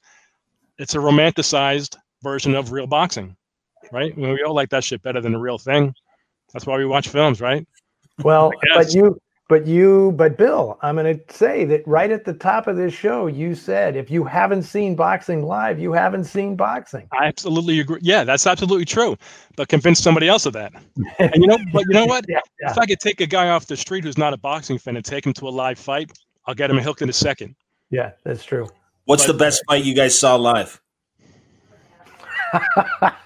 it's 0.79 0.95
a 0.95 0.99
romanticized 0.99 1.97
version 2.23 2.55
of 2.55 2.73
real 2.73 2.87
boxing, 2.87 3.37
right? 3.93 4.13
I 4.13 4.21
mean, 4.21 4.33
we 4.33 4.43
all 4.43 4.55
like 4.55 4.71
that 4.71 4.85
shit 4.85 5.03
better 5.03 5.21
than 5.21 5.33
the 5.33 5.39
real 5.39 5.59
thing. 5.59 5.95
That's 6.53 6.67
why 6.67 6.77
we 6.77 6.87
watch 6.87 7.09
films, 7.09 7.41
right? 7.41 7.67
Well, 8.23 8.53
but 8.75 8.93
you, 8.93 9.21
but 9.51 9.67
you, 9.67 10.13
but 10.13 10.39
Bill, 10.39 10.79
I'm 10.81 10.95
going 10.95 11.19
to 11.19 11.35
say 11.35 11.65
that 11.65 11.85
right 11.85 12.13
at 12.13 12.25
the 12.25 12.33
top 12.33 12.69
of 12.69 12.77
this 12.77 12.95
show, 12.95 13.27
you 13.27 13.57
said 13.57 13.97
if 13.97 14.09
you 14.09 14.23
haven't 14.23 14.63
seen 14.63 14.95
boxing 14.95 15.43
live, 15.43 15.81
you 15.81 15.93
haven't 15.93 16.23
seen 16.25 16.55
boxing. 16.55 17.09
I 17.13 17.27
absolutely 17.27 17.81
agree. 17.81 17.99
Yeah, 18.01 18.23
that's 18.23 18.47
absolutely 18.47 18.85
true. 18.85 19.17
But 19.57 19.67
convince 19.69 19.99
somebody 19.99 20.29
else 20.29 20.47
of 20.47 20.53
that. 20.53 20.73
And 21.19 21.35
you 21.35 21.49
know, 21.49 21.59
but 21.73 21.83
you 21.89 21.95
know 21.95 22.07
what? 22.07 22.27
yeah, 22.29 22.39
yeah. 22.63 22.71
If 22.71 22.79
I 22.79 22.87
could 22.87 23.01
take 23.01 23.21
a 23.21 23.27
guy 23.27 23.49
off 23.49 23.67
the 23.67 23.77
street 23.77 24.05
who's 24.05 24.17
not 24.17 24.33
a 24.33 24.37
boxing 24.37 24.79
fan 24.79 24.95
and 24.95 25.05
take 25.05 25.27
him 25.27 25.33
to 25.33 25.49
a 25.49 25.51
live 25.51 25.81
fight, 25.81 26.17
I'll 26.47 26.55
get 26.55 26.71
him 26.71 26.79
hooked 26.79 27.03
in 27.03 27.09
a 27.09 27.13
second. 27.13 27.57
Yeah, 27.91 28.13
that's 28.23 28.45
true. 28.45 28.69
What's 29.07 29.27
But- 29.27 29.33
the 29.33 29.39
best 29.39 29.65
fight 29.67 29.83
you 29.83 29.95
guys 29.95 30.17
saw 30.17 30.37
live? 30.37 30.81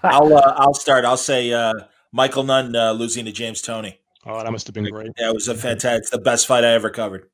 I'll 0.02 0.34
uh, 0.34 0.54
I'll 0.56 0.72
start. 0.72 1.04
I'll 1.04 1.18
say 1.18 1.52
uh, 1.52 1.74
Michael 2.12 2.44
Nunn 2.44 2.74
uh, 2.74 2.92
losing 2.92 3.26
to 3.26 3.32
James 3.32 3.60
Toney. 3.60 3.98
Oh, 4.26 4.42
that 4.42 4.50
must 4.50 4.66
have 4.66 4.74
been 4.74 4.88
great. 4.88 5.10
Yeah, 5.18 5.30
it 5.30 5.34
was 5.34 5.48
a 5.48 5.54
fantastic. 5.54 6.02
It's 6.02 6.10
the 6.10 6.18
best 6.18 6.46
fight 6.46 6.64
I 6.64 6.72
ever 6.72 6.90
covered. 6.90 7.28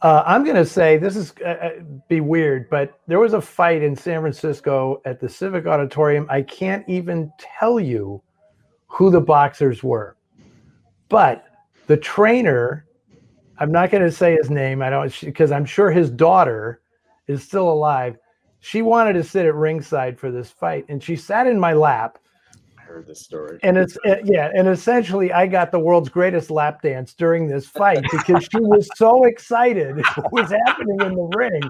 Uh, 0.00 0.22
I'm 0.24 0.44
going 0.44 0.56
to 0.56 0.64
say 0.64 0.96
this 0.96 1.16
is 1.16 1.34
uh, 1.44 1.48
uh, 1.48 1.70
be 2.08 2.20
weird, 2.20 2.70
but 2.70 3.00
there 3.08 3.18
was 3.18 3.32
a 3.32 3.40
fight 3.40 3.82
in 3.82 3.96
San 3.96 4.20
Francisco 4.20 5.02
at 5.04 5.20
the 5.20 5.28
Civic 5.28 5.66
Auditorium. 5.66 6.26
I 6.30 6.42
can't 6.42 6.88
even 6.88 7.32
tell 7.38 7.80
you 7.80 8.22
who 8.86 9.10
the 9.10 9.20
boxers 9.20 9.82
were, 9.82 10.16
but 11.08 11.44
the 11.88 11.96
trainer, 11.96 12.86
I'm 13.58 13.72
not 13.72 13.90
going 13.90 14.04
to 14.04 14.12
say 14.12 14.36
his 14.36 14.50
name. 14.50 14.82
I 14.82 14.90
don't 14.90 15.20
because 15.20 15.50
I'm 15.50 15.64
sure 15.64 15.90
his 15.90 16.10
daughter 16.10 16.80
is 17.26 17.42
still 17.42 17.68
alive. 17.68 18.16
She 18.60 18.82
wanted 18.82 19.14
to 19.14 19.24
sit 19.24 19.46
at 19.46 19.54
ringside 19.54 20.18
for 20.18 20.30
this 20.30 20.50
fight, 20.50 20.84
and 20.88 21.02
she 21.02 21.16
sat 21.16 21.48
in 21.48 21.58
my 21.58 21.72
lap. 21.72 22.18
Heard 22.88 23.06
this 23.06 23.20
story. 23.20 23.58
And 23.62 23.76
it's 23.76 23.98
uh, 24.06 24.16
yeah, 24.24 24.50
and 24.54 24.66
essentially, 24.66 25.30
I 25.30 25.46
got 25.46 25.70
the 25.70 25.78
world's 25.78 26.08
greatest 26.08 26.50
lap 26.50 26.80
dance 26.80 27.12
during 27.12 27.46
this 27.46 27.66
fight 27.66 28.02
because 28.10 28.48
she 28.50 28.60
was 28.60 28.88
so 28.96 29.24
excited 29.24 29.96
what 30.14 30.32
was 30.32 30.50
happening 30.66 30.98
in 31.02 31.14
the 31.14 31.30
ring. 31.36 31.60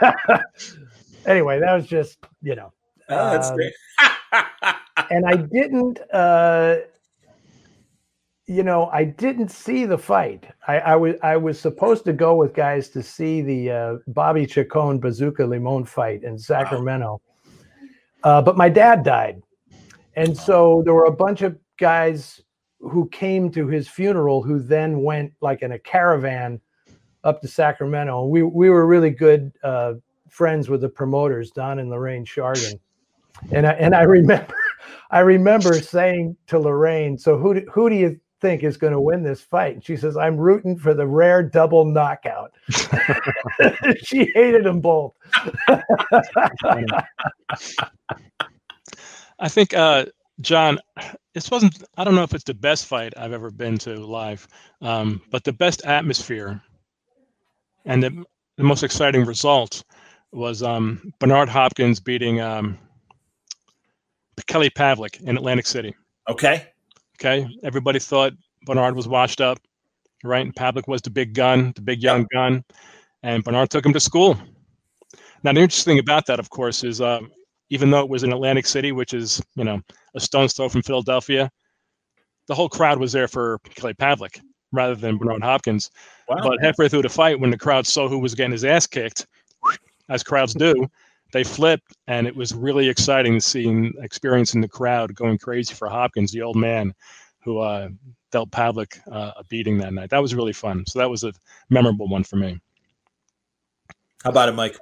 anyway, 1.26 1.60
that 1.60 1.74
was 1.74 1.86
just 1.86 2.16
you 2.42 2.54
know, 2.54 2.72
Oh, 3.08 3.30
that's 3.30 3.50
um, 3.50 3.56
great. 3.56 3.72
and 5.10 5.26
I 5.26 5.36
didn't, 5.36 6.00
uh, 6.12 6.76
you 8.46 8.62
know, 8.62 8.86
I 8.86 9.04
didn't 9.04 9.50
see 9.50 9.84
the 9.84 9.98
fight. 9.98 10.46
I, 10.66 10.78
I 10.78 10.96
was 10.96 11.16
I 11.22 11.36
was 11.36 11.60
supposed 11.60 12.04
to 12.06 12.12
go 12.12 12.34
with 12.34 12.54
guys 12.54 12.88
to 12.90 13.02
see 13.02 13.42
the 13.42 13.70
uh, 13.70 13.96
Bobby 14.08 14.46
Chacon 14.46 14.98
Bazooka 14.98 15.44
Limon 15.44 15.84
fight 15.84 16.22
in 16.22 16.38
Sacramento, 16.38 17.20
uh, 18.22 18.40
but 18.40 18.56
my 18.56 18.68
dad 18.68 19.02
died, 19.02 19.42
and 20.16 20.36
so 20.36 20.82
there 20.84 20.94
were 20.94 21.06
a 21.06 21.12
bunch 21.12 21.42
of 21.42 21.58
guys 21.78 22.40
who 22.80 23.08
came 23.08 23.50
to 23.50 23.66
his 23.66 23.88
funeral 23.88 24.42
who 24.42 24.58
then 24.60 25.02
went 25.02 25.32
like 25.40 25.62
in 25.62 25.72
a 25.72 25.78
caravan 25.78 26.60
up 27.24 27.40
to 27.40 27.48
Sacramento. 27.48 28.26
We 28.26 28.42
we 28.42 28.70
were 28.70 28.86
really 28.86 29.10
good 29.10 29.52
uh, 29.62 29.94
friends 30.28 30.68
with 30.68 30.82
the 30.82 30.88
promoters, 30.88 31.50
Don 31.50 31.78
and 31.78 31.90
Lorraine 31.90 32.24
Chargin, 32.24 32.78
and 33.50 33.66
I 33.66 33.72
and 33.72 33.94
I 33.94 34.02
remember 34.02 34.54
I 35.10 35.20
remember 35.20 35.80
saying 35.80 36.36
to 36.48 36.58
Lorraine, 36.58 37.18
"So 37.18 37.38
who 37.38 37.54
do, 37.54 37.66
who 37.72 37.88
do 37.88 37.96
you 37.96 38.20
think 38.40 38.62
is 38.62 38.76
going 38.76 38.92
to 38.92 39.00
win 39.00 39.22
this 39.22 39.40
fight?" 39.40 39.74
And 39.74 39.84
she 39.84 39.96
says, 39.96 40.16
"I'm 40.16 40.36
rooting 40.36 40.76
for 40.76 40.92
the 40.94 41.06
rare 41.06 41.42
double 41.42 41.84
knockout." 41.84 42.52
she 44.02 44.30
hated 44.34 44.64
them 44.64 44.80
both. 44.80 45.14
I 49.44 49.48
think, 49.48 49.74
uh, 49.74 50.06
John, 50.40 50.78
this 51.34 51.50
wasn't, 51.50 51.84
I 51.98 52.04
don't 52.04 52.14
know 52.14 52.22
if 52.22 52.32
it's 52.32 52.44
the 52.44 52.54
best 52.54 52.86
fight 52.86 53.12
I've 53.14 53.34
ever 53.34 53.50
been 53.50 53.76
to 53.80 53.94
live, 53.96 54.48
um, 54.80 55.20
but 55.30 55.44
the 55.44 55.52
best 55.52 55.84
atmosphere 55.84 56.62
and 57.84 58.02
the, 58.02 58.24
the 58.56 58.64
most 58.64 58.82
exciting 58.82 59.26
result 59.26 59.84
was 60.32 60.62
um, 60.62 61.12
Bernard 61.20 61.50
Hopkins 61.50 62.00
beating 62.00 62.40
um, 62.40 62.78
Kelly 64.46 64.70
Pavlik 64.70 65.20
in 65.20 65.36
Atlantic 65.36 65.66
City. 65.66 65.94
Okay. 66.26 66.66
Okay. 67.20 67.46
Everybody 67.62 67.98
thought 67.98 68.32
Bernard 68.64 68.96
was 68.96 69.06
washed 69.06 69.42
up, 69.42 69.58
right? 70.24 70.46
And 70.46 70.54
Pavlik 70.54 70.88
was 70.88 71.02
the 71.02 71.10
big 71.10 71.34
gun, 71.34 71.74
the 71.76 71.82
big 71.82 72.02
young 72.02 72.26
gun. 72.32 72.64
And 73.22 73.44
Bernard 73.44 73.68
took 73.68 73.84
him 73.84 73.92
to 73.92 74.00
school. 74.00 74.38
Now, 75.42 75.52
the 75.52 75.60
interesting 75.60 75.92
thing 75.92 75.98
about 75.98 76.24
that, 76.28 76.40
of 76.40 76.48
course, 76.48 76.82
is 76.82 77.02
um, 77.02 77.30
even 77.70 77.90
though 77.90 78.00
it 78.00 78.08
was 78.08 78.22
in 78.22 78.32
Atlantic 78.32 78.66
City, 78.66 78.92
which 78.92 79.14
is, 79.14 79.42
you 79.56 79.64
know, 79.64 79.80
a 80.14 80.20
stone's 80.20 80.52
throw 80.52 80.68
from 80.68 80.82
Philadelphia, 80.82 81.50
the 82.46 82.54
whole 82.54 82.68
crowd 82.68 82.98
was 82.98 83.12
there 83.12 83.28
for 83.28 83.58
Kelly 83.74 83.94
Pavlik 83.94 84.40
rather 84.72 84.94
than 84.94 85.16
Bernard 85.16 85.42
Hopkins. 85.42 85.90
Wow. 86.28 86.36
But 86.42 86.58
halfway 86.62 86.88
through 86.88 87.02
the 87.02 87.08
fight, 87.08 87.40
when 87.40 87.50
the 87.50 87.58
crowd 87.58 87.86
saw 87.86 88.08
who 88.08 88.18
was 88.18 88.34
getting 88.34 88.52
his 88.52 88.64
ass 88.64 88.86
kicked, 88.86 89.26
as 90.08 90.22
crowds 90.22 90.54
do, 90.54 90.86
they 91.32 91.44
flipped, 91.44 91.96
and 92.06 92.26
it 92.26 92.36
was 92.36 92.54
really 92.54 92.88
exciting 92.88 93.40
seeing, 93.40 93.92
experiencing 94.00 94.60
the 94.60 94.68
crowd 94.68 95.14
going 95.14 95.38
crazy 95.38 95.74
for 95.74 95.88
Hopkins, 95.88 96.32
the 96.32 96.42
old 96.42 96.56
man 96.56 96.94
who 97.42 97.58
uh, 97.58 97.88
dealt 98.30 98.50
Pavlik 98.50 98.98
uh, 99.10 99.32
a 99.36 99.44
beating 99.44 99.78
that 99.78 99.92
night. 99.92 100.10
That 100.10 100.22
was 100.22 100.34
really 100.34 100.52
fun. 100.52 100.84
So 100.86 100.98
that 100.98 101.10
was 101.10 101.24
a 101.24 101.32
memorable 101.70 102.08
one 102.08 102.24
for 102.24 102.36
me. 102.36 102.58
How 104.22 104.30
about 104.30 104.48
it, 104.48 104.52
Mike? 104.52 104.78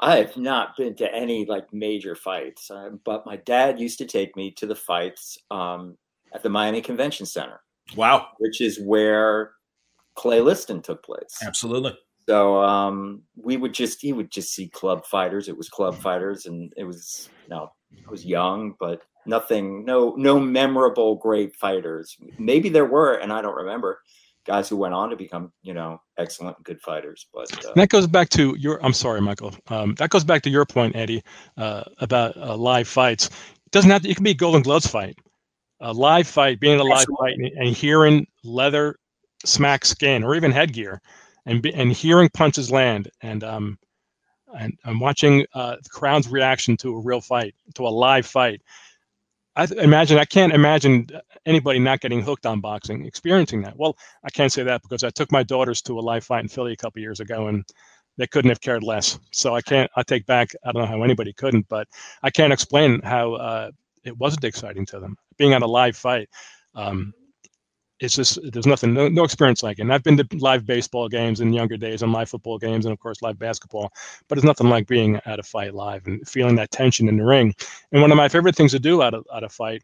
I 0.00 0.16
have 0.16 0.36
not 0.36 0.76
been 0.76 0.94
to 0.96 1.14
any 1.14 1.44
like 1.44 1.72
major 1.72 2.14
fights, 2.14 2.70
uh, 2.70 2.90
but 3.04 3.26
my 3.26 3.36
dad 3.36 3.78
used 3.78 3.98
to 3.98 4.06
take 4.06 4.34
me 4.34 4.50
to 4.52 4.66
the 4.66 4.74
fights 4.74 5.38
um, 5.50 5.96
at 6.34 6.42
the 6.42 6.48
Miami 6.48 6.80
Convention 6.80 7.26
Center. 7.26 7.60
Wow. 7.96 8.28
Which 8.38 8.60
is 8.60 8.80
where 8.80 9.52
Clay 10.14 10.40
Liston 10.40 10.80
took 10.80 11.04
place. 11.04 11.38
Absolutely. 11.42 11.98
So 12.28 12.62
um, 12.62 13.22
we 13.36 13.56
would 13.56 13.74
just 13.74 14.00
he 14.00 14.12
would 14.12 14.30
just 14.30 14.54
see 14.54 14.68
club 14.68 15.04
fighters. 15.04 15.48
It 15.48 15.56
was 15.56 15.68
club 15.68 15.96
fighters, 15.96 16.46
and 16.46 16.72
it 16.76 16.84
was 16.84 17.28
you 17.44 17.50
know 17.50 17.72
I 18.06 18.10
was 18.10 18.24
young, 18.24 18.74
but 18.78 19.02
nothing, 19.26 19.84
no 19.84 20.14
no 20.16 20.38
memorable 20.38 21.16
great 21.16 21.56
fighters. 21.56 22.16
Maybe 22.38 22.68
there 22.68 22.86
were, 22.86 23.14
and 23.14 23.32
I 23.32 23.42
don't 23.42 23.56
remember 23.56 24.00
guys 24.46 24.68
who 24.68 24.76
went 24.76 24.94
on 24.94 25.10
to 25.10 25.16
become 25.16 25.52
you 25.62 25.74
know 25.74 26.00
excellent 26.18 26.62
good 26.64 26.80
fighters. 26.80 27.26
But 27.32 27.64
uh, 27.64 27.72
that 27.76 27.88
goes 27.88 28.06
back 28.06 28.28
to 28.30 28.56
your. 28.58 28.84
I'm 28.84 28.92
sorry, 28.92 29.20
Michael. 29.20 29.54
Um, 29.68 29.94
that 29.96 30.10
goes 30.10 30.24
back 30.24 30.42
to 30.42 30.50
your 30.50 30.66
point, 30.66 30.96
Eddie, 30.96 31.22
uh, 31.56 31.84
about 31.98 32.36
uh, 32.36 32.56
live 32.56 32.88
fights. 32.88 33.26
It 33.26 33.72
doesn't 33.72 33.90
have 33.90 34.02
to. 34.02 34.10
It 34.10 34.16
can 34.16 34.24
be 34.24 34.30
a 34.32 34.34
Golden 34.34 34.62
Gloves 34.62 34.86
fight, 34.86 35.18
a 35.80 35.92
live 35.92 36.26
fight, 36.28 36.60
being 36.60 36.74
in 36.74 36.80
a 36.80 36.84
live 36.84 37.06
fight 37.18 37.36
and, 37.36 37.46
and 37.56 37.76
hearing 37.76 38.26
leather 38.44 38.96
smack 39.44 39.84
skin 39.84 40.24
or 40.24 40.34
even 40.34 40.52
headgear, 40.52 41.00
and 41.46 41.64
and 41.66 41.92
hearing 41.92 42.28
punches 42.34 42.70
land, 42.70 43.10
and 43.22 43.44
um, 43.44 43.78
and 44.58 44.76
I'm 44.84 45.00
watching 45.00 45.46
uh, 45.54 45.76
the 45.82 45.90
crowd's 45.90 46.28
reaction 46.28 46.76
to 46.78 46.94
a 46.96 47.00
real 47.00 47.20
fight, 47.20 47.54
to 47.74 47.86
a 47.86 47.88
live 47.90 48.26
fight. 48.26 48.62
I 49.56 49.66
imagine 49.78 50.18
I 50.18 50.24
can't 50.24 50.52
imagine 50.52 51.08
anybody 51.44 51.78
not 51.78 52.00
getting 52.00 52.22
hooked 52.22 52.46
on 52.46 52.60
boxing, 52.60 53.04
experiencing 53.04 53.62
that. 53.62 53.76
Well, 53.76 53.96
I 54.24 54.30
can't 54.30 54.52
say 54.52 54.62
that 54.62 54.82
because 54.82 55.04
I 55.04 55.10
took 55.10 55.32
my 55.32 55.42
daughters 55.42 55.82
to 55.82 55.98
a 55.98 56.00
live 56.00 56.24
fight 56.24 56.42
in 56.42 56.48
Philly 56.48 56.72
a 56.72 56.76
couple 56.76 57.02
years 57.02 57.20
ago, 57.20 57.48
and 57.48 57.64
they 58.16 58.26
couldn't 58.26 58.50
have 58.50 58.60
cared 58.60 58.82
less. 58.82 59.18
So 59.32 59.54
I 59.54 59.60
can't. 59.62 59.90
I 59.96 60.02
take 60.02 60.26
back. 60.26 60.50
I 60.64 60.72
don't 60.72 60.82
know 60.82 60.88
how 60.88 61.02
anybody 61.02 61.32
couldn't, 61.32 61.68
but 61.68 61.88
I 62.22 62.30
can't 62.30 62.52
explain 62.52 63.00
how 63.02 63.34
uh, 63.34 63.70
it 64.04 64.16
wasn't 64.18 64.44
exciting 64.44 64.86
to 64.86 65.00
them 65.00 65.16
being 65.36 65.54
on 65.54 65.62
a 65.62 65.66
live 65.66 65.96
fight. 65.96 66.28
Um, 66.74 67.12
it's 68.00 68.16
just 68.16 68.38
there's 68.50 68.66
nothing, 68.66 68.94
no, 68.94 69.08
no 69.08 69.24
experience 69.24 69.62
like 69.62 69.78
it. 69.78 69.82
And 69.82 69.92
I've 69.92 70.02
been 70.02 70.16
to 70.16 70.26
live 70.38 70.66
baseball 70.66 71.08
games 71.08 71.40
in 71.40 71.52
younger 71.52 71.76
days, 71.76 72.02
and 72.02 72.12
live 72.12 72.30
football 72.30 72.58
games, 72.58 72.86
and 72.86 72.92
of 72.92 72.98
course 72.98 73.22
live 73.22 73.38
basketball. 73.38 73.92
But 74.28 74.38
it's 74.38 74.44
nothing 74.44 74.68
like 74.68 74.86
being 74.86 75.20
at 75.26 75.38
a 75.38 75.42
fight 75.42 75.74
live 75.74 76.06
and 76.06 76.26
feeling 76.26 76.56
that 76.56 76.70
tension 76.70 77.08
in 77.08 77.18
the 77.18 77.24
ring. 77.24 77.54
And 77.92 78.00
one 78.00 78.10
of 78.10 78.16
my 78.16 78.28
favorite 78.28 78.56
things 78.56 78.72
to 78.72 78.78
do 78.78 79.02
at 79.02 79.14
a, 79.14 79.22
at 79.34 79.44
a 79.44 79.48
fight 79.48 79.82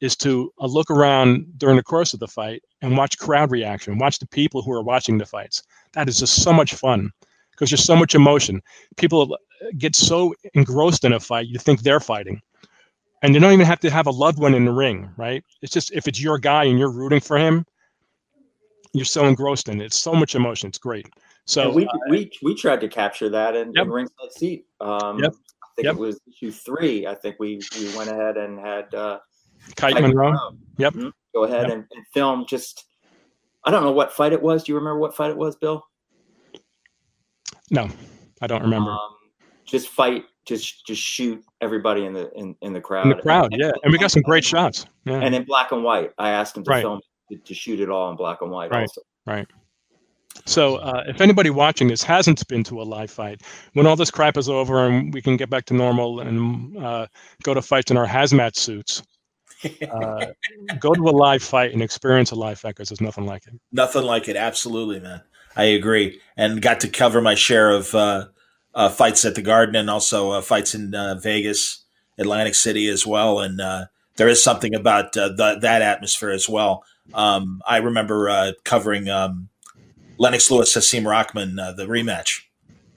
is 0.00 0.14
to 0.16 0.52
uh, 0.60 0.66
look 0.66 0.90
around 0.90 1.46
during 1.56 1.76
the 1.76 1.82
course 1.82 2.12
of 2.12 2.20
the 2.20 2.28
fight 2.28 2.62
and 2.82 2.96
watch 2.96 3.18
crowd 3.18 3.50
reaction, 3.50 3.98
watch 3.98 4.18
the 4.18 4.26
people 4.26 4.60
who 4.60 4.72
are 4.72 4.82
watching 4.82 5.16
the 5.16 5.24
fights. 5.26 5.62
That 5.92 6.08
is 6.08 6.18
just 6.18 6.42
so 6.42 6.52
much 6.52 6.74
fun 6.74 7.10
because 7.52 7.70
there's 7.70 7.84
so 7.84 7.96
much 7.96 8.14
emotion. 8.14 8.60
People 8.96 9.36
get 9.78 9.96
so 9.96 10.34
engrossed 10.52 11.04
in 11.04 11.14
a 11.14 11.20
fight, 11.20 11.46
you 11.46 11.58
think 11.58 11.80
they're 11.80 12.00
fighting. 12.00 12.42
And 13.24 13.34
you 13.34 13.40
don't 13.40 13.54
even 13.54 13.64
have 13.64 13.80
to 13.80 13.90
have 13.90 14.06
a 14.06 14.10
loved 14.10 14.38
one 14.38 14.52
in 14.52 14.66
the 14.66 14.70
ring, 14.70 15.10
right? 15.16 15.42
It's 15.62 15.72
just 15.72 15.90
if 15.92 16.06
it's 16.06 16.20
your 16.20 16.38
guy 16.38 16.64
and 16.64 16.78
you're 16.78 16.92
rooting 16.92 17.20
for 17.20 17.38
him, 17.38 17.64
you're 18.92 19.06
so 19.06 19.24
engrossed 19.26 19.70
in 19.70 19.80
it. 19.80 19.86
It's 19.86 19.98
so 19.98 20.14
much 20.14 20.34
emotion. 20.34 20.68
It's 20.68 20.76
great. 20.76 21.06
So 21.46 21.68
And 21.68 21.74
we 21.74 21.86
uh, 21.86 21.98
we 22.10 22.30
we 22.42 22.54
tried 22.54 22.82
to 22.82 22.88
capture 22.88 23.30
that 23.30 23.56
in, 23.56 23.72
Yep. 23.72 23.86
in 23.86 23.90
ringside 23.90 24.32
seat. 24.32 24.66
Um, 24.82 25.20
Yep. 25.20 25.34
think 25.76 25.84
Yep. 25.86 25.94
it 25.94 25.98
was 25.98 26.20
issue 26.28 26.52
three. 26.52 27.06
I 27.06 27.14
think 27.14 27.36
we 27.40 27.60
we 27.78 27.96
went 27.96 28.10
ahead 28.10 28.36
and 28.36 28.58
had 28.58 28.94
uh, 28.94 29.20
Kite 29.74 29.94
Kite 29.94 30.02
Monroe. 30.02 30.32
Monroe. 30.32 30.58
Yep. 30.76 30.92
Mhm. 30.92 31.12
go 31.34 31.44
ahead 31.44 31.62
Yep. 31.62 31.72
and, 31.72 31.84
and 31.92 32.06
film 32.12 32.44
just. 32.46 32.84
I 33.64 33.70
don't 33.70 33.82
know 33.82 33.92
what 33.92 34.12
fight 34.12 34.34
it 34.34 34.42
was. 34.42 34.64
Do 34.64 34.72
you 34.72 34.76
remember 34.76 34.98
what 34.98 35.16
fight 35.16 35.30
it 35.30 35.36
was, 35.38 35.56
Bill? 35.56 35.82
No, 37.70 37.88
I 38.42 38.46
don't 38.46 38.60
remember. 38.60 38.90
Um, 38.90 39.16
just 39.64 39.88
fight, 39.88 40.26
just 40.46 40.86
just 40.86 41.00
shoot 41.02 41.42
everybody 41.60 42.04
in 42.04 42.12
the 42.12 42.30
in, 42.34 42.54
in 42.60 42.72
the 42.72 42.80
crowd. 42.80 43.04
In 43.04 43.10
the 43.16 43.22
crowd, 43.22 43.52
And- 43.52 43.60
yeah, 43.62 43.72
and 43.82 43.92
we 43.92 43.98
got 43.98 44.10
some 44.10 44.22
great 44.22 44.44
shots. 44.44 44.86
Yeah. 45.04 45.20
And 45.20 45.34
in 45.34 45.44
black 45.44 45.72
and 45.72 45.82
white, 45.84 46.12
I 46.18 46.30
asked 46.30 46.56
him 46.56 46.64
to 46.64 46.70
Right. 46.70 46.82
film 46.82 47.00
to, 47.30 47.38
to 47.38 47.54
shoot 47.54 47.80
it 47.80 47.88
all 47.90 48.10
in 48.10 48.16
black 48.16 48.42
and 48.42 48.50
white. 48.50 48.70
Right. 48.70 48.82
Also, 48.82 49.00
Right. 49.26 49.46
So, 50.46 50.76
uh, 50.76 51.04
if 51.06 51.20
anybody 51.20 51.48
watching 51.48 51.88
this 51.88 52.02
hasn't 52.02 52.46
been 52.48 52.64
to 52.64 52.82
a 52.82 52.84
live 52.84 53.10
fight, 53.10 53.40
when 53.74 53.86
all 53.86 53.94
this 53.96 54.10
crap 54.10 54.36
is 54.36 54.48
over 54.48 54.84
and 54.86 55.14
we 55.14 55.22
can 55.22 55.36
get 55.36 55.48
back 55.48 55.64
to 55.66 55.74
normal 55.74 56.20
and 56.20 56.76
uh, 56.76 57.06
go 57.44 57.54
to 57.54 57.62
fights 57.62 57.90
in 57.92 57.96
our 57.96 58.06
hazmat 58.06 58.56
suits, 58.56 59.02
uh, 59.90 60.26
go 60.80 60.92
to 60.92 61.08
a 61.08 61.14
live 61.14 61.42
fight 61.42 61.72
and 61.72 61.80
experience 61.80 62.32
a 62.32 62.34
live 62.34 62.58
fight 62.58 62.74
because 62.74 62.88
there's 62.88 63.00
nothing 63.00 63.26
like 63.26 63.46
it. 63.46 63.54
Nothing 63.72 64.02
like 64.02 64.28
it. 64.28 64.36
Absolutely, 64.36 64.98
man. 65.00 65.22
I 65.56 65.64
agree. 65.64 66.20
And 66.36 66.60
got 66.60 66.80
to 66.80 66.88
cover 66.88 67.20
my 67.22 67.36
share 67.36 67.70
of 67.70 67.94
uh, 68.74 68.88
fights 68.88 69.24
at 69.24 69.34
the 69.34 69.42
Garden 69.42 69.76
and 69.76 69.88
also 69.88 70.30
uh, 70.32 70.40
fights 70.40 70.74
in 70.74 70.94
uh, 70.94 71.14
Vegas, 71.16 71.84
Atlantic 72.18 72.54
City 72.54 72.88
as 72.88 73.06
well. 73.06 73.40
And 73.40 73.60
uh, 73.60 73.86
there 74.16 74.28
is 74.28 74.42
something 74.42 74.74
about 74.74 75.16
uh, 75.16 75.28
the, 75.28 75.58
that 75.60 75.82
atmosphere 75.82 76.30
as 76.30 76.48
well. 76.48 76.84
Um, 77.12 77.60
I 77.66 77.78
remember 77.78 78.28
uh, 78.28 78.52
covering 78.64 79.08
um, 79.08 79.48
Lennox 80.18 80.50
Lewis, 80.50 80.74
Hasim 80.74 81.06
Rahman, 81.06 81.58
uh, 81.58 81.72
the 81.72 81.86
rematch 81.86 82.42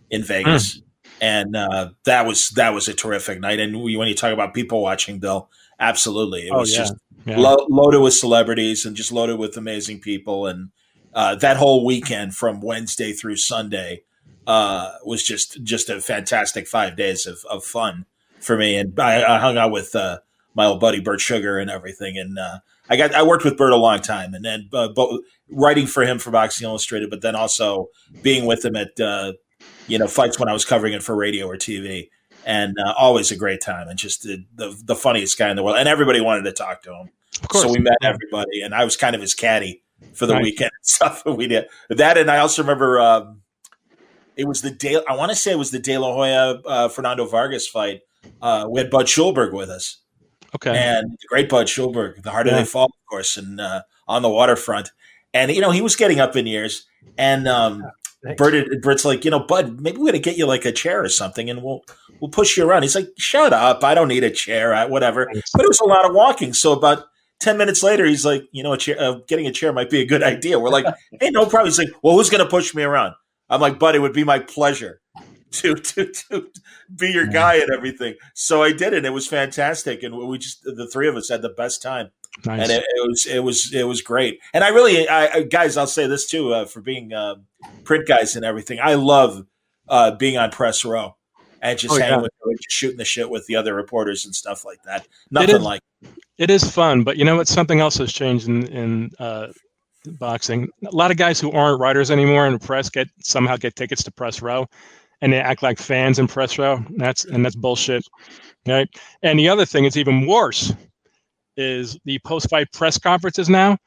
in 0.10 0.24
Vegas. 0.24 0.82
And 1.20 1.56
uh, 1.56 1.90
that 2.06 2.28
was 2.28 2.52
that 2.52 2.74
was 2.76 2.88
a 2.88 2.94
terrific 2.94 3.40
night. 3.40 3.60
And 3.60 3.82
we, 3.82 3.98
when 3.98 4.08
you 4.08 4.14
talk 4.14 4.32
about 4.34 4.54
people 4.54 4.82
watching, 4.84 5.18
Bill, 5.20 5.50
absolutely, 5.80 6.48
it 6.48 6.52
Oh, 6.54 6.60
was 6.60 6.72
yeah. 6.72 6.78
just 6.78 6.94
Yeah. 7.26 7.40
lo- 7.40 7.66
loaded 7.70 8.02
with 8.02 8.14
celebrities 8.14 8.86
and 8.86 8.96
just 8.96 9.12
loaded 9.12 9.40
with 9.40 9.58
amazing 9.58 10.00
people. 10.00 10.46
And 10.46 10.70
uh, 11.16 11.34
that 11.36 11.58
whole 11.58 11.84
weekend 11.84 12.36
from 12.36 12.62
Wednesday 12.62 13.14
through 13.14 13.38
Sunday 13.38 14.04
uh, 14.48 14.94
was 15.06 15.24
just 15.24 15.62
just 15.64 15.90
a 15.90 16.02
fantastic 16.02 16.68
five 16.68 16.96
days 16.96 17.28
of, 17.28 17.46
of 17.50 17.64
fun 17.64 18.06
for 18.40 18.58
me. 18.58 18.78
And 18.78 19.00
I, 19.00 19.36
I 19.36 19.40
hung 19.40 19.58
out 19.58 19.72
with 19.72 19.94
uh, 19.96 20.20
my 20.56 20.66
old 20.66 20.80
buddy 20.80 21.02
Bert 21.02 21.22
Sugar 21.22 21.60
and 21.60 21.70
everything. 21.70 22.18
And 22.18 22.40
uh, 22.40 22.60
I 22.90 22.96
got 22.98 23.14
I 23.14 23.22
worked 23.24 23.44
with 23.44 23.58
Bert 23.58 23.74
a 23.74 23.78
long 23.78 24.00
time, 24.00 24.34
and 24.34 24.44
then 24.44 24.70
uh, 24.74 24.88
both 24.88 25.20
writing 25.52 25.86
for 25.86 26.04
him 26.04 26.18
for 26.18 26.32
Boxing 26.32 26.66
Illustrated, 26.66 27.10
but 27.10 27.22
then 27.22 27.36
also 27.36 27.90
being 28.24 28.46
with 28.46 28.66
him 28.66 28.76
at 28.76 29.00
uh, 29.00 29.34
you 29.88 30.00
know 30.00 30.08
fights 30.08 30.40
when 30.40 30.50
I 30.50 30.54
was 30.54 30.66
covering 30.66 30.94
it 30.94 31.04
for 31.04 31.16
radio 31.16 31.46
or 31.46 31.58
TV. 31.58 32.10
And 32.46 32.78
uh, 32.80 32.94
always 32.98 33.30
a 33.30 33.36
great 33.36 33.60
time, 33.60 33.90
and 33.90 34.00
just 34.00 34.24
the, 34.24 34.46
the 34.56 34.74
the 34.86 34.96
funniest 34.96 35.38
guy 35.38 35.50
in 35.50 35.58
the 35.58 35.64
world, 35.64 35.76
and 35.78 35.90
everybody 35.90 36.22
wanted 36.22 36.44
to 36.44 36.54
talk 36.54 36.82
to 36.84 36.94
him. 36.94 37.10
Of 37.42 37.50
course. 37.50 37.66
So 37.66 37.72
we 37.74 37.80
met 37.80 37.98
everybody, 38.02 38.62
and 38.62 38.74
I 38.74 38.86
was 38.86 38.96
kind 38.96 39.16
of 39.16 39.22
his 39.22 39.36
caddy 39.36 39.84
for 40.14 40.26
the 40.26 40.36
Right. 40.36 40.44
weekend 40.44 40.72
and 40.80 40.86
stuff. 40.86 41.26
And 41.26 41.36
we 41.38 41.48
did 41.48 41.66
that, 41.90 42.18
and 42.18 42.32
I 42.32 42.38
also 42.38 42.62
remember 42.62 43.02
um, 43.02 43.42
it 44.38 44.48
was 44.48 44.62
the 44.62 44.72
day. 44.72 45.00
I 45.08 45.16
want 45.16 45.32
to 45.32 45.36
say 45.36 45.52
it 45.52 45.58
was 45.58 45.72
the 45.72 45.80
De 45.80 45.98
La 45.98 46.14
Hoya 46.14 46.62
uh, 46.66 46.88
Fernando 46.90 47.26
Vargas 47.26 47.68
fight. 47.68 48.02
Uh, 48.42 48.68
we 48.70 48.80
had 48.80 48.90
Bud 48.90 49.06
Schulberg 49.08 49.54
with 49.54 49.70
us, 49.70 49.98
Okay. 50.56 50.76
and 50.78 51.12
the 51.12 51.28
great 51.28 51.50
Bud 51.50 51.68
Schulberg, 51.68 52.22
the 52.24 52.32
harder 52.32 52.50
Yeah. 52.52 52.58
they 52.58 52.66
fall, 52.66 52.86
of 52.86 53.06
course, 53.10 53.38
and 53.38 53.60
uh, 53.62 53.82
on 54.08 54.22
the 54.22 54.30
waterfront. 54.30 54.92
And 55.34 55.52
you 55.52 55.62
know 55.62 55.72
he 55.72 55.82
was 55.82 55.96
getting 55.96 56.20
up 56.20 56.36
in 56.36 56.46
years, 56.48 56.86
and 57.18 57.48
um, 57.48 57.84
Bert, 58.38 58.82
Bert's 58.82 59.06
like, 59.06 59.24
you 59.26 59.32
know, 59.32 59.40
Bud, 59.40 59.80
maybe 59.82 59.98
we're 59.98 60.08
gonna 60.08 60.20
get 60.20 60.38
you 60.38 60.46
like 60.46 60.66
a 60.66 60.72
chair 60.72 61.04
or 61.04 61.10
something, 61.10 61.50
and 61.50 61.62
we'll 61.64 61.84
we'll 62.20 62.32
push 62.32 62.58
you 62.58 62.68
around. 62.68 62.82
He's 62.84 62.96
like, 62.96 63.10
shut 63.18 63.54
up, 63.54 63.84
I 63.84 63.94
don't 63.94 64.08
need 64.08 64.24
a 64.24 64.32
chair, 64.32 64.74
I, 64.74 64.86
whatever. 64.86 65.26
But 65.54 65.64
it 65.64 65.68
was 65.68 65.80
a 65.80 65.86
lot 65.86 66.06
of 66.06 66.14
walking, 66.14 66.54
so 66.54 66.74
about. 66.74 67.06
10 67.40 67.56
minutes 67.56 67.84
later, 67.84 68.04
he's 68.04 68.26
like, 68.26 68.42
you 68.52 68.64
know, 68.64 68.74
a 68.74 68.78
chair, 68.80 68.96
uh, 69.00 69.20
getting 69.28 69.46
a 69.46 69.52
chair 69.52 69.72
might 69.72 69.92
be 69.92 70.02
a 70.02 70.06
good 70.08 70.24
idea. 70.24 70.58
We're 70.60 70.72
like, 70.72 70.86
hey, 71.22 71.30
no 71.30 71.46
problem. 71.46 71.66
He's 71.68 71.78
like, 71.78 71.90
well, 72.02 72.16
who's 72.16 72.32
going 72.32 72.44
to 72.44 72.50
push 72.50 72.74
me 72.74 72.82
around? 72.82 73.14
I'm 73.50 73.62
like, 73.62 73.80
bud, 73.80 73.96
it 73.96 74.00
would 74.00 74.14
be 74.14 74.24
my 74.24 74.40
pleasure 74.40 75.02
to, 75.52 75.76
to, 75.76 76.12
to 76.12 76.50
be 76.96 77.12
your 77.12 77.28
guy 77.28 77.56
and 77.56 77.72
everything. 77.72 78.16
So 78.34 78.64
I 78.64 78.74
did 78.74 78.94
it. 78.94 79.06
It 79.06 79.14
was 79.14 79.28
fantastic. 79.28 80.04
And 80.04 80.18
we 80.18 80.38
just, 80.38 80.64
the 80.64 80.90
three 80.92 81.08
of 81.08 81.16
us 81.16 81.30
had 81.30 81.42
the 81.42 81.50
best 81.50 81.82
time. 81.82 82.12
Nice. 82.46 82.62
And 82.62 82.72
it, 82.72 82.84
it 82.84 83.08
was, 83.08 83.26
it 83.26 83.40
was, 83.40 83.74
it 83.74 83.84
was 83.84 84.02
great. 84.02 84.40
And 84.54 84.64
I 84.64 84.70
really, 84.70 85.08
I, 85.10 85.44
guys, 85.44 85.78
I'll 85.78 85.88
say 85.88 86.06
this 86.08 86.28
too, 86.28 86.54
uh, 86.54 86.66
for 86.66 86.82
being 86.82 87.14
uh, 87.14 87.36
print 87.84 88.08
guys 88.08 88.36
and 88.36 88.46
everything. 88.46 88.80
I 88.82 88.96
love 88.96 89.46
uh, 89.88 90.12
being 90.12 90.38
on 90.38 90.52
press 90.52 90.84
row 90.86 91.16
and 91.62 91.80
just 91.80 91.96
Oh, 91.96 91.98
hanging 91.98 92.20
yeah. 92.20 92.22
with, 92.22 92.32
just 92.62 92.76
shooting 92.78 92.98
the 92.98 93.06
shit 93.06 93.30
with 93.30 93.48
the 93.48 93.56
other 93.56 93.74
reporters 93.74 94.26
and 94.26 94.36
stuff 94.36 94.66
like 94.66 94.84
that. 94.84 95.08
Nothing 95.32 95.56
is- 95.56 95.62
like 95.62 95.82
It 96.38 96.52
is 96.52 96.70
fun, 96.70 97.04
but 97.04 97.18
you 97.18 97.26
know 97.26 97.38
what? 97.38 97.48
Something 97.48 97.80
else 97.80 97.98
has 97.98 98.14
changed 98.14 98.48
in 98.48 98.68
in 98.68 99.12
uh, 99.18 99.48
boxing. 100.20 100.70
A 100.86 100.96
lot 100.96 101.12
of 101.12 101.18
guys 101.18 101.40
who 101.40 101.52
aren't 101.52 101.80
writers 101.80 102.12
anymore 102.12 102.48
in 102.48 102.54
the 102.54 102.60
press 102.60 102.90
get 102.90 103.08
somehow 103.20 103.58
get 103.58 103.76
tickets 103.76 104.04
to 104.04 104.12
press 104.12 104.42
row, 104.42 104.66
and 105.22 105.34
they 105.34 105.38
act 105.40 105.64
like 105.64 105.80
fans 105.80 106.20
in 106.20 106.28
press 106.28 106.58
row. 106.58 106.84
That's 106.98 107.26
and 107.26 107.44
that's 107.46 107.56
bullshit, 107.56 108.06
right? 108.68 108.88
And 109.24 109.38
the 109.40 109.50
other 109.50 109.66
thing 109.66 109.86
is 109.86 109.98
even 109.98 110.26
worse, 110.28 110.74
is 111.56 111.98
the 112.06 112.20
post 112.20 112.50
fight 112.50 112.72
press 112.74 112.98
conferences 112.98 113.50
now. 113.50 113.78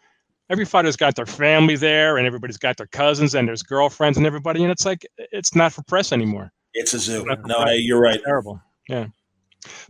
Every 0.50 0.64
fighter's 0.64 0.96
got 0.96 1.14
their 1.14 1.26
family 1.26 1.76
there, 1.76 2.16
and 2.18 2.26
everybody's 2.26 2.56
got 2.58 2.76
their 2.76 2.88
cousins 2.88 3.34
and 3.36 3.46
there's 3.46 3.62
girlfriends 3.62 4.18
and 4.18 4.26
everybody, 4.26 4.62
and 4.62 4.72
it's 4.72 4.84
like 4.84 5.06
it's 5.16 5.54
not 5.54 5.72
for 5.72 5.82
press 5.82 6.12
anymore. 6.12 6.50
it's 6.74 6.94
a 6.94 6.98
zoo. 6.98 7.24
For 7.24 7.36
No. 7.46 7.56
I- 7.56 7.74
you're 7.74 8.00
right. 8.00 8.20
Terrible. 8.24 8.60
Yeah. 8.88 9.06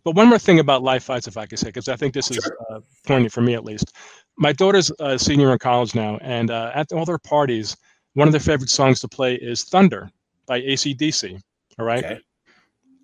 But 0.04 0.16
one 0.16 0.26
more 0.28 0.38
thing 0.38 0.58
about 0.58 0.82
live 0.82 1.04
fights, 1.04 1.28
if 1.28 1.36
I 1.36 1.46
could 1.46 1.58
say, 1.60 1.68
because 1.68 1.88
I 1.88 1.94
think 1.94 2.12
this 2.12 2.28
is 2.30 2.44
uh, 2.70 2.80
poignant 3.06 3.32
for 3.32 3.40
me 3.40 3.54
at 3.54 3.64
least. 3.64 3.92
My 4.40 4.52
daughter's 4.52 4.90
a 5.00 5.18
senior 5.18 5.52
in 5.52 5.58
college 5.58 5.94
now, 5.94 6.16
and 6.22 6.50
uh, 6.50 6.72
at 6.74 6.90
all 6.92 7.04
their 7.04 7.18
parties, 7.18 7.76
one 8.14 8.26
of 8.26 8.32
their 8.32 8.40
favorite 8.40 8.70
songs 8.70 8.98
to 9.00 9.08
play 9.08 9.34
is 9.34 9.64
Thunder 9.64 10.10
by 10.46 10.62
ACDC. 10.62 11.38
All 11.78 11.84
right. 11.84 12.02
Okay. 12.02 12.20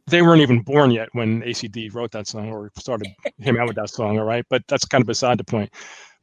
They 0.06 0.22
weren't 0.22 0.40
even 0.40 0.62
born 0.62 0.90
yet 0.92 1.10
when 1.12 1.42
ACD 1.42 1.92
wrote 1.92 2.10
that 2.12 2.26
song 2.26 2.50
or 2.50 2.70
started 2.78 3.08
him 3.38 3.58
out 3.58 3.66
with 3.66 3.76
that 3.76 3.90
song. 3.90 4.18
All 4.18 4.24
right. 4.24 4.46
But 4.48 4.62
that's 4.66 4.86
kind 4.86 5.02
of 5.02 5.06
beside 5.06 5.36
the 5.36 5.44
point. 5.44 5.70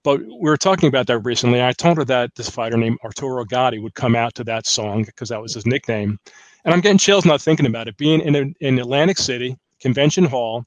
But 0.04 0.20
we 0.22 0.50
were 0.50 0.58
talking 0.58 0.90
about 0.90 1.06
that 1.08 1.20
recently. 1.20 1.62
I 1.62 1.74
told 1.74 1.98
her 1.98 2.06
that 2.06 2.34
this 2.36 2.50
fighter 2.50 2.76
named 2.76 2.98
Arturo 3.04 3.46
Gatti 3.46 3.78
would 3.78 3.94
come 3.94 4.16
out 4.16 4.34
to 4.36 4.44
that 4.46 4.66
song 4.66 5.04
because 5.04 5.30
that 5.30 5.42
was 5.42 5.54
his 5.54 5.68
nickname. 5.68 6.18
And 6.66 6.74
I'm 6.74 6.82
getting 6.82 6.98
chills 6.98 7.24
not 7.24 7.40
thinking 7.42 7.68
about 7.68 7.88
it. 7.88 7.98
Being 7.98 8.20
in, 8.22 8.56
in 8.62 8.80
Atlantic 8.80 9.20
City, 9.20 9.58
Convention 9.80 10.24
Hall, 10.24 10.66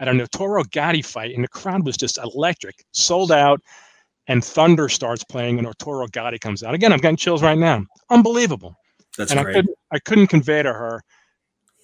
at 0.00 0.08
a 0.08 0.20
Arturo 0.20 0.64
Gatti 0.64 1.02
fight, 1.02 1.34
and 1.34 1.44
the 1.44 1.48
crowd 1.48 1.84
was 1.84 1.96
just 1.96 2.18
electric, 2.18 2.84
sold 2.92 3.32
out, 3.32 3.60
and 4.26 4.44
Thunder 4.44 4.88
starts 4.88 5.24
playing, 5.24 5.58
and 5.58 5.66
Arturo 5.66 6.06
Gatti 6.08 6.38
comes 6.38 6.62
out. 6.62 6.74
Again, 6.74 6.92
I'm 6.92 6.98
getting 6.98 7.16
chills 7.16 7.42
right 7.42 7.58
now. 7.58 7.84
Unbelievable. 8.10 8.74
That's 9.16 9.30
and 9.30 9.40
I 9.40 9.44
great. 9.44 9.54
couldn't, 9.54 9.78
I 9.92 9.98
couldn't 10.00 10.26
convey 10.28 10.62
to 10.62 10.72
her 10.72 11.00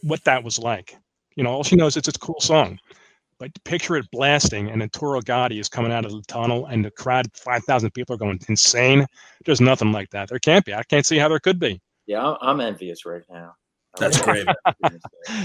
what 0.02 0.24
that 0.24 0.42
was 0.42 0.58
like. 0.58 0.96
You 1.36 1.44
know, 1.44 1.50
all 1.50 1.64
she 1.64 1.76
knows 1.76 1.96
is 1.96 2.08
it's 2.08 2.16
a 2.16 2.20
cool 2.20 2.40
song. 2.40 2.78
But 3.38 3.50
picture 3.64 3.96
it 3.96 4.06
blasting, 4.12 4.68
and 4.68 4.82
Arturo 4.82 5.20
Gatti 5.22 5.58
is 5.58 5.68
coming 5.68 5.92
out 5.92 6.04
of 6.04 6.12
the 6.12 6.22
tunnel, 6.28 6.66
and 6.66 6.84
the 6.84 6.90
crowd, 6.90 7.26
5,000 7.34 7.90
people 7.92 8.14
are 8.14 8.18
going 8.18 8.38
insane. 8.48 9.06
There's 9.46 9.62
nothing 9.62 9.92
like 9.92 10.11
that. 10.11 10.28
There 10.28 10.38
can't 10.38 10.64
be. 10.64 10.74
I 10.74 10.82
can't 10.82 11.06
see 11.06 11.16
how 11.16 11.28
there 11.28 11.38
could 11.38 11.58
be. 11.58 11.80
Yeah, 12.06 12.22
I'm, 12.22 12.36
I'm 12.42 12.61
envious 12.61 13.06
right 13.06 13.22
now. 13.30 13.54
That's 13.98 14.20
great. 14.22 14.46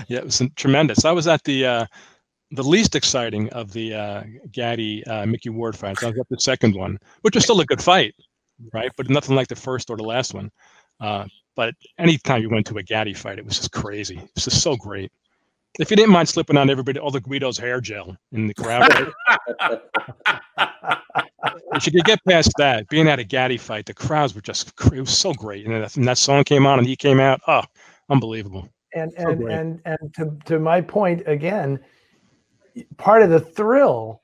yeah, 0.07 0.19
it 0.19 0.25
was 0.25 0.41
tremendous. 0.55 1.05
I 1.05 1.11
was 1.11 1.27
at 1.27 1.43
the 1.45 1.65
uh, 1.65 1.85
the 2.55 2.63
least 2.63 2.95
exciting 2.95 3.49
of 3.53 3.71
the 3.73 3.93
uh, 3.93 4.23
Gatti 4.51 5.05
uh, 5.05 5.25
Micky 5.25 5.49
Ward 5.49 5.77
fights. 5.77 6.03
I 6.03 6.07
was 6.07 6.19
at 6.19 6.29
the 6.29 6.39
second 6.39 6.75
one, 6.75 6.97
which 7.21 7.35
was 7.35 7.43
still 7.43 7.59
a 7.61 7.65
good 7.65 7.81
fight, 7.81 8.15
right? 8.73 8.91
But 8.97 9.09
nothing 9.09 9.35
like 9.35 9.47
the 9.47 9.55
first 9.55 9.89
or 9.89 9.97
the 9.97 10.03
last 10.03 10.33
one. 10.33 10.51
Uh, 10.99 11.25
but 11.55 11.73
anytime 11.97 12.41
you 12.41 12.49
went 12.49 12.65
to 12.67 12.77
a 12.77 12.83
Gatti 12.83 13.13
fight, 13.13 13.39
it 13.39 13.45
was 13.45 13.57
just 13.57 13.71
crazy. 13.71 14.17
It 14.17 14.29
was 14.35 14.45
just 14.45 14.61
so 14.61 14.75
great. 14.75 15.11
If 15.79 15.89
you 15.91 15.97
didn't 15.97 16.11
mind 16.11 16.29
slipping 16.29 16.57
on 16.57 16.69
everybody, 16.69 16.99
all 16.99 17.11
the 17.11 17.19
Guido's 17.19 17.57
hair 17.57 17.81
gel 17.81 18.15
in 18.31 18.47
the 18.47 18.53
crowd, 18.53 18.89
if 21.73 21.85
you 21.85 21.91
could 21.91 22.05
get 22.05 22.23
past 22.25 22.51
that, 22.57 22.87
being 22.87 23.09
at 23.09 23.19
a 23.19 23.25
Gatti 23.25 23.57
fight, 23.57 23.85
the 23.85 23.93
crowds 23.93 24.33
were 24.33 24.41
just 24.41 24.71
it 24.93 24.99
was 24.99 25.17
so 25.17 25.33
great. 25.33 25.65
And 25.65 25.75
that, 25.83 25.97
and 25.97 26.07
that 26.07 26.17
song 26.17 26.45
came 26.45 26.65
on, 26.65 26.79
and 26.79 26.87
he 26.87 26.95
came 26.95 27.19
out. 27.19 27.41
Oh, 27.47 27.63
unbelievable. 28.09 28.69
and 28.93 29.11
So 29.17 29.29
and 29.29 29.41
great. 29.41 29.53
and 29.53 29.81
and 29.85 30.13
to 30.15 30.37
to 30.45 30.59
my 30.59 30.79
point 30.79 31.23
again, 31.25 31.79
part 32.97 33.21
of 33.23 33.29
the 33.29 33.39
thrill 33.39 34.21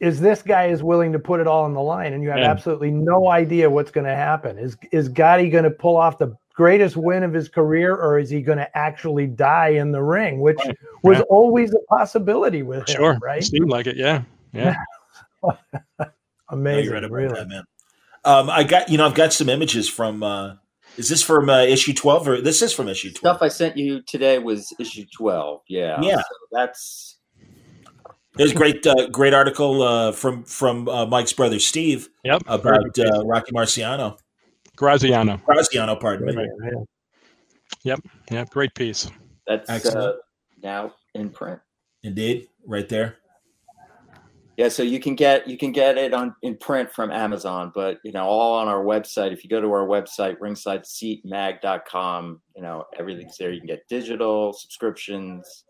is 0.00 0.20
this 0.20 0.42
guy 0.42 0.66
is 0.66 0.82
willing 0.82 1.12
to 1.12 1.18
put 1.18 1.40
it 1.40 1.46
all 1.46 1.64
on 1.64 1.72
the 1.72 1.80
line, 1.80 2.12
and 2.12 2.22
you 2.22 2.28
have 2.30 2.38
Yeah. 2.40 2.50
absolutely 2.50 2.90
no 2.90 3.30
idea 3.30 3.70
what's 3.70 3.90
going 3.90 4.06
to 4.06 4.14
happen. 4.14 4.58
Is 4.58 4.76
is 4.92 5.08
Gatti 5.08 5.48
going 5.48 5.64
to 5.64 5.70
pull 5.70 5.96
off 5.96 6.18
the 6.18 6.36
greatest 6.54 6.96
win 6.96 7.22
of 7.22 7.32
his 7.32 7.48
career, 7.48 7.94
or 7.96 8.18
is 8.18 8.30
he 8.30 8.40
going 8.42 8.58
to 8.58 8.78
actually 8.78 9.26
die 9.26 9.68
in 9.70 9.92
the 9.92 10.02
ring, 10.02 10.40
which 10.40 10.58
was 11.02 11.18
Yeah. 11.18 11.24
always 11.30 11.72
a 11.74 11.78
possibility 11.88 12.62
with 12.62 12.88
him, 12.88 12.96
Sure, 12.96 13.18
right? 13.22 13.42
seemed 13.42 13.70
like 13.70 13.86
it. 13.86 13.96
Yeah, 13.96 14.22
yeah. 14.52 14.74
No, 15.42 16.06
Amazing, 16.50 16.84
you're 16.84 16.94
right 16.94 17.04
about 17.04 17.14
really. 17.16 17.34
that, 17.34 17.48
man. 17.48 17.64
Um, 18.24 18.48
I 18.50 18.64
got 18.64 18.88
you 18.88 18.96
know 18.98 19.06
I've 19.06 19.14
got 19.14 19.32
some 19.32 19.48
images 19.48 19.88
from 19.88 20.22
uh, 20.22 20.54
Is 20.96 21.08
this 21.08 21.22
from 21.22 21.50
uh, 21.50 21.62
issue 21.62 21.92
twelve 21.92 22.26
or 22.28 22.40
this 22.40 22.62
is 22.62 22.72
from 22.72 22.88
issue 22.88 23.10
twelve? 23.12 23.36
Stuff 23.36 23.42
I 23.44 23.48
sent 23.48 23.76
you 23.76 24.00
today 24.02 24.38
was 24.38 24.72
issue 24.78 25.04
twelve. 25.14 25.62
Yeah. 25.68 26.00
Yeah. 26.02 26.16
So 26.16 26.22
that's 26.52 27.13
There's 28.36 28.52
a 28.52 28.54
great, 28.54 28.86
uh, 28.86 29.08
great 29.10 29.32
article 29.32 29.82
uh, 29.82 30.12
from 30.12 30.44
from 30.44 30.86
uh, 30.88 31.06
Mike's 31.06 31.32
brother 31.32 31.58
Steve 31.58 32.08
Yep. 32.24 32.42
about 32.46 32.98
uh, 32.98 33.24
Rocky 33.24 33.52
Marciano. 33.52 34.18
Graziano. 34.76 35.38
Graziano, 35.46 35.96
pardon 35.96 36.26
me. 36.26 36.36
Right. 36.36 36.48
Yep. 37.84 38.00
Yep. 38.30 38.50
Great 38.50 38.74
piece. 38.74 39.10
that's 39.46 39.86
uh, 39.86 40.14
now 40.62 40.92
in 41.14 41.30
print. 41.30 41.60
Indeed, 42.02 42.48
right 42.66 42.88
there. 42.88 43.16
Yeah, 44.56 44.68
so 44.68 44.84
you 44.84 45.00
can 45.00 45.16
get 45.16 45.48
you 45.48 45.58
can 45.58 45.72
get 45.72 45.98
it 45.98 46.14
on 46.14 46.34
in 46.42 46.56
print 46.56 46.92
from 46.92 47.10
Amazon, 47.10 47.72
but 47.74 47.98
you 48.04 48.12
know, 48.12 48.24
all 48.24 48.54
on 48.54 48.68
our 48.68 48.84
website. 48.84 49.32
If 49.32 49.42
you 49.42 49.50
go 49.50 49.60
to 49.60 49.66
our 49.72 49.84
website, 49.86 50.38
ringsideseatmag.com, 50.38 52.40
you 52.56 52.62
know, 52.62 52.84
everything's 52.98 53.36
there. 53.36 53.50
You 53.52 53.60
can 53.60 53.66
get 53.66 53.88
digital 53.88 54.52
subscriptions 54.52 55.64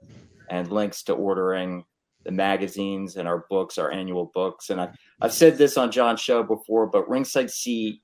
and 0.51 0.71
links 0.71 1.03
to 1.05 1.15
ordering 1.15 1.85
the 2.25 2.33
magazines 2.33 3.17
and 3.17 3.29
our 3.29 3.45
books, 3.51 3.79
our 3.79 3.91
annual 3.91 4.31
books. 4.35 4.71
And 4.71 4.81
I, 4.81 4.91
I've 5.21 5.33
said 5.33 5.59
this 5.59 5.77
on 5.77 5.93
John's 5.93 6.21
show 6.21 6.43
before, 6.43 6.87
but 6.87 7.09
Ringside 7.09 7.51
Seat, 7.51 8.01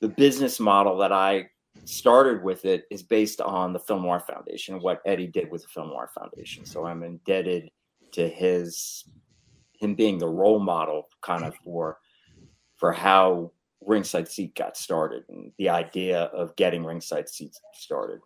the 0.00 0.08
business 0.08 0.60
model 0.60 0.96
that 0.98 1.12
I 1.12 1.46
started 1.84 2.42
with 2.42 2.64
it 2.64 2.84
is 2.90 3.02
based 3.02 3.40
on 3.40 3.72
the 3.72 3.78
Film 3.78 4.04
Foundation, 4.20 4.80
what 4.80 5.00
Eddie 5.06 5.26
did 5.26 5.50
with 5.50 5.62
the 5.62 5.68
Film 5.68 5.92
Foundation. 6.14 6.64
So 6.64 6.86
I'm 6.86 7.02
indebted 7.02 7.68
to 8.12 8.28
his 8.28 9.04
him 9.78 9.94
being 9.94 10.18
the 10.18 10.28
role 10.28 10.60
model 10.60 11.08
kind 11.22 11.44
of 11.44 11.54
for 11.64 11.98
for 12.76 12.92
how 12.92 13.50
ringside 13.80 14.28
seat 14.28 14.54
got 14.54 14.76
started 14.76 15.24
and 15.28 15.50
the 15.58 15.68
idea 15.68 16.24
of 16.24 16.54
getting 16.56 16.84
ringside 16.84 17.28
seats 17.28 17.60
started 17.74 18.20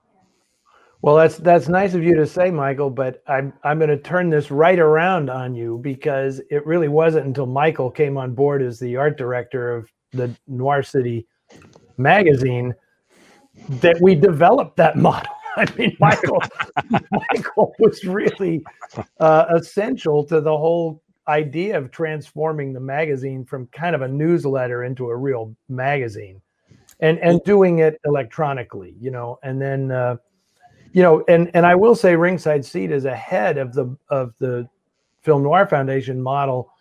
Well, 1.02 1.16
that's 1.16 1.36
that's 1.36 1.68
nice 1.68 1.94
of 1.94 2.02
you 2.02 2.14
to 2.16 2.26
say, 2.26 2.50
Michael, 2.50 2.90
but 2.90 3.22
I'm 3.26 3.52
I'm 3.62 3.78
going 3.78 3.90
to 3.90 3.98
turn 3.98 4.30
this 4.30 4.50
right 4.50 4.78
around 4.78 5.28
on 5.28 5.54
you 5.54 5.78
because 5.82 6.40
it 6.50 6.66
really 6.66 6.88
wasn't 6.88 7.26
until 7.26 7.46
Michael 7.46 7.90
came 7.90 8.16
on 8.16 8.34
board 8.34 8.62
as 8.62 8.78
the 8.78 8.96
art 8.96 9.18
director 9.18 9.74
of 9.74 9.90
the 10.12 10.34
Noir 10.48 10.82
City 10.82 11.26
magazine 11.98 12.74
that 13.68 13.96
we 14.00 14.14
developed 14.14 14.76
that 14.78 14.96
model. 14.96 15.32
I 15.56 15.66
mean, 15.76 15.96
Michael 16.00 16.42
Michael 17.10 17.74
was 17.78 18.02
really 18.04 18.64
uh, 19.20 19.46
essential 19.50 20.24
to 20.24 20.40
the 20.40 20.56
whole 20.56 21.02
idea 21.28 21.76
of 21.76 21.90
transforming 21.90 22.72
the 22.72 22.80
magazine 22.80 23.44
from 23.44 23.66
kind 23.68 23.94
of 23.94 24.02
a 24.02 24.08
newsletter 24.08 24.84
into 24.84 25.08
a 25.08 25.16
real 25.16 25.54
magazine, 25.68 26.40
and 27.00 27.18
and 27.18 27.42
doing 27.44 27.80
it 27.80 28.00
electronically, 28.06 28.94
you 28.98 29.10
know, 29.10 29.38
and 29.42 29.60
then. 29.60 29.92
Uh, 29.92 30.16
you 30.96 31.02
know, 31.02 31.22
and 31.28 31.50
and 31.52 31.66
I 31.66 31.74
will 31.74 31.94
say 31.94 32.16
Ringside 32.16 32.64
Seat 32.64 32.90
is 32.90 33.04
ahead 33.04 33.58
of 33.58 33.74
the 33.74 33.94
of 34.08 34.32
the 34.38 34.66
Film 35.20 35.42
Noir 35.42 35.66
Foundation 35.66 36.22
model 36.22 36.72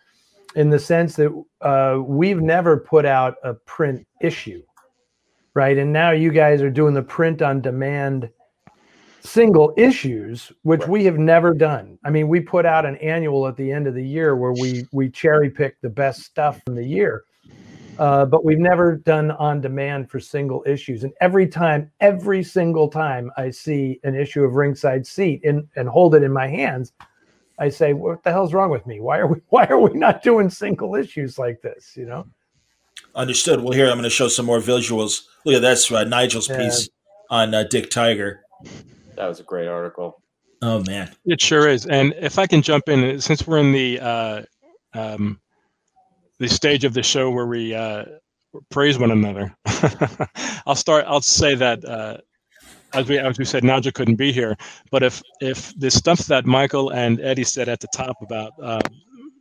in 0.54 0.70
the 0.70 0.78
sense 0.78 1.16
that 1.16 1.44
uh, 1.60 2.00
we've 2.02 2.40
never 2.40 2.78
put 2.78 3.04
out 3.04 3.34
a 3.44 3.52
print 3.52 4.06
issue, 4.22 4.62
right? 5.52 5.76
And 5.76 5.92
now 5.92 6.12
you 6.12 6.32
guys 6.32 6.62
are 6.62 6.70
doing 6.70 6.94
the 6.94 7.02
print 7.02 7.42
on 7.42 7.60
demand 7.60 8.30
single 9.20 9.74
issues, 9.76 10.50
which 10.62 10.86
we 10.88 11.04
have 11.04 11.18
never 11.18 11.52
done. 11.52 11.98
I 12.02 12.08
mean, 12.08 12.28
we 12.28 12.40
put 12.40 12.64
out 12.64 12.86
an 12.86 12.96
annual 12.96 13.46
at 13.46 13.58
the 13.58 13.70
end 13.70 13.86
of 13.86 13.92
the 13.92 14.06
year 14.06 14.34
where 14.34 14.52
we 14.52 14.86
we 14.92 15.10
cherry 15.10 15.50
pick 15.50 15.78
the 15.82 15.90
best 15.90 16.22
stuff 16.22 16.58
from 16.64 16.74
the 16.74 16.86
year. 16.86 17.24
Uh, 17.98 18.26
but 18.26 18.44
we've 18.44 18.58
never 18.58 18.96
done 18.96 19.30
on 19.32 19.60
demand 19.60 20.10
for 20.10 20.20
single 20.20 20.62
issues. 20.66 21.04
And 21.04 21.12
every 21.20 21.46
time, 21.46 21.90
every 22.00 22.42
single 22.42 22.88
time 22.88 23.30
I 23.36 23.50
see 23.50 24.00
an 24.04 24.14
issue 24.14 24.44
of 24.44 24.54
Ringside 24.54 25.06
Seat 25.06 25.40
in, 25.44 25.66
and 25.76 25.88
hold 25.88 26.14
it 26.14 26.22
in 26.22 26.32
my 26.32 26.46
hands, 26.46 26.92
I 27.58 27.70
say, 27.70 27.94
"What 27.94 28.22
the 28.22 28.30
hell's 28.32 28.52
wrong 28.52 28.70
with 28.70 28.86
me? 28.86 29.00
Why 29.00 29.18
are 29.18 29.26
we 29.26 29.40
Why 29.48 29.64
are 29.66 29.78
we 29.78 29.94
not 29.94 30.22
doing 30.22 30.50
single 30.50 30.94
issues 30.94 31.38
like 31.38 31.62
this?" 31.62 31.96
You 31.96 32.06
know. 32.06 32.26
Understood. 33.14 33.60
Well, 33.62 33.72
here 33.72 33.86
I'm 33.86 33.92
going 33.92 34.02
to 34.02 34.10
show 34.10 34.28
some 34.28 34.44
more 34.44 34.60
visuals. 34.60 35.22
Look 35.46 35.54
at 35.54 35.62
this, 35.62 35.90
uh, 35.90 36.04
Nigel's 36.04 36.48
Yeah. 36.50 36.58
piece 36.58 36.88
on 37.30 37.54
uh, 37.54 37.62
Dick 37.64 37.88
Tiger. 37.90 38.40
that 39.14 39.26
was 39.26 39.40
a 39.40 39.42
great 39.42 39.68
article 39.68 40.20
Oh 40.62 40.82
man, 40.84 41.10
It 41.24 41.40
sure 41.40 41.68
is. 41.68 41.86
And 41.86 42.14
if 42.18 42.38
I 42.38 42.46
can 42.46 42.62
jump 42.62 42.88
in, 42.88 43.20
since 43.20 43.46
we're 43.46 43.58
in 43.58 43.72
the 43.72 44.00
uh, 44.00 44.42
um, 44.94 45.40
the 46.38 46.48
stage 46.48 46.84
of 46.84 46.94
the 46.94 47.02
show 47.02 47.30
where 47.30 47.46
we 47.46 47.74
uh, 47.74 48.04
praise 48.70 48.98
one 48.98 49.10
another, 49.10 49.54
I'll 50.66 50.74
start. 50.74 51.04
I'll 51.08 51.20
say 51.20 51.54
that 51.54 51.84
uh, 51.84 52.18
as 52.94 53.08
we 53.08 53.18
as 53.18 53.38
we 53.38 53.44
said, 53.44 53.64
Nigel 53.64 53.92
couldn't 53.92 54.16
be 54.16 54.32
here, 54.32 54.56
but 54.90 55.02
if 55.02 55.22
if 55.40 55.78
the 55.78 55.90
stuff 55.90 56.20
that 56.26 56.46
Michael 56.46 56.90
and 56.90 57.20
Eddie 57.20 57.44
said 57.44 57.68
at 57.68 57.80
the 57.80 57.88
top 57.94 58.16
about 58.22 58.52
uh, 58.62 58.80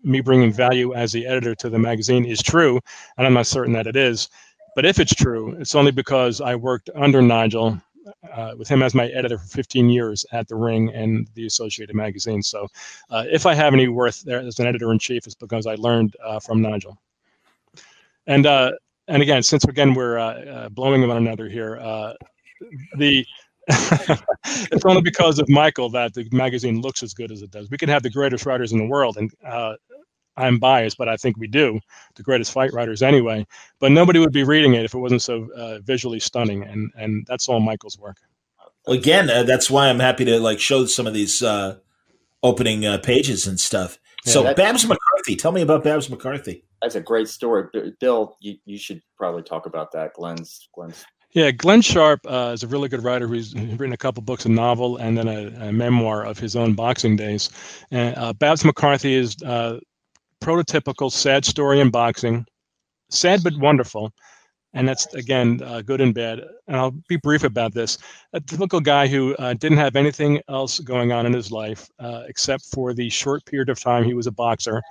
me 0.04 0.22
bringing 0.22 0.52
value 0.54 0.94
as 0.94 1.12
the 1.12 1.26
editor 1.26 1.56
to 1.56 1.70
the 1.70 1.80
magazine 1.80 2.26
is 2.26 2.42
true, 2.42 2.80
and 3.18 3.26
I'm 3.26 3.34
not 3.34 3.48
certain 3.48 3.74
that 3.74 3.88
it 3.88 3.96
is, 3.96 4.30
but 4.76 4.86
if 4.86 5.00
it's 5.00 5.14
true, 5.16 5.54
it's 5.60 5.76
only 5.76 5.92
because 5.92 6.42
I 6.42 6.56
worked 6.56 6.90
under 6.96 7.22
Nigel 7.22 7.82
uh, 8.34 8.54
with 8.58 8.68
him 8.68 8.84
as 8.84 8.94
my 8.94 9.08
editor 9.08 9.38
for 9.38 9.48
15 9.48 9.90
years 9.90 10.26
at 10.32 10.48
the 10.48 10.56
Ring 10.56 10.90
and 10.94 11.28
the 11.34 11.46
Associated 11.46 11.96
Magazine. 11.96 12.42
So, 12.42 12.68
uh, 13.10 13.26
if 13.30 13.46
I 13.46 13.54
have 13.54 13.74
any 13.74 13.88
worth 13.88 14.22
there 14.24 14.40
as 14.40 14.60
an 14.60 14.68
editor 14.68 14.92
in 14.92 15.00
chief, 15.00 15.26
it's 15.26 15.36
because 15.36 15.68
I 15.68 15.76
learned 15.76 16.16
uh, 16.24 16.40
from 16.40 16.62
Nigel. 16.62 16.98
And 18.28 18.46
uh, 18.46 18.72
and 19.08 19.22
again, 19.22 19.44
since 19.44 19.64
again 19.66 19.94
we're 19.94 20.18
uh, 20.18 20.70
blowing 20.70 21.08
one 21.08 21.18
another 21.18 21.48
here, 21.48 21.76
the 22.98 23.26
it's 23.68 24.86
only 24.86 25.02
because 25.02 25.40
of 25.40 25.50
Michael 25.50 25.90
that 25.90 26.14
the 26.14 26.28
magazine 26.32 26.82
looks 26.82 27.02
as 27.02 27.16
good 27.16 27.32
as 27.32 27.42
it 27.42 27.50
does. 27.50 27.70
We 27.72 27.78
can 27.78 27.90
have 27.90 28.04
the 28.04 28.12
greatest 28.12 28.46
writers 28.46 28.72
in 28.72 28.78
the 28.78 28.86
world, 28.86 29.18
and 29.18 29.32
uh, 29.44 29.76
I'm 30.38 30.60
biased, 30.60 30.98
but 30.98 31.08
I 31.10 31.18
think 31.18 31.38
we 31.38 31.48
do 31.48 31.80
the 32.16 32.24
greatest 32.24 32.52
fight 32.52 32.74
writers 32.74 33.02
anyway. 33.02 33.46
But 33.80 33.92
nobody 33.92 34.20
would 34.20 34.34
be 34.34 34.44
reading 34.44 34.74
it 34.74 34.86
if 34.86 34.94
it 34.94 35.00
wasn't 35.00 35.22
so 35.22 35.50
uh, 35.56 35.80
visually 35.80 36.20
stunning, 36.20 36.64
and 36.64 36.92
and 36.96 37.26
that's 37.28 37.48
all 37.50 37.60
Michael's 37.60 37.98
work. 38.00 38.18
Again, 38.88 39.30
uh, 39.30 39.44
that's 39.44 39.70
why 39.70 39.90
I'm 39.90 40.00
happy 40.00 40.26
to 40.26 40.40
like 40.40 40.60
show 40.60 40.86
some 40.86 41.08
of 41.08 41.14
these 41.14 41.42
uh, 41.42 41.78
opening 42.44 42.86
uh, 42.86 42.98
pages 43.00 43.48
and 43.48 43.60
stuff. 43.60 43.98
So, 44.26 44.42
Yeah, 44.42 44.48
that- 44.50 44.58
Babs 44.58 44.88
McCarthy, 44.88 45.36
tell 45.36 45.52
me 45.52 45.62
about 45.62 45.84
Babs 45.84 46.10
McCarthy. 46.10 46.64
that's 46.82 46.96
a 46.96 47.02
great 47.02 47.28
story 47.28 47.64
bill 48.00 48.38
you, 48.42 48.58
you 48.66 48.78
should 48.78 49.02
probably 49.18 49.42
talk 49.42 49.66
about 49.66 49.92
that 49.94 50.14
glenn's 50.14 50.68
glenn's 50.74 51.04
Yeah, 51.32 51.50
Glenn 51.52 51.82
Sharp 51.82 52.20
uh, 52.28 52.52
is 52.54 52.62
a 52.64 52.68
really 52.68 52.90
good 52.90 53.04
writer 53.04 53.28
who's 53.28 53.54
written 53.56 53.92
a 53.94 53.98
couple 53.98 54.22
books, 54.24 54.46
a 54.46 54.50
novel, 54.50 54.98
and 54.98 55.18
then 55.18 55.28
a, 55.28 55.68
a 55.70 55.72
memoir 55.72 56.24
of 56.26 56.38
his 56.40 56.56
own 56.56 56.74
boxing 56.76 57.16
days. 57.16 57.50
And 57.92 58.16
uh, 58.18 58.34
Babs 58.34 58.64
McCarthy 58.64 59.14
is 59.16 59.36
uh, 59.44 59.80
prototypical 60.46 61.12
sad 61.12 61.46
story 61.46 61.80
in 61.80 61.90
boxing, 61.90 62.46
sad 63.10 63.44
but 63.44 63.58
wonderful, 63.58 64.12
and 64.74 64.88
that's 64.88 65.12
again 65.16 65.62
uh, 65.64 65.82
good 65.82 66.02
and 66.02 66.14
bad. 66.14 66.42
And 66.68 66.78
I'll 66.78 66.96
be 67.08 67.18
brief 67.18 67.44
about 67.44 67.74
this. 67.74 67.98
A 68.34 68.40
typical 68.40 68.80
guy 68.80 69.08
who 69.08 69.36
uh, 69.38 69.54
didn't 69.54 69.80
have 69.80 69.96
anything 69.96 70.42
else 70.50 70.80
going 70.80 71.12
on 71.12 71.26
in 71.26 71.34
his 71.34 71.52
life 71.52 71.90
uh, 72.00 72.24
except 72.28 72.66
for 72.66 72.94
the 72.94 73.10
short 73.10 73.46
period 73.46 73.70
of 73.70 73.80
time 73.80 74.04
he 74.04 74.14
was 74.14 74.28
a 74.28 74.32
boxer. 74.32 74.82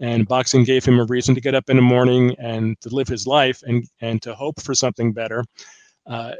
And 0.00 0.26
boxing 0.28 0.64
gave 0.64 0.84
him 0.84 0.98
a 0.98 1.04
reason 1.04 1.34
to 1.34 1.40
get 1.40 1.54
up 1.54 1.68
in 1.68 1.76
the 1.76 1.82
morning 1.82 2.34
and 2.38 2.80
to 2.80 2.88
live 2.88 3.08
his 3.08 3.26
life 3.26 3.62
and, 3.66 3.84
and 4.00 4.22
to 4.22 4.34
hope 4.34 4.62
for 4.62 4.74
something 4.74 5.12
better 5.12 5.44
uh, 6.06 6.32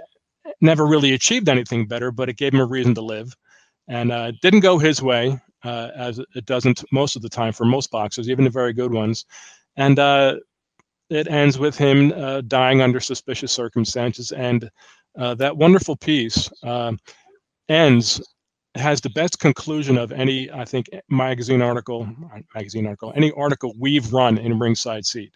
never 0.60 0.86
really 0.86 1.12
achieved 1.12 1.48
anything 1.48 1.86
better, 1.86 2.10
but 2.10 2.28
it 2.28 2.36
gave 2.36 2.54
him 2.54 2.60
a 2.60 2.66
reason 2.66 2.94
to 2.94 3.02
live. 3.02 3.34
And 3.88 4.12
uh, 4.12 4.32
didn't 4.42 4.60
go 4.60 4.78
his 4.78 5.02
way, 5.02 5.40
uh, 5.64 5.90
as 5.94 6.18
it 6.34 6.46
doesn't 6.46 6.84
most 6.92 7.16
of 7.16 7.22
the 7.22 7.28
time 7.28 7.52
for 7.52 7.64
most 7.64 7.90
boxers, 7.90 8.28
even 8.28 8.44
the 8.44 8.50
very 8.50 8.72
good 8.72 8.92
ones. 8.92 9.26
And 9.76 9.98
uh, 9.98 10.36
it 11.10 11.28
ends 11.28 11.58
with 11.58 11.76
him 11.76 12.12
uh, 12.12 12.40
dying 12.42 12.80
under 12.80 13.00
suspicious 13.00 13.52
circumstances. 13.52 14.32
And 14.32 14.70
uh, 15.18 15.34
that 15.34 15.56
wonderful 15.56 15.96
piece 15.96 16.50
uh, 16.62 16.92
ends 17.68 18.20
has 18.76 19.00
the 19.00 19.10
best 19.10 19.40
conclusion 19.40 19.98
of 19.98 20.12
any, 20.12 20.50
I 20.50 20.64
think, 20.64 20.88
magazine 21.08 21.60
article, 21.60 22.08
magazine 22.54 22.86
article, 22.86 23.12
any 23.16 23.32
article 23.32 23.74
we've 23.78 24.12
run 24.12 24.38
in 24.38 24.58
Ringside 24.58 25.04
Seat. 25.04 25.32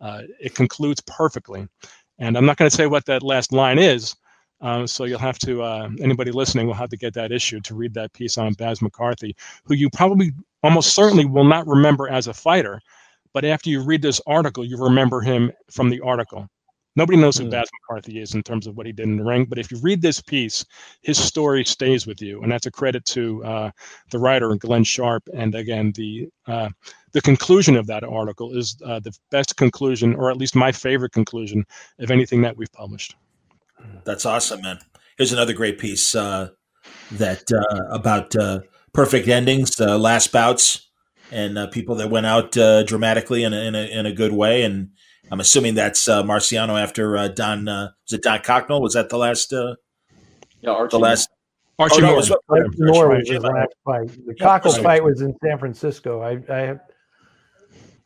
Uh, 0.00 0.22
it 0.40 0.54
concludes 0.54 1.02
perfectly. 1.06 1.68
And 2.18 2.36
I'm 2.36 2.46
not 2.46 2.56
going 2.56 2.70
to 2.70 2.76
say 2.76 2.86
what 2.86 3.04
that 3.06 3.22
last 3.22 3.52
line 3.52 3.78
is. 3.78 4.16
Uh, 4.60 4.86
so 4.86 5.04
you'll 5.04 5.18
have 5.18 5.38
to, 5.38 5.62
uh, 5.62 5.88
anybody 6.00 6.32
listening 6.32 6.66
will 6.66 6.74
have 6.74 6.90
to 6.90 6.96
get 6.96 7.14
that 7.14 7.32
issue 7.32 7.60
to 7.60 7.74
read 7.74 7.94
that 7.94 8.12
piece 8.12 8.38
on 8.38 8.52
Baz 8.54 8.82
McCarthy, 8.82 9.36
who 9.64 9.74
you 9.74 9.88
probably 9.90 10.32
almost 10.62 10.94
certainly 10.94 11.24
will 11.24 11.44
not 11.44 11.66
remember 11.66 12.08
as 12.08 12.26
a 12.26 12.34
fighter. 12.34 12.80
But 13.32 13.44
after 13.44 13.70
you 13.70 13.82
read 13.82 14.02
this 14.02 14.20
article, 14.26 14.64
you 14.64 14.76
remember 14.76 15.20
him 15.20 15.52
from 15.70 15.90
the 15.90 16.00
article. 16.00 16.48
Nobody 16.96 17.16
knows 17.16 17.36
who 17.36 17.48
Baz 17.48 17.68
McCarthy 17.72 18.20
is 18.20 18.34
in 18.34 18.42
terms 18.42 18.66
of 18.66 18.76
what 18.76 18.86
he 18.86 18.92
did 18.92 19.06
in 19.06 19.18
the 19.18 19.22
ring. 19.22 19.44
But 19.44 19.58
if 19.58 19.70
you 19.70 19.78
read 19.78 20.02
this 20.02 20.20
piece, 20.20 20.64
his 21.02 21.16
story 21.16 21.64
stays 21.64 22.08
with 22.08 22.20
you. 22.20 22.42
And 22.42 22.50
that's 22.50 22.66
a 22.66 22.72
credit 22.72 23.04
to 23.04 23.44
uh, 23.44 23.70
the 24.10 24.18
writer, 24.18 24.52
Glenn 24.56 24.82
Sharp. 24.82 25.22
And 25.32 25.54
again, 25.54 25.92
the 25.92 26.28
uh, 26.48 26.70
the 27.12 27.20
conclusion 27.20 27.76
of 27.76 27.86
that 27.86 28.02
article 28.02 28.56
is 28.56 28.76
uh, 28.84 28.98
the 28.98 29.16
best 29.30 29.56
conclusion, 29.56 30.16
or 30.16 30.28
at 30.30 30.36
least 30.36 30.56
my 30.56 30.72
favorite 30.72 31.12
conclusion, 31.12 31.64
of 32.00 32.10
anything 32.10 32.42
that 32.42 32.56
we've 32.56 32.72
published. 32.72 33.14
That's 34.04 34.24
awesome, 34.26 34.62
man. 34.62 34.78
Here's 35.16 35.32
another 35.32 35.52
great 35.52 35.78
piece 35.78 36.14
uh, 36.14 36.50
that 37.12 37.50
uh, 37.52 37.86
about 37.90 38.34
uh, 38.36 38.60
perfect 38.92 39.28
endings, 39.28 39.80
uh, 39.80 39.98
last 39.98 40.32
bouts, 40.32 40.88
and 41.30 41.58
uh, 41.58 41.66
people 41.66 41.96
that 41.96 42.10
went 42.10 42.26
out 42.26 42.56
uh, 42.56 42.82
dramatically 42.84 43.42
in 43.44 43.52
a, 43.52 43.56
in 43.56 43.74
a, 43.74 43.86
in 43.86 44.06
a 44.06 44.12
good 44.12 44.32
way. 44.32 44.62
And 44.62 44.90
I'm 45.30 45.40
assuming 45.40 45.74
that's 45.74 46.08
uh, 46.08 46.22
Marciano 46.22 46.80
after 46.80 47.28
Don. 47.28 47.64
was 47.66 47.92
it 48.12 48.22
Don 48.22 48.38
Cockell? 48.40 48.80
Was 48.80 48.94
that 48.94 49.08
the 49.08 49.18
last? 49.18 49.52
yeah, 49.52 50.70
Archie. 50.70 50.96
The 50.96 51.00
last. 51.00 51.28
Archie 51.80 51.96
oh, 51.98 52.00
no, 52.00 52.06
Moore. 52.06 52.14
it 52.14 52.16
was- 52.16 52.30
Archie 52.48 52.68
Moore 52.78 53.08
was 53.08 53.28
Yeah, 53.28 53.34
his 53.34 53.42
last 53.44 53.74
fight. 53.84 54.08
The 54.26 54.34
Yeah, 54.36 54.44
Cockell 54.46 54.82
fight 54.82 55.04
was 55.04 55.20
in 55.20 55.34
San 55.44 55.58
Francisco. 55.58 56.22
I, 56.22 56.42
I 56.52 56.58
have 56.60 56.80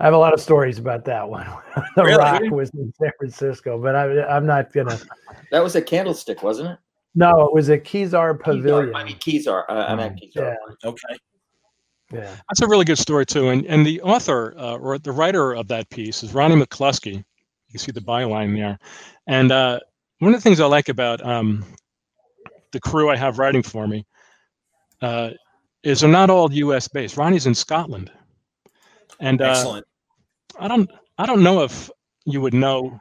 I 0.00 0.04
have 0.04 0.14
a 0.14 0.18
lot 0.18 0.32
of 0.32 0.40
stories 0.40 0.78
about 0.78 1.04
that 1.04 1.28
one. 1.28 1.46
the 1.96 2.02
Really? 2.04 2.18
Rock 2.18 2.42
was 2.50 2.70
in 2.70 2.92
San 3.00 3.10
Francisco, 3.18 3.80
but 3.80 3.94
I, 3.94 4.24
I'm 4.26 4.46
not 4.46 4.72
gonna. 4.72 4.98
That 5.50 5.62
was 5.62 5.76
a 5.76 5.82
candlestick, 5.82 6.42
wasn't 6.42 6.70
it? 6.70 6.78
No, 7.14 7.46
it 7.46 7.52
was 7.52 7.68
a 7.68 7.78
Kezar 7.78 8.38
Pavilion. 8.40 8.94
I 8.94 9.04
mean, 9.04 9.18
Kezar. 9.18 9.64
Uh, 9.68 9.84
I 9.88 9.94
meant 9.94 10.18
Kezar. 10.18 10.56
Yeah, 10.82 10.88
Okay. 10.88 11.16
yeah. 12.10 12.34
That's 12.48 12.62
a 12.62 12.66
really 12.66 12.86
good 12.86 12.98
story 12.98 13.26
too. 13.26 13.50
And 13.50 13.66
and 13.66 13.84
the 13.84 14.00
author 14.00 14.54
uh, 14.56 14.76
or 14.78 14.98
the 14.98 15.12
writer 15.12 15.54
of 15.54 15.68
that 15.68 15.90
piece 15.90 16.22
is 16.22 16.32
Ronnie 16.32 16.56
McCluskey. 16.56 17.16
You 17.16 17.24
can 17.70 17.80
see 17.80 17.92
the 17.92 18.00
byline 18.00 18.56
there. 18.56 18.78
And 19.26 19.52
uh, 19.52 19.80
one 20.20 20.32
of 20.34 20.38
the 20.40 20.42
things 20.42 20.58
I 20.58 20.64
like 20.66 20.88
about 20.88 21.24
um, 21.24 21.64
the 22.72 22.80
crew 22.80 23.10
I 23.10 23.16
have 23.16 23.38
writing 23.38 23.62
for 23.62 23.86
me 23.86 24.06
uh, 25.02 25.30
is 25.82 26.00
they're 26.00 26.08
not 26.10 26.30
all 26.30 26.50
U.S. 26.52 26.88
based. 26.88 27.16
Ronnie's 27.18 27.46
in 27.46 27.54
Scotland, 27.54 28.10
and 29.22 29.40
uh, 29.40 29.46
Excellent. 29.46 29.86
I 30.58 30.68
don't 30.68 30.90
I 31.18 31.26
don't 31.26 31.42
know 31.42 31.62
if 31.62 31.90
you 32.26 32.42
would 32.42 32.54
know 32.54 32.98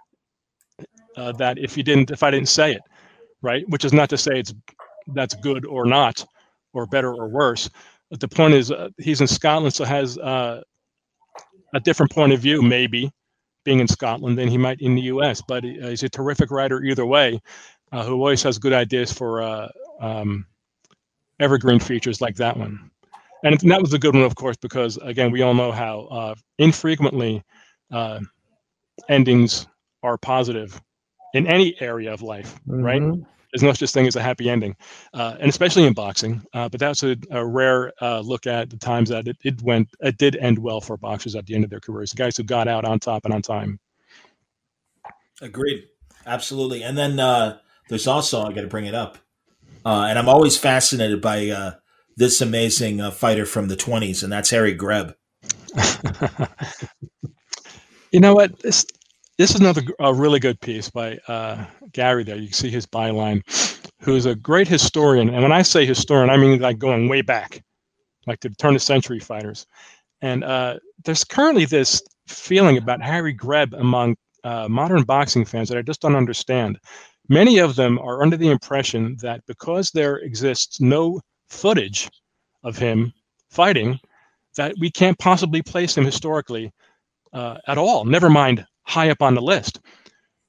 uh, 1.17 1.33
that 1.33 1.57
if 1.59 1.75
you 1.77 1.83
didn't 1.83 2.11
if 2.11 2.23
I 2.23 2.31
didn't 2.31 2.49
say 2.49 2.73
it, 2.73 2.81
right? 3.41 3.67
Which 3.69 3.83
is 3.83 3.93
not 3.93 4.09
to 4.11 4.17
say 4.17 4.39
it's 4.39 4.53
that's 5.07 5.35
good 5.35 5.65
or 5.65 5.85
not, 5.85 6.25
or 6.73 6.85
better 6.85 7.13
or 7.13 7.27
worse. 7.27 7.69
But 8.09 8.19
the 8.19 8.27
point 8.27 8.53
is, 8.53 8.71
uh, 8.71 8.89
he's 8.97 9.21
in 9.21 9.27
Scotland, 9.27 9.73
so 9.73 9.85
has 9.85 10.17
uh, 10.17 10.61
a 11.73 11.79
different 11.79 12.11
point 12.11 12.33
of 12.33 12.39
view, 12.39 12.61
maybe 12.61 13.11
being 13.63 13.79
in 13.79 13.87
Scotland 13.87 14.37
than 14.37 14.47
he 14.49 14.57
might 14.57 14.81
in 14.81 14.95
the 14.95 15.03
U.S. 15.03 15.41
But 15.47 15.63
uh, 15.65 15.89
he's 15.89 16.03
a 16.03 16.09
terrific 16.09 16.51
writer 16.51 16.83
either 16.83 17.05
way, 17.05 17.41
uh, 17.91 18.03
who 18.05 18.13
always 18.13 18.43
has 18.43 18.59
good 18.59 18.73
ideas 18.73 19.11
for 19.11 19.41
uh, 19.41 19.69
um, 19.99 20.45
evergreen 21.39 21.79
features 21.79 22.21
like 22.21 22.35
that 22.35 22.57
one. 22.57 22.90
And 23.43 23.59
that 23.59 23.81
was 23.81 23.93
a 23.93 23.99
good 23.99 24.13
one, 24.13 24.23
of 24.23 24.35
course, 24.35 24.57
because 24.57 24.97
again, 24.97 25.31
we 25.31 25.41
all 25.41 25.53
know 25.53 25.71
how 25.71 26.01
uh, 26.01 26.35
infrequently 26.59 27.43
uh, 27.91 28.19
endings 29.09 29.67
are 30.03 30.17
positive 30.17 30.79
in 31.33 31.47
any 31.47 31.75
area 31.81 32.13
of 32.13 32.21
life, 32.21 32.59
right? 32.65 33.01
Mhm. 33.01 33.25
There's 33.51 33.63
no 33.63 33.73
such 33.73 33.91
thing 33.91 34.07
as 34.07 34.15
a 34.15 34.21
happy 34.21 34.49
ending, 34.49 34.77
uh, 35.13 35.35
and 35.39 35.49
especially 35.49 35.85
in 35.85 35.93
boxing. 35.93 36.41
Uh, 36.53 36.69
but 36.69 36.79
that's 36.79 37.03
a, 37.03 37.17
a 37.31 37.45
rare 37.45 37.91
uh, 38.01 38.21
look 38.21 38.47
at 38.47 38.69
the 38.69 38.77
times 38.77 39.09
that 39.09 39.27
it, 39.27 39.37
it 39.43 39.61
went, 39.61 39.89
it 39.99 40.17
did 40.17 40.37
end 40.37 40.57
well 40.57 40.79
for 40.79 40.95
boxers 40.95 41.35
at 41.35 41.45
the 41.45 41.55
end 41.55 41.65
of 41.65 41.69
their 41.69 41.81
careers. 41.81 42.11
The 42.11 42.15
guys 42.15 42.37
who 42.37 42.43
got 42.43 42.69
out 42.69 42.85
on 42.85 42.99
top 42.99 43.25
and 43.25 43.33
on 43.33 43.41
time. 43.41 43.79
Agreed. 45.41 45.83
Absolutely. 46.25 46.83
And 46.83 46.97
then 46.97 47.19
uh, 47.19 47.57
there's 47.89 48.07
also, 48.07 48.43
I 48.43 48.53
got 48.53 48.61
to 48.61 48.67
bring 48.67 48.85
it 48.85 48.95
up, 48.95 49.17
uh, 49.85 50.05
and 50.09 50.17
I'm 50.17 50.29
always 50.29 50.57
fascinated 50.57 51.21
by 51.21 51.49
uh, 51.49 51.71
this 52.17 52.41
amazing 52.41 53.01
uh, 53.01 53.11
fighter 53.11 53.45
from 53.45 53.67
the 53.67 53.77
20s, 53.77 54.23
and 54.23 54.31
that's 54.31 54.49
Harry 54.51 54.73
Greb. 54.73 55.15
You 58.11 58.19
know 58.19 58.33
what? 58.33 58.59
This 58.59 58.85
this 59.37 59.51
is 59.55 59.61
another 59.61 59.81
a 59.99 60.13
really 60.13 60.39
good 60.39 60.59
piece 60.59 60.89
by 60.89 61.17
uh, 61.27 61.65
Gary. 61.93 62.23
There, 62.23 62.35
you 62.35 62.47
can 62.47 62.53
see 62.53 62.69
his 62.69 62.85
byline, 62.85 63.41
who's 64.01 64.25
a 64.25 64.35
great 64.35 64.67
historian. 64.67 65.29
And 65.29 65.41
when 65.41 65.53
I 65.53 65.61
say 65.61 65.85
historian, 65.85 66.29
I 66.29 66.37
mean 66.37 66.59
like 66.59 66.77
going 66.77 67.07
way 67.07 67.21
back, 67.21 67.63
like 68.27 68.41
the 68.41 68.49
turn 68.49 68.75
of 68.75 68.81
century 68.81 69.19
fighters. 69.19 69.65
And 70.21 70.43
uh, 70.43 70.79
there's 71.05 71.23
currently 71.23 71.65
this 71.65 72.01
feeling 72.27 72.77
about 72.77 73.01
Harry 73.01 73.33
Greb 73.33 73.73
among 73.73 74.17
uh, 74.43 74.67
modern 74.67 75.03
boxing 75.03 75.45
fans 75.45 75.69
that 75.69 75.77
I 75.77 75.81
just 75.81 76.01
don't 76.01 76.15
understand. 76.15 76.77
Many 77.29 77.59
of 77.59 77.77
them 77.77 77.97
are 77.99 78.21
under 78.21 78.35
the 78.35 78.51
impression 78.51 79.15
that 79.21 79.41
because 79.47 79.91
there 79.91 80.17
exists 80.17 80.81
no 80.81 81.21
footage 81.51 82.09
of 82.63 82.77
him 82.77 83.13
fighting, 83.49 83.99
that 84.57 84.73
we 84.79 84.89
can't 84.89 85.17
possibly 85.19 85.61
place 85.61 85.97
him 85.97 86.05
historically 86.05 86.71
uh, 87.33 87.57
at 87.67 87.77
all. 87.77 88.05
Never 88.05 88.29
mind 88.29 88.65
high 88.83 89.09
up 89.09 89.21
on 89.21 89.35
the 89.35 89.41
list, 89.41 89.79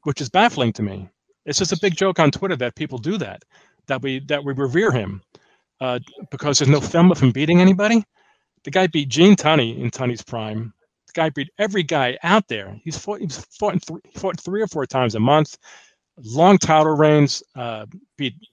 which 0.04 0.20
is 0.20 0.30
baffling 0.30 0.72
to 0.74 0.82
me. 0.82 1.08
It's 1.44 1.58
just 1.58 1.72
a 1.72 1.78
big 1.80 1.96
joke 1.96 2.18
on 2.18 2.30
Twitter 2.30 2.56
that 2.56 2.76
people 2.76 2.98
do 2.98 3.18
that, 3.18 3.42
that 3.88 4.02
we 4.02 4.20
that 4.28 4.44
we 4.44 4.52
revere 4.52 4.92
him 4.92 5.22
uh, 5.80 5.98
because 6.30 6.58
there's 6.58 6.68
no 6.68 6.80
film 6.80 7.10
of 7.10 7.20
him 7.20 7.32
beating 7.32 7.60
anybody. 7.60 8.04
The 8.64 8.70
guy 8.70 8.86
beat 8.86 9.08
Gene 9.08 9.34
Tunney 9.34 9.78
in 9.78 9.90
Tunney's 9.90 10.22
prime. 10.22 10.72
The 11.08 11.12
guy 11.14 11.30
beat 11.30 11.50
every 11.58 11.82
guy 11.82 12.16
out 12.22 12.46
there. 12.48 12.80
He's 12.84 12.96
fought. 12.96 13.20
He's 13.20 13.44
fought, 13.58 13.84
three, 13.84 14.00
fought 14.14 14.40
three 14.40 14.62
or 14.62 14.68
four 14.68 14.86
times 14.86 15.16
a 15.16 15.20
month. 15.20 15.58
Long 16.18 16.58
title 16.58 16.96
reigns. 16.96 17.42
Uh, 17.56 17.86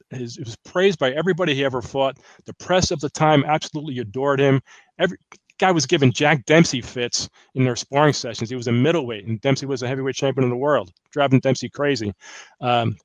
his. 0.10 0.38
It 0.38 0.46
was 0.46 0.56
praised 0.66 1.00
by 1.00 1.12
everybody 1.12 1.54
he 1.54 1.66
ever 1.66 1.82
fought. 1.82 2.18
The 2.46 2.54
press 2.56 2.92
of 2.92 3.00
the 3.00 3.10
time 3.10 3.44
absolutely 3.46 4.00
adored 4.00 4.40
him. 4.40 4.62
Every 4.98 5.18
guy 5.60 5.72
was 5.72 5.86
giving 5.86 6.12
Jack 6.12 6.46
Dempsey 6.46 6.82
fits 6.82 7.30
in 7.56 7.66
their 7.66 7.76
sparring 7.76 8.14
sessions. 8.14 8.50
He 8.50 8.56
was 8.56 8.68
a 8.68 8.72
middleweight, 8.72 9.28
and 9.28 9.40
Dempsey 9.42 9.66
was 9.66 9.84
a 9.84 9.88
heavyweight 9.88 10.16
champion 10.16 10.46
of 10.46 10.50
the 10.50 10.56
world, 10.56 10.92
driving 11.12 11.40
Dempsey 11.40 11.70
crazy. 11.70 12.14
Um, 12.62 12.96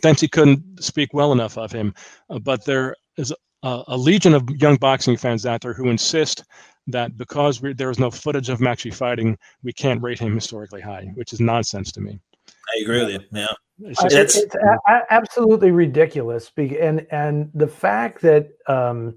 Dempsey 0.00 0.28
couldn't 0.28 0.82
speak 0.82 1.14
well 1.14 1.32
enough 1.32 1.56
of 1.58 1.72
him, 1.72 1.94
uh, 2.30 2.38
but 2.38 2.64
there 2.64 2.94
is 3.16 3.32
a, 3.62 3.82
a 3.88 3.96
legion 3.96 4.34
of 4.34 4.48
young 4.50 4.76
boxing 4.76 5.16
fans 5.16 5.46
out 5.46 5.62
there 5.62 5.72
who 5.72 5.88
insist 5.88 6.44
that 6.88 7.16
because 7.16 7.60
there 7.60 7.90
is 7.90 7.98
no 7.98 8.10
footage 8.10 8.48
of 8.48 8.60
him 8.60 8.66
actually 8.66 8.90
fighting, 8.92 9.36
we 9.62 9.72
can't 9.72 10.02
rate 10.02 10.18
him 10.18 10.34
historically 10.34 10.80
high, 10.80 11.10
which 11.14 11.32
is 11.32 11.40
nonsense 11.40 11.90
to 11.92 12.00
me. 12.00 12.20
I 12.48 12.82
agree 12.82 13.04
with 13.04 13.14
you. 13.14 13.20
Yeah. 13.32 13.46
It's 13.80 14.02
just- 14.02 14.14
It's- 14.14 14.36
it's 14.36 14.54
a- 14.54 15.12
absolutely 15.12 15.70
ridiculous. 15.70 16.50
And 16.56 17.06
and 17.10 17.50
the 17.54 17.68
fact 17.68 18.22
that 18.22 18.48
um, 18.66 19.16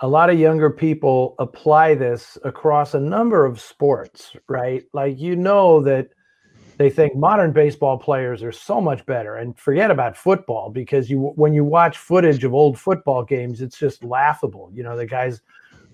a 0.00 0.08
lot 0.08 0.30
of 0.30 0.38
younger 0.38 0.70
people 0.70 1.34
apply 1.38 1.94
this 1.94 2.36
across 2.44 2.94
a 2.94 3.00
number 3.00 3.44
of 3.44 3.60
sports, 3.60 4.34
right? 4.48 4.82
Like 4.92 5.18
you 5.20 5.36
know 5.36 5.80
that 5.82 6.08
they 6.78 6.88
think 6.90 7.14
modern 7.14 7.52
baseball 7.52 7.98
players 7.98 8.42
are 8.42 8.52
so 8.52 8.80
much 8.80 9.04
better, 9.04 9.36
and 9.36 9.56
forget 9.58 9.90
about 9.90 10.16
football 10.16 10.70
because 10.70 11.10
you 11.10 11.32
when 11.36 11.52
you 11.52 11.62
watch 11.62 11.98
footage 11.98 12.42
of 12.42 12.54
old 12.54 12.78
football 12.78 13.22
games, 13.22 13.60
it's 13.60 13.78
just 13.78 14.02
laughable. 14.02 14.70
You 14.72 14.82
know 14.82 14.96
the 14.96 15.06
guys 15.06 15.42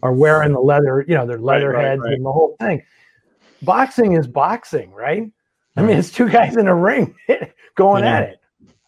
are 0.03 0.13
wearing 0.13 0.53
the 0.53 0.61
leather, 0.61 1.05
you 1.09 1.15
know, 1.15 1.27
their 1.27 1.39
leather 1.39 1.71
right, 1.71 1.85
heads 1.85 2.03
right. 2.03 2.13
and 2.15 2.25
the 2.25 2.31
whole 2.33 2.55
thing. 2.61 2.83
Boxing 3.63 4.13
is 4.13 4.27
boxing, 4.27 4.91
right? 4.93 5.31
I 5.77 5.83
mean, 5.83 5.97
it's 5.99 6.11
two 6.11 6.29
guys 6.29 6.57
in 6.57 6.67
a 6.69 6.75
ring 6.75 7.15
going 7.77 8.05
Yeah. 8.05 8.17
at 8.17 8.23
it 8.31 8.41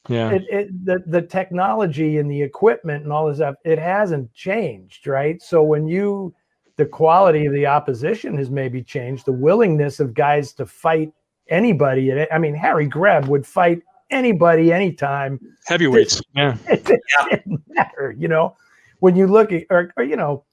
yeah. 0.09 0.31
it, 0.31 0.45
it 0.51 0.85
the 0.87 1.03
the 1.07 1.21
technology 1.23 2.19
and 2.19 2.31
the 2.31 2.41
equipment 2.43 3.05
and 3.05 3.13
all 3.13 3.29
this 3.29 3.37
stuff 3.39 3.57
it 3.65 3.79
hasn't 3.79 4.33
changed 4.33 5.07
right 5.07 5.41
so 5.43 5.63
when 5.63 5.87
you 5.87 6.35
the 6.77 6.87
quality 6.87 7.45
of 7.45 7.53
the 7.53 7.67
opposition 7.67 8.37
has 8.39 8.49
maybe 8.51 8.83
changed 8.83 9.27
the 9.27 9.33
willingness 9.33 10.01
of 10.01 10.15
guys 10.15 10.53
to 10.55 10.65
fight 10.65 11.13
anybody 11.49 12.11
i 12.33 12.39
mean 12.39 12.55
harry 12.55 12.87
greb 12.87 13.27
would 13.27 13.47
fight 13.47 13.83
anybody 14.11 14.73
anytime 14.73 15.39
Heavyweights. 15.67 16.23
Yeah. 16.35 16.57
it 16.69 16.85
didn't 16.87 17.61
matter 17.69 18.15
you 18.17 18.29
know 18.29 18.57
when 19.01 19.15
you 19.15 19.27
look 19.27 19.53
at 19.53 19.65
or, 19.69 19.93
or 19.99 20.05
you 20.05 20.17
know 20.17 20.45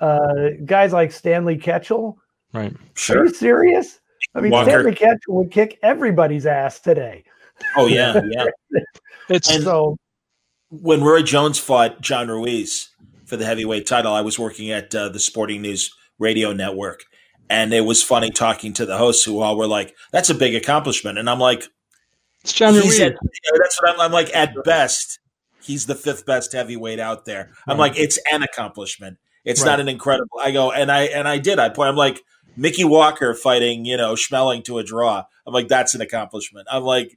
uh 0.00 0.50
guys 0.64 0.92
like 0.92 1.12
stanley 1.12 1.56
ketchel 1.56 2.16
Right. 2.52 2.72
are 2.72 2.78
Sure. 2.94 3.26
you 3.26 3.32
serious 3.34 4.00
i 4.34 4.40
mean 4.40 4.50
Walker. 4.52 4.70
stanley 4.70 4.94
ketchel 4.94 5.16
would 5.28 5.50
kick 5.50 5.78
everybody's 5.82 6.46
ass 6.46 6.80
today 6.80 7.24
Oh, 7.76 7.86
yeah. 7.86 8.20
Yeah. 8.30 8.44
It's 9.28 9.50
And- 9.52 9.64
so 9.64 9.96
when 10.70 11.02
Roy 11.02 11.22
Jones 11.22 11.58
fought 11.58 12.00
John 12.00 12.28
Ruiz 12.28 12.88
for 13.26 13.36
the 13.36 13.44
heavyweight 13.44 13.84
title, 13.84 14.12
I 14.14 14.20
was 14.20 14.38
working 14.38 14.70
at 14.70 14.94
uh, 14.94 15.08
the 15.08 15.18
Sporting 15.18 15.62
News 15.62 15.90
radio 16.20 16.52
network. 16.52 17.00
And 17.50 17.72
it 17.74 17.80
was 17.80 18.00
funny 18.02 18.30
talking 18.30 18.72
to 18.74 18.86
the 18.86 18.96
hosts 18.96 19.24
who 19.24 19.40
all 19.40 19.56
were 19.56 19.66
like, 19.66 19.92
that's 20.12 20.30
a 20.30 20.34
big 20.36 20.54
accomplishment. 20.54 21.18
And 21.18 21.28
I'm 21.28 21.40
like, 21.40 21.64
it's 22.44 22.52
John 22.52 22.74
Ruiz. 22.74 23.00
at, 23.00 23.12
you 23.12 23.52
know, 23.52 23.58
that's 23.60 23.82
what 23.82 23.94
I'm, 23.94 24.00
I'm 24.02 24.12
like, 24.12 24.32
at 24.36 24.54
best, 24.64 25.18
he's 25.60 25.86
the 25.86 25.96
fifth 25.96 26.26
best 26.26 26.52
heavyweight 26.52 27.00
out 27.00 27.24
there. 27.24 27.50
I'm 27.66 27.76
Right. 27.76 27.90
like, 27.90 27.98
it's 27.98 28.20
an 28.32 28.44
accomplishment. 28.44 29.18
It's 29.44 29.62
Right. 29.62 29.70
not 29.70 29.80
an 29.80 29.88
incredible. 29.88 30.38
I 30.40 30.52
go, 30.52 30.70
and 30.70 30.92
I, 30.92 31.04
and 31.06 31.26
I 31.26 31.38
did. 31.38 31.58
I 31.58 31.70
point, 31.70 31.88
I'm 31.88 31.96
like, 31.96 32.20
Mickey 32.58 32.84
Walker 32.84 33.34
fighting, 33.34 33.84
you 33.84 33.96
know, 33.96 34.14
Schmeling 34.14 34.64
to 34.64 34.78
a 34.78 34.84
draw. 34.84 35.24
I'm 35.46 35.54
like, 35.54 35.68
that's 35.68 35.94
an 35.94 36.00
accomplishment. 36.00 36.66
I'm 36.70 36.82
like, 36.82 37.16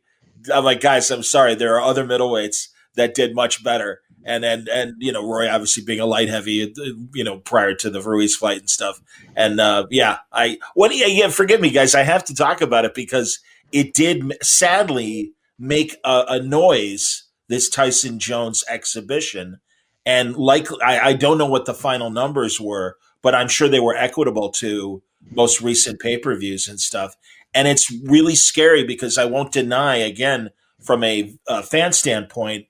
I'm 0.54 0.64
like, 0.64 0.82
guys, 0.82 1.10
I'm 1.10 1.24
sorry. 1.24 1.56
There 1.56 1.76
are 1.76 1.82
other 1.82 2.06
middleweights 2.06 2.68
that 2.96 3.16
did 3.16 3.36
much 3.36 3.64
better. 3.64 4.02
And 4.24 4.46
and 4.46 4.70
and 4.70 4.94
you 5.00 5.12
know, 5.12 5.28
Roy 5.28 5.50
obviously 5.50 5.84
being 5.84 6.00
a 6.00 6.06
light 6.06 6.30
heavy, 6.30 6.72
uh, 6.72 6.92
you 7.16 7.24
know, 7.24 7.40
prior 7.40 7.74
to 7.74 7.90
the 7.90 8.02
Ruiz 8.02 8.36
fight 8.36 8.60
and 8.60 8.70
stuff. 8.70 9.02
And 9.36 9.60
uh, 9.60 9.88
yeah, 9.90 10.20
I 10.32 10.60
what? 10.76 10.96
Yeah, 10.96 11.30
forgive 11.30 11.60
me, 11.60 11.72
guys. 11.72 11.96
I 11.96 12.04
have 12.04 12.24
to 12.26 12.36
talk 12.36 12.62
about 12.62 12.86
it 12.86 12.94
because 12.94 13.40
it 13.72 13.96
did 13.96 14.32
sadly 14.44 15.34
make 15.58 15.98
a, 16.04 16.26
a 16.28 16.40
noise 16.40 17.24
this 17.48 17.68
Tyson 17.68 18.20
Jones 18.20 18.64
exhibition. 18.70 19.60
And 20.06 20.36
like, 20.36 20.68
I, 20.84 21.00
I 21.00 21.14
don't 21.14 21.38
know 21.38 21.50
what 21.50 21.66
the 21.66 21.74
final 21.74 22.12
numbers 22.12 22.62
were, 22.62 22.98
but 23.22 23.34
I'm 23.34 23.48
sure 23.48 23.68
they 23.68 23.80
were 23.80 23.96
equitable 23.96 24.52
to 24.54 25.02
most 25.30 25.62
recent 25.62 26.00
pay 26.00 26.18
per 26.18 26.36
views 26.36 26.68
and 26.68 26.80
stuff. 26.80 27.16
And 27.54 27.68
it's 27.68 27.92
really 27.92 28.36
scary 28.36 28.84
because 28.84 29.18
I 29.18 29.26
won't 29.26 29.52
deny, 29.52 29.98
again, 29.98 30.52
from 30.80 31.04
a, 31.04 31.36
a 31.48 31.62
fan 31.62 31.94
standpoint, 31.94 32.68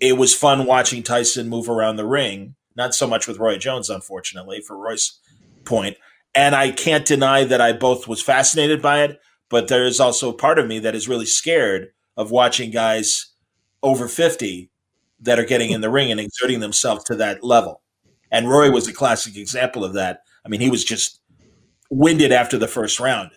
it 0.00 0.16
was 0.16 0.34
fun 0.34 0.66
watching 0.66 1.02
Tyson 1.02 1.48
move 1.48 1.68
around 1.68 1.96
the 1.96 2.06
ring. 2.06 2.54
Not 2.76 2.94
so 2.94 3.06
much 3.06 3.26
with 3.26 3.38
Roy 3.38 3.58
Jones, 3.58 3.90
unfortunately, 3.90 4.60
for 4.60 4.76
Roy's 4.76 5.18
point. 5.64 5.96
And 6.34 6.54
I 6.54 6.70
can't 6.70 7.04
deny 7.04 7.44
that 7.44 7.60
I 7.60 7.72
both 7.72 8.06
was 8.06 8.22
fascinated 8.22 8.80
by 8.80 9.02
it, 9.02 9.20
but 9.48 9.68
there 9.68 9.84
is 9.84 9.98
also 10.00 10.30
a 10.30 10.36
part 10.36 10.58
of 10.58 10.66
me 10.66 10.78
that 10.80 10.94
is 10.94 11.08
really 11.08 11.26
scared 11.26 11.92
of 12.16 12.30
watching 12.30 12.70
guys 12.70 13.32
over 13.82 14.08
50 14.08 14.70
that 15.20 15.38
are 15.38 15.44
getting 15.44 15.70
in 15.70 15.80
the 15.80 15.90
ring 15.90 16.10
and 16.10 16.20
exerting 16.20 16.60
themselves 16.60 17.04
to 17.04 17.16
that 17.16 17.42
level. 17.42 17.82
And 18.30 18.48
Roy 18.48 18.70
was 18.70 18.86
a 18.86 18.92
classic 18.92 19.36
example 19.36 19.84
of 19.84 19.94
that. 19.94 20.22
I 20.44 20.48
mean, 20.48 20.60
he 20.60 20.70
was 20.70 20.84
just 20.84 21.20
winded 21.90 22.32
after 22.32 22.58
the 22.58 22.68
first 22.68 23.00
round. 23.00 23.30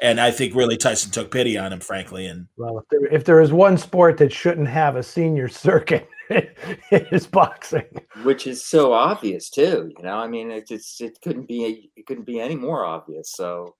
And 0.00 0.20
I 0.20 0.30
think 0.30 0.54
really 0.54 0.76
Tyson 0.76 1.10
took 1.10 1.30
pity 1.30 1.56
on 1.56 1.72
him, 1.72 1.80
frankly. 1.80 2.26
And 2.26 2.46
well, 2.56 2.78
if 2.78 2.84
there, 2.90 3.06
if 3.06 3.24
there 3.24 3.40
is 3.40 3.52
one 3.52 3.78
sport 3.78 4.18
that 4.18 4.32
shouldn't 4.32 4.68
have 4.68 4.96
a 4.96 5.02
senior 5.02 5.48
circuit, 5.48 6.08
it 6.30 7.08
is 7.12 7.26
boxing, 7.26 7.86
which 8.22 8.46
is 8.46 8.64
so 8.64 8.92
obvious 8.92 9.50
too. 9.50 9.92
You 9.96 10.04
know, 10.04 10.16
I 10.16 10.26
mean, 10.26 10.50
it 10.50 10.66
just 10.66 11.00
it 11.00 11.18
couldn't 11.22 11.46
be 11.46 11.90
it 11.96 12.06
couldn't 12.06 12.24
be 12.24 12.40
any 12.40 12.56
more 12.56 12.84
obvious. 12.84 13.32
So, 13.32 13.76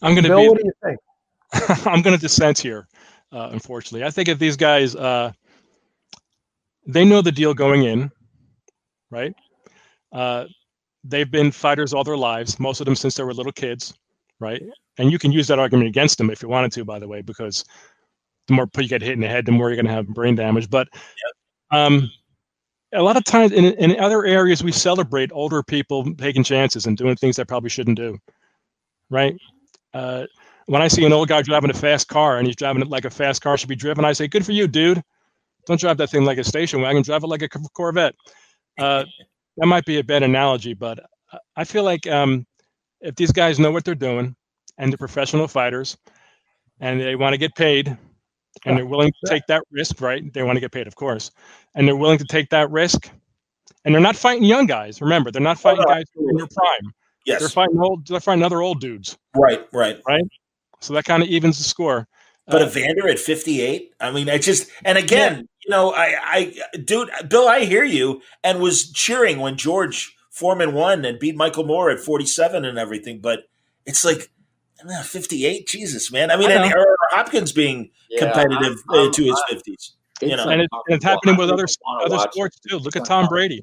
I'm 0.00 0.14
going 0.14 0.24
to 0.24 0.30
Bill, 0.30 0.42
be. 0.42 0.48
what 0.48 0.58
do 0.58 0.64
you 0.64 0.72
think? 0.84 0.98
I'm 1.86 2.02
going 2.02 2.14
to 2.14 2.20
dissent 2.20 2.58
here. 2.58 2.86
Uh, 3.32 3.48
unfortunately, 3.52 4.06
I 4.06 4.10
think 4.10 4.28
if 4.28 4.38
these 4.38 4.56
guys, 4.56 4.94
uh, 4.94 5.32
they 6.86 7.04
know 7.04 7.20
the 7.20 7.32
deal 7.32 7.52
going 7.54 7.82
in, 7.82 8.10
right? 9.10 9.34
Uh, 10.12 10.44
they've 11.08 11.30
been 11.30 11.50
fighters 11.50 11.92
all 11.92 12.04
their 12.04 12.16
lives, 12.16 12.58
most 12.58 12.80
of 12.80 12.84
them 12.84 12.96
since 12.96 13.14
they 13.14 13.24
were 13.24 13.34
little 13.34 13.52
kids, 13.52 13.94
right? 14.40 14.62
And 14.98 15.10
you 15.10 15.18
can 15.18 15.32
use 15.32 15.46
that 15.48 15.58
argument 15.58 15.88
against 15.88 16.18
them 16.18 16.30
if 16.30 16.42
you 16.42 16.48
wanted 16.48 16.72
to, 16.72 16.84
by 16.84 16.98
the 16.98 17.08
way, 17.08 17.22
because 17.22 17.64
the 18.48 18.54
more 18.54 18.68
you 18.76 18.88
get 18.88 19.02
hit 19.02 19.12
in 19.12 19.20
the 19.20 19.28
head, 19.28 19.46
the 19.46 19.52
more 19.52 19.68
you're 19.68 19.76
going 19.76 19.86
to 19.86 19.92
have 19.92 20.08
brain 20.08 20.34
damage. 20.34 20.70
But 20.70 20.88
um, 21.70 22.10
a 22.92 23.02
lot 23.02 23.16
of 23.16 23.24
times 23.24 23.52
in, 23.52 23.64
in 23.64 23.98
other 23.98 24.24
areas, 24.24 24.62
we 24.62 24.72
celebrate 24.72 25.30
older 25.32 25.62
people 25.62 26.14
taking 26.14 26.44
chances 26.44 26.86
and 26.86 26.96
doing 26.96 27.16
things 27.16 27.36
they 27.36 27.44
probably 27.44 27.70
shouldn't 27.70 27.96
do, 27.96 28.18
right? 29.10 29.36
Uh, 29.92 30.24
when 30.66 30.82
I 30.82 30.88
see 30.88 31.04
an 31.04 31.12
old 31.12 31.28
guy 31.28 31.42
driving 31.42 31.70
a 31.70 31.74
fast 31.74 32.08
car 32.08 32.38
and 32.38 32.46
he's 32.46 32.56
driving 32.56 32.82
it 32.82 32.88
like 32.88 33.04
a 33.04 33.10
fast 33.10 33.42
car 33.42 33.56
should 33.56 33.68
be 33.68 33.76
driven, 33.76 34.04
I 34.04 34.12
say, 34.12 34.26
"Good 34.26 34.44
for 34.44 34.52
you, 34.52 34.66
dude. 34.66 35.02
Don't 35.66 35.80
drive 35.80 35.96
that 35.98 36.10
thing 36.10 36.24
like 36.24 36.38
a 36.38 36.44
station 36.44 36.80
wagon. 36.80 37.02
Drive 37.02 37.22
it 37.22 37.28
like 37.28 37.42
a 37.42 37.48
Corvette." 37.48 38.14
Uh, 38.78 39.04
that 39.56 39.66
might 39.66 39.84
be 39.84 39.98
a 39.98 40.04
bad 40.04 40.22
analogy, 40.22 40.74
but 40.74 41.00
I 41.56 41.64
feel 41.64 41.84
like 41.84 42.06
um, 42.06 42.46
if 43.00 43.14
these 43.14 43.32
guys 43.32 43.58
know 43.58 43.70
what 43.70 43.84
they're 43.84 43.94
doing 43.94 44.36
and 44.78 44.92
they're 44.92 44.98
professional 44.98 45.48
fighters 45.48 45.96
and 46.80 47.00
they 47.00 47.16
want 47.16 47.32
to 47.34 47.38
get 47.38 47.54
paid 47.54 47.96
and 48.64 48.76
they're 48.76 48.86
willing 48.86 49.12
to 49.12 49.30
take 49.30 49.42
that 49.48 49.62
risk, 49.70 50.00
right? 50.00 50.32
They 50.32 50.42
want 50.42 50.56
to 50.56 50.60
get 50.60 50.72
paid, 50.72 50.86
of 50.86 50.94
course, 50.94 51.30
and 51.74 51.86
they're 51.86 51.96
willing 51.96 52.18
to 52.18 52.24
take 52.24 52.50
that 52.50 52.70
risk. 52.70 53.10
And 53.84 53.94
they're 53.94 54.02
not 54.02 54.16
fighting 54.16 54.44
young 54.44 54.66
guys. 54.66 55.00
Remember, 55.00 55.30
they're 55.30 55.42
not 55.42 55.58
fighting 55.58 55.84
guys 55.86 56.04
in 56.16 56.36
their 56.36 56.46
prime. 56.46 56.92
Yes. 57.24 57.40
They're 57.40 57.48
fighting 57.48 57.78
old. 57.78 58.06
They're 58.06 58.20
fighting 58.20 58.42
other 58.42 58.60
old 58.60 58.80
dudes. 58.80 59.16
Right, 59.34 59.66
right, 59.72 60.00
right. 60.06 60.24
So 60.80 60.92
that 60.94 61.04
kind 61.04 61.22
of 61.22 61.28
evens 61.28 61.58
the 61.58 61.64
score. 61.64 62.08
But 62.48 62.62
Uh, 62.62 62.66
Evander 62.66 63.08
at 63.08 63.18
58, 63.18 63.92
I 64.00 64.10
mean, 64.12 64.30
I 64.30 64.38
just, 64.38 64.70
and 64.84 64.96
again, 64.96 65.48
you 65.64 65.70
know, 65.70 65.92
I, 65.92 66.14
I, 66.22 66.54
dude, 66.84 67.10
Bill, 67.28 67.48
I 67.48 67.64
hear 67.64 67.82
you 67.84 68.22
and 68.44 68.60
was 68.60 68.92
cheering 68.92 69.40
when 69.40 69.56
George 69.56 70.14
Foreman 70.30 70.72
won 70.72 71.04
and 71.04 71.18
beat 71.18 71.34
Michael 71.34 71.64
Moorer 71.64 71.90
at 71.90 71.98
47 72.00 72.64
and 72.64 72.78
everything. 72.78 73.20
But 73.20 73.40
it's 73.84 74.04
like, 74.04 74.30
I 74.80 74.86
mean, 74.86 75.02
58, 75.02 75.66
Jesus, 75.66 76.12
man. 76.12 76.30
I 76.30 76.36
mean, 76.36 76.50
I 76.50 76.54
and 76.54 76.70
know. 76.70 76.76
Aaron 76.76 76.96
Hopkins 77.10 77.50
being 77.50 77.90
Yeah, 78.10 78.20
competitive 78.26 78.62
I'm- 78.90 78.96
I'm- 78.98 79.06
into 79.06 79.24
his 79.24 79.42
I'm- 79.48 79.58
50s. 79.58 79.92
You 80.22 80.34
know, 80.36 80.48
and, 80.48 80.62
it, 80.62 80.68
and 80.88 80.96
it's 80.96 81.04
happening 81.04 81.36
with 81.36 81.50
other 81.50 81.66
other 82.00 82.18
sports 82.32 82.58
too. 82.66 82.78
Look 82.78 82.96
at 82.96 83.04
Tom 83.04 83.26
Brady, 83.26 83.62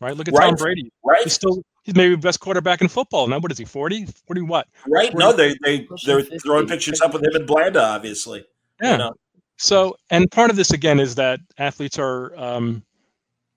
right? 0.00 0.16
Look 0.16 0.28
at 0.28 0.34
Right, 0.34 0.46
Tom 0.46 0.54
Brady. 0.54 0.90
right. 1.04 1.22
He's 1.24 1.34
still 1.34 1.62
he's 1.82 1.94
maybe 1.96 2.14
the 2.14 2.20
best 2.20 2.40
quarterback 2.40 2.80
in 2.80 2.88
football. 2.88 3.26
Now 3.26 3.38
what 3.38 3.50
is 3.52 3.58
he? 3.58 3.64
40? 3.64 4.06
40 4.26 4.42
what? 4.42 4.66
right? 4.86 5.12
No, 5.14 5.32
they, 5.32 5.54
they, 5.62 5.86
they're 6.04 6.20
50. 6.20 6.38
throwing 6.38 6.66
pictures 6.66 7.00
up 7.00 7.12
with 7.14 7.22
him 7.22 7.34
and 7.34 7.46
Blanda, 7.46 7.82
obviously. 7.82 8.44
Yeah. 8.82 8.92
You 8.92 8.98
know, 8.98 9.12
So, 9.56 9.96
and 10.10 10.30
part 10.30 10.50
of 10.50 10.56
this 10.56 10.72
again 10.72 11.00
is 11.00 11.14
that 11.16 11.40
athletes 11.58 11.98
are 11.98 12.34
um, 12.38 12.82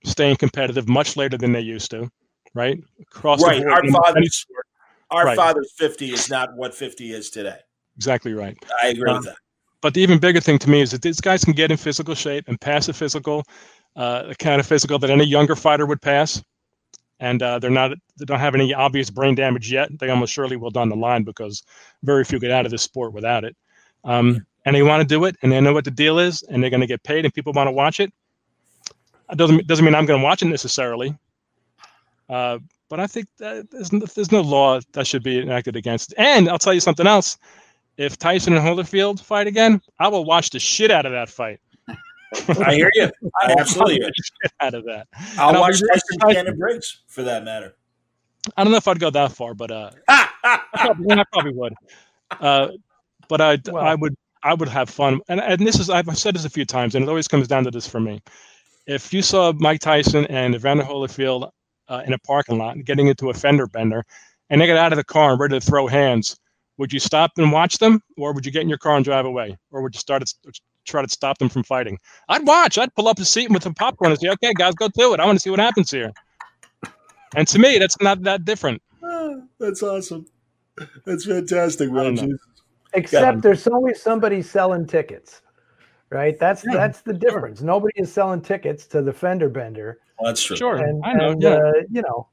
staying 0.04 0.38
competitive 0.38 0.88
much 0.88 1.16
later 1.16 1.38
than 1.38 1.52
they 1.52 1.62
used 1.62 1.92
to, 1.92 2.10
right? 2.54 2.78
Across 3.02 3.42
the 3.42 3.48
right. 3.48 3.62
board 3.64 3.72
Our 3.72 3.92
father's, 4.04 4.46
our 5.12 5.26
Right. 5.26 5.36
father's 5.38 5.72
50 5.78 6.12
is 6.12 6.30
not 6.30 6.50
what 6.56 6.74
50 6.74 7.14
is 7.14 7.30
today. 7.30 7.58
Exactly 7.96 8.34
right. 8.34 8.58
I 8.84 8.88
agree 8.88 9.10
Um, 9.10 9.18
with 9.18 9.26
that. 9.26 9.36
But 9.82 9.94
the 9.94 10.02
even 10.02 10.18
bigger 10.18 10.40
thing 10.40 10.58
to 10.60 10.70
me 10.70 10.82
is 10.82 10.92
that 10.92 11.02
these 11.02 11.20
guys 11.20 11.44
can 11.44 11.54
get 11.54 11.70
in 11.70 11.76
physical 11.78 12.16
shape 12.16 12.46
and 12.48 12.60
pass 12.60 12.88
a 12.88 12.94
physical, 12.94 13.44
uh, 13.98 14.24
the 14.28 14.36
kind 14.36 14.60
of 14.62 14.66
physical 14.66 14.98
that 15.00 15.10
any 15.10 15.26
younger 15.26 15.56
fighter 15.58 15.86
would 15.86 16.02
pass. 16.02 16.42
And 17.24 17.42
uh, 17.42 17.58
they're 17.58 17.72
not, 17.72 17.92
they 18.18 18.26
don't 18.26 18.40
have 18.40 18.54
any 18.54 18.74
obvious 18.74 19.10
brain 19.10 19.34
damage 19.34 19.72
yet. 19.72 19.98
They 19.98 20.10
almost 20.10 20.34
surely 20.34 20.58
will 20.58 20.72
down 20.72 20.90
the 20.90 20.96
line 20.98 21.24
because 21.24 21.64
very 22.04 22.26
few 22.26 22.38
get 22.38 22.52
out 22.52 22.66
of 22.66 22.72
this 22.72 22.82
sport 22.82 23.14
without 23.14 23.46
it. 23.46 23.56
Um, 24.04 24.46
and 24.66 24.76
they 24.76 24.84
want 24.84 25.02
to 25.02 25.08
do 25.08 25.24
it, 25.24 25.38
and 25.42 25.50
they 25.50 25.62
know 25.62 25.72
what 25.72 25.86
the 25.86 25.92
deal 25.92 26.20
is, 26.20 26.44
and 26.44 26.62
they're 26.62 26.70
going 26.70 26.82
to 26.82 26.88
get 26.88 27.02
paid, 27.04 27.24
and 27.24 27.34
people 27.34 27.54
want 27.54 27.68
to 27.68 27.72
watch 27.72 28.02
it. 28.02 28.12
It 29.32 29.38
doesn't 29.38 29.68
doesn't 29.68 29.86
mean 29.86 29.96
I'm 29.96 30.06
going 30.06 30.20
to 30.20 30.24
watch 30.24 30.42
it 30.42 30.48
necessarily. 30.48 31.18
Uh, 32.30 32.60
but 32.90 33.00
I 33.00 33.08
think 33.08 33.28
that 33.38 33.72
there's 33.72 33.94
no, 33.94 34.06
there's 34.06 34.32
no 34.32 34.42
law 34.42 34.82
that 34.92 35.08
should 35.08 35.24
be 35.24 35.40
enacted 35.40 35.78
against. 35.78 36.12
it. 36.12 36.20
And 36.20 36.50
I'll 36.50 36.60
tell 36.60 36.74
you 36.74 36.82
something 36.82 37.08
else 37.08 37.38
if 37.98 38.18
Tyson 38.18 38.54
and 38.54 38.66
Holyfield 38.66 39.22
fight 39.22 39.48
again, 39.48 39.82
I 40.00 40.10
will 40.10 40.26
watch 40.26 40.50
the 40.50 40.60
shit 40.60 40.92
out 40.92 41.06
of 41.06 41.14
that 41.14 41.30
fight. 41.30 41.60
I 42.66 42.74
hear 42.76 42.90
you. 42.94 43.10
I 43.42 43.56
absolutely 43.60 43.96
watch 43.96 44.02
hear. 44.02 44.08
the 44.08 44.24
shit 44.44 44.52
out 44.60 44.74
of 44.74 44.86
that. 44.86 45.08
I'll 45.38 45.50
And 45.50 45.60
watch 45.60 45.80
be 45.82 45.88
Tyson 45.88 46.02
surprised- 46.12 46.36
Shannon 46.38 46.58
Briggs 46.58 47.02
for 47.08 47.24
that 47.24 47.44
matter. 47.44 47.76
I 48.58 48.64
don't 48.64 48.72
know 48.72 48.78
if 48.78 48.88
I'd 48.88 49.00
go 49.00 49.10
that 49.10 49.32
far, 49.32 49.54
but 49.54 49.72
uh, 49.72 49.92
I, 50.10 50.60
probably, 50.76 51.12
I 51.18 51.24
probably 51.32 51.54
would. 51.54 51.74
Uh, 52.42 52.68
but 53.30 53.40
I, 53.40 53.58
I 53.78 53.96
would, 53.96 54.16
I 54.44 54.54
would 54.54 54.68
have 54.68 54.90
fun. 54.90 55.22
And, 55.30 55.40
and 55.40 55.66
this 55.66 55.80
is, 55.80 55.90
I've 55.90 56.18
said 56.18 56.36
this 56.36 56.44
a 56.44 56.50
few 56.50 56.66
times, 56.66 56.96
and 56.96 57.04
it 57.06 57.10
always 57.10 57.28
comes 57.28 57.48
down 57.48 57.64
to 57.64 57.72
this 57.72 57.88
for 57.88 58.02
me. 58.02 58.22
If 58.86 59.14
you 59.14 59.22
saw 59.22 59.54
Mike 59.54 59.80
Tyson 59.80 60.26
and 60.26 60.56
Evander 60.56 60.84
Holyfield 60.84 61.50
uh, 61.88 62.02
in 62.06 62.12
a 62.12 62.18
parking 62.20 62.58
lot 62.58 62.76
getting 62.84 63.08
into 63.08 63.30
a 63.30 63.34
fender 63.34 63.66
bender, 63.68 64.04
and 64.50 64.60
they 64.60 64.66
get 64.66 64.76
out 64.76 64.92
of 64.92 64.98
the 64.98 65.06
car 65.06 65.32
and 65.32 65.40
ready 65.40 65.58
to 65.58 65.66
throw 65.66 65.88
hands, 65.88 66.38
would 66.78 66.92
you 66.92 67.00
stop 67.00 67.32
and 67.38 67.52
watch 67.52 67.78
them, 67.78 68.02
or 68.18 68.34
would 68.34 68.46
you 68.46 68.52
get 68.52 68.62
in 68.64 68.68
your 68.70 68.78
car 68.78 68.98
and 68.98 69.06
drive 69.06 69.26
away, 69.26 69.56
or 69.72 69.82
would 69.82 69.96
you 69.96 70.00
start 70.00 70.26
to 70.26 70.36
try 70.86 71.02
to 71.02 71.10
stop 71.10 71.38
them 71.38 71.50
from 71.50 71.64
fighting? 71.64 72.00
I'd 72.30 72.46
watch. 72.46 72.78
I'd 72.78 72.94
pull 72.96 73.08
up 73.08 73.20
a 73.20 73.26
seat 73.26 73.50
with 73.50 73.64
some 73.64 73.74
popcorn 73.74 74.12
and 74.12 74.20
say, 74.20 74.30
"Okay, 74.30 74.54
guys, 74.56 74.74
go 74.76 74.88
to 74.88 75.14
it. 75.14 75.20
I 75.20 75.26
want 75.26 75.38
to 75.38 75.42
see 75.42 75.50
what 75.50 75.60
happens 75.60 75.92
here." 75.92 76.12
And 77.36 77.48
to 77.48 77.60
me, 77.60 77.78
that's 77.80 78.00
not 78.02 78.22
that 78.24 78.46
different. 78.46 78.82
That's 79.60 79.82
awesome. 79.82 80.26
That's 81.06 81.26
fantastic, 81.26 81.92
man. 81.92 82.16
man. 82.16 82.38
Except 82.94 83.42
there's 83.42 83.66
always 83.68 84.02
somebody 84.02 84.42
selling 84.42 84.86
tickets, 84.86 85.42
right? 86.10 86.38
That's 86.40 86.64
Yeah, 86.66 86.74
that's 86.74 87.02
the 87.02 87.14
difference. 87.14 87.62
Nobody 87.62 87.94
is 88.02 88.12
selling 88.12 88.42
tickets 88.42 88.86
to 88.88 89.02
the 89.02 89.14
fender 89.14 89.50
bender. 89.50 90.00
Well, 90.20 90.30
that's 90.32 90.44
true. 90.44 90.56
Sure, 90.58 90.76
And, 90.78 91.04
I 91.04 91.14
know. 91.14 91.32
and, 91.32 91.42
yeah. 91.42 91.50
uh, 91.56 91.72
you 91.90 92.02
know, 92.04 92.28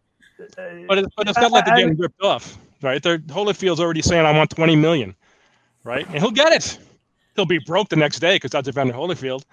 But 0.89 0.99
it's, 0.99 1.09
but 1.17 1.29
it's 1.29 1.39
not 1.39 1.51
like 1.53 1.65
they're 1.67 1.75
I- 1.75 1.79
I- 1.79 1.81
getting 1.83 1.97
ripped 1.99 2.23
off, 2.23 2.59
right? 2.83 3.03
They're, 3.03 3.19
Holyfield's 3.19 3.81
already 3.81 4.03
saying, 4.03 4.25
"I 4.27 4.37
want 4.37 4.51
20 4.51 4.77
million, 4.77 5.15
right? 5.85 6.07
And 6.09 6.19
he'll 6.19 6.31
get 6.31 6.53
it. 6.53 6.79
He'll 7.41 7.47
be 7.47 7.59
broke 7.59 7.89
the 7.89 7.97
next 7.97 8.19
day 8.19 8.35
because 8.35 8.51
that's 8.51 8.69
a 8.69 8.71
Evander 8.71 8.93
Holyfield, 8.93 9.45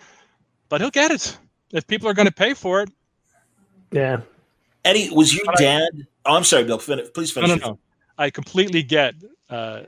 but 0.68 0.81
he'll 0.81 0.89
get 0.89 1.09
it 1.09 1.38
if 1.72 1.88
people 1.88 2.09
are 2.09 2.14
going 2.14 2.27
to 2.27 2.34
pay 2.34 2.53
for 2.53 2.81
it. 2.81 2.89
yeah. 3.91 4.19
Eddie, 4.84 5.09
was 5.09 5.34
your 5.34 5.45
dad? 5.55 5.88
Oh, 6.26 6.35
I'm 6.35 6.43
sorry, 6.43 6.65
Bill. 6.65 6.80
Fin- 6.80 7.07
please 7.14 7.31
finish. 7.31 7.47
no, 7.47 7.55
no. 7.55 7.68
no. 7.68 7.80
I 8.18 8.30
completely 8.30 8.84
get 8.84 9.15
uh, 9.49 9.84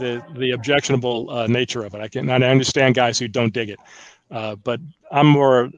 the 0.00 0.24
the 0.34 0.50
objectionable 0.50 1.30
uh, 1.30 1.46
nature 1.46 1.84
of 1.84 1.94
it. 1.94 2.00
I 2.00 2.08
can 2.08 2.28
and 2.28 2.44
I 2.44 2.48
understand 2.48 2.96
guys 2.96 3.16
who 3.16 3.28
don't 3.28 3.52
dig 3.52 3.70
it, 3.70 3.78
uh, 4.32 4.56
but 4.56 4.80
I'm 5.12 5.28
more. 5.28 5.70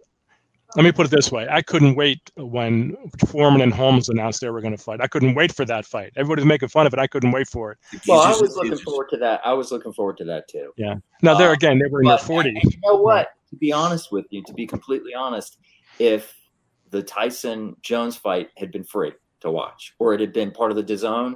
Let 0.77 0.85
me 0.85 0.93
put 0.93 1.07
it 1.07 1.11
this 1.11 1.33
way: 1.33 1.47
I 1.51 1.63
couldn't 1.63 1.95
wait 1.95 2.31
when 2.37 2.95
Foreman 3.29 3.63
and 3.63 3.73
Holmes 3.73 4.09
announced 4.11 4.41
they 4.43 4.51
were 4.51 4.61
going 4.61 4.77
to 4.77 4.83
fight. 4.83 5.01
I 5.01 5.07
couldn't 5.07 5.35
wait 5.35 5.53
for 5.55 5.65
that 5.65 5.87
fight. 5.87 6.13
Everybody's 6.17 6.45
making 6.45 6.69
fun 6.69 6.87
of 6.87 6.93
it. 6.93 6.99
I 6.99 7.07
couldn't 7.07 7.31
wait 7.33 7.49
for 7.49 7.73
it. 7.73 7.79
Well, 8.07 8.21
I 8.21 8.31
was 8.39 8.55
looking 8.55 8.77
forward 8.77 9.09
to 9.11 9.17
that. 9.19 9.41
I 9.45 9.55
was 9.55 9.73
looking 9.73 9.93
forward 9.95 10.19
to 10.19 10.25
that 10.25 10.47
too. 10.49 10.73
Yeah. 10.77 10.97
Now 11.23 11.35
there 11.39 11.51
Uh, 11.51 11.55
again, 11.55 11.79
they 11.79 11.87
were 11.91 12.03
in 12.03 12.09
their 12.09 12.19
forties. 12.19 12.59
and 12.63 12.73
you 12.73 12.79
know 12.85 12.97
what? 12.97 13.29
To 13.51 13.57
be 13.57 13.73
honest 13.73 14.13
with 14.13 14.27
you, 14.31 14.43
to 14.45 14.53
be 14.53 14.67
completely 14.67 15.15
honest, 15.15 15.59
if 15.99 16.35
the 16.91 17.03
Tyson 17.03 17.75
Jones 17.83 18.17
fight 18.17 18.51
had 18.59 18.71
been 18.71 18.85
free 18.85 19.13
to 19.41 19.51
watch, 19.51 19.95
or 19.99 20.13
it 20.13 20.21
had 20.21 20.33
been 20.35 20.51
part 20.51 20.71
of 20.71 20.77
the 20.77 20.83
DAZN 20.85 21.31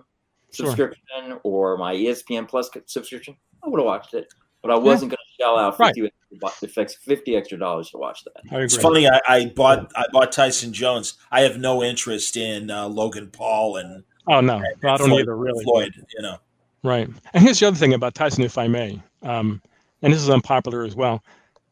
Sure. 0.53 0.67
subscription, 0.67 1.39
or 1.43 1.79
my 1.79 1.95
ESPN 1.95 2.47
Plus 2.47 2.69
subscription, 2.85 3.35
I 3.65 3.69
would 3.69 3.81
have 3.81 3.87
watched 3.87 4.13
it. 4.13 4.27
But 4.63 4.71
I 4.71 4.77
wasn't 4.77 5.11
going 5.11 5.19
to 5.19 5.43
shell 5.43 5.59
out 5.59 5.79
Right. 5.79 5.95
50, 5.95 6.11
extra, 6.43 6.89
50 6.89 7.37
extra 7.37 7.59
dollars 7.59 7.91
to 7.91 7.99
watch 7.99 8.25
that. 8.25 8.63
It's 8.63 8.77
funny. 8.77 9.09
I, 9.09 9.21
I 9.29 9.47
bought 9.47 9.93
I 9.95 10.05
bought 10.13 10.33
Tyson 10.33 10.73
Jones. 10.73 11.15
I 11.31 11.43
have 11.43 11.59
no 11.59 11.83
interest 11.83 12.37
in 12.37 12.71
uh, 12.71 12.89
Logan 12.89 13.29
Paul 13.31 13.77
and 13.77 14.05
Oh 14.29 14.41
no, 14.41 14.59
I 14.59 14.97
don't 14.97 14.99
Floyd, 14.99 15.23
either. 15.23 15.37
Really, 15.37 15.65
Floyd. 15.65 15.93
You 16.15 16.23
know, 16.23 16.37
Right. 16.83 17.09
And 17.33 17.45
here's 17.45 17.61
the 17.61 17.69
other 17.69 17.77
thing 17.77 17.95
about 17.95 18.15
Tyson, 18.15 18.45
if 18.45 18.59
I 18.59 18.69
may, 18.69 19.01
um, 19.23 19.61
and 20.01 20.13
this 20.13 20.21
is 20.21 20.31
unpopular 20.31 20.85
as 20.85 20.95
well. 20.95 21.23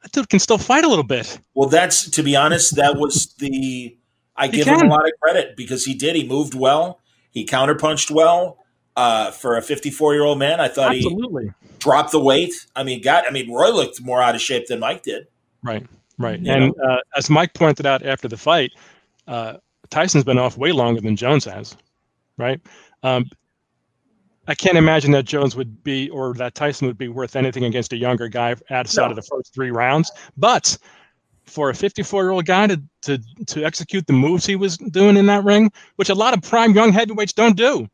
That 0.03 0.13
dude 0.13 0.29
can 0.29 0.39
still 0.39 0.59
fight 0.59 0.85
a 0.85 0.89
little 0.89 1.05
bit. 1.05 1.39
well, 1.55 1.69
that's 1.69 2.09
to 2.11 2.23
be 2.23 2.37
honest. 2.37 2.77
That 2.77 2.97
was 2.97 3.35
the 3.39 3.97
I 4.37 4.47
He 4.47 4.53
give 4.53 4.67
him 4.67 4.81
a 4.83 4.87
lot 4.87 5.05
of 5.05 5.13
credit 5.23 5.57
because 5.57 5.85
he 5.85 5.95
did. 5.95 6.17
He 6.17 6.27
moved 6.27 6.55
well. 6.55 7.01
He 7.31 7.45
counterpunched 7.45 8.11
well. 8.11 8.60
Uh, 9.01 9.31
for 9.31 9.57
a 9.57 9.63
54 9.63 10.13
year 10.13 10.25
old 10.25 10.39
man, 10.39 10.61
I 10.61 10.69
thought 10.69 10.95
Absolutely. 10.95 11.47
he 11.47 11.69
dropped 11.79 12.13
the 12.13 12.21
weight. 12.21 12.53
I 12.77 12.83
mean, 12.83 13.01
God, 13.01 13.25
I 13.27 13.31
mean, 13.31 13.51
Roy 13.51 13.71
looked 13.71 14.03
more 14.03 14.21
out 14.21 14.35
of 14.35 14.43
shape 14.43 14.67
than 14.67 14.79
Mike 14.79 15.03
did. 15.05 15.27
Right. 15.63 15.87
Right. 16.19 16.39
You 16.39 16.53
and 16.53 16.75
uh, 16.87 16.99
as 17.17 17.31
Mike 17.31 17.55
pointed 17.55 17.87
out 17.87 18.05
after 18.05 18.29
the 18.29 18.37
fight, 18.37 18.73
uh, 19.27 19.55
Tyson's 19.89 20.25
been 20.25 20.37
off 20.37 20.59
way 20.59 20.73
longer 20.73 21.01
than 21.01 21.17
Jones 21.17 21.47
has. 21.47 21.75
Right. 22.37 22.61
Um, 23.03 23.25
I 24.47 24.55
can't 24.55 24.77
imagine 24.77 25.13
that 25.13 25.23
Jones 25.25 25.57
would 25.57 25.83
be 25.83 26.11
or 26.11 26.35
that 26.35 26.55
Tyson 26.55 26.87
would 26.87 26.99
be 26.99 27.09
worth 27.09 27.37
anything 27.37 27.65
against 27.65 27.95
a 27.95 27.97
younger 27.97 28.29
guy 28.29 28.55
outside 28.69 29.05
No. 29.05 29.11
of 29.11 29.17
the 29.17 29.23
first 29.23 29.55
three 29.55 29.71
rounds. 29.71 30.13
But 30.37 30.77
for 31.47 31.71
a 31.71 31.75
54 31.75 32.23
year 32.23 32.33
old 32.33 32.45
guy 32.45 32.67
to, 32.67 32.83
to 33.03 33.19
to 33.47 33.65
execute 33.65 34.07
the 34.07 34.13
moves 34.13 34.45
he 34.45 34.57
was 34.57 34.77
doing 34.77 35.17
in 35.17 35.25
that 35.25 35.43
ring, 35.43 35.73
which 35.97 36.11
a 36.11 36.15
lot 36.15 36.35
of 36.35 36.43
prime 36.43 36.75
young 36.75 36.93
heavyweights 36.93 37.33
don't 37.33 37.57
do. 37.57 37.89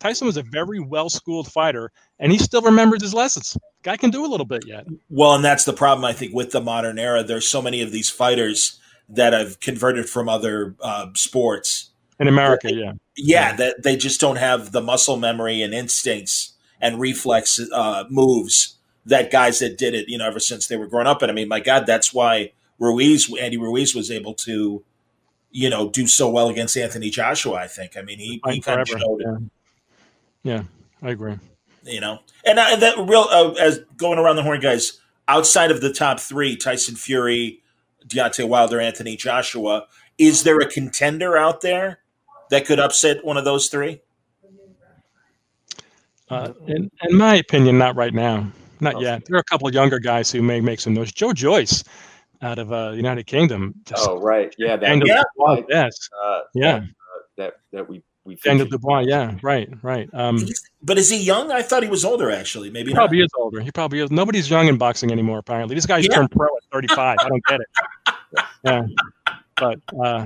Tyson 0.00 0.26
was 0.26 0.36
a 0.36 0.42
very 0.42 0.80
well 0.80 1.08
schooled 1.08 1.52
fighter, 1.52 1.92
and 2.18 2.32
he 2.32 2.38
still 2.38 2.62
remembers 2.62 3.02
his 3.02 3.14
lessons. 3.14 3.56
Guy 3.82 3.96
can 3.96 4.10
do 4.10 4.24
a 4.24 4.28
little 4.28 4.46
bit 4.46 4.66
yet. 4.66 4.86
Well, 5.08 5.34
and 5.34 5.44
that's 5.44 5.64
the 5.64 5.72
problem 5.72 6.04
I 6.04 6.12
think 6.12 6.34
with 6.34 6.50
the 6.50 6.60
modern 6.60 6.98
era. 6.98 7.22
There's 7.22 7.48
so 7.48 7.62
many 7.62 7.82
of 7.82 7.92
these 7.92 8.10
fighters 8.10 8.80
that 9.08 9.32
have 9.32 9.60
converted 9.60 10.08
from 10.08 10.28
other 10.28 10.74
uh, 10.80 11.08
sports. 11.14 11.90
In 12.18 12.28
America, 12.28 12.72
yeah. 12.74 12.92
Yeah, 13.16 13.54
that 13.56 13.82
they 13.82 13.96
just 13.96 14.20
don't 14.20 14.36
have 14.36 14.72
the 14.72 14.80
muscle 14.80 15.16
memory 15.16 15.62
and 15.62 15.72
instincts 15.72 16.54
and 16.80 16.98
reflex 16.98 17.60
uh, 17.72 18.04
moves 18.08 18.76
that 19.06 19.30
guys 19.30 19.58
that 19.58 19.78
did 19.78 19.94
it, 19.94 20.08
you 20.08 20.18
know, 20.18 20.26
ever 20.26 20.40
since 20.40 20.66
they 20.66 20.76
were 20.76 20.86
growing 20.86 21.06
up. 21.06 21.22
And 21.22 21.30
I 21.30 21.34
mean, 21.34 21.48
my 21.48 21.60
God, 21.60 21.86
that's 21.86 22.12
why 22.12 22.52
Ruiz, 22.78 23.32
Andy 23.38 23.56
Ruiz, 23.56 23.94
was 23.94 24.10
able 24.10 24.34
to, 24.34 24.82
you 25.50 25.70
know, 25.70 25.88
do 25.90 26.06
so 26.06 26.30
well 26.30 26.48
against 26.48 26.76
Anthony 26.76 27.10
Joshua. 27.10 27.54
I 27.54 27.66
think. 27.66 27.96
I 27.96 28.02
mean, 28.02 28.18
he, 28.18 28.40
he 28.48 28.60
kind 28.60 28.80
of 28.80 28.88
showed 28.88 29.20
it. 29.20 29.26
yeah. 29.26 29.38
Yeah, 30.42 30.64
I 31.02 31.10
agree. 31.10 31.36
you 31.84 32.00
know. 32.00 32.20
And 32.44 32.58
uh, 32.58 32.76
that 32.76 32.96
real 32.98 33.26
uh, 33.30 33.52
as 33.60 33.80
going 33.96 34.18
around 34.18 34.36
the 34.36 34.42
horn, 34.42 34.60
guys. 34.60 34.98
Outside 35.28 35.70
of 35.70 35.80
the 35.80 35.92
top 35.92 36.18
three, 36.18 36.56
Tyson 36.56 36.96
Fury, 36.96 37.62
Deontay 38.08 38.48
Wilder, 38.48 38.80
Anthony 38.80 39.14
Joshua, 39.14 39.86
is 40.18 40.42
there 40.42 40.58
a 40.58 40.66
contender 40.66 41.36
out 41.36 41.60
there 41.60 42.00
that 42.50 42.66
could 42.66 42.80
upset 42.80 43.24
one 43.24 43.36
of 43.36 43.44
those 43.44 43.68
three? 43.68 44.00
Uh, 46.28 46.52
in, 46.66 46.90
in 47.08 47.16
my 47.16 47.36
opinion, 47.36 47.78
not 47.78 47.94
right 47.94 48.14
now. 48.14 48.50
Not 48.80 49.00
yet. 49.00 49.24
There 49.26 49.36
are 49.36 49.40
a 49.40 49.44
couple 49.44 49.68
of 49.68 49.74
younger 49.74 49.98
guys 49.98 50.32
who 50.32 50.42
may 50.42 50.60
make 50.60 50.80
some 50.80 50.94
noise. 50.94 51.12
Joe 51.12 51.32
Joyce 51.32 51.84
out 52.42 52.58
of 52.58 52.72
uh, 52.72 52.92
United 52.94 53.26
Kingdom. 53.26 53.74
just 53.84 54.08
Oh, 54.08 54.18
right. 54.20 54.54
Yeah. 54.58 54.76
That, 54.76 55.06
yeah. 55.06 55.22
Yes. 55.68 56.08
Uh, 56.24 56.40
Yeah. 56.54 56.78
That, 56.78 56.82
uh, 56.82 57.22
that, 57.36 57.52
that 57.72 57.88
we, 57.88 58.02
we 58.30 58.36
Daniel. 58.42 58.66
Dubois, 58.66 59.00
yeah, 59.00 59.36
right, 59.42 59.68
right. 59.82 60.08
Um, 60.12 60.44
But 60.82 60.98
is 60.98 61.10
he 61.10 61.18
young? 61.18 61.50
I 61.52 61.62
thought 61.62 61.82
he 61.82 61.88
was 61.88 62.04
older. 62.04 62.30
Actually, 62.30 62.70
maybe 62.70 62.90
he 62.90 62.94
not. 62.94 63.00
probably 63.02 63.20
is 63.20 63.30
older. 63.38 63.60
He 63.60 63.70
probably 63.70 64.00
is. 64.00 64.10
Nobody's 64.10 64.48
young 64.50 64.66
in 64.68 64.76
boxing 64.78 65.10
anymore, 65.12 65.38
apparently. 65.38 65.74
These 65.74 65.86
guys 65.86 66.06
Yeah. 66.08 66.14
turn 66.16 66.28
pro 66.28 66.46
at 66.46 66.62
35. 66.72 67.16
I 67.20 67.28
don't 67.28 67.44
get 67.46 67.60
it. 67.60 67.68
Yeah. 68.64 68.82
But 69.56 69.78
uh, 70.02 70.24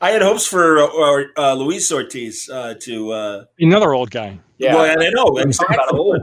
I 0.00 0.10
had 0.10 0.22
hopes 0.22 0.46
for 0.46 0.78
uh, 0.78 1.24
uh, 1.36 1.54
Luis 1.54 1.90
Ortiz 1.92 2.48
uh, 2.48 2.74
to. 2.80 3.10
Uh, 3.12 3.44
another 3.58 3.92
old 3.92 4.10
guy. 4.10 4.38
Yeah. 4.58 4.74
Well, 4.74 4.84
I 4.90 5.10
know 5.10 5.24
Talk 5.36 5.44
exactly. 5.46 5.76
about 5.76 5.94
old. 5.94 6.22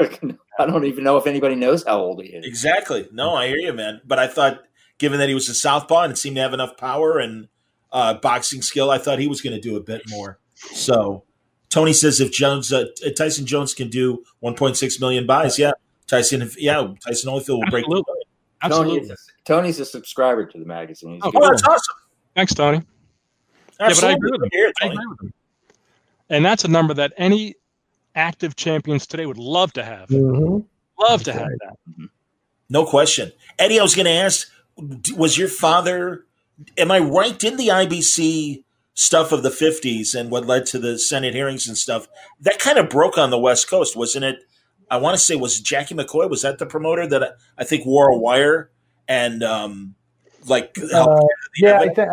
I 0.58 0.66
don't 0.66 0.84
even 0.86 1.04
know 1.04 1.16
if 1.18 1.26
anybody 1.26 1.54
knows 1.54 1.84
how 1.84 2.00
old 2.00 2.22
he 2.22 2.30
is. 2.30 2.44
Exactly. 2.46 3.08
No, 3.12 3.34
I 3.34 3.48
hear 3.48 3.58
you, 3.58 3.72
man. 3.72 4.00
But 4.06 4.18
I 4.18 4.26
thought, 4.26 4.60
given 4.98 5.18
that 5.20 5.28
he 5.28 5.34
was 5.34 5.48
a 5.48 5.54
southpaw 5.54 6.02
and 6.02 6.16
seemed 6.18 6.36
to 6.36 6.42
have 6.42 6.52
enough 6.54 6.76
power 6.76 7.18
and 7.18 7.48
uh, 7.98 8.14
boxing 8.14 8.62
skill, 8.62 8.90
I 8.90 8.98
thought 8.98 9.18
he 9.18 9.26
was 9.26 9.40
going 9.40 9.54
to 9.54 9.60
do 9.60 9.76
a 9.76 9.80
bit 9.80 10.02
more. 10.08 10.38
So, 10.54 11.24
Tony 11.68 11.92
says 11.92 12.20
if 12.20 12.30
Jones, 12.30 12.72
uh, 12.72 12.84
Tyson 13.16 13.44
Jones 13.44 13.74
can 13.74 13.88
do 13.90 14.24
1.6 14.42 15.00
million 15.00 15.26
buys, 15.26 15.58
yeah, 15.58 15.72
Tyson, 16.06 16.42
if, 16.42 16.60
yeah, 16.60 16.86
Tyson 17.04 17.30
Holyfield 17.32 17.58
will 17.58 17.70
break. 17.70 17.84
the 17.86 18.04
Absolutely. 18.62 19.00
Tony 19.00 19.02
is, 19.02 19.10
a, 19.10 19.44
Tony's 19.44 19.80
a 19.80 19.84
subscriber 19.84 20.46
to 20.46 20.58
the 20.58 20.64
magazine. 20.64 21.14
He's 21.14 21.22
Oh, 21.24 21.30
good. 21.32 21.42
Oh, 21.42 21.50
that's 21.50 21.62
awesome. 21.64 21.96
Thanks, 22.36 22.54
Tony. 22.54 22.82
Absolutely. 23.80 23.86
Yeah, 23.88 23.94
but 24.00 24.04
I 24.04 24.12
agree 24.12 24.30
with 24.32 24.42
him. 24.42 24.48
Here, 24.52 24.72
I 24.82 24.86
agree 24.86 25.06
with 25.10 25.20
him. 25.22 25.32
And 26.30 26.44
that's 26.44 26.64
a 26.64 26.68
number 26.68 26.94
that 26.94 27.12
any 27.16 27.54
active 28.14 28.54
champions 28.56 29.06
today 29.06 29.26
would 29.26 29.38
love 29.38 29.72
to 29.74 29.84
have. 29.84 30.08
Mhm. 30.08 30.64
Love 31.00 31.22
to 31.24 31.32
have 31.32 31.48
that. 31.62 32.08
No 32.68 32.84
question. 32.84 33.32
Eddie, 33.58 33.78
I 33.78 33.82
was 33.82 33.94
going 33.94 34.06
to 34.06 34.12
ask, 34.12 34.48
was 35.16 35.38
your 35.38 35.48
father, 35.48 36.26
am 36.76 36.90
I 36.90 36.98
right? 36.98 37.38
Did 37.38 37.58
the 37.58 37.68
IBC 37.68 38.64
stuff 38.98 39.30
of 39.30 39.44
the 39.44 39.48
50s 39.48 40.12
and 40.12 40.28
what 40.28 40.44
led 40.44 40.66
to 40.66 40.76
the 40.76 40.98
Senate 40.98 41.32
hearings 41.32 41.68
and 41.68 41.78
stuff, 41.78 42.08
that 42.40 42.58
kind 42.58 42.78
of 42.78 42.90
broke 42.90 43.16
on 43.16 43.30
the 43.30 43.38
West 43.38 43.70
Coast, 43.70 43.94
wasn't 43.94 44.24
it? 44.24 44.40
I 44.90 44.96
want 44.96 45.16
to 45.16 45.22
say, 45.22 45.36
was 45.36 45.60
Jackie 45.60 45.94
McCoy, 45.94 46.28
was 46.28 46.42
that 46.42 46.58
the 46.58 46.66
promoter 46.66 47.06
that 47.06 47.22
I, 47.22 47.28
I 47.58 47.64
think 47.64 47.86
wore 47.86 48.08
a 48.08 48.18
wire 48.18 48.72
and 49.06 49.44
um, 49.44 49.94
like 50.48 50.74
helped? 50.90 51.22
Uh, 51.22 51.26
yeah, 51.58 51.74
I 51.74 51.82
event? 51.82 51.94
think. 51.94 52.08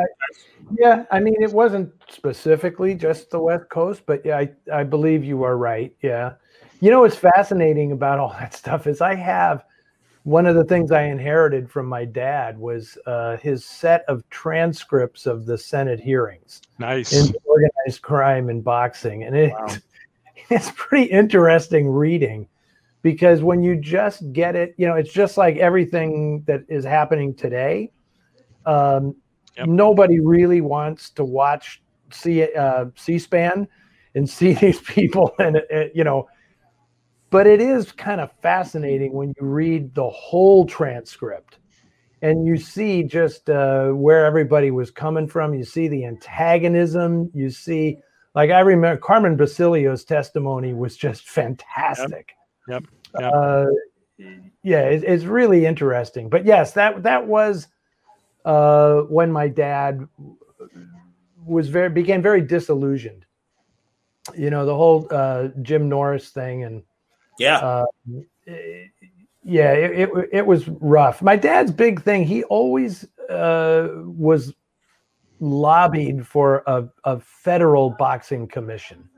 Yeah, 0.79 1.05
I 1.09 1.19
mean, 1.19 1.41
it 1.41 1.51
wasn't 1.51 1.91
specifically 2.09 2.93
just 2.93 3.31
the 3.31 3.39
West 3.39 3.67
Coast, 3.69 4.03
but 4.05 4.23
yeah, 4.23 4.37
I, 4.37 4.51
I 4.71 4.83
believe 4.83 5.23
you 5.23 5.41
are 5.41 5.57
right. 5.57 5.91
Yeah, 6.03 6.33
you 6.81 6.91
know 6.91 7.01
what's 7.01 7.15
fascinating 7.15 7.93
about 7.93 8.19
all 8.19 8.29
that 8.39 8.53
stuff 8.53 8.85
is 8.85 9.01
I 9.01 9.15
have 9.15 9.65
one 10.25 10.47
of 10.47 10.55
the 10.55 10.63
things 10.63 10.91
I 10.91 11.03
inherited 11.03 11.69
from 11.69 11.85
my 11.85 12.03
dad 12.03 12.57
was 12.57 12.97
uh, 13.05 13.37
his 13.37 13.63
set 13.63 14.03
of 14.07 14.27
transcripts 14.31 15.27
of 15.27 15.45
the 15.45 15.55
Senate 15.55 15.99
hearings 15.99 16.63
Nice. 16.79 17.13
in 17.13 17.31
organized 17.45 18.01
crime 18.01 18.49
and 18.49 18.63
boxing, 18.63 19.23
and 19.23 19.35
it, 19.35 19.53
it's 20.49 20.71
pretty 20.75 21.05
interesting 21.11 21.87
reading 21.87 22.47
because 23.03 23.43
when 23.43 23.61
you 23.61 23.75
just 23.75 24.33
get 24.33 24.55
it, 24.55 24.73
you 24.77 24.87
know, 24.87 24.95
it's 24.95 25.13
just 25.13 25.37
like 25.37 25.57
everything 25.57 26.43
that 26.47 26.61
is 26.69 26.83
happening 26.83 27.35
today. 27.35 27.91
Um, 28.65 29.15
Nobody 29.59 30.19
really 30.19 30.59
wants 30.59 31.11
to 31.11 31.23
watch 31.23 31.83
C 32.11 32.51
uh, 32.51 32.85
C-SPAN 32.95 33.67
and 34.15 34.27
see 34.27 34.53
these 34.61 34.81
people, 34.81 35.35
and 35.37 35.57
uh, 35.57 35.83
you 35.93 36.03
know. 36.03 36.27
But 37.35 37.47
it 37.47 37.59
is 37.59 37.91
kind 37.91 38.21
of 38.21 38.31
fascinating 38.41 39.11
when 39.11 39.33
you 39.37 39.45
read 39.45 39.93
the 39.93 40.09
whole 40.09 40.65
transcript 40.65 41.57
and 42.21 42.47
you 42.47 42.55
see 42.55 43.03
just 43.03 43.49
uh, 43.49 43.89
where 43.89 44.25
everybody 44.25 44.71
was 44.71 44.89
coming 44.89 45.27
from. 45.27 45.53
You 45.53 45.65
see 45.65 45.89
the 45.89 46.05
antagonism. 46.05 47.29
You 47.33 47.49
see, 47.49 47.97
like 48.35 48.51
I 48.51 48.61
remember 48.61 49.01
Carmen 49.01 49.35
Basilio's 49.35 50.05
testimony 50.05 50.73
was 50.73 50.95
just 50.95 51.27
fantastic. 51.27 52.37
Yep. 52.69 52.85
Yep. 53.19 53.33
Uh, 53.33 53.65
yeah, 54.63 54.83
it, 54.83 55.03
it's 55.03 55.25
really 55.25 55.65
interesting. 55.65 56.29
But 56.29 56.45
yes, 56.45 56.71
that 56.71 57.03
that 57.03 57.27
was 57.27 57.67
uh, 58.45 59.01
when 59.09 59.29
my 59.29 59.49
dad 59.49 60.07
was 61.45 61.67
very 61.67 61.89
became 61.89 62.21
very 62.21 62.43
disillusioned. 62.43 63.25
You 64.37 64.51
know, 64.51 64.65
the 64.65 64.75
whole 64.75 65.05
uh, 65.11 65.49
Jim 65.61 65.89
Norris 65.89 66.29
thing 66.29 66.63
and 66.63 66.81
yeah, 67.39 67.57
uh, 67.57 67.85
yeah, 69.43 69.71
it, 69.73 70.09
it 70.09 70.29
it 70.31 70.45
was 70.45 70.67
rough. 70.67 71.21
My 71.21 71.35
dad's 71.35 71.71
big 71.71 72.01
thing. 72.01 72.25
He 72.25 72.43
always 72.45 73.07
uh, 73.29 73.89
was 73.93 74.53
lobbied 75.39 76.25
for 76.25 76.63
a, 76.65 76.87
a 77.03 77.19
federal 77.19 77.91
boxing 77.91 78.47
commission. 78.47 79.09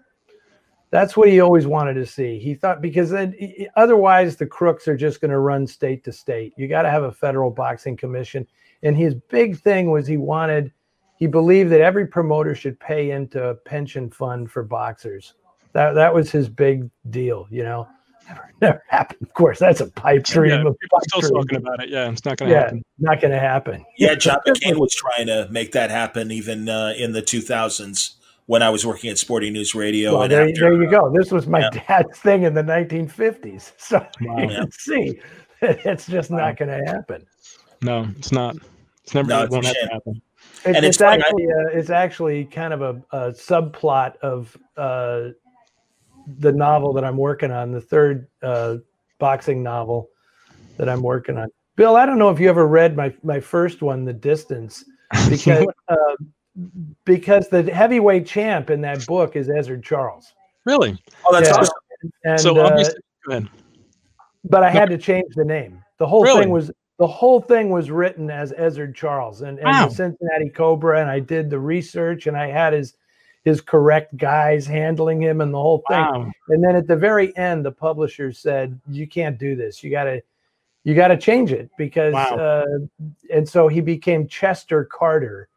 That's 0.89 1.17
what 1.17 1.27
he 1.27 1.41
always 1.41 1.67
wanted 1.67 1.95
to 1.95 2.05
see. 2.05 2.39
He 2.39 2.55
thought 2.55 2.81
because 2.81 3.09
then, 3.09 3.35
otherwise 3.75 4.37
the 4.37 4.45
crooks 4.45 4.87
are 4.87 4.95
just 4.95 5.19
going 5.19 5.31
to 5.31 5.39
run 5.39 5.67
state 5.67 6.03
to 6.05 6.11
state. 6.13 6.53
You 6.57 6.67
got 6.67 6.83
to 6.83 6.89
have 6.89 7.03
a 7.03 7.11
federal 7.11 7.51
boxing 7.51 7.97
commission. 7.97 8.47
And 8.83 8.95
his 8.95 9.13
big 9.13 9.59
thing 9.59 9.91
was 9.91 10.07
he 10.07 10.17
wanted, 10.17 10.71
he 11.17 11.27
believed 11.27 11.71
that 11.71 11.81
every 11.81 12.07
promoter 12.07 12.55
should 12.55 12.79
pay 12.79 13.11
into 13.11 13.49
a 13.49 13.55
pension 13.55 14.09
fund 14.09 14.49
for 14.49 14.63
boxers. 14.63 15.33
That 15.73 15.93
that 15.93 16.13
was 16.13 16.31
his 16.31 16.47
big 16.47 16.89
deal. 17.09 17.47
You 17.51 17.63
know, 17.63 17.87
never 18.27 18.51
never 18.61 18.83
happened. 18.87 19.21
Of 19.21 19.33
course, 19.33 19.59
that's 19.59 19.81
a 19.81 19.87
pipe 19.87 20.23
dream. 20.23 20.51
Yeah, 20.51 20.69
a 20.69 20.73
people 20.73 20.99
pipe 20.99 21.03
still 21.09 21.21
dream. 21.21 21.33
talking 21.33 21.57
about 21.57 21.83
it. 21.83 21.89
Yeah, 21.89 22.09
it's 22.11 22.25
not 22.25 22.37
going 22.37 22.49
to 22.49 22.55
Yeah, 22.55 22.61
happen. 22.63 22.83
not 22.99 23.21
going 23.21 23.31
to 23.31 23.39
happen. 23.39 23.85
Yeah, 23.97 24.15
John 24.15 24.37
McCain 24.47 24.77
was 24.77 24.93
trying 24.93 25.27
to 25.27 25.47
make 25.51 25.71
that 25.73 25.89
happen 25.91 26.31
even 26.31 26.67
uh, 26.69 26.93
in 26.97 27.13
the 27.13 27.21
2000s 27.21 28.15
when 28.47 28.63
I 28.63 28.69
was 28.69 28.85
working 28.85 29.09
at 29.09 29.17
Sporting 29.17 29.53
News 29.53 29.75
Radio. 29.75 30.13
Well, 30.13 30.23
and 30.23 30.31
there, 30.31 30.47
after, 30.47 30.59
there 30.61 30.81
you 30.81 30.89
go. 30.89 31.11
This 31.15 31.31
was 31.31 31.47
my 31.47 31.59
yeah. 31.59 31.69
dad's 31.87 32.17
thing 32.19 32.43
in 32.43 32.53
the 32.53 32.63
1950s. 32.63 33.73
So 33.77 34.05
Wow. 34.21 34.37
you 34.39 34.47
can 34.49 34.71
see 34.71 35.19
it's 35.61 36.05
just 36.07 36.29
not 36.31 36.55
going 36.57 36.69
to 36.69 36.91
happen. 36.91 37.25
No, 37.81 38.07
it's 38.17 38.31
not. 38.31 38.55
It's 39.03 39.13
never. 39.15 39.27
No, 39.27 39.41
it 39.41 39.43
it's 39.45 39.51
a 39.51 39.55
won't 39.55 39.65
have 39.65 39.75
to 39.75 39.89
happen. 39.93 40.21
It, 40.65 40.75
And 40.75 40.77
it's, 40.77 40.87
it's 40.87 40.97
funny, 40.97 41.23
I- 41.23 41.27
actually 41.27 41.45
uh, 41.45 41.77
it's 41.79 41.89
actually 41.89 42.45
kind 42.45 42.73
of 42.73 42.81
a, 42.81 43.01
a 43.11 43.31
subplot 43.31 44.17
of 44.17 44.55
uh, 44.75 45.29
the 46.39 46.51
novel 46.51 46.93
that 46.93 47.05
I'm 47.05 47.17
working 47.17 47.51
on, 47.51 47.71
the 47.71 47.81
third 47.81 48.27
uh, 48.43 48.77
boxing 49.19 49.63
novel 49.63 50.09
that 50.77 50.89
I'm 50.89 51.01
working 51.01 51.37
on. 51.37 51.47
Bill, 51.75 51.95
I 51.95 52.05
don't 52.05 52.17
know 52.19 52.29
if 52.29 52.39
you 52.39 52.49
ever 52.49 52.67
read 52.67 52.95
my 52.95 53.13
my 53.23 53.39
first 53.39 53.81
one, 53.81 54.03
The 54.03 54.13
Distance, 54.13 54.83
because 55.29 55.65
uh, 55.87 55.95
because 57.05 57.47
the 57.49 57.63
heavyweight 57.71 58.25
champ 58.25 58.69
in 58.69 58.81
that 58.81 59.05
book 59.05 59.35
is 59.35 59.47
Ezzard 59.47 59.83
Charles. 59.83 60.33
Really? 60.65 60.97
Oh, 61.25 61.33
that's 61.33 61.49
Yeah. 61.49 61.55
awesome. 61.55 61.73
And 62.25 62.39
so 62.39 62.59
uh, 62.59 62.63
obviously, 62.67 62.99
go 63.25 63.31
ahead. 63.31 63.49
but 64.43 64.63
I 64.63 64.69
had 64.69 64.89
to 64.89 64.97
change 64.97 65.33
the 65.35 65.45
name. 65.45 65.81
The 65.97 66.07
whole 66.07 66.23
Really? 66.23 66.41
thing 66.41 66.49
was 66.49 66.71
the 66.99 67.07
whole 67.07 67.39
thing 67.41 67.69
was 67.69 67.91
written 67.91 68.29
as 68.31 68.51
Ezzard 68.53 68.95
Charles 68.95 69.41
and, 69.41 69.59
and 69.59 69.67
Wow. 69.67 69.87
the 69.87 69.93
Cincinnati 69.93 70.49
Cobra, 70.49 70.99
and 70.99 71.09
I 71.09 71.19
did 71.19 71.49
the 71.49 71.59
research 71.59 72.25
and 72.27 72.35
I 72.35 72.47
had 72.47 72.73
his 72.73 72.95
his 73.47 73.61
correct 73.61 74.17
guys 74.17 74.67
handling 74.67 75.21
him 75.21 75.39
and 75.39 75.53
the 75.53 75.57
whole 75.57 75.81
thing. 75.87 75.99
Wow. 75.99 76.31
And 76.49 76.61
then 76.61 76.75
at 76.75 76.85
the 76.85 76.97
very 76.97 77.35
end, 77.37 77.63
the 77.65 77.71
publisher 77.71 78.33
said, 78.33 78.77
"You 78.89 79.07
can't 79.07 79.37
do 79.37 79.55
this. 79.55 79.81
You 79.81 79.89
gotta 79.89 80.21
you 80.83 80.93
gotta 80.93 81.15
change 81.15 81.53
it 81.53 81.69
because." 81.77 82.13
Wow. 82.13 82.35
Uh, 82.35 82.65
and 83.33 83.47
so 83.47 83.69
he 83.69 83.79
became 83.79 84.27
Chester 84.27 84.83
Carter. 84.83 85.47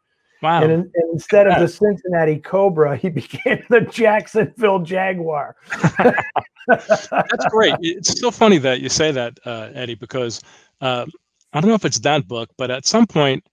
Wow. 0.41 0.63
And, 0.63 0.71
in- 0.71 0.91
and 0.95 1.13
instead 1.13 1.47
of 1.47 1.59
the 1.59 1.67
Cincinnati 1.67 2.37
Cobra, 2.37 2.95
he 2.95 3.09
became 3.21 3.61
the 3.69 3.81
Jacksonville 3.81 4.79
Jaguar. 4.79 5.57
That's 6.67 7.45
great. 7.49 7.75
It's 7.81 8.21
so 8.21 8.31
funny 8.31 8.57
that 8.59 8.79
you 8.79 8.87
say 8.87 9.11
that, 9.11 9.37
uh, 9.45 9.69
Eddie, 9.73 9.95
because 9.95 10.41
uh, 10.79 11.05
I 11.51 11.59
don't 11.59 11.67
know 11.69 11.75
if 11.75 11.83
it's 11.83 11.99
that 11.99 12.25
book, 12.25 12.49
but 12.57 12.71
at 12.71 12.85
some 12.85 13.05
point, 13.05 13.45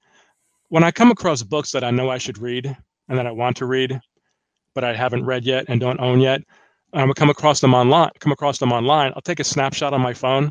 when 0.68 0.84
I 0.84 0.92
come 0.92 1.10
across 1.10 1.42
books 1.42 1.72
that 1.72 1.82
I 1.82 1.90
know 1.90 2.08
I 2.08 2.18
should 2.18 2.38
read 2.38 2.76
and 3.08 3.18
that 3.18 3.26
I 3.26 3.32
want 3.32 3.56
to 3.56 3.66
read, 3.66 4.00
but 4.74 4.84
I 4.84 4.94
haven't 4.94 5.24
read 5.24 5.44
yet 5.44 5.66
and 5.68 5.80
don't 5.80 6.00
own 6.00 6.20
yet, 6.20 6.42
I'm 6.92 7.02
gonna 7.02 7.14
come 7.14 7.30
across 7.30 7.60
them 7.60 7.74
online. 7.74 8.10
Come 8.20 8.32
across 8.32 8.58
them 8.58 8.72
online. 8.72 9.12
I'll 9.14 9.22
take 9.22 9.40
a 9.40 9.44
snapshot 9.44 9.92
on 9.92 10.00
my 10.00 10.14
phone, 10.14 10.50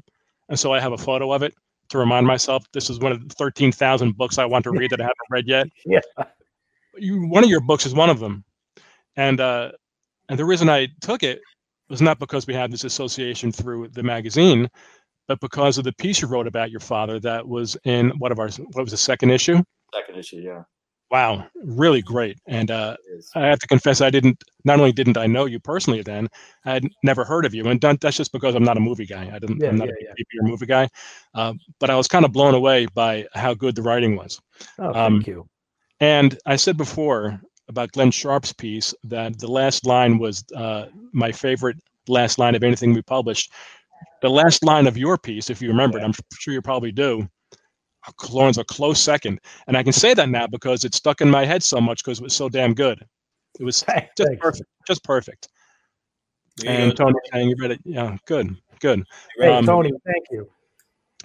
and 0.49 0.59
so 0.59 0.73
I 0.73 0.79
have 0.79 0.91
a 0.91 0.97
photo 0.97 1.31
of 1.31 1.43
it 1.43 1.53
to 1.89 1.97
remind 1.97 2.27
myself 2.27 2.63
this 2.73 2.89
is 2.89 2.99
one 2.99 3.11
of 3.11 3.27
the 3.27 3.33
thirteen 3.35 3.71
thousand 3.71 4.17
books 4.17 4.37
I 4.37 4.45
want 4.45 4.63
to 4.65 4.71
read 4.71 4.91
that 4.91 5.01
I 5.01 5.05
haven't 5.05 5.17
read 5.29 5.47
yet. 5.47 5.67
Yeah. 5.85 6.01
You, 6.99 7.27
one 7.27 7.43
of 7.43 7.49
your 7.49 7.61
books 7.61 7.85
is 7.85 7.93
one 7.93 8.09
of 8.09 8.19
them, 8.19 8.43
and 9.15 9.39
uh, 9.39 9.71
and 10.29 10.39
the 10.39 10.45
reason 10.45 10.67
I 10.67 10.87
took 11.01 11.21
it 11.21 11.41
was 11.89 12.01
not 12.01 12.17
because 12.17 12.47
we 12.47 12.55
had 12.55 12.71
this 12.71 12.83
association 12.83 13.51
through 13.51 13.89
the 13.89 14.01
magazine, 14.01 14.67
but 15.27 15.39
because 15.39 15.77
of 15.77 15.83
the 15.83 15.93
piece 15.93 16.21
you 16.21 16.27
wrote 16.27 16.47
about 16.47 16.71
your 16.71 16.79
father 16.79 17.19
that 17.19 17.47
was 17.47 17.77
in 17.83 18.09
what 18.17 18.31
of 18.31 18.39
our 18.39 18.49
what 18.49 18.81
was 18.81 18.91
the 18.91 18.97
second 18.97 19.29
issue. 19.29 19.61
Second 19.93 20.17
issue, 20.17 20.37
yeah. 20.37 20.63
Wow, 21.09 21.47
really 21.55 22.01
great. 22.01 22.37
And 22.47 22.69
uh, 22.69 22.97
I 23.33 23.45
have 23.47 23.59
to 23.59 23.67
confess, 23.67 24.01
I 24.01 24.09
didn't. 24.09 24.43
Not 24.65 24.77
only 24.79 24.91
didn't 24.91 25.17
I 25.17 25.25
know 25.25 25.45
you 25.45 25.57
personally 25.57 26.01
then, 26.01 26.27
I 26.65 26.73
had 26.73 26.83
never 27.01 27.23
heard 27.23 27.45
of 27.45 27.53
you, 27.53 27.65
and 27.67 27.79
don't- 27.79 28.01
that's 28.01 28.17
just 28.17 28.33
because 28.33 28.55
I'm 28.55 28.63
not 28.63 28.75
a 28.75 28.81
movie 28.81 29.05
guy. 29.05 29.31
I 29.33 29.39
didn't. 29.39 29.61
Yeah, 29.61 29.69
I'm 29.69 29.77
not 29.77 29.87
yeah, 29.87 29.93
a 30.01 30.03
yeah. 30.03 30.13
big 30.17 30.25
TV 30.29 30.39
or 30.41 30.47
movie 30.49 30.65
guy. 30.65 30.89
Uh, 31.33 31.53
but 31.79 31.89
I 31.89 31.95
was 31.95 32.09
kind 32.09 32.25
of 32.25 32.33
blown 32.33 32.55
away 32.55 32.87
by 32.93 33.25
how 33.33 33.53
good 33.53 33.75
the 33.75 33.83
writing 33.83 34.17
was. 34.17 34.41
Oh, 34.79 34.91
thank 34.91 34.97
Um, 34.97 35.23
you. 35.25 35.47
And 36.01 36.37
I 36.45 36.57
said 36.57 36.77
before 36.77 37.39
about 37.69 37.91
Glenn 37.93 38.11
Sharp's 38.11 38.51
piece 38.53 38.93
that 39.05 39.39
the 39.39 39.47
last 39.49 39.85
line 39.85 40.17
was 40.17 40.43
uh, 40.55 40.87
my 41.13 41.31
favorite 41.31 41.77
last 42.09 42.37
line 42.37 42.55
of 42.55 42.63
anything 42.63 42.93
we 42.93 43.01
published. 43.01 43.51
The 44.21 44.29
last 44.29 44.63
line 44.63 44.87
of 44.87 44.97
your 44.97 45.17
piece, 45.17 45.49
if 45.49 45.61
you 45.61 45.69
remember 45.69 45.99
it, 45.99 46.03
I'm 46.03 46.13
sure 46.39 46.53
you 46.53 46.61
probably 46.61 46.91
do. 46.91 47.29
Lauren's 48.29 48.57
a 48.57 48.63
close 48.63 49.01
second, 49.01 49.39
and 49.67 49.75
I 49.77 49.83
can 49.83 49.93
say 49.93 50.13
that 50.13 50.29
now 50.29 50.47
because 50.47 50.83
it 50.85 50.93
stuck 50.93 51.21
in 51.21 51.29
my 51.29 51.45
head 51.45 51.63
so 51.63 51.79
much 51.81 52.03
because 52.03 52.19
it 52.19 52.23
was 52.23 52.33
so 52.35 52.49
damn 52.49 52.73
good. 52.73 53.03
It 53.59 53.63
was 53.63 53.83
just 54.17 54.39
perfect, 54.39 54.69
just 54.87 55.03
perfect. 55.03 55.47
There 56.57 56.71
you 56.73 56.85
And. 56.87 56.97
Tony 56.97 57.13
saying 57.31 57.49
you 57.49 57.55
read 57.59 57.71
it, 57.71 57.81
yeah, 57.85 58.17
good, 58.25 58.55
good. 58.79 59.03
Hey, 59.37 59.51
Um, 59.51 59.65
Tony, 59.65 59.91
thank 60.05 60.25
you. 60.31 60.49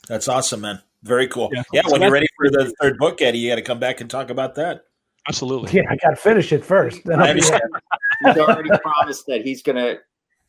That's 0.09 0.29
awesome, 0.29 0.61
man. 0.63 0.83
Very 1.03 1.27
cool. 1.29 1.51
Yeah. 1.53 1.63
Yeah, 1.73 1.83
So 1.83 1.93
when 1.93 2.03
you're 2.03 2.11
ready 2.11 2.27
for 2.37 2.51
the 2.51 2.73
third 2.81 2.99
book, 2.99 3.21
Eddie, 3.23 3.39
you 3.39 3.51
got 3.51 3.57
to 3.57 3.63
come 3.63 3.79
back 3.81 4.01
and 4.01 4.11
talk 4.11 4.31
about 4.31 4.55
that. 4.57 4.85
Absolutely. 5.29 5.73
Yeah, 5.73 5.83
I 5.91 5.97
got 5.97 6.11
to 6.11 6.17
finish 6.17 6.53
it 6.53 6.65
first. 6.65 7.05
Then 7.05 7.21
I 7.21 7.29
I'll 7.29 7.35
be. 7.35 7.41
He's 8.25 8.37
already 8.39 8.71
promised 8.83 9.27
that 9.27 9.43
he's 9.43 9.63
going 9.63 9.77
to 9.77 9.99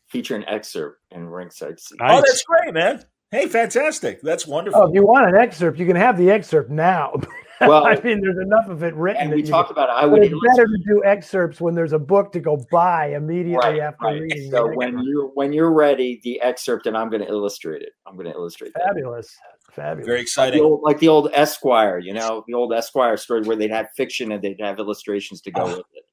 feature 0.07 0.35
an 0.35 0.43
excerpt 0.47 1.01
in 1.11 1.27
Ringside 1.27 1.79
Seat. 1.79 1.97
Oh, 2.01 2.17
that's 2.17 2.43
great, 2.43 2.73
man. 2.73 3.03
Hey, 3.33 3.47
fantastic. 3.47 4.21
That's 4.21 4.47
oh, 4.47 4.51
wonderful. 4.51 4.81
Oh, 4.81 4.87
if 4.87 4.93
you 4.93 5.03
want 5.03 5.27
an 5.27 5.35
excerpt, 5.35 5.79
you 5.79 5.87
can 5.87 5.95
have 5.95 6.17
the 6.17 6.29
excerpt 6.29 6.69
now. 6.69 7.13
Well- 7.61 7.85
I 7.85 7.95
mean, 8.01 8.19
there's 8.19 8.39
enough 8.39 8.67
of 8.67 8.83
it 8.83 8.93
written. 8.93 9.21
And 9.21 9.33
we 9.33 9.41
talked 9.41 9.69
can- 9.69 9.77
about 9.77 9.87
it. 9.87 9.93
I 9.93 10.05
would 10.05 10.21
it's 10.21 10.33
better 10.47 10.65
to 10.65 10.77
do 10.85 11.01
excerpts 11.05 11.61
when 11.61 11.73
there's 11.75 11.93
a 11.93 11.99
book 11.99 12.33
to 12.33 12.41
go 12.41 12.57
buy 12.71 13.13
immediately 13.15 13.79
after 13.79 14.05
right. 14.05 14.21
reading. 14.21 14.51
So 14.51 14.67
when 14.73 14.97
you 14.99 15.31
when 15.35 15.53
you're 15.53 15.71
ready, 15.71 16.19
the 16.25 16.41
excerpt, 16.41 16.87
and 16.87 16.97
I'm 16.97 17.09
going 17.09 17.21
to 17.21 17.29
illustrate 17.29 17.81
it. 17.81 17.93
I'm 18.05 18.15
going 18.15 18.25
to 18.25 18.33
illustrate 18.33 18.73
that. 18.73 18.83
fabulous, 18.87 19.37
fabulous, 19.71 20.05
Very 20.05 20.17
The 20.17 20.21
exciting. 20.23 20.61
old, 20.61 20.81
like 20.81 20.99
the 20.99 21.07
old 21.07 21.29
Esquire, 21.31 21.99
you 21.99 22.11
know, 22.11 22.43
the 22.47 22.53
old 22.53 22.73
Esquire 22.73 23.15
story 23.15 23.43
where 23.43 23.55
they'd 23.55 23.71
have 23.71 23.87
fiction 23.95 24.33
and 24.33 24.43
they'd 24.43 24.59
have 24.59 24.77
illustrations 24.79 25.39
to 25.41 25.51
go 25.51 25.61
ah. 25.61 25.67
with 25.67 25.85
it. 25.93 26.03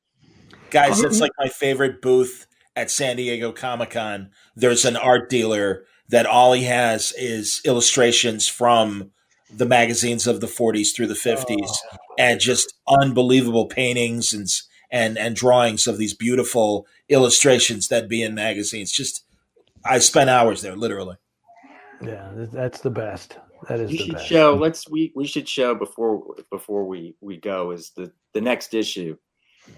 Guys, 0.71 0.93
uh-huh. 0.93 1.03
that's 1.03 1.21
like 1.21 1.33
my 1.37 1.49
favorite 1.49 2.01
booth 2.01 2.47
at 2.77 2.93
San 2.93 3.17
Diego 3.17 3.51
Comic 3.51 3.91
Con. 3.91 4.31
There's 4.55 4.85
an 4.85 4.97
art 4.97 5.29
dealer 5.29 5.85
that 6.11 6.27
all 6.27 6.53
he 6.53 6.65
has 6.65 7.12
is 7.16 7.61
illustrations 7.65 8.47
from 8.47 9.11
the 9.53 9.66
magazines 9.66 10.27
of 10.27 10.41
the 10.41 10.47
40s 10.47 10.95
through 10.95 11.09
the 11.09 11.15
50s 11.15 11.70
and 12.19 12.39
just 12.39 12.74
unbelievable 12.89 13.66
paintings 13.66 14.32
and 14.32 14.49
and 14.93 15.16
and 15.16 15.37
drawings 15.37 15.87
of 15.87 15.99
these 15.99 16.15
beautiful 16.15 16.87
illustrations 17.09 17.89
that 17.89 18.09
be 18.09 18.23
in 18.23 18.35
magazines. 18.35 18.93
Just 18.93 19.24
I 19.85 19.99
spent 20.01 20.31
hours 20.31 20.62
there 20.62 20.77
literally. 20.77 21.16
Yeah, 22.03 22.31
that's 22.35 22.81
the 22.81 22.91
best. 22.91 23.39
That 23.69 23.81
is 23.81 23.93
You 23.93 23.99
the 23.99 24.05
should 24.05 24.15
best. 24.15 24.27
show. 24.27 24.55
Let's 24.55 24.89
we 24.89 25.12
we 25.15 25.27
should 25.27 25.49
show 25.49 25.74
before 25.74 26.35
before 26.51 26.87
we 26.87 27.15
we 27.20 27.37
go 27.37 27.70
is 27.70 27.93
the 27.97 28.12
the 28.32 28.41
next 28.41 28.74
issue, 28.74 29.16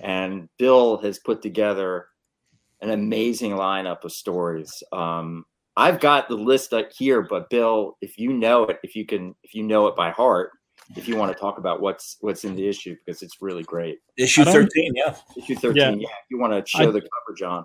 and 0.02 0.48
Bill 0.58 0.96
has 0.98 1.18
put 1.18 1.42
together 1.42 2.06
an 2.80 2.90
amazing 2.90 3.52
lineup 3.52 4.04
of 4.04 4.12
stories. 4.12 4.82
Um, 4.92 5.44
I've 5.76 6.00
got 6.00 6.28
the 6.28 6.34
list 6.36 6.72
up 6.74 6.90
here, 6.96 7.22
but 7.22 7.48
Bill, 7.50 7.96
if 8.00 8.18
you 8.18 8.32
know 8.32 8.64
it, 8.64 8.78
if 8.82 8.94
you 8.94 9.06
can, 9.06 9.34
if 9.42 9.54
you 9.54 9.62
know 9.62 9.86
it 9.86 9.96
by 9.96 10.10
heart, 10.10 10.50
if 10.96 11.08
you 11.08 11.16
want 11.16 11.32
to 11.32 11.38
talk 11.38 11.58
about 11.58 11.80
what's 11.80 12.16
what's 12.20 12.44
in 12.44 12.54
the 12.56 12.68
issue 12.68 12.94
because 13.04 13.22
it's 13.22 13.36
really 13.40 13.62
great. 13.62 13.98
Issue 14.18 14.44
13, 14.44 14.92
yeah. 14.94 15.14
Issue 15.36 15.54
thirteen, 15.54 15.76
Yeah. 15.76 15.90
yeah. 15.90 16.08
if 16.08 16.26
you 16.30 16.38
want 16.38 16.52
to 16.52 16.68
show 16.68 16.82
I- 16.88 16.92
the 16.92 17.00
cover, 17.00 17.36
John. 17.38 17.64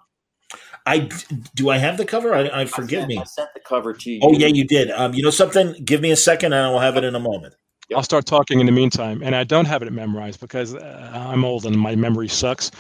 I 0.86 1.10
do 1.56 1.70
I 1.70 1.78
have 1.78 1.98
the 1.98 2.06
cover? 2.06 2.34
I, 2.34 2.62
I 2.62 2.66
forgive 2.66 3.02
sent- 3.02 3.10
me. 3.10 3.18
I 3.18 3.24
sent 3.26 3.50
the 3.54 3.60
cover 3.60 3.92
to 3.94 4.10
you. 4.10 4.20
Oh 4.24 4.32
yeah, 4.32 4.48
you 4.48 4.66
did. 4.66 4.90
Um, 4.92 5.14
you 5.14 5.22
know 5.22 5.30
something? 5.30 5.74
Give 5.84 6.00
me 6.00 6.12
a 6.12 6.16
second, 6.16 6.54
and 6.54 6.66
I 6.66 6.70
will 6.70 6.80
have 6.80 6.96
it 6.96 7.04
in 7.04 7.16
a 7.16 7.20
moment. 7.20 7.54
I'll 7.94 8.04
start 8.04 8.26
talking 8.26 8.62
in 8.62 8.66
the 8.66 8.72
meantime, 8.72 9.22
and 9.22 9.36
I 9.36 9.44
don't 9.44 9.66
have 9.66 9.82
it 9.82 9.92
memorized 9.92 10.40
because 10.40 10.74
uh, 10.76 11.12
I'm 11.14 11.44
old 11.44 11.66
and 11.66 11.78
my 11.78 11.96
memory 11.96 12.30
sucks. 12.30 12.72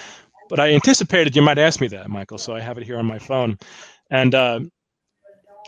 But 0.49 0.61
I 0.61 0.69
anticipated 0.73 1.35
you 1.35 1.41
might 1.41 1.57
ask 1.57 1.81
me 1.81 1.87
that, 1.89 2.09
Michael, 2.09 2.37
so 2.37 2.55
I 2.55 2.61
have 2.61 2.77
it 2.77 2.85
here 2.85 2.97
on 2.97 3.05
my 3.05 3.19
phone. 3.19 3.57
And 4.11 4.33
uh, 4.33 4.61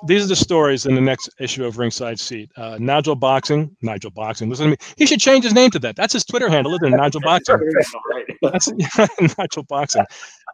these 0.08 0.24
are 0.24 0.28
the 0.28 0.36
stories 0.36 0.86
in 0.86 0.96
the 0.96 1.02
next 1.02 1.30
issue 1.40 1.66
of 1.66 1.78
Ringside 1.78 2.20
Seat. 2.20 2.52
Uh, 2.56 2.78
Nigel 2.80 3.16
Boxing, 3.16 3.76
Nigel 3.82 4.12
Boxing. 4.12 4.50
Listen 4.50 4.66
to 4.66 4.72
me. 4.72 4.78
He 4.98 5.06
should 5.06 5.20
change 5.20 5.44
his 5.44 5.54
name 5.54 5.72
to 5.72 5.80
that. 5.80 5.96
That's 5.96 6.14
his 6.14 6.26
Twitter 6.26 6.50
handle, 6.50 6.74
isn't 6.76 6.94
it? 6.94 6.98
Nigel 6.98 7.22
Boxing. 7.22 7.58
That's 8.42 8.72
Nigel 9.38 9.64
Boxing. 9.64 10.06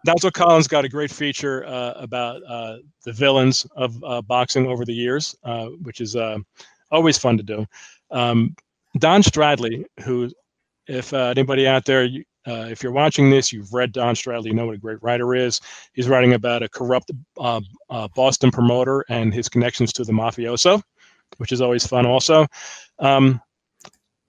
Nigel 0.06 0.32
Collins 0.32 0.68
got 0.68 0.86
a 0.86 0.90
great 0.90 1.12
feature 1.12 1.66
uh, 1.66 1.94
about 1.98 2.42
uh, 2.48 2.78
the 3.06 3.12
villains 3.14 3.66
of 3.76 4.02
uh, 4.04 4.22
boxing 4.22 4.68
over 4.68 4.86
the 4.86 4.94
years, 4.94 5.36
uh, 5.44 5.68
which 5.82 6.02
is 6.02 6.16
uh, 6.16 6.38
always 6.92 7.18
fun 7.18 7.38
to 7.38 7.44
do. 7.44 7.66
Um, 8.12 8.56
Don 9.00 9.22
Stradley, 9.24 9.86
who, 10.04 10.30
if 10.88 11.14
uh, 11.14 11.28
anybody 11.36 11.68
out 11.68 11.86
there, 11.86 12.04
you- 12.06 12.24
uh, 12.48 12.68
if 12.70 12.84
you're 12.84 12.92
watching 12.92 13.30
this, 13.30 13.52
you've 13.52 13.74
read 13.74 13.92
Don 13.92 14.16
Stradley, 14.16 14.46
you 14.48 14.54
know 14.54 14.68
what 14.68 14.76
a 14.76 14.80
great 14.80 15.02
writer 15.02 15.34
is. 15.36 15.60
He's 15.94 16.08
writing 16.08 16.34
about 16.34 16.64
a 16.64 16.70
corrupt 16.70 17.12
uh, 17.38 17.62
uh, 17.90 18.08
Boston 18.16 18.52
promoter 18.52 19.04
and 19.10 19.34
his 19.34 19.50
connections 19.50 19.92
to 19.94 20.04
the 20.04 20.14
mafioso, 20.14 20.82
which 21.38 21.52
is 21.52 21.62
always 21.62 21.86
fun. 21.86 22.06
Also, 22.06 22.46
um, 23.00 23.42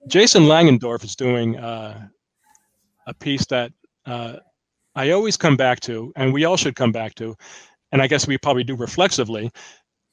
Jason 0.07 0.43
Langendorf 0.43 1.03
is 1.03 1.15
doing 1.15 1.57
uh, 1.57 2.07
a 3.05 3.13
piece 3.13 3.45
that 3.47 3.71
uh, 4.05 4.37
I 4.95 5.11
always 5.11 5.37
come 5.37 5.57
back 5.57 5.79
to, 5.81 6.11
and 6.15 6.33
we 6.33 6.45
all 6.45 6.57
should 6.57 6.75
come 6.75 6.91
back 6.91 7.13
to, 7.15 7.35
and 7.91 8.01
I 8.01 8.07
guess 8.07 8.27
we 8.27 8.37
probably 8.37 8.63
do 8.63 8.75
reflexively, 8.75 9.51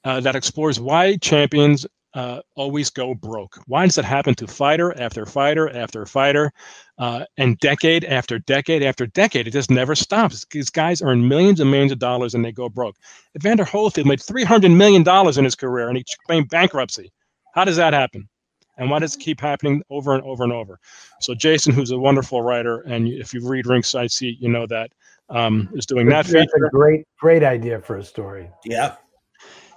uh, 0.04 0.20
that 0.20 0.36
explores 0.36 0.78
why 0.78 1.16
champions 1.16 1.86
uh, 2.14 2.40
always 2.54 2.90
go 2.90 3.14
broke? 3.14 3.58
Why 3.66 3.86
does 3.86 3.98
it 3.98 4.04
happen 4.04 4.34
to 4.36 4.46
fighter 4.46 4.96
after 5.00 5.26
fighter 5.26 5.68
after 5.70 6.06
fighter, 6.06 6.52
uh, 6.98 7.24
and 7.36 7.58
decade 7.58 8.04
after 8.04 8.38
decade 8.38 8.82
after 8.82 9.06
decade? 9.06 9.46
It 9.46 9.52
just 9.52 9.70
never 9.70 9.94
stops. 9.94 10.46
These 10.50 10.70
guys 10.70 11.02
earn 11.02 11.26
millions 11.26 11.60
and 11.60 11.70
millions 11.70 11.92
of 11.92 11.98
dollars 11.98 12.34
and 12.34 12.44
they 12.44 12.52
go 12.52 12.68
broke. 12.68 12.96
Evander 13.36 13.64
Holyfield 13.64 14.06
made 14.06 14.22
three 14.22 14.44
hundred 14.44 14.70
million 14.70 15.02
dollars 15.02 15.38
in 15.38 15.44
his 15.44 15.54
career 15.54 15.88
and 15.88 15.96
he 15.96 16.04
claimed 16.26 16.48
bankruptcy. 16.48 17.12
How 17.54 17.64
does 17.64 17.76
that 17.76 17.92
happen? 17.92 18.28
And 18.76 18.90
why 18.90 18.98
does 18.98 19.14
it 19.14 19.20
keep 19.20 19.40
happening 19.40 19.82
over 19.90 20.14
and 20.14 20.22
over 20.24 20.42
and 20.42 20.52
over? 20.52 20.80
So 21.20 21.34
Jason, 21.34 21.72
who's 21.72 21.92
a 21.92 21.98
wonderful 21.98 22.42
writer, 22.42 22.80
and 22.80 23.06
if 23.08 23.32
you 23.32 23.46
read 23.48 23.66
Ringside 23.66 24.10
Seat, 24.10 24.40
you 24.40 24.48
know 24.48 24.66
that 24.66 24.90
um, 25.28 25.68
is 25.74 25.86
doing 25.86 26.08
that 26.08 26.26
That's 26.26 26.32
feature. 26.32 26.66
a 26.66 26.70
great, 26.70 27.06
great 27.18 27.44
idea 27.44 27.80
for 27.80 27.96
a 27.96 28.04
story. 28.04 28.50
Yeah. 28.64 28.96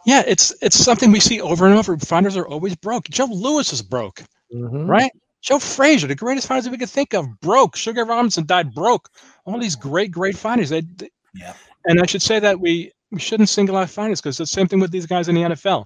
Yeah, 0.08 0.24
it's 0.26 0.54
it's 0.62 0.78
something 0.78 1.12
we 1.12 1.20
see 1.20 1.42
over 1.42 1.66
and 1.68 1.76
over. 1.76 1.98
Fighters 1.98 2.38
are 2.38 2.48
always 2.48 2.76
broke. 2.78 3.10
Joe 3.10 3.26
Louis 3.26 3.72
is 3.74 3.82
broke, 3.82 4.24
Mhm. 4.54 4.88
right? 4.88 5.12
Joe 5.42 5.60
Frazier, 5.60 6.08
the 6.08 6.16
greatest 6.16 6.48
fighters 6.48 6.70
we 6.70 6.78
could 6.78 6.90
think 6.90 7.14
of, 7.14 7.26
broke. 7.42 7.76
Sugar 7.76 8.06
Robinson 8.06 8.46
died 8.46 8.74
broke. 8.74 9.10
All 9.46 9.60
these 9.60 9.76
great, 9.76 10.10
great 10.12 10.38
fighters. 10.38 10.70
They, 10.70 10.82
they- 10.82 11.12
Yeah. 11.36 11.54
and 11.86 12.00
I 12.02 12.06
should 12.06 12.22
say 12.22 12.40
that 12.40 12.60
we 12.60 12.92
we 13.12 13.20
shouldn't 13.20 13.50
single 13.50 13.76
out 13.78 13.90
fighters 13.90 14.20
because 14.22 14.40
it's 14.40 14.50
the 14.52 14.56
same 14.60 14.68
thing 14.68 14.80
with 14.80 14.92
these 14.92 15.06
guys 15.06 15.28
in 15.28 15.36
the 15.36 15.44
NFL, 15.44 15.86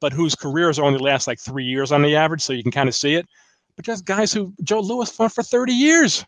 but 0.00 0.12
whose 0.12 0.34
careers 0.34 0.78
only 0.80 0.98
last 0.98 1.26
like 1.28 1.38
three 1.40 1.64
years 1.64 1.92
on 1.92 2.02
the 2.02 2.16
average, 2.16 2.42
so 2.42 2.52
you 2.52 2.62
can 2.64 2.72
kind 2.72 2.88
of 2.88 2.94
see 2.94 3.14
it. 3.14 3.26
But 3.76 3.84
just 3.84 4.04
guys 4.04 4.32
who 4.32 4.52
Joe 4.64 4.80
Louis 4.80 5.10
fought 5.10 5.32
for 5.32 5.42
thirty 5.44 5.72
years, 5.74 6.24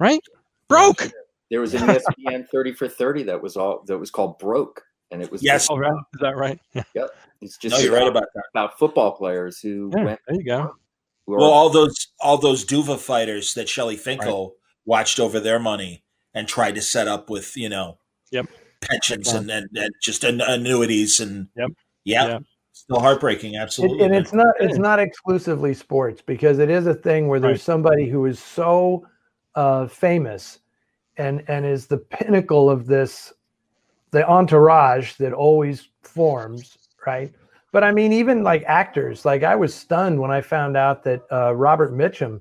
right? 0.00 0.20
Broke. 0.68 1.10
There 1.48 1.60
was 1.60 1.74
an 1.74 1.82
ESPN 1.88 2.48
30 2.50 2.72
for 2.72 2.88
30 2.88 3.22
that 3.24 3.40
was 3.40 3.56
all 3.56 3.84
that 3.86 3.98
was 3.98 4.10
called 4.10 4.38
Broke. 4.40 4.82
And 5.16 5.22
it 5.24 5.32
was 5.32 5.42
Yes. 5.42 5.62
just- 5.62 5.70
Oh, 5.70 5.78
right. 5.78 5.92
Is 6.14 6.20
that 6.20 6.36
right? 6.36 6.60
Yeah. 6.74 6.82
Yep. 6.94 7.10
It's 7.40 7.56
just 7.56 7.74
No, 7.74 7.80
you're 7.80 7.94
right 7.94 8.06
about 8.06 8.26
that. 8.34 8.44
about 8.52 8.78
football 8.78 9.12
players 9.12 9.58
who 9.60 9.90
Yeah, 9.96 10.04
went 10.04 10.20
there 10.26 10.36
you 10.36 10.44
go. 10.44 10.74
who 11.26 11.36
Well, 11.36 11.50
all 11.50 11.70
those 11.70 12.08
all 12.20 12.36
those 12.36 12.66
Duva 12.66 12.98
fighters 12.98 13.54
that 13.54 13.66
Shelly 13.66 13.96
Finkel 13.96 14.56
watched 14.84 15.18
over 15.18 15.40
their 15.40 15.58
money 15.58 16.04
and 16.34 16.46
tried 16.46 16.74
to 16.74 16.82
set 16.82 17.08
up 17.08 17.30
with, 17.30 17.56
you 17.56 17.70
know, 17.70 17.96
Yep. 18.30 18.46
pensions 18.82 19.32
and, 19.32 19.50
and, 19.50 19.68
and 19.74 19.90
just 20.02 20.22
an, 20.22 20.42
annuities 20.42 21.18
and 21.18 21.48
Yep. 21.56 21.70
yeah, 22.04 22.26
Yep. 22.28 22.42
still 22.72 23.00
heartbreaking. 23.00 23.54
It- 23.54 23.58
Absolutely, 23.60 24.04
and 24.04 24.14
it's 24.14 24.34
not 24.34 24.54
it's 24.60 24.76
not 24.78 24.98
exclusively 24.98 25.72
sports 25.72 26.20
because 26.20 26.58
it 26.58 26.68
is 26.68 26.86
a 26.86 26.94
thing 26.94 27.28
where 27.28 27.40
there's 27.40 27.52
Right. 27.52 27.60
somebody 27.72 28.06
who 28.10 28.26
is 28.26 28.38
so 28.38 29.06
uh, 29.54 29.86
famous 29.88 30.58
and 31.16 31.42
and 31.48 31.64
is 31.64 31.86
the 31.86 31.96
pinnacle 31.98 32.68
of 32.68 32.86
this 32.86 33.32
the 34.10 34.26
entourage 34.28 35.14
that 35.14 35.32
always 35.32 35.88
forms 36.02 36.78
right 37.06 37.32
but 37.72 37.84
i 37.84 37.90
mean 37.92 38.12
even 38.12 38.42
like 38.42 38.62
actors 38.66 39.24
like 39.24 39.42
i 39.42 39.54
was 39.54 39.74
stunned 39.74 40.20
when 40.20 40.30
i 40.30 40.40
found 40.40 40.76
out 40.76 41.02
that 41.02 41.22
uh, 41.32 41.52
robert 41.54 41.92
mitchum 41.92 42.40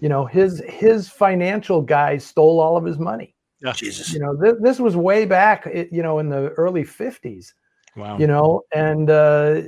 you 0.00 0.08
know 0.08 0.24
his 0.24 0.62
his 0.66 1.08
financial 1.08 1.80
guy 1.82 2.16
stole 2.16 2.60
all 2.60 2.76
of 2.76 2.84
his 2.84 2.98
money 2.98 3.34
Yeah. 3.60 3.72
Jesus. 3.72 4.12
you 4.12 4.18
know 4.20 4.34
th- 4.40 4.56
this 4.60 4.78
was 4.78 4.96
way 4.96 5.24
back 5.26 5.66
you 5.92 6.02
know 6.02 6.18
in 6.18 6.28
the 6.28 6.48
early 6.56 6.84
50s 6.84 7.52
Wow. 7.96 8.18
you 8.18 8.26
know 8.26 8.62
and 8.74 9.08
uh, 9.08 9.62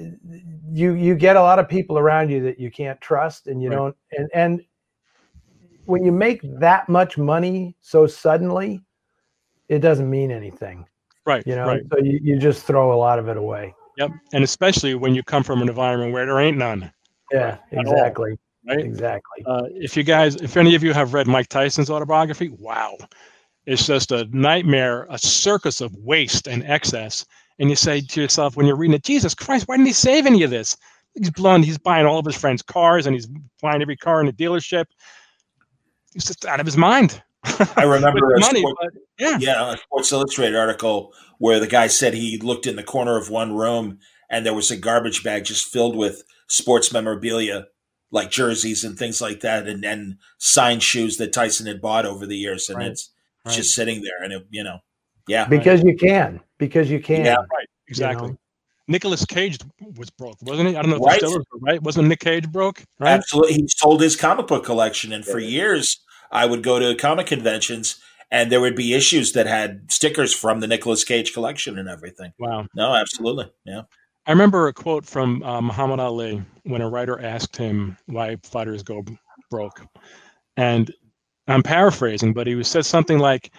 you 0.71 0.93
you 0.93 1.15
get 1.15 1.37
a 1.37 1.41
lot 1.41 1.59
of 1.59 1.69
people 1.69 1.99
around 1.99 2.31
you 2.31 2.43
that 2.43 2.59
you 2.61 2.71
can't 2.71 3.01
trust 3.01 3.47
and 3.47 3.63
you 3.63 3.71
Right. 3.71 3.77
don't 3.77 3.97
and 4.19 4.29
and 4.35 4.61
when 5.87 6.05
you 6.05 6.13
make 6.13 6.41
that 6.61 6.89
much 6.89 7.17
money 7.17 7.75
so 7.81 8.07
suddenly 8.07 8.85
it 9.69 9.79
doesn't 9.79 10.11
mean 10.11 10.31
anything 10.31 10.85
right. 11.29 11.47
you 11.47 11.55
know 11.55 11.67
Right. 11.67 11.83
so 11.93 11.99
you, 11.99 12.19
you 12.23 12.39
just 12.39 12.65
throw 12.65 12.93
a 12.93 12.99
lot 12.99 13.19
of 13.19 13.29
it 13.29 13.37
away 13.37 13.75
Yep. 13.99 14.13
And 14.33 14.45
especially 14.45 14.95
when 14.95 15.17
you 15.17 15.25
come 15.25 15.43
from 15.43 15.61
an 15.61 15.69
environment 15.69 16.13
where 16.13 16.25
there 16.25 16.39
ain't 16.39 16.57
none. 16.57 16.91
yeah 17.33 17.59
exactly 17.73 18.39
Right. 18.67 18.81
exactly 18.81 19.45
Uh, 19.47 19.65
if 19.71 19.97
you 19.97 20.03
guys, 20.03 20.37
if 20.37 20.57
any 20.57 20.75
of 20.75 20.83
you 20.83 20.93
have 20.93 21.15
read 21.15 21.27
Mike 21.27 21.49
Tyson's 21.49 21.91
autobiography, 21.91 22.49
wow, 22.59 22.97
it's 23.67 23.87
just 23.87 24.13
a 24.13 24.25
nightmare, 24.31 25.07
a 25.11 25.19
circus 25.19 25.81
of 25.81 25.95
waste 25.97 26.49
and 26.49 26.63
excess. 26.65 27.25
And 27.59 27.71
you 27.71 27.77
say 27.77 28.01
to 28.01 28.21
yourself 28.21 28.57
when 28.57 28.67
you're 28.67 28.77
reading 28.77 28.95
it, 28.95 29.03
Jesus 29.05 29.35
Christ, 29.35 29.67
why 29.69 29.77
didn't 29.77 29.87
he 29.89 29.93
save 29.93 30.27
any 30.27 30.43
of 30.43 30.51
this? 30.51 30.77
He's 31.15 31.31
blowing, 31.31 31.63
he's 31.63 31.79
buying 31.79 32.07
all 32.07 32.19
of 32.19 32.27
his 32.27 32.37
friends' 32.37 32.63
cars 32.63 33.07
and 33.07 33.15
he's 33.15 33.29
buying 33.63 33.83
every 33.83 33.97
car 33.97 34.21
in 34.21 34.27
the 34.27 34.33
dealership. 34.33 34.85
He's 36.13 36.25
just 36.27 36.47
out 36.47 36.61
of 36.61 36.67
his 36.67 36.77
mind. 36.77 37.21
I 37.45 37.83
remember 37.85 38.35
a 38.35 38.41
money, 38.41 38.61
sport- 38.61 38.77
yeah, 39.19 39.39
yeah, 39.41 39.73
a 39.73 39.77
Sports 39.77 40.13
Illustrated 40.13 40.57
article 40.57 41.13
where 41.39 41.61
the 41.61 41.67
guy 41.67 41.87
said 41.87 42.15
he 42.15 42.39
looked 42.39 42.67
in 42.67 42.77
the 42.77 42.83
corner 42.83 43.17
of 43.17 43.31
one 43.31 43.55
room 43.57 43.99
and 44.31 44.45
there 44.45 44.55
was 44.55 44.71
a 44.71 44.77
garbage 44.77 45.23
bag 45.25 45.45
just 45.45 45.67
filled 45.73 45.97
with 45.97 46.23
sports 46.49 46.93
memorabilia, 46.93 47.67
like 48.11 48.31
jerseys 48.31 48.85
and 48.85 48.99
things 48.99 49.21
like 49.21 49.41
that, 49.41 49.67
and 49.69 49.85
then 49.85 50.19
signed 50.39 50.83
shoes 50.83 51.17
that 51.19 51.33
Tyson 51.33 51.67
had 51.67 51.81
bought 51.81 52.07
over 52.07 52.27
the 52.27 52.37
years, 52.37 52.69
and 52.69 52.79
Right. 52.79 52.89
it's 52.89 53.11
it's 53.47 53.57
just 53.57 53.75
sitting 53.75 54.03
there, 54.03 54.23
and 54.23 54.33
it, 54.33 54.47
you 54.51 54.63
know, 54.65 54.79
yeah, 55.27 55.47
because 55.49 55.83
you 55.83 55.97
can 55.97 56.41
because 56.59 56.91
you 56.91 57.01
can 57.01 57.25
Yeah, 57.25 57.37
right, 57.37 57.69
exactly. 57.87 58.31
know? 58.31 58.39
Nicolas 58.89 59.25
Cage 59.25 59.59
was 59.97 60.11
broke, 60.11 60.37
wasn't 60.43 60.69
he? 60.71 60.77
I 60.77 60.83
don't 60.83 60.91
know 60.91 60.97
if 60.97 61.03
Right. 61.03 61.21
he 61.21 61.27
still 61.27 61.39
is, 61.41 61.47
right? 61.61 61.83
Wasn't 61.83 62.09
Nick 62.09 62.21
Cage 62.21 62.51
broke? 62.51 62.83
Right? 62.99 63.13
Absolutely. 63.13 63.55
He 63.55 63.69
sold 63.69 64.01
his 64.01 64.17
comic 64.17 64.47
book 64.47 64.65
collection. 64.65 65.13
And 65.13 65.25
for 65.27 65.39
years, 65.39 66.01
I 66.31 66.47
would 66.47 66.63
go 66.63 66.79
to 66.79 66.95
comic 66.95 67.27
conventions 67.27 68.01
and 68.31 68.53
there 68.53 68.61
would 68.61 68.77
be 68.77 68.95
issues 68.95 69.33
that 69.33 69.47
had 69.47 69.91
stickers 69.91 70.35
from 70.35 70.61
the 70.61 70.67
Nicolas 70.67 71.05
Cage 71.05 71.33
collection 71.33 71.79
and 71.79 71.89
everything. 71.89 72.33
Wow. 72.39 72.67
No, 72.75 72.95
absolutely. 72.95 73.51
Yeah. 73.65 73.83
I 74.27 74.33
remember 74.33 74.69
a 74.69 74.75
quote 74.75 75.07
from 75.07 75.43
uh, 75.43 75.63
Muhammad 75.63 76.01
Ali 76.01 76.43
when 76.65 76.83
a 76.83 76.91
writer 76.91 77.19
asked 77.19 77.57
him 77.57 77.97
why 78.07 78.37
fighters 78.43 78.83
go 78.83 79.03
broke. 79.51 79.81
And 80.59 80.93
I'm 81.47 81.63
paraphrasing, 81.63 82.35
but 82.35 82.47
he 82.47 82.55
was 82.55 82.69
said 82.69 82.85
something 82.85 83.19
like, 83.19 83.51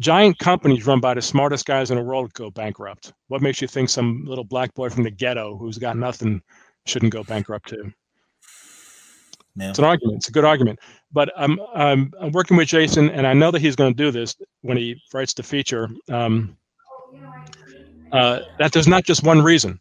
Giant 0.00 0.38
companies 0.38 0.86
run 0.86 1.00
by 1.00 1.14
the 1.14 1.22
smartest 1.22 1.66
guys 1.66 1.90
in 1.90 1.96
the 1.96 2.04
world 2.04 2.32
go 2.34 2.50
bankrupt. 2.50 3.12
What 3.26 3.42
makes 3.42 3.60
you 3.60 3.66
think 3.66 3.88
some 3.88 4.24
little 4.26 4.44
black 4.44 4.72
boy 4.74 4.90
from 4.90 5.02
the 5.02 5.10
ghetto 5.10 5.56
who's 5.56 5.76
got 5.76 5.96
nothing 5.96 6.40
shouldn't 6.86 7.12
go 7.12 7.24
bankrupt 7.24 7.70
too? 7.70 7.92
Yeah. 9.58 9.70
It's 9.70 9.78
an 9.78 9.84
argument. 9.84 10.18
It's 10.18 10.28
a 10.28 10.32
good 10.32 10.44
argument. 10.44 10.78
But 11.12 11.32
I'm, 11.36 11.58
I'm, 11.74 12.12
I'm 12.20 12.32
working 12.32 12.56
with 12.56 12.68
Jason, 12.68 13.10
and 13.10 13.26
I 13.26 13.32
know 13.32 13.50
that 13.50 13.60
he's 13.60 13.76
going 13.76 13.92
to 13.92 13.96
do 13.96 14.10
this 14.10 14.36
when 14.62 14.76
he 14.76 15.00
writes 15.12 15.34
the 15.34 15.42
feature. 15.42 15.88
Um, 16.10 16.56
uh, 18.12 18.40
that 18.58 18.72
there's 18.72 18.88
not 18.88 19.04
just 19.04 19.24
one 19.24 19.42
reason, 19.42 19.80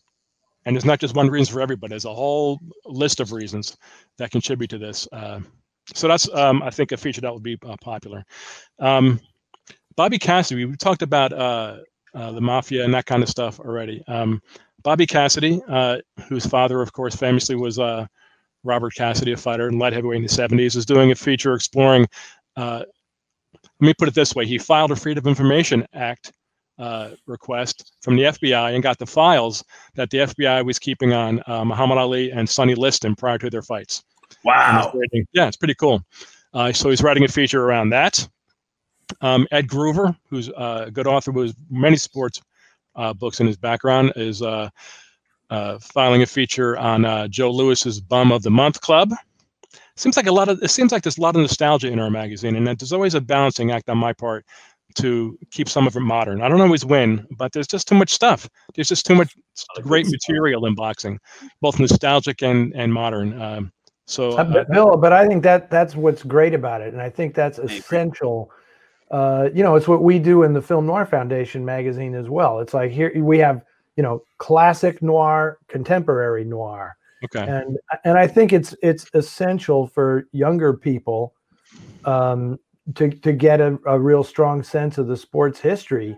and 0.66 0.76
there's 0.76 0.86
not 0.86 1.00
just 1.00 1.16
one 1.16 1.30
reason 1.30 1.54
for 1.54 1.62
everybody. 1.62 1.92
There's 1.92 2.06
a 2.06 2.14
whole 2.14 2.60
list 2.86 3.20
of 3.20 3.32
reasons 3.32 3.78
that 4.18 4.32
contribute 4.32 4.70
to 4.72 4.78
this. 4.78 5.08
Uh, 5.12 5.42
so 5.94 6.08
that's, 6.08 6.28
um, 6.34 6.62
I 6.64 6.70
think, 6.70 6.92
a 6.92 6.98
feature 6.98 7.22
that 7.22 7.34
would 7.34 7.44
be 7.44 7.58
uh, 7.66 7.76
popular. 7.80 8.26
Um, 8.80 9.20
Bobby 9.96 10.18
Cassidy, 10.18 10.66
we 10.66 10.76
talked 10.76 11.02
about 11.02 11.34
uh, 11.34 11.78
uh, 12.14 12.32
the 12.32 12.42
mafia 12.42 12.84
and 12.84 12.94
that 12.94 13.06
kind 13.06 13.24
of 13.24 13.30
stuff 13.30 13.60
already. 13.60 14.04
Um, 14.08 14.42
Bobby 14.84 15.06
Cassidy, 15.06 15.62
uh, 15.68 15.98
whose 16.28 16.46
father, 16.46 16.82
of 16.82 16.92
course, 16.94 17.16
famously 17.16 17.56
was 17.56 17.80
Robert 18.68 18.94
Cassidy, 18.94 19.32
a 19.32 19.38
fighter 19.38 19.68
and 19.68 19.80
light 19.80 19.94
heavyweight 19.94 20.18
in 20.18 20.24
the 20.24 20.30
70s, 20.30 20.76
is 20.76 20.86
doing 20.86 21.12
a 21.12 21.16
feature 21.16 21.54
exploring. 21.54 22.06
Uh, 22.56 22.84
let 23.80 23.88
me 23.88 23.94
put 23.98 24.08
it 24.08 24.14
this 24.14 24.36
way: 24.36 24.46
he 24.46 24.58
filed 24.58 24.92
a 24.92 24.96
Freedom 24.96 25.24
of 25.24 25.28
Information 25.28 25.88
Act 25.94 26.32
uh, 26.80 27.12
request 27.26 27.94
from 28.02 28.16
the 28.16 28.24
FBI 28.24 28.74
and 28.74 28.84
got 28.84 29.00
the 29.00 29.06
files 29.06 29.64
that 29.96 30.10
the 30.10 30.20
FBI 30.20 30.66
was 30.66 30.78
keeping 30.78 31.14
on 31.14 31.42
uh, 31.48 31.66
Muhammad 31.66 31.98
Ali 31.98 32.32
and 32.32 32.48
Sonny 32.48 32.76
Liston 32.76 33.16
prior 33.16 33.38
to 33.38 33.50
their 33.50 33.62
fights. 33.62 34.04
Wow. 34.44 34.94
yeah, 35.34 35.48
it's 35.48 35.58
pretty 35.58 35.76
cool. 35.76 36.02
Uh, 36.54 36.72
so 36.72 36.90
he's 36.90 37.02
writing 37.02 37.24
a 37.24 37.28
feature 37.28 37.64
around 37.64 37.90
that. 37.90 38.28
Um, 39.22 39.48
Ed 39.52 39.68
Gruver, 39.68 40.16
who's 40.30 40.50
uh, 40.50 40.86
a 40.88 40.92
good 40.92 41.08
author 41.08 41.32
with 41.32 41.56
many 41.70 41.98
sports 41.98 42.42
uh, 42.96 43.14
books 43.14 43.40
in 43.40 43.48
his 43.48 43.58
background, 43.58 44.14
is 44.16 44.42
uh, 45.50 45.80
filing 45.80 46.22
a 46.22 46.26
feature 46.26 46.78
on 46.78 47.06
uh, 47.06 47.28
Joe 47.28 47.52
Louis's 47.52 48.00
Bum 48.00 48.32
of 48.32 48.44
the 48.44 48.52
Month 48.52 48.82
Club. 48.82 49.12
Seems 49.96 50.16
like 50.16 50.28
a 50.28 50.32
lot 50.32 50.50
of 50.50 50.62
it 50.62 50.70
seems 50.70 50.92
like 50.92 51.04
there's 51.04 51.18
a 51.18 51.22
lot 51.22 51.36
of 51.36 51.42
nostalgia 51.42 51.88
in 51.88 52.00
our 52.00 52.10
magazine, 52.10 52.56
and 52.56 52.68
that 52.68 52.80
there's 52.80 52.94
always 52.94 53.16
a 53.16 53.22
balancing 53.22 53.72
act 53.72 53.90
on 53.90 53.98
my 53.98 54.14
part 54.14 54.46
to 54.96 55.38
keep 55.52 55.70
some 55.70 55.88
of 55.88 55.96
it 55.96 56.00
modern. 56.02 56.42
I 56.42 56.50
don't 56.50 56.62
always 56.62 56.86
win, 56.86 57.26
but 57.32 57.52
there's 57.52 57.68
just 57.68 57.88
too 57.88 57.96
much 57.96 58.14
stuff. 58.14 58.48
There's 58.76 58.88
just 58.88 59.06
too 59.06 59.16
much 59.16 59.36
great 59.82 60.08
material 60.08 60.66
in 60.66 60.76
boxing, 60.76 61.20
both 61.62 61.80
nostalgic 61.80 62.44
and 62.44 62.74
and 62.76 62.94
modern. 62.94 63.42
Um, 63.42 63.72
so 64.06 64.32
Uh, 64.32 64.42
uh, 64.42 64.44
but 64.46 64.72
Bill, 64.72 64.98
but 64.98 65.14
I 65.14 65.28
think 65.28 65.44
that 65.44 65.70
that's 65.70 65.96
what's 65.96 66.24
great 66.24 66.54
about 66.54 66.82
it, 66.82 66.94
and 66.94 67.02
I 67.02 67.10
think 67.10 67.36
that's 67.36 67.60
essential. 67.60 68.52
Uh, 69.12 69.50
you 69.54 69.64
know, 69.64 69.76
it's 69.76 69.88
what 69.88 70.04
we 70.04 70.20
do 70.20 70.44
in 70.44 70.54
the 70.54 70.62
Film 70.62 70.86
Noir 70.86 71.06
Foundation 71.06 71.64
magazine 71.64 72.14
as 72.16 72.30
well. 72.30 72.60
It's 72.60 72.74
like 72.74 72.92
here 72.92 73.12
we 73.16 73.38
have 73.40 73.62
you 73.98 74.04
know 74.04 74.24
classic 74.38 75.02
noir, 75.02 75.60
contemporary 75.68 76.46
noir, 76.46 76.96
okay, 77.26 77.46
and 77.52 77.78
and 78.06 78.18
I 78.18 78.28
think 78.28 78.54
it's 78.54 78.74
it's 78.82 79.06
essential 79.14 79.88
for 79.88 80.28
younger 80.32 80.74
people 80.74 81.34
um, 82.06 82.58
to 82.96 83.10
to 83.10 83.34
get 83.34 83.60
a, 83.60 83.78
a 83.86 84.00
real 84.00 84.24
strong 84.24 84.64
sense 84.64 84.98
of 84.98 85.08
the 85.08 85.18
sports 85.18 85.60
history, 85.60 86.18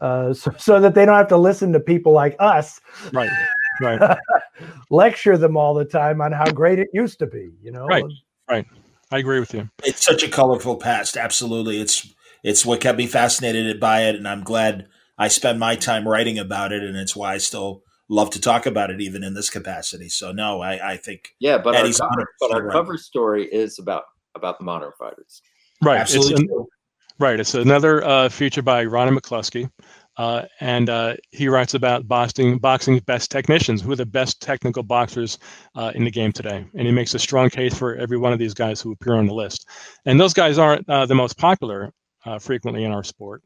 uh, 0.00 0.32
so, 0.32 0.52
so 0.56 0.80
that 0.80 0.94
they 0.94 1.04
don't 1.04 1.16
have 1.16 1.28
to 1.28 1.36
listen 1.36 1.72
to 1.72 1.80
people 1.80 2.12
like 2.12 2.36
us 2.38 2.80
right. 3.12 3.30
Right. 3.78 4.18
lecture 4.90 5.36
them 5.36 5.56
all 5.56 5.74
the 5.74 5.84
time 5.84 6.22
on 6.22 6.32
how 6.32 6.50
great 6.50 6.78
it 6.78 6.88
used 6.94 7.18
to 7.18 7.26
be. 7.26 7.52
You 7.62 7.72
know, 7.72 7.86
Right. 7.86 8.04
Right. 8.48 8.66
I 9.10 9.18
agree 9.18 9.40
with 9.40 9.54
you. 9.54 9.68
It's 9.84 10.04
such 10.04 10.22
a 10.22 10.28
colorful 10.28 10.76
past. 10.76 11.16
Absolutely, 11.16 11.80
it's 11.80 12.12
it's 12.42 12.66
what 12.66 12.80
kept 12.80 12.98
me 12.98 13.06
fascinated 13.06 13.78
by 13.78 14.04
it, 14.04 14.16
and 14.16 14.26
I'm 14.26 14.42
glad 14.42 14.88
I 15.18 15.28
spend 15.28 15.58
my 15.58 15.76
time 15.76 16.06
writing 16.06 16.38
about 16.38 16.72
it, 16.72 16.82
and 16.82 16.96
it's 16.96 17.16
why 17.16 17.34
I 17.34 17.38
still 17.38 17.82
love 18.08 18.30
to 18.30 18.40
talk 18.40 18.66
about 18.66 18.90
it, 18.90 19.00
even 19.00 19.24
in 19.24 19.34
this 19.34 19.50
capacity. 19.50 20.08
So, 20.08 20.32
no, 20.32 20.60
I, 20.60 20.92
I 20.92 20.96
think 20.96 21.30
Yeah, 21.40 21.58
but 21.58 21.74
Eddie's 21.74 22.00
our, 22.00 22.08
cover, 22.08 22.28
but 22.40 22.52
our 22.52 22.62
right. 22.64 22.72
cover 22.72 22.98
story 22.98 23.46
is 23.46 23.78
about 23.78 24.04
about 24.34 24.58
the 24.58 24.64
modern 24.64 24.92
fighters. 24.98 25.40
Right. 25.82 25.98
Absolutely 25.98 26.32
It's 26.32 26.52
an- 26.52 26.66
right. 27.18 27.40
It's 27.40 27.54
another 27.54 28.04
uh, 28.04 28.28
feature 28.28 28.62
by 28.62 28.84
Ronnie 28.84 29.16
McCluskey. 29.16 29.70
Uh, 30.18 30.46
and 30.60 30.88
uh, 30.88 31.14
he 31.30 31.46
writes 31.48 31.74
about 31.74 32.08
boxing, 32.08 32.58
boxing's 32.58 33.02
best 33.02 33.30
technicians, 33.30 33.82
who 33.82 33.92
are 33.92 33.96
the 33.96 34.06
best 34.06 34.40
technical 34.40 34.82
boxers 34.82 35.38
uh, 35.74 35.92
in 35.94 36.04
the 36.04 36.10
game 36.10 36.32
today. 36.32 36.64
And 36.74 36.86
he 36.86 36.92
makes 36.92 37.14
a 37.14 37.18
strong 37.18 37.50
case 37.50 37.76
for 37.76 37.96
every 37.96 38.16
one 38.16 38.32
of 38.32 38.38
these 38.38 38.54
guys 38.54 38.80
who 38.80 38.92
appear 38.92 39.14
on 39.14 39.26
the 39.26 39.34
list. 39.34 39.68
And 40.06 40.18
those 40.18 40.32
guys 40.32 40.56
aren't 40.56 40.88
uh, 40.88 41.04
the 41.04 41.14
most 41.14 41.36
popular 41.36 41.92
uh, 42.24 42.38
frequently 42.38 42.84
in 42.84 42.92
our 42.92 43.04
sport. 43.04 43.42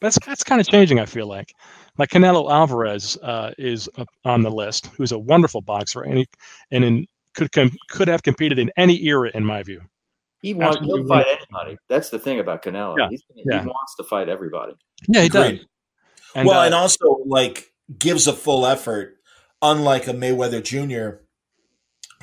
But 0.00 0.06
that's, 0.06 0.26
that's 0.26 0.44
kind 0.44 0.60
of 0.60 0.68
changing, 0.68 1.00
I 1.00 1.06
feel 1.06 1.26
like. 1.26 1.52
Like 1.96 2.10
Canelo 2.10 2.50
Alvarez 2.50 3.16
uh, 3.22 3.52
is 3.58 3.88
up 3.98 4.08
on 4.24 4.42
the 4.42 4.50
list, 4.50 4.86
who's 4.96 5.12
a 5.12 5.18
wonderful 5.18 5.60
boxer, 5.60 6.02
and 6.02 6.18
he 6.18 6.26
and 6.70 6.84
in, 6.84 7.06
could 7.34 7.50
com- 7.52 7.76
could 7.88 8.08
have 8.08 8.22
competed 8.22 8.58
in 8.58 8.70
any 8.76 9.02
era, 9.04 9.30
in 9.34 9.44
my 9.44 9.62
view. 9.62 9.80
He 10.40 10.54
wants 10.54 10.78
to 10.78 11.06
fight 11.08 11.26
anybody. 11.26 11.78
That's 11.88 12.10
the 12.10 12.18
thing 12.18 12.38
about 12.38 12.62
Canelo. 12.62 12.96
Yeah, 12.96 13.08
He's 13.10 13.22
yeah. 13.34 13.62
He 13.62 13.66
wants 13.66 13.96
to 13.96 14.04
fight 14.04 14.28
everybody. 14.28 14.74
Yeah, 15.08 15.22
he 15.22 15.26
Agreed. 15.26 15.56
does. 15.58 15.66
And, 16.36 16.46
well, 16.46 16.60
uh, 16.60 16.66
and 16.66 16.74
also 16.74 17.24
like 17.26 17.72
gives 17.98 18.28
a 18.28 18.32
full 18.32 18.66
effort, 18.66 19.16
unlike 19.62 20.06
a 20.06 20.12
Mayweather 20.12 20.62
Jr., 20.62 21.22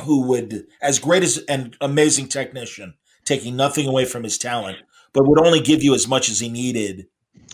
who 0.04 0.28
would, 0.28 0.68
as 0.82 1.00
great 1.00 1.24
as 1.24 1.40
an 1.50 1.76
amazing 1.82 2.28
technician, 2.28 2.96
taking 3.26 3.56
nothing 3.56 3.88
away 3.88 4.06
from 4.06 4.24
his 4.24 4.38
talent, 4.38 4.78
but 5.14 5.28
would 5.28 5.46
only 5.46 5.60
give 5.60 5.84
you 5.84 5.94
as 5.94 6.08
much 6.08 6.30
as 6.30 6.40
he 6.40 6.50
needed 6.50 7.08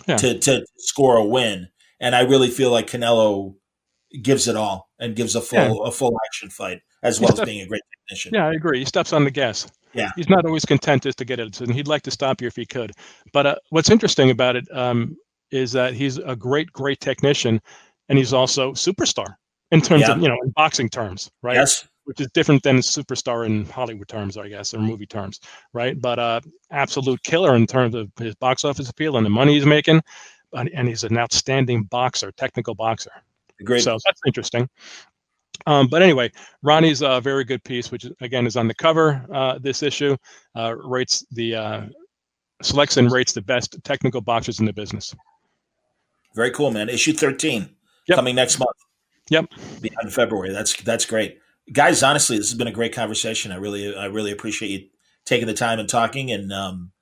Yeah. 0.06 0.16
to 0.16 0.38
to 0.38 0.66
score 0.78 1.16
a 1.16 1.24
win. 1.24 1.68
And 2.00 2.14
I 2.16 2.20
really 2.22 2.48
feel 2.50 2.70
like 2.70 2.88
Canelo 2.88 3.54
gives 4.22 4.48
it 4.48 4.56
all 4.56 4.90
and 4.98 5.14
gives 5.16 5.34
a 5.34 5.40
full 5.40 5.58
Yeah. 5.58 5.88
a 5.88 5.90
full 5.90 6.16
action 6.26 6.50
fight 6.50 6.80
as 7.02 7.18
He 7.18 7.24
well 7.24 7.40
as 7.40 7.46
being 7.46 7.62
a 7.62 7.66
great 7.66 7.82
technician. 8.08 8.32
Yeah, 8.34 8.46
I 8.48 8.52
agree. 8.52 8.78
He 8.80 8.84
steps 8.84 9.12
on 9.12 9.24
the 9.24 9.30
gas. 9.30 9.66
Yeah. 9.94 10.10
He's 10.16 10.28
not 10.28 10.44
always 10.46 10.64
content 10.64 11.02
just 11.02 11.18
to 11.18 11.24
get 11.24 11.38
it, 11.38 11.60
and 11.60 11.72
he'd 11.74 11.86
like 11.88 12.02
to 12.02 12.10
stop 12.10 12.40
you 12.40 12.46
if 12.46 12.56
he 12.56 12.64
could. 12.66 12.92
But 13.32 13.46
uh, 13.46 13.54
what's 13.70 13.90
interesting 13.90 14.30
about 14.30 14.56
it 14.56 14.64
um, 14.74 15.16
is 15.50 15.72
that 15.72 15.92
he's 15.94 16.16
a 16.18 16.34
great, 16.34 16.72
great 16.72 16.98
technician, 17.00 17.60
and 18.08 18.18
he's 18.18 18.32
also 18.32 18.72
superstar 18.72 19.34
in 19.70 19.80
terms 19.82 20.02
Yeah. 20.02 20.12
of 20.12 20.22
you 20.22 20.28
know 20.28 20.38
in 20.44 20.50
boxing 20.50 20.88
terms, 20.88 21.30
right? 21.42 21.56
Yes. 21.56 21.86
Which 22.04 22.20
is 22.20 22.28
different 22.32 22.64
than 22.64 22.78
superstar 22.78 23.46
in 23.46 23.64
Hollywood 23.64 24.08
terms, 24.08 24.36
I 24.36 24.48
guess, 24.48 24.74
or 24.74 24.80
movie 24.80 25.06
terms, 25.06 25.38
right? 25.72 26.00
But 26.00 26.18
uh, 26.18 26.40
absolute 26.72 27.22
killer 27.22 27.54
in 27.54 27.66
terms 27.66 27.94
of 27.94 28.10
his 28.18 28.34
box 28.34 28.64
office 28.64 28.90
appeal 28.90 29.16
and 29.16 29.24
the 29.24 29.30
money 29.30 29.54
he's 29.54 29.66
making, 29.66 30.02
and, 30.52 30.68
and 30.74 30.88
he's 30.88 31.04
an 31.04 31.16
outstanding 31.16 31.84
boxer, 31.84 32.32
technical 32.32 32.74
boxer. 32.74 33.12
Great. 33.64 33.82
So 33.82 33.98
that's 34.04 34.20
interesting. 34.26 34.68
Um, 35.66 35.86
but 35.86 36.02
anyway, 36.02 36.32
Ronnie's 36.62 37.02
a 37.02 37.20
very 37.20 37.44
good 37.44 37.62
piece, 37.62 37.92
which 37.92 38.06
again 38.20 38.46
is 38.46 38.56
on 38.56 38.66
the 38.66 38.74
cover 38.74 39.24
uh, 39.32 39.58
this 39.60 39.82
issue, 39.82 40.16
uh, 40.56 40.74
rates 40.74 41.24
the 41.30 41.54
uh, 41.54 41.82
selects 42.62 42.96
and 42.96 43.12
rates 43.12 43.32
the 43.32 43.42
best 43.42 43.76
technical 43.84 44.20
boxers 44.20 44.60
in 44.60 44.66
the 44.66 44.72
business. 44.72 45.14
Very 46.34 46.50
cool, 46.50 46.70
man. 46.70 46.88
Issue 46.88 47.12
thirteen 47.12 47.76
coming 48.10 48.34
next 48.34 48.58
month. 48.58 48.76
Yep. 49.30 49.46
in 50.02 50.10
February. 50.10 50.52
That's 50.52 50.74
that's 50.82 51.06
great, 51.06 51.38
guys. 51.72 52.02
Honestly, 52.02 52.36
this 52.36 52.50
has 52.50 52.58
been 52.58 52.68
a 52.68 52.72
great 52.72 52.94
conversation. 52.94 53.52
I 53.52 53.56
really 53.56 53.96
I 53.96 54.06
really 54.06 54.32
appreciate 54.32 54.70
you 54.70 54.88
taking 55.24 55.46
the 55.46 55.54
time 55.54 55.78
and 55.78 55.88
talking. 55.88 56.30
And 56.30 56.52
um, 56.52 56.92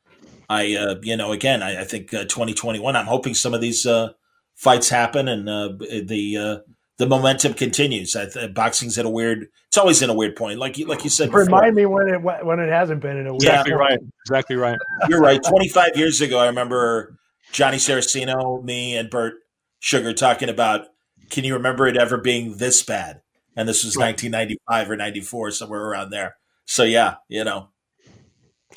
I 0.49 0.75
uh, 0.75 0.95
you 1.03 1.17
know 1.17 1.33
again 1.33 1.63
I, 1.63 1.83
I 1.83 1.85
think 1.85 2.15
uh, 2.15 2.25
2021. 2.25 2.97
I'm 2.97 3.07
hoping 3.07 3.35
some 3.35 3.55
of 3.55 3.61
these 3.61 3.87
uh, 3.87 4.11
fights 4.55 4.89
happen 4.89 5.29
and 5.29 5.49
uh, 5.49 5.71
the 5.79 6.37
uh, 6.37 6.71
the 7.01 7.07
momentum 7.07 7.55
continues. 7.55 8.15
I 8.15 8.27
th- 8.27 8.53
boxing's 8.53 8.99
at 8.99 9.07
a 9.07 9.09
weird. 9.09 9.49
It's 9.69 9.79
always 9.79 10.03
in 10.03 10.11
a 10.11 10.15
weird 10.15 10.37
point, 10.37 10.59
like 10.59 10.77
you 10.77 10.87
like 10.87 11.03
you 11.03 11.11
said. 11.11 11.29
Before. 11.29 11.45
Remind 11.45 11.75
me 11.75 11.87
when 11.87 12.09
it 12.09 12.23
when 12.23 12.61
it 12.61 12.69
hasn't 12.69 13.01
been 13.01 13.17
in 13.17 13.27
a 13.27 13.33
week. 13.33 13.43
Exactly 13.43 13.73
right. 13.73 13.99
Exactly 14.27 14.57
right. 14.57 14.77
You're 15.09 15.21
right. 15.21 15.43
25 15.43 15.97
years 15.97 16.21
ago, 16.21 16.39
I 16.39 16.47
remember 16.47 17.17
Johnny 17.53 17.79
Saraceno, 17.79 18.63
me, 18.63 18.97
and 18.97 19.09
Bert 19.09 19.35
Sugar 19.81 20.13
talking 20.13 20.49
about. 20.49 20.89
Can 21.31 21.45
you 21.45 21.55
remember 21.55 21.87
it 21.87 21.97
ever 21.97 22.19
being 22.19 22.57
this 22.59 22.83
bad? 22.83 23.23
And 23.57 23.69
this 23.69 23.85
was 23.85 23.97
1995 23.97 24.91
or 24.91 24.97
94, 24.97 25.51
somewhere 25.53 25.83
around 25.83 26.11
there. 26.11 26.37
So 26.67 26.85
yeah, 26.85 27.17
you 27.29 27.45
know, 27.45 27.69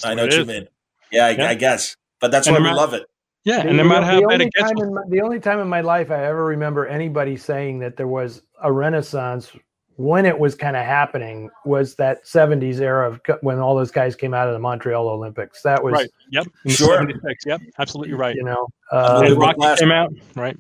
I 0.03 0.15
know 0.15 0.23
what 0.23 0.33
you 0.33 0.41
is. 0.41 0.47
mean. 0.47 0.67
Yeah, 1.11 1.27
I, 1.27 1.29
Yeah. 1.31 1.49
I 1.49 1.53
guess. 1.55 1.95
But 2.19 2.31
that's 2.31 2.47
And 2.47 2.55
why 2.55 2.59
no 2.59 2.63
we 2.63 2.69
matter- 2.69 2.77
love 2.77 2.93
it. 2.93 3.03
Yeah, 3.45 3.59
and 3.59 3.75
no 3.75 3.83
matter 3.83 4.05
the 4.05 4.11
how 4.11 4.19
bad 4.21 4.33
only 4.33 4.45
it 4.45 4.53
gets, 4.53 4.71
time 4.71 4.77
in 4.87 4.93
my, 4.93 5.01
the 5.09 5.19
only 5.21 5.39
time 5.41 5.59
in 5.59 5.67
my 5.67 5.81
life 5.81 6.09
I 6.11 6.25
ever 6.25 6.45
remember 6.45 6.87
anybody 6.87 7.35
saying 7.35 7.79
that 7.79 7.97
there 7.97 8.07
was 8.07 8.41
a 8.63 8.71
renaissance 8.71 9.51
when 9.97 10.25
it 10.25 10.39
was 10.39 10.55
kind 10.55 10.77
of 10.77 10.85
happening 10.85 11.49
was 11.65 11.95
that 11.95 12.23
70s 12.25 12.79
era 12.79 13.11
of 13.11 13.21
when 13.41 13.59
all 13.59 13.75
those 13.75 13.91
guys 13.91 14.15
came 14.15 14.33
out 14.33 14.47
of 14.47 14.53
the 14.53 14.59
Montreal 14.59 15.09
Olympics. 15.09 15.61
That 15.63 15.83
was 15.83 15.91
right? 15.91 16.09
Yep. 16.31 16.47
In 16.65 16.71
Sure. 16.71 16.95
76, 16.97 17.45
Yep. 17.45 17.61
Absolutely 17.77 18.13
right. 18.15 18.33
you 18.33 18.43
know 18.43 18.69
Uh, 18.91 18.95
uh, 18.95 19.21
and 19.25 19.37
Rocky 19.37 19.75
came 19.81 19.91
out. 19.91 20.13
Right. 20.35 20.57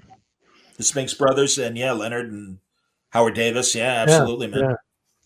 The 0.75 0.83
Spinks 0.83 1.13
brothers 1.13 1.57
and 1.57 1.77
yeah, 1.77 1.93
Leonard 1.93 2.31
and 2.33 2.59
Howard 3.13 3.35
Davis. 3.35 3.75
Yeah, 3.75 3.93
yeah, 3.93 4.01
absolutely, 4.01 4.47
man. 4.47 4.59
yeah. 4.61 4.75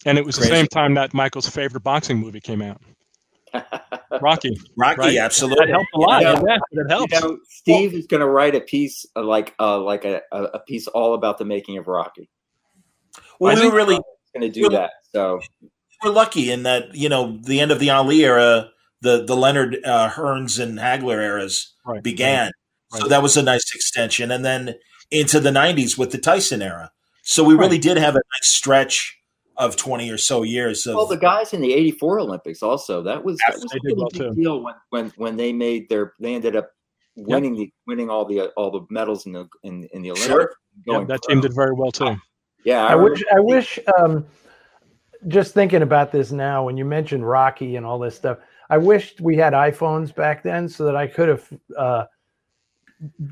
And 0.06 0.18
it 0.18 0.26
was 0.26 0.36
the 0.36 0.44
same 0.44 0.68
time 0.68 0.94
that 0.96 1.14
Michael's 1.14 1.48
favorite 1.48 1.82
boxing 1.84 2.18
movie 2.18 2.42
came 2.42 2.62
out. 2.62 2.82
Rocky. 4.22 4.52
Rocky, 4.76 5.00
Right? 5.00 5.18
absolutely. 5.18 5.66
That 5.68 5.72
helped 5.72 5.90
a 5.94 5.98
lot. 5.98 6.22
You 6.22 6.28
Yeah, 6.28 6.34
know, 6.36 6.58
it 6.84 6.90
helps. 6.90 7.14
You 7.14 7.22
know, 7.22 7.38
Steve 7.48 7.94
is 7.94 8.06
going 8.06 8.20
to 8.20 8.28
write 8.28 8.56
a 8.56 8.62
piece 8.62 9.06
uh, 9.16 9.24
like 9.24 9.56
uh, 9.58 9.80
like 9.80 10.04
a, 10.04 10.22
a 10.34 10.44
a 10.44 10.60
piece 10.60 10.88
all 10.88 11.14
about 11.14 11.38
the 11.38 11.46
making 11.46 11.78
of 11.78 11.88
Rocky. 11.88 12.30
Well, 13.40 13.54
I 13.54 13.56
we 13.56 13.62
think 13.62 13.74
really 13.74 13.96
He's 13.96 14.42
going 14.42 14.52
to 14.52 14.60
do 14.62 14.70
that. 14.70 14.92
So 15.14 15.40
we're 16.04 16.12
lucky 16.12 16.52
in 16.52 16.64
that 16.64 16.94
you 16.94 17.08
know 17.08 17.40
the 17.42 17.62
end 17.62 17.72
of 17.72 17.80
the 17.80 17.90
Ali 17.90 18.26
era, 18.26 18.70
the 19.00 19.24
the 19.24 19.36
Leonard 19.36 19.78
uh, 19.86 20.10
Hearns 20.10 20.62
and 20.62 20.78
Hagler 20.78 21.24
eras 21.24 21.74
Right. 21.86 22.04
began. 22.04 22.52
So 22.92 23.00
Right. 23.04 23.10
that 23.12 23.24
was 23.24 23.38
a 23.38 23.44
nice 23.44 23.74
extension, 23.74 24.30
and 24.30 24.44
then 24.44 24.76
into 25.10 25.40
the 25.40 25.52
'90s 25.52 25.98
with 25.98 26.12
the 26.12 26.18
Tyson 26.18 26.62
era. 26.62 26.92
So 27.30 27.44
we 27.44 27.56
really 27.56 27.78
did 27.78 27.98
have 27.98 28.16
a 28.16 28.20
nice 28.20 28.56
stretch 28.56 29.20
of 29.58 29.76
20 29.76 30.10
or 30.10 30.18
so 30.18 30.44
years 30.44 30.88
of 30.88 30.96
well, 30.96 31.06
the 31.06 31.18
guys 31.18 31.54
in 31.54 31.60
the 31.60 31.74
'84 31.74 32.20
Olympics 32.22 32.64
also 32.64 33.04
that 33.04 33.22
was 33.24 33.38
that 33.48 33.56
was 33.56 33.66
a 33.66 33.68
did 33.80 33.82
really 33.84 33.96
well, 33.98 34.10
big 34.12 34.22
too. 34.22 34.34
deal 34.34 34.62
when 34.64 34.76
when 34.92 35.14
when 35.18 35.36
they 35.36 35.52
made 35.52 35.90
their 35.90 36.14
they 36.22 36.36
ended 36.36 36.56
up 36.56 36.70
winning 37.18 37.54
the 37.56 37.70
winning 37.86 38.10
all 38.10 38.24
the 38.24 38.40
uh, 38.40 38.48
all 38.56 38.72
the 38.72 38.86
medals 38.90 39.26
in 39.26 39.34
the 39.34 39.46
in, 39.64 39.84
in 39.92 40.04
the 40.04 40.12
Olympics. 40.12 40.26
Sure. 40.28 40.54
Yeah, 40.86 40.94
Going 40.94 41.08
that 41.08 41.22
pro. 41.24 41.34
team 41.34 41.42
did 41.42 41.54
very 41.54 41.74
well 41.74 41.92
too. 41.92 42.16
Yeah, 42.64 42.86
I 42.86 42.94
remember- 42.94 43.10
wish 43.12 43.24
I 43.36 43.40
wish 43.42 43.80
um 44.00 44.26
just 45.28 45.54
thinking 45.54 45.82
about 45.82 46.14
this 46.14 46.32
now 46.32 46.64
when 46.64 46.78
you 46.78 46.86
mentioned 46.86 47.28
Rocky 47.28 47.76
and 47.76 47.86
all 47.86 48.00
this 48.00 48.16
stuff, 48.16 48.38
I 48.70 48.78
wished 48.78 49.20
we 49.20 49.36
had 49.36 49.52
iPhones 49.52 50.16
back 50.16 50.44
then 50.44 50.70
so 50.70 50.86
that 50.86 50.96
I 50.96 51.08
could 51.08 51.28
have 51.28 51.54
uh 51.78 52.06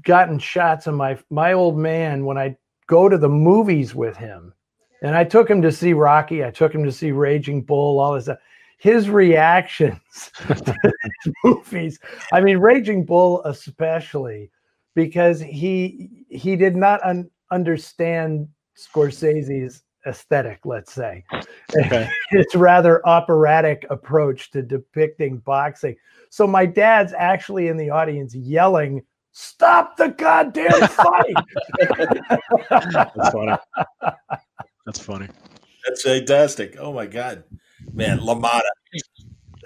gotten 0.03 0.37
shots 0.39 0.87
of 0.87 0.95
my 0.95 1.17
my 1.29 1.53
old 1.53 1.77
man 1.77 2.25
when 2.25 2.37
I 2.37 2.57
go 2.87 3.09
to 3.09 3.17
the 3.17 3.29
movies 3.29 3.95
with 3.95 4.17
him. 4.17 4.53
And 5.01 5.15
I 5.15 5.23
took 5.23 5.49
him 5.49 5.61
to 5.61 5.71
see 5.71 5.93
Rocky, 5.93 6.43
I 6.43 6.51
took 6.51 6.73
him 6.73 6.83
to 6.83 6.91
see 6.91 7.11
Raging 7.11 7.61
Bull, 7.61 7.99
all 7.99 8.13
this 8.13 8.25
stuff. 8.25 8.37
His 8.77 9.09
reactions 9.09 9.99
to 10.47 10.75
movies. 11.43 11.99
I 12.33 12.41
mean, 12.41 12.57
Raging 12.57 13.05
Bull 13.05 13.43
especially 13.43 14.51
because 14.95 15.39
he 15.39 16.25
he 16.29 16.55
did 16.55 16.75
not 16.75 17.03
un- 17.03 17.29
understand 17.51 18.47
Scorsese's 18.77 19.83
aesthetic, 20.05 20.59
let's 20.65 20.93
say. 20.93 21.23
Okay. 21.77 22.09
His 22.29 22.45
rather 22.55 23.05
operatic 23.07 23.85
approach 23.89 24.51
to 24.51 24.61
depicting 24.61 25.37
boxing. 25.37 25.95
So 26.29 26.45
my 26.45 26.65
dad's 26.65 27.13
actually 27.13 27.67
in 27.67 27.77
the 27.77 27.89
audience 27.89 28.35
yelling, 28.35 29.03
"Stop 29.37 29.97
the 29.97 30.07
goddamn 30.07 30.71
fight!" 30.87 31.35
That's 32.69 33.29
funny. 33.31 33.57
That's 34.85 34.99
funny. 34.99 35.27
That's 35.85 36.03
fantastic. 36.03 36.77
Oh 36.79 36.93
my 36.93 37.05
god, 37.05 37.43
man, 37.93 38.19
LaMotta. 38.19 38.61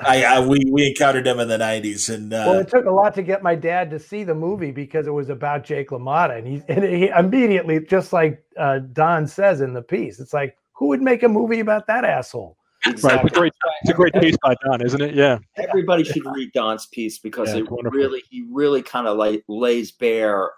I, 0.02 0.24
I 0.24 0.40
we 0.40 0.60
we 0.72 0.88
encountered 0.88 1.26
them 1.26 1.40
in 1.40 1.48
the 1.48 1.60
'90s, 1.60 2.12
and 2.12 2.34
uh, 2.34 2.46
well, 2.48 2.60
it 2.60 2.70
took 2.70 2.86
a 2.86 2.92
lot 2.92 3.14
to 3.14 3.22
get 3.22 3.44
my 3.44 3.54
dad 3.54 3.92
to 3.92 4.00
see 4.00 4.24
the 4.24 4.34
movie 4.34 4.72
because 4.72 5.06
it 5.06 5.12
was 5.12 5.30
about 5.30 5.64
Jake 5.64 5.90
LaMotta, 5.90 6.40
and 6.40 6.48
he 6.48 6.64
and 6.68 6.84
he 6.84 7.10
immediately, 7.10 7.80
just 7.86 8.12
like 8.12 8.44
uh, 8.58 8.80
Don 8.92 9.28
says 9.28 9.62
in 9.62 9.74
the 9.74 9.84
piece, 9.84 10.20
it's 10.20 10.34
like, 10.34 10.58
who 10.74 10.88
would 10.88 11.02
make 11.02 11.22
a 11.22 11.30
movie 11.30 11.60
about 11.60 11.86
that 11.86 12.06
asshole? 12.06 12.58
Right. 12.86 12.96
It's 12.96 13.04
a 13.04 13.40
great, 13.40 13.54
it's 13.82 13.92
a 13.92 13.94
great 13.94 14.14
piece 14.14 14.38
by 14.42 14.56
Don, 14.64 14.82
isn't 14.82 15.02
it? 15.02 15.14
Yeah. 15.14 15.40
everybody 15.58 16.04
should 16.06 16.24
read 16.34 16.52
Don's 16.54 16.88
piece 16.88 17.20
because 17.20 17.50
Yeah, 17.50 17.60
it 17.60 17.70
wonderful. 17.70 17.98
really 17.98 18.24
he 18.30 18.46
really 18.52 18.82
kind 18.82 19.06
of 19.06 19.18
like 19.18 19.44
lays 19.50 19.92
bare 19.92 20.52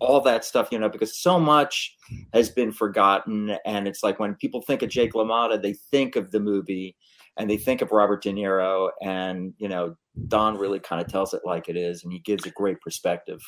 all 0.00 0.20
that 0.22 0.44
stuff, 0.44 0.68
you 0.72 0.78
know, 0.78 0.88
because 0.88 1.18
so 1.20 1.38
much 1.38 1.94
has 2.32 2.48
been 2.48 2.72
forgotten. 2.72 3.56
And 3.66 3.86
it's 3.86 4.02
like 4.02 4.18
when 4.18 4.34
people 4.36 4.62
think 4.62 4.82
of 4.82 4.88
Jake 4.88 5.12
LaMotta, 5.12 5.60
they 5.62 5.74
think 5.90 6.16
of 6.16 6.30
the 6.30 6.40
movie 6.40 6.96
and 7.36 7.48
they 7.48 7.58
think 7.58 7.82
of 7.82 7.92
Robert 7.92 8.22
De 8.22 8.32
Niro. 8.32 8.88
And, 9.02 9.52
you 9.58 9.68
know, 9.68 9.96
Don 10.28 10.56
really 10.56 10.80
kind 10.80 11.02
of 11.02 11.08
tells 11.08 11.34
it 11.34 11.42
like 11.44 11.68
it 11.68 11.76
is 11.76 12.02
and 12.02 12.12
he 12.12 12.18
gives 12.20 12.46
a 12.46 12.50
great 12.50 12.80
perspective. 12.80 13.40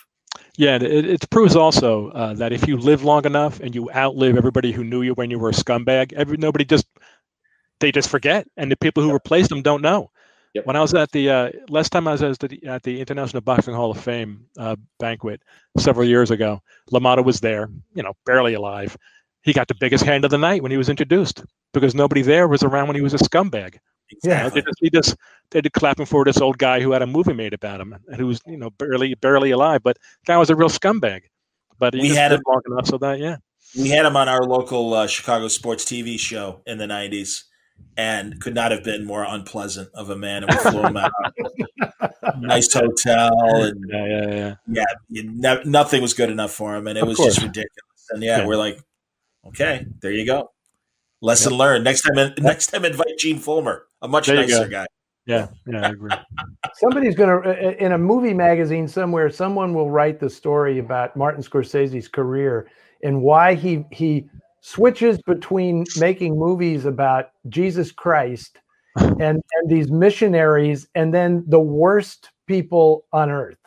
Yeah, 0.56 0.76
it, 0.76 0.82
it 0.82 1.30
proves 1.30 1.56
also 1.56 2.08
uh, 2.10 2.34
that 2.34 2.52
if 2.52 2.66
you 2.66 2.76
live 2.76 3.04
long 3.04 3.26
enough 3.26 3.60
and 3.60 3.74
you 3.74 3.90
outlive 3.92 4.36
everybody 4.36 4.72
who 4.72 4.84
knew 4.84 5.02
you 5.02 5.12
when 5.14 5.30
you 5.30 5.38
were 5.38 5.50
a 5.50 5.52
scumbag, 5.52 6.12
every 6.14 6.36
nobody 6.36 6.64
just 6.64 6.86
they 7.82 7.92
just 7.92 8.08
forget, 8.08 8.46
and 8.56 8.70
the 8.70 8.76
people 8.76 9.02
who 9.02 9.12
replaced 9.12 9.50
them 9.50 9.60
don't 9.60 9.82
know. 9.82 10.10
Yep. 10.54 10.66
When 10.66 10.76
I 10.76 10.80
was 10.80 10.94
at 10.94 11.10
the 11.12 11.30
uh, 11.30 11.50
last 11.68 11.90
time 11.90 12.06
I 12.06 12.12
was 12.12 12.22
at 12.22 12.38
the, 12.38 12.60
at 12.66 12.82
the 12.82 13.00
International 13.00 13.40
Boxing 13.40 13.74
Hall 13.74 13.90
of 13.90 14.00
Fame 14.00 14.46
uh, 14.58 14.76
banquet 14.98 15.42
several 15.78 16.06
years 16.06 16.30
ago, 16.30 16.60
LaMotta 16.90 17.24
was 17.24 17.40
there, 17.40 17.70
you 17.94 18.02
know, 18.02 18.12
barely 18.26 18.54
alive. 18.54 18.96
He 19.42 19.52
got 19.52 19.68
the 19.68 19.74
biggest 19.74 20.04
hand 20.04 20.24
of 20.24 20.30
the 20.30 20.38
night 20.38 20.62
when 20.62 20.70
he 20.70 20.76
was 20.76 20.88
introduced 20.88 21.42
because 21.72 21.94
nobody 21.94 22.22
there 22.22 22.48
was 22.48 22.62
around 22.62 22.86
when 22.86 22.96
he 22.96 23.02
was 23.02 23.14
a 23.14 23.18
scumbag. 23.18 23.78
Yeah. 24.22 24.50
they 24.50 24.60
just, 24.60 24.78
he 24.78 24.90
just 24.90 25.16
they 25.50 25.62
did 25.62 25.72
clapping 25.72 26.04
for 26.06 26.24
this 26.24 26.38
old 26.40 26.58
guy 26.58 26.80
who 26.80 26.92
had 26.92 27.00
a 27.02 27.06
movie 27.06 27.32
made 27.32 27.54
about 27.54 27.80
him 27.80 27.96
and 28.08 28.16
who 28.20 28.26
was 28.26 28.40
you 28.46 28.58
know 28.58 28.70
barely 28.70 29.14
barely 29.14 29.52
alive, 29.52 29.82
but 29.82 29.96
that 30.26 30.36
was 30.36 30.50
a 30.50 30.54
real 30.56 30.68
scumbag. 30.68 31.22
But 31.78 31.94
he 31.94 32.02
We 32.02 32.08
had 32.10 32.32
him- 32.32 32.42
long 32.46 32.60
enough 32.66 32.86
so 32.86 32.98
that 32.98 33.18
yeah. 33.18 33.36
We 33.76 33.88
had 33.88 34.04
him 34.04 34.16
on 34.18 34.28
our 34.28 34.42
local 34.44 34.92
uh, 34.92 35.06
Chicago 35.06 35.48
sports 35.48 35.84
TV 35.86 36.18
show 36.18 36.60
in 36.66 36.76
the 36.76 36.84
'90s, 36.84 37.44
and 37.96 38.40
could 38.40 38.54
not 38.54 38.70
have 38.70 38.82
been 38.84 39.04
more 39.04 39.24
unpleasant 39.24 39.88
of 39.94 40.10
a 40.10 40.16
man. 40.16 40.44
And 40.44 40.52
we 40.52 40.70
flew 40.70 40.82
him 40.82 40.96
out, 40.96 41.12
nice 42.38 42.72
hotel, 42.72 43.30
and 43.62 43.84
yeah, 43.88 44.06
yeah, 44.06 44.34
yeah. 44.34 44.54
yeah, 44.68 44.84
you 45.08 45.30
ne- 45.30 45.62
nothing 45.64 46.02
was 46.02 46.14
good 46.14 46.30
enough 46.30 46.52
for 46.52 46.74
him, 46.74 46.86
and 46.86 46.96
it 46.98 47.02
Of 47.02 47.08
was 47.08 47.18
just 47.18 47.42
ridiculous. 47.42 48.08
And 48.10 48.22
yeah, 48.22 48.38
Yeah. 48.38 48.46
we're 48.46 48.56
like, 48.56 48.78
okay, 49.48 49.86
there 50.00 50.12
you 50.12 50.26
go. 50.26 50.50
Lesson 51.20 51.52
learned. 51.54 51.84
Next 51.84 52.02
time, 52.02 52.34
next 52.38 52.68
time, 52.68 52.84
invite 52.84 53.18
Gene 53.18 53.38
Fullmer, 53.38 53.82
a 54.00 54.08
much 54.08 54.26
There 54.26 54.36
nicer 54.36 54.68
guy. 54.68 54.86
Yeah, 55.24 55.48
yeah, 55.66 55.86
I 55.86 55.90
agree. 55.90 56.10
Somebody's 56.74 57.14
going 57.14 57.42
to, 57.42 57.84
in 57.84 57.92
a 57.92 57.98
movie 57.98 58.34
magazine 58.34 58.88
somewhere, 58.88 59.30
someone 59.30 59.72
will 59.72 59.88
write 59.88 60.18
the 60.18 60.28
story 60.28 60.80
about 60.80 61.16
Martin 61.16 61.42
Scorsese's 61.42 62.08
career 62.08 62.68
and 63.04 63.22
why 63.22 63.54
he 63.54 63.84
he 63.92 64.28
switches 64.62 65.20
between 65.26 65.84
making 65.98 66.38
movies 66.38 66.86
about 66.86 67.30
Jesus 67.48 67.92
Christ 67.92 68.58
and 68.96 69.20
and 69.20 69.68
these 69.68 69.90
missionaries 69.90 70.88
and 70.94 71.12
then 71.12 71.44
the 71.48 71.60
worst 71.60 72.30
people 72.46 73.04
on 73.12 73.30
earth, 73.30 73.58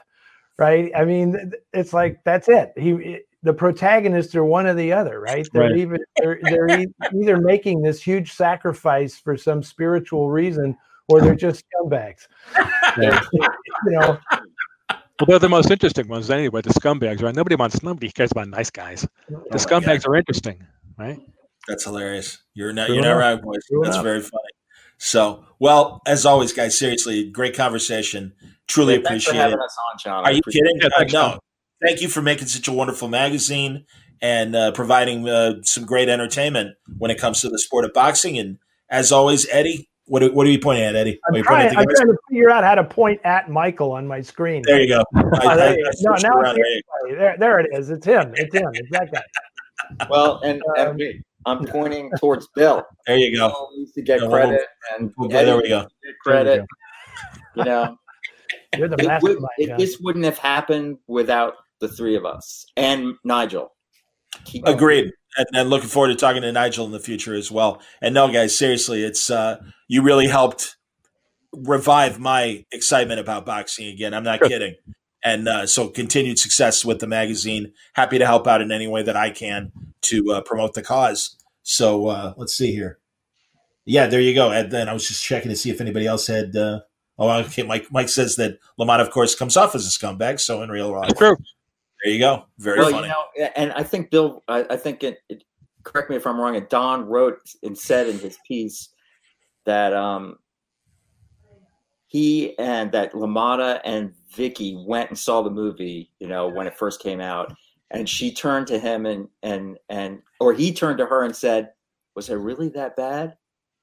right? 0.57 0.91
I 0.95 1.05
mean, 1.05 1.51
it's 1.73 1.93
like 1.93 2.23
that's 2.23 2.47
it. 2.49 2.73
He 2.77 3.19
the 3.43 3.53
protagonists 3.53 4.33
are 4.35 4.43
one 4.43 4.65
or 4.65 4.73
the 4.73 4.91
other, 4.91 5.19
right? 5.19 5.45
They're 5.53 5.63
Right. 5.63 5.77
even 5.77 5.99
they're, 6.17 6.39
they're 6.41 6.69
e- 6.79 6.87
either 7.21 7.37
making 7.37 7.83
this 7.83 8.01
huge 8.01 8.31
sacrifice 8.33 9.19
for 9.19 9.37
some 9.37 9.61
spiritual 9.61 10.31
reason 10.31 10.75
or 11.07 11.21
they're 11.21 11.35
just 11.35 11.63
scumbags. 11.69 12.27
Yeah. 12.97 13.19
you 13.33 13.41
know, 13.87 14.17
Well, 14.89 15.27
they're 15.27 15.39
the 15.39 15.49
most 15.49 15.69
interesting 15.69 16.07
ones 16.07 16.29
anyway. 16.31 16.61
The 16.61 16.69
scumbags, 16.69 17.21
right? 17.21 17.35
Nobody 17.35 17.55
wants. 17.55 17.83
Nobody 17.83 18.09
cares 18.09 18.31
about 18.31 18.47
nice 18.47 18.69
guys. 18.69 19.01
The 19.29 19.35
oh, 19.35 19.43
my 19.51 19.57
scumbags 19.57 20.07
are 20.07 20.15
interesting, 20.15 20.65
right? 20.97 21.19
That's 21.67 21.83
hilarious. 21.83 22.37
You're 22.53 22.73
not. 22.73 22.89
You're 22.89 23.01
not 23.01 23.13
right, 23.13 23.41
boys. 23.41 23.59
True 23.67 23.81
That's 23.83 23.95
enough. 23.95 24.03
very 24.03 24.21
funny. 24.21 24.49
So, 24.97 25.45
well, 25.59 26.01
as 26.05 26.25
always, 26.25 26.53
guys, 26.53 26.77
seriously, 26.77 27.29
great 27.29 27.55
conversation. 27.55 28.33
Truly 28.67 28.95
Yeah, 28.95 29.01
thanks 29.03 29.23
for 29.25 29.31
appreciate 29.31 29.41
having 29.43 29.59
it. 29.59 29.63
us 29.63 29.77
on, 29.91 29.97
John. 30.03 30.25
I 30.25 30.29
Are 30.29 30.31
you 30.33 30.41
kidding? 30.43 30.77
it. 30.77 30.83
Yeah, 30.83 30.89
Uh, 30.97 31.01
no. 31.01 31.07
John. 31.07 31.39
Thank 31.85 32.01
you 32.01 32.07
for 32.07 32.21
making 32.21 32.47
such 32.47 32.67
a 32.67 32.71
wonderful 32.71 33.07
magazine 33.09 33.85
and 34.21 34.55
uh, 34.55 34.71
providing 34.71 35.27
uh, 35.27 35.55
some 35.63 35.85
great 35.85 36.07
entertainment 36.07 36.75
when 36.97 37.11
it 37.11 37.19
comes 37.19 37.41
to 37.41 37.49
the 37.49 37.59
sport 37.59 37.83
of 37.83 37.93
boxing. 37.93 38.37
And 38.39 38.57
as 38.89 39.11
always, 39.11 39.45
Eddie, 39.49 39.89
what 40.05 40.23
are, 40.23 40.31
what 40.31 40.47
are 40.47 40.49
you 40.49 40.59
pointing 40.59 40.85
at, 40.85 40.95
Eddie? 40.95 41.19
Are 41.29 41.35
I'm 41.35 41.43
trying, 41.43 41.61
pointing 41.69 41.77
I'm 41.77 41.81
at 41.83 41.87
the 41.87 41.93
guys? 41.93 41.97
trying 41.99 42.07
to 42.09 42.17
figure 42.29 42.49
out 42.49 42.63
how 42.63 42.75
to 42.75 42.83
point 42.85 43.19
at 43.25 43.49
Michael 43.49 43.91
on 43.91 44.07
my 44.07 44.21
screen. 44.21 44.63
There 44.65 44.79
you 44.81 44.87
go. 44.87 45.03
I- 45.15 45.21
Oh, 45.43 45.47
I- 45.49 45.55
there, 45.57 45.67
I 45.69 45.75
you 45.75 45.83
go. 45.83 45.89
switched 45.93 46.23
no, 46.23 46.29
now 46.29 46.35
around. 46.37 46.57
it's 46.59 46.87
There 47.09 47.17
there, 47.17 47.35
there 47.37 47.59
it 47.59 47.67
is. 47.73 47.89
It's 47.89 48.05
him. 48.05 48.31
It's 48.35 48.55
him. 48.55 48.69
It's 48.73 48.89
that 48.91 49.11
guy. 49.11 49.21
Well, 50.09 50.39
and, 50.43 50.61
and 50.77 50.95
me, 50.95 51.21
I'm 51.45 51.65
pointing 51.65 52.11
towards 52.19 52.47
Bill. 52.55 52.83
There 53.07 53.17
you 53.17 53.35
go. 53.35 53.49
Bill 53.49 53.69
needs 53.75 53.91
to 53.93 54.01
get 54.01 54.21
Yeah, 54.21 54.27
well, 54.27 54.47
credit, 54.47 54.67
and 54.97 55.13
well, 55.17 55.29
there 55.29 55.47
Eddie 55.47 55.61
we 55.61 55.69
go. 55.69 55.79
needs 55.79 55.91
to 55.91 56.07
get 56.07 56.15
credit. 56.23 56.65
You 57.55 57.63
know, 57.63 57.97
You're 58.77 58.87
the 58.87 58.97
it 58.97 59.21
would, 59.21 59.37
it, 59.57 59.77
this 59.77 59.97
wouldn't 59.99 60.25
have 60.25 60.37
happened 60.37 60.97
without 61.07 61.53
the 61.79 61.87
three 61.87 62.15
of 62.15 62.25
us 62.25 62.65
and 62.75 63.13
Nigel. 63.23 63.71
Keep. 64.45 64.67
Agreed. 64.67 65.11
And, 65.37 65.47
and 65.53 65.69
looking 65.69 65.89
forward 65.89 66.09
to 66.09 66.15
talking 66.15 66.41
to 66.41 66.51
Nigel 66.51 66.85
in 66.85 66.91
the 66.91 66.99
future 66.99 67.33
as 67.33 67.51
well. 67.51 67.81
And 68.01 68.13
no, 68.13 68.31
guys, 68.31 68.57
seriously, 68.57 69.03
it's 69.03 69.29
uh, 69.29 69.57
you 69.87 70.01
really 70.01 70.27
helped 70.27 70.77
revive 71.53 72.19
my 72.19 72.65
excitement 72.71 73.19
about 73.19 73.45
boxing 73.45 73.87
again. 73.87 74.13
I'm 74.13 74.23
not 74.23 74.41
kidding. 74.41 74.75
And 75.25 75.47
uh, 75.47 75.65
so, 75.65 75.89
continued 75.89 76.37
success 76.37 76.85
with 76.85 76.99
the 76.99 77.07
magazine. 77.07 77.73
Happy 77.93 78.19
to 78.19 78.25
help 78.25 78.47
out 78.47 78.61
in 78.61 78.71
any 78.71 78.87
way 78.87 79.01
that 79.01 79.17
I 79.17 79.31
can 79.31 79.71
to 80.03 80.33
uh, 80.33 80.41
promote 80.41 80.75
the 80.75 80.83
cause. 80.83 81.35
So 81.63 82.07
uh, 82.07 82.33
let's 82.37 82.55
see 82.55 82.73
here. 82.73 82.99
Yeah, 83.85 84.05
there 84.05 84.21
you 84.21 84.35
go. 84.35 84.51
And 84.51 84.71
then 84.71 84.87
I 84.87 84.93
was 84.93 85.07
just 85.07 85.23
checking 85.23 85.49
to 85.49 85.55
see 85.55 85.71
if 85.71 85.81
anybody 85.81 86.05
else 86.05 86.27
had. 86.27 86.55
Uh, 86.55 86.81
oh, 87.17 87.29
okay. 87.41 87.63
Mike 87.63 87.87
Mike 87.91 88.09
says 88.09 88.35
that 88.35 88.59
Lamont, 88.77 89.01
of 89.01 89.09
course, 89.09 89.35
comes 89.35 89.57
off 89.57 89.73
as 89.73 89.85
a 89.85 89.89
scumbag. 89.89 90.39
So 90.39 90.61
in 90.61 90.69
real 90.69 90.91
life, 90.91 91.15
true. 91.17 91.35
There 92.03 92.13
you 92.13 92.19
go. 92.19 92.45
Very 92.59 92.79
well, 92.79 92.91
funny. 92.91 93.07
you 93.07 93.43
know, 93.43 93.49
and 93.55 93.73
I 93.73 93.81
think 93.81 94.11
Bill. 94.11 94.43
I, 94.47 94.65
I 94.69 94.77
think 94.77 95.03
it, 95.03 95.17
it. 95.27 95.43
Correct 95.83 96.09
me 96.09 96.15
if 96.15 96.27
I'm 96.27 96.39
wrong. 96.39 96.55
And 96.55 96.69
Don 96.69 97.05
wrote 97.05 97.39
and 97.63 97.77
said 97.77 98.07
in 98.07 98.19
his 98.19 98.37
piece 98.47 98.89
that 99.65 99.93
um, 99.93 100.37
he 102.07 102.57
and 102.59 102.91
that 102.91 103.13
LaMotta 103.13 103.81
and 103.83 104.13
Vicky 104.33 104.75
went 104.75 105.09
and 105.09 105.17
saw 105.17 105.41
the 105.41 105.49
movie. 105.49 106.11
You 106.19 106.27
know, 106.27 106.47
when 106.47 106.67
it 106.67 106.77
first 106.77 107.01
came 107.01 107.19
out, 107.19 107.55
and 107.91 108.07
she 108.09 108.33
turned 108.33 108.67
to 108.67 108.79
him 108.79 109.05
and 109.05 109.27
and 109.43 109.77
and 109.89 110.21
or 110.39 110.53
he 110.53 110.73
turned 110.73 110.97
to 110.99 111.05
her 111.05 111.23
and 111.23 111.35
said, 111.35 111.71
"Was 112.15 112.29
it 112.29 112.35
really 112.35 112.69
that 112.69 112.95
bad?" 112.95 113.37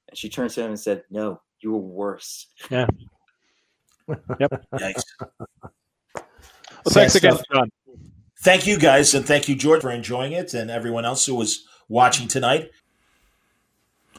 And 0.08 0.18
she 0.18 0.28
turned 0.28 0.50
to 0.50 0.62
him 0.62 0.70
and 0.70 0.80
said, 0.80 1.04
"No, 1.10 1.40
you 1.60 1.72
were 1.72 1.78
worse." 1.78 2.46
Yeah. 2.70 2.86
Yep. 4.40 4.64
Yikes. 4.74 5.02
Well, 6.14 6.24
thanks 6.88 7.14
again. 7.14 7.38
John. 7.52 7.70
Thank 8.42 8.66
you 8.66 8.76
guys, 8.76 9.14
and 9.14 9.24
thank 9.24 9.48
you, 9.48 9.54
George, 9.54 9.82
for 9.82 9.92
enjoying 9.92 10.32
it, 10.32 10.52
and 10.52 10.70
everyone 10.72 11.04
else 11.04 11.24
who 11.24 11.36
was 11.36 11.64
watching 11.88 12.26
tonight. 12.26 12.72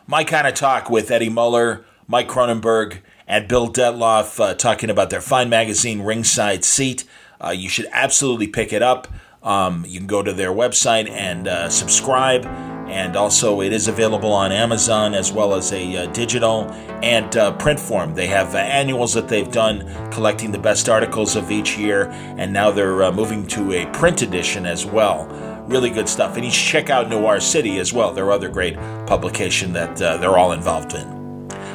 My 0.08 0.24
kind 0.24 0.48
of 0.48 0.54
talk 0.54 0.90
with 0.90 1.12
Eddie 1.12 1.30
Muller, 1.30 1.86
Mike 2.08 2.30
Cronenberg, 2.30 3.00
and 3.34 3.48
Bill 3.48 3.68
Dettloff 3.68 4.40
uh, 4.40 4.54
talking 4.54 4.92
about 4.92 5.10
their 5.10 5.20
fine 5.20 5.50
magazine, 5.50 6.04
Ringside 6.04 6.64
Seat. 6.64 7.04
Uh, 7.44 7.50
you 7.50 7.68
should 7.68 7.88
absolutely 7.92 8.46
pick 8.46 8.72
it 8.72 8.84
up. 8.84 9.08
Um, 9.42 9.84
you 9.88 9.98
can 9.98 10.06
go 10.06 10.22
to 10.22 10.32
their 10.32 10.52
website 10.52 11.10
and 11.10 11.48
uh, 11.48 11.68
subscribe. 11.70 12.46
And 12.88 13.16
also, 13.16 13.62
it 13.62 13.74
is 13.74 13.88
available 13.88 14.32
on 14.32 14.52
Amazon 14.52 15.16
as 15.16 15.32
well 15.32 15.56
as 15.56 15.74
a 15.74 15.98
uh, 15.98 16.06
digital 16.12 16.70
and 17.02 17.36
uh, 17.36 17.54
print 17.54 17.80
form. 17.80 18.14
They 18.14 18.28
have 18.28 18.54
uh, 18.54 18.60
annuals 18.60 19.16
that 19.16 19.28
they've 19.28 19.52
done 19.52 20.12
collecting 20.12 20.52
the 20.52 20.60
best 20.60 20.88
articles 20.88 21.36
of 21.36 21.50
each 21.50 21.76
year, 21.76 22.12
and 22.38 22.54
now 22.54 22.70
they're 22.70 23.12
moving 23.12 23.48
to 23.48 23.74
a 23.74 23.88
print 23.94 24.22
edition 24.22 24.68
as 24.68 24.86
well. 24.86 25.26
Really 25.68 25.90
good 25.90 26.08
stuff. 26.08 26.36
And 26.36 26.46
you 26.46 26.52
should 26.52 26.72
check 26.72 26.92
out 26.92 27.10
Noir 27.10 27.40
City 27.40 27.80
as 27.80 27.94
well, 27.94 28.14
their 28.14 28.32
other 28.32 28.50
great 28.50 28.76
publication 29.08 29.74
that 29.74 30.00
uh, 30.00 30.18
they're 30.18 30.38
all 30.38 30.52
involved 30.52 30.94
in. 30.94 31.23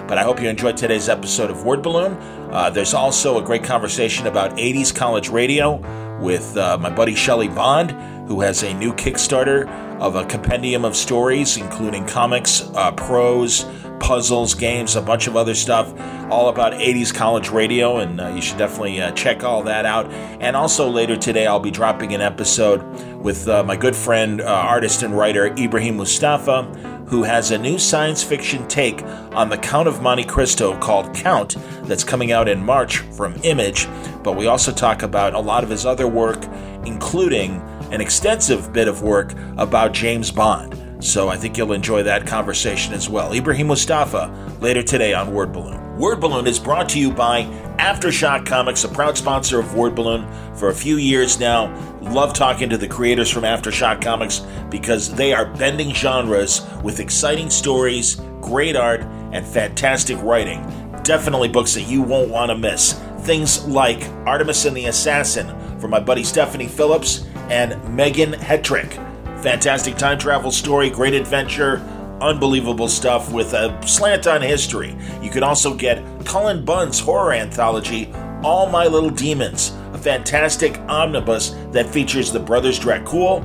But 0.09 0.17
I 0.17 0.23
hope 0.23 0.41
you 0.41 0.49
enjoyed 0.49 0.79
today's 0.79 1.11
episode 1.11 1.51
of 1.51 1.65
Word 1.65 1.83
Balloon. 1.83 2.15
Uh, 2.51 2.71
there's 2.71 2.95
also 2.95 3.39
a 3.39 3.43
great 3.43 3.63
conversation 3.63 4.27
about 4.27 4.57
80s 4.57 4.95
college 4.95 5.29
radio 5.29 5.77
with 6.19 6.57
uh, 6.57 6.79
my 6.79 6.89
buddy 6.89 7.15
Shelly 7.15 7.49
Bond, 7.49 7.91
who 8.27 8.41
has 8.41 8.63
a 8.63 8.73
new 8.73 8.95
Kickstarter 8.95 9.69
of 10.01 10.17
a 10.17 10.25
compendium 10.25 10.87
of 10.87 10.97
stories, 10.97 11.59
including 11.59 12.07
comics, 12.07 12.63
uh, 12.75 12.91
prose, 12.93 13.67
puzzles, 14.01 14.55
games, 14.55 14.97
a 14.97 15.03
bunch 15.03 15.27
of 15.27 15.37
other 15.37 15.55
stuff, 15.55 15.93
all 16.31 16.49
about 16.49 16.73
80s 16.73 17.13
college 17.13 17.51
radio, 17.51 17.99
and 17.99 18.19
uh, 18.19 18.29
you 18.29 18.41
should 18.41 18.57
definitely 18.57 19.01
uh, 19.03 19.11
check 19.13 19.45
all 19.45 19.63
that 19.65 19.85
out. 19.85 20.11
And 20.41 20.57
also 20.57 20.89
later 20.89 21.17
today, 21.17 21.47
I'll 21.47 21.61
be 21.61 21.71
dropping 21.71 22.15
an 22.15 22.23
episode 22.23 22.83
with 23.17 23.47
uh, 23.47 23.63
my 23.63 23.77
good 23.77 23.97
friend, 23.97 24.41
uh, 24.41 24.47
artist 24.47 25.03
and 25.03 25.17
writer 25.17 25.47
Ibrahim 25.59 25.99
Mustafa, 25.99 26.98
who 27.09 27.23
has 27.23 27.51
a 27.51 27.59
new 27.59 27.79
science 27.79 28.23
fiction 28.23 28.67
take 28.69 29.03
on 29.33 29.49
the 29.49 29.59
Count 29.59 29.89
of 29.89 30.03
Monte 30.03 30.25
Cristo 30.25 30.79
called 30.79 31.15
Count 31.15 31.57
that's 31.85 32.05
coming 32.05 32.33
out 32.33 32.49
in 32.49 32.63
March 32.63 32.99
from 32.99 33.35
Image. 33.43 33.89
But 34.23 34.37
we 34.37 34.47
also 34.47 34.73
talk 34.73 35.03
about 35.03 35.35
a 35.35 35.41
lot 35.41 35.65
of 35.65 35.71
his 35.71 35.87
other 35.87 36.07
work, 36.07 36.45
including 36.85 37.63
an 37.91 38.01
extensive 38.01 38.73
bit 38.73 38.89
of 38.89 39.03
work 39.03 39.33
about 39.57 39.93
James 39.93 40.31
Bond. 40.31 40.75
So 41.03 41.29
I 41.29 41.37
think 41.37 41.57
you'll 41.57 41.73
enjoy 41.73 42.03
that 42.03 42.27
conversation 42.27 42.93
as 42.93 43.09
well. 43.09 43.33
Ibrahim 43.33 43.69
Mustafa 43.69 44.31
later 44.61 44.83
today 44.83 45.15
on 45.15 45.33
Word 45.33 45.53
Balloon. 45.53 45.88
Word 45.99 46.21
Balloon 46.21 46.47
is 46.47 46.61
brought 46.61 46.89
to 46.91 47.01
you 47.01 47.11
by 47.11 47.43
Aftershock 47.81 48.47
Comics, 48.47 48.85
a 48.85 48.89
proud 48.89 49.19
sponsor 49.19 49.59
of 49.59 49.75
Word 49.75 49.97
Balloon 49.97 50.29
for 50.55 50.69
a 50.69 50.75
few 50.75 50.97
years 50.97 51.41
now. 51.41 51.75
Love 52.01 52.33
talking 52.33 52.69
to 52.71 52.79
the 52.79 52.87
creators 52.87 53.29
from 53.29 53.43
Aftershock 53.43 54.01
Comics 54.01 54.47
because 54.71 55.13
they 55.13 55.33
are 55.33 55.47
bending 55.57 55.93
genres 55.93 56.65
with 56.85 57.01
exciting 57.01 57.51
stories, 57.51 58.15
great 58.41 58.77
art, 58.77 59.01
and 59.33 59.45
fantastic 59.45 60.17
writing. 60.23 60.63
Definitely 61.03 61.49
books 61.49 61.75
that 61.75 61.89
you 61.89 62.01
won't 62.01 62.31
want 62.31 62.51
to 62.51 62.57
miss. 62.57 62.93
Things 63.23 63.67
like 63.67 64.05
Artemis 64.25 64.67
and 64.67 64.77
the 64.77 64.87
Assassin 64.87 65.81
from 65.81 65.91
my 65.91 65.99
buddy 65.99 66.23
Stephanie 66.23 66.69
Phillips 66.69 67.27
and 67.51 67.73
Meghan 67.99 68.35
Hetrick. 68.35 68.93
Fantastic 69.43 69.97
time 69.97 70.19
travel 70.19 70.53
story, 70.53 70.91
great 70.91 71.15
adventure, 71.15 71.83
unbelievable 72.21 72.89
stuff 72.89 73.33
with 73.33 73.53
a 73.55 73.87
slant 73.87 74.27
on 74.27 74.43
history. 74.43 74.97
You 75.23 75.31
can 75.31 75.43
also 75.43 75.75
get 75.75 76.03
Cullen 76.25 76.65
Bunn's 76.65 76.99
horror 76.99 77.33
anthology, 77.33 78.13
All 78.43 78.69
My 78.69 78.87
Little 78.87 79.11
Demons, 79.11 79.73
a 79.93 79.99
fantastic 79.99 80.79
omnibus 80.89 81.51
that 81.73 81.91
features 81.91 82.33
the 82.33 82.41
Brothers 82.41 82.79
Dracul, 82.79 83.45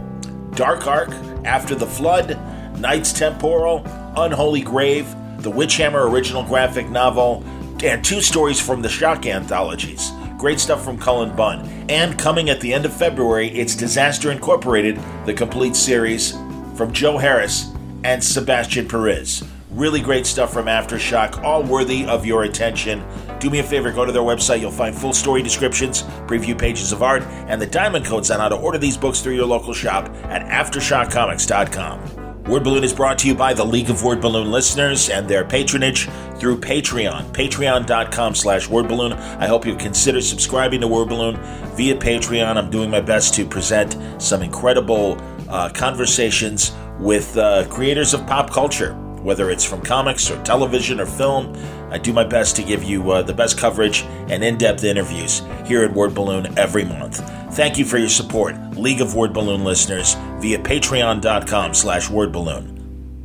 Dark 0.56 0.88
Ark, 0.88 1.10
After 1.46 1.76
the 1.76 1.88
Flood, 1.88 2.38
Knights 2.80 3.14
Temporal, 3.14 3.84
Unholy 4.18 4.62
Grave, 4.62 5.08
the 5.40 5.52
Witchhammer 5.52 6.10
original 6.10 6.44
graphic 6.44 6.90
novel, 6.90 7.44
and 7.84 8.04
two 8.04 8.22
stories 8.22 8.60
from 8.60 8.82
the 8.82 8.90
Shock 8.90 9.26
anthologies. 9.26 10.12
Great 10.38 10.60
stuff 10.60 10.84
from 10.84 10.98
Cullen 10.98 11.36
Bunn. 11.36 11.68
And 11.90 12.18
coming 12.18 12.50
at 12.50 12.62
the 12.62 12.74
end 12.74 12.86
of 12.86 12.94
February, 12.94 13.50
it's 13.50 13.76
Disaster 13.76 14.32
Incorporated, 14.32 15.00
the 15.26 15.34
complete 15.34 15.76
series 15.76 16.32
from 16.76 16.92
Joe 16.92 17.18
Harris 17.18 17.73
and 18.04 18.24
Sebastian 18.24 18.88
Piriz. 18.88 19.48
Really 19.72 20.02
great 20.02 20.28
stuff 20.28 20.54
from 20.54 20.68
Aftershock, 20.68 21.44
all 21.44 21.64
worthy 21.64 22.06
of 22.06 22.26
your 22.26 22.44
attention. 22.44 23.04
Do 23.40 23.50
me 23.50 23.58
a 23.60 23.64
favor, 23.64 23.92
go 23.92 24.06
to 24.06 24.12
their 24.12 24.22
website. 24.22 24.62
You'll 24.62 24.72
find 24.72 24.96
full 24.96 25.14
story 25.14 25.42
descriptions, 25.42 26.04
preview 26.28 26.58
pages 26.58 26.92
of 26.92 27.02
art, 27.02 27.24
and 27.48 27.60
the 27.60 27.66
diamond 27.66 28.06
codes 28.06 28.30
on 28.30 28.40
how 28.40 28.50
to 28.50 28.56
order 28.56 28.78
these 28.78 28.98
books 28.98 29.22
through 29.22 29.36
your 29.36 29.48
local 29.48 29.74
shop 29.74 30.10
at 30.26 30.46
AftershockComics.com. 30.46 32.24
Word 32.44 32.66
Balloon 32.66 32.84
is 32.84 32.94
brought 32.94 33.18
to 33.20 33.28
you 33.28 33.34
by 33.34 33.54
the 33.54 33.64
League 33.64 33.90
of 33.90 34.04
Word 34.04 34.20
Balloon 34.20 34.52
listeners 34.52 35.10
and 35.10 35.30
their 35.30 35.46
patronage 35.46 36.10
through 36.40 36.58
Patreon. 36.60 37.32
Patreon.com 37.32 38.36
slash 38.36 38.68
Word 38.68 38.90
Balloon. 38.90 39.14
I 39.14 39.48
hope 39.48 39.66
you 39.66 39.78
consider 39.78 40.20
subscribing 40.20 40.82
to 40.82 40.88
Word 40.88 41.08
Balloon 41.08 41.38
via 41.76 41.96
Patreon. 41.96 42.58
I'm 42.58 42.70
doing 42.70 42.92
my 42.92 43.00
best 43.00 43.34
to 43.36 43.46
present 43.46 43.96
some 44.22 44.42
incredible 44.42 45.18
uh, 45.48 45.70
conversations 45.70 46.74
with 47.04 47.38
uh, 47.38 47.68
creators 47.68 48.14
of 48.14 48.26
pop 48.26 48.50
culture, 48.50 48.94
whether 49.22 49.52
it's 49.52 49.66
from 49.66 49.82
comics 49.82 50.32
or 50.32 50.42
television 50.44 51.00
or 51.00 51.06
film. 51.06 51.54
I 51.92 51.98
do 51.98 52.14
my 52.14 52.24
best 52.24 52.56
to 52.56 52.64
give 52.64 52.84
you 52.84 53.12
uh, 53.12 53.22
the 53.22 53.34
best 53.34 53.58
coverage 53.58 54.04
and 54.30 54.44
in 54.44 54.58
depth 54.58 54.84
interviews 54.84 55.44
here 55.66 55.84
at 55.84 55.94
Word 55.94 56.16
Balloon 56.16 56.58
every 56.58 56.86
month. 56.86 57.20
Thank 57.54 57.78
you 57.78 57.86
for 57.86 57.98
your 57.98 58.10
support, 58.10 58.56
League 58.72 59.02
of 59.02 59.16
Word 59.16 59.34
Balloon 59.34 59.64
listeners, 59.64 60.16
via 60.40 60.58
patreon.com 60.58 61.74
slash 61.74 62.08
wordballoon. 62.08 62.74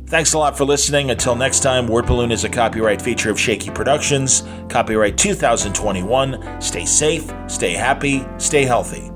Thanks 0.07 0.33
a 0.33 0.39
lot 0.39 0.57
for 0.57 0.65
listening. 0.65 1.11
Until 1.11 1.35
next 1.35 1.61
time, 1.61 1.87
Word 1.87 2.07
Balloon 2.07 2.31
is 2.31 2.43
a 2.43 2.49
copyright 2.49 3.01
feature 3.01 3.29
of 3.29 3.39
Shaky 3.39 3.69
Productions, 3.69 4.43
copyright 4.67 5.17
2021. 5.17 6.61
Stay 6.61 6.85
safe, 6.85 7.31
stay 7.47 7.73
happy, 7.73 8.25
stay 8.37 8.65
healthy. 8.65 9.11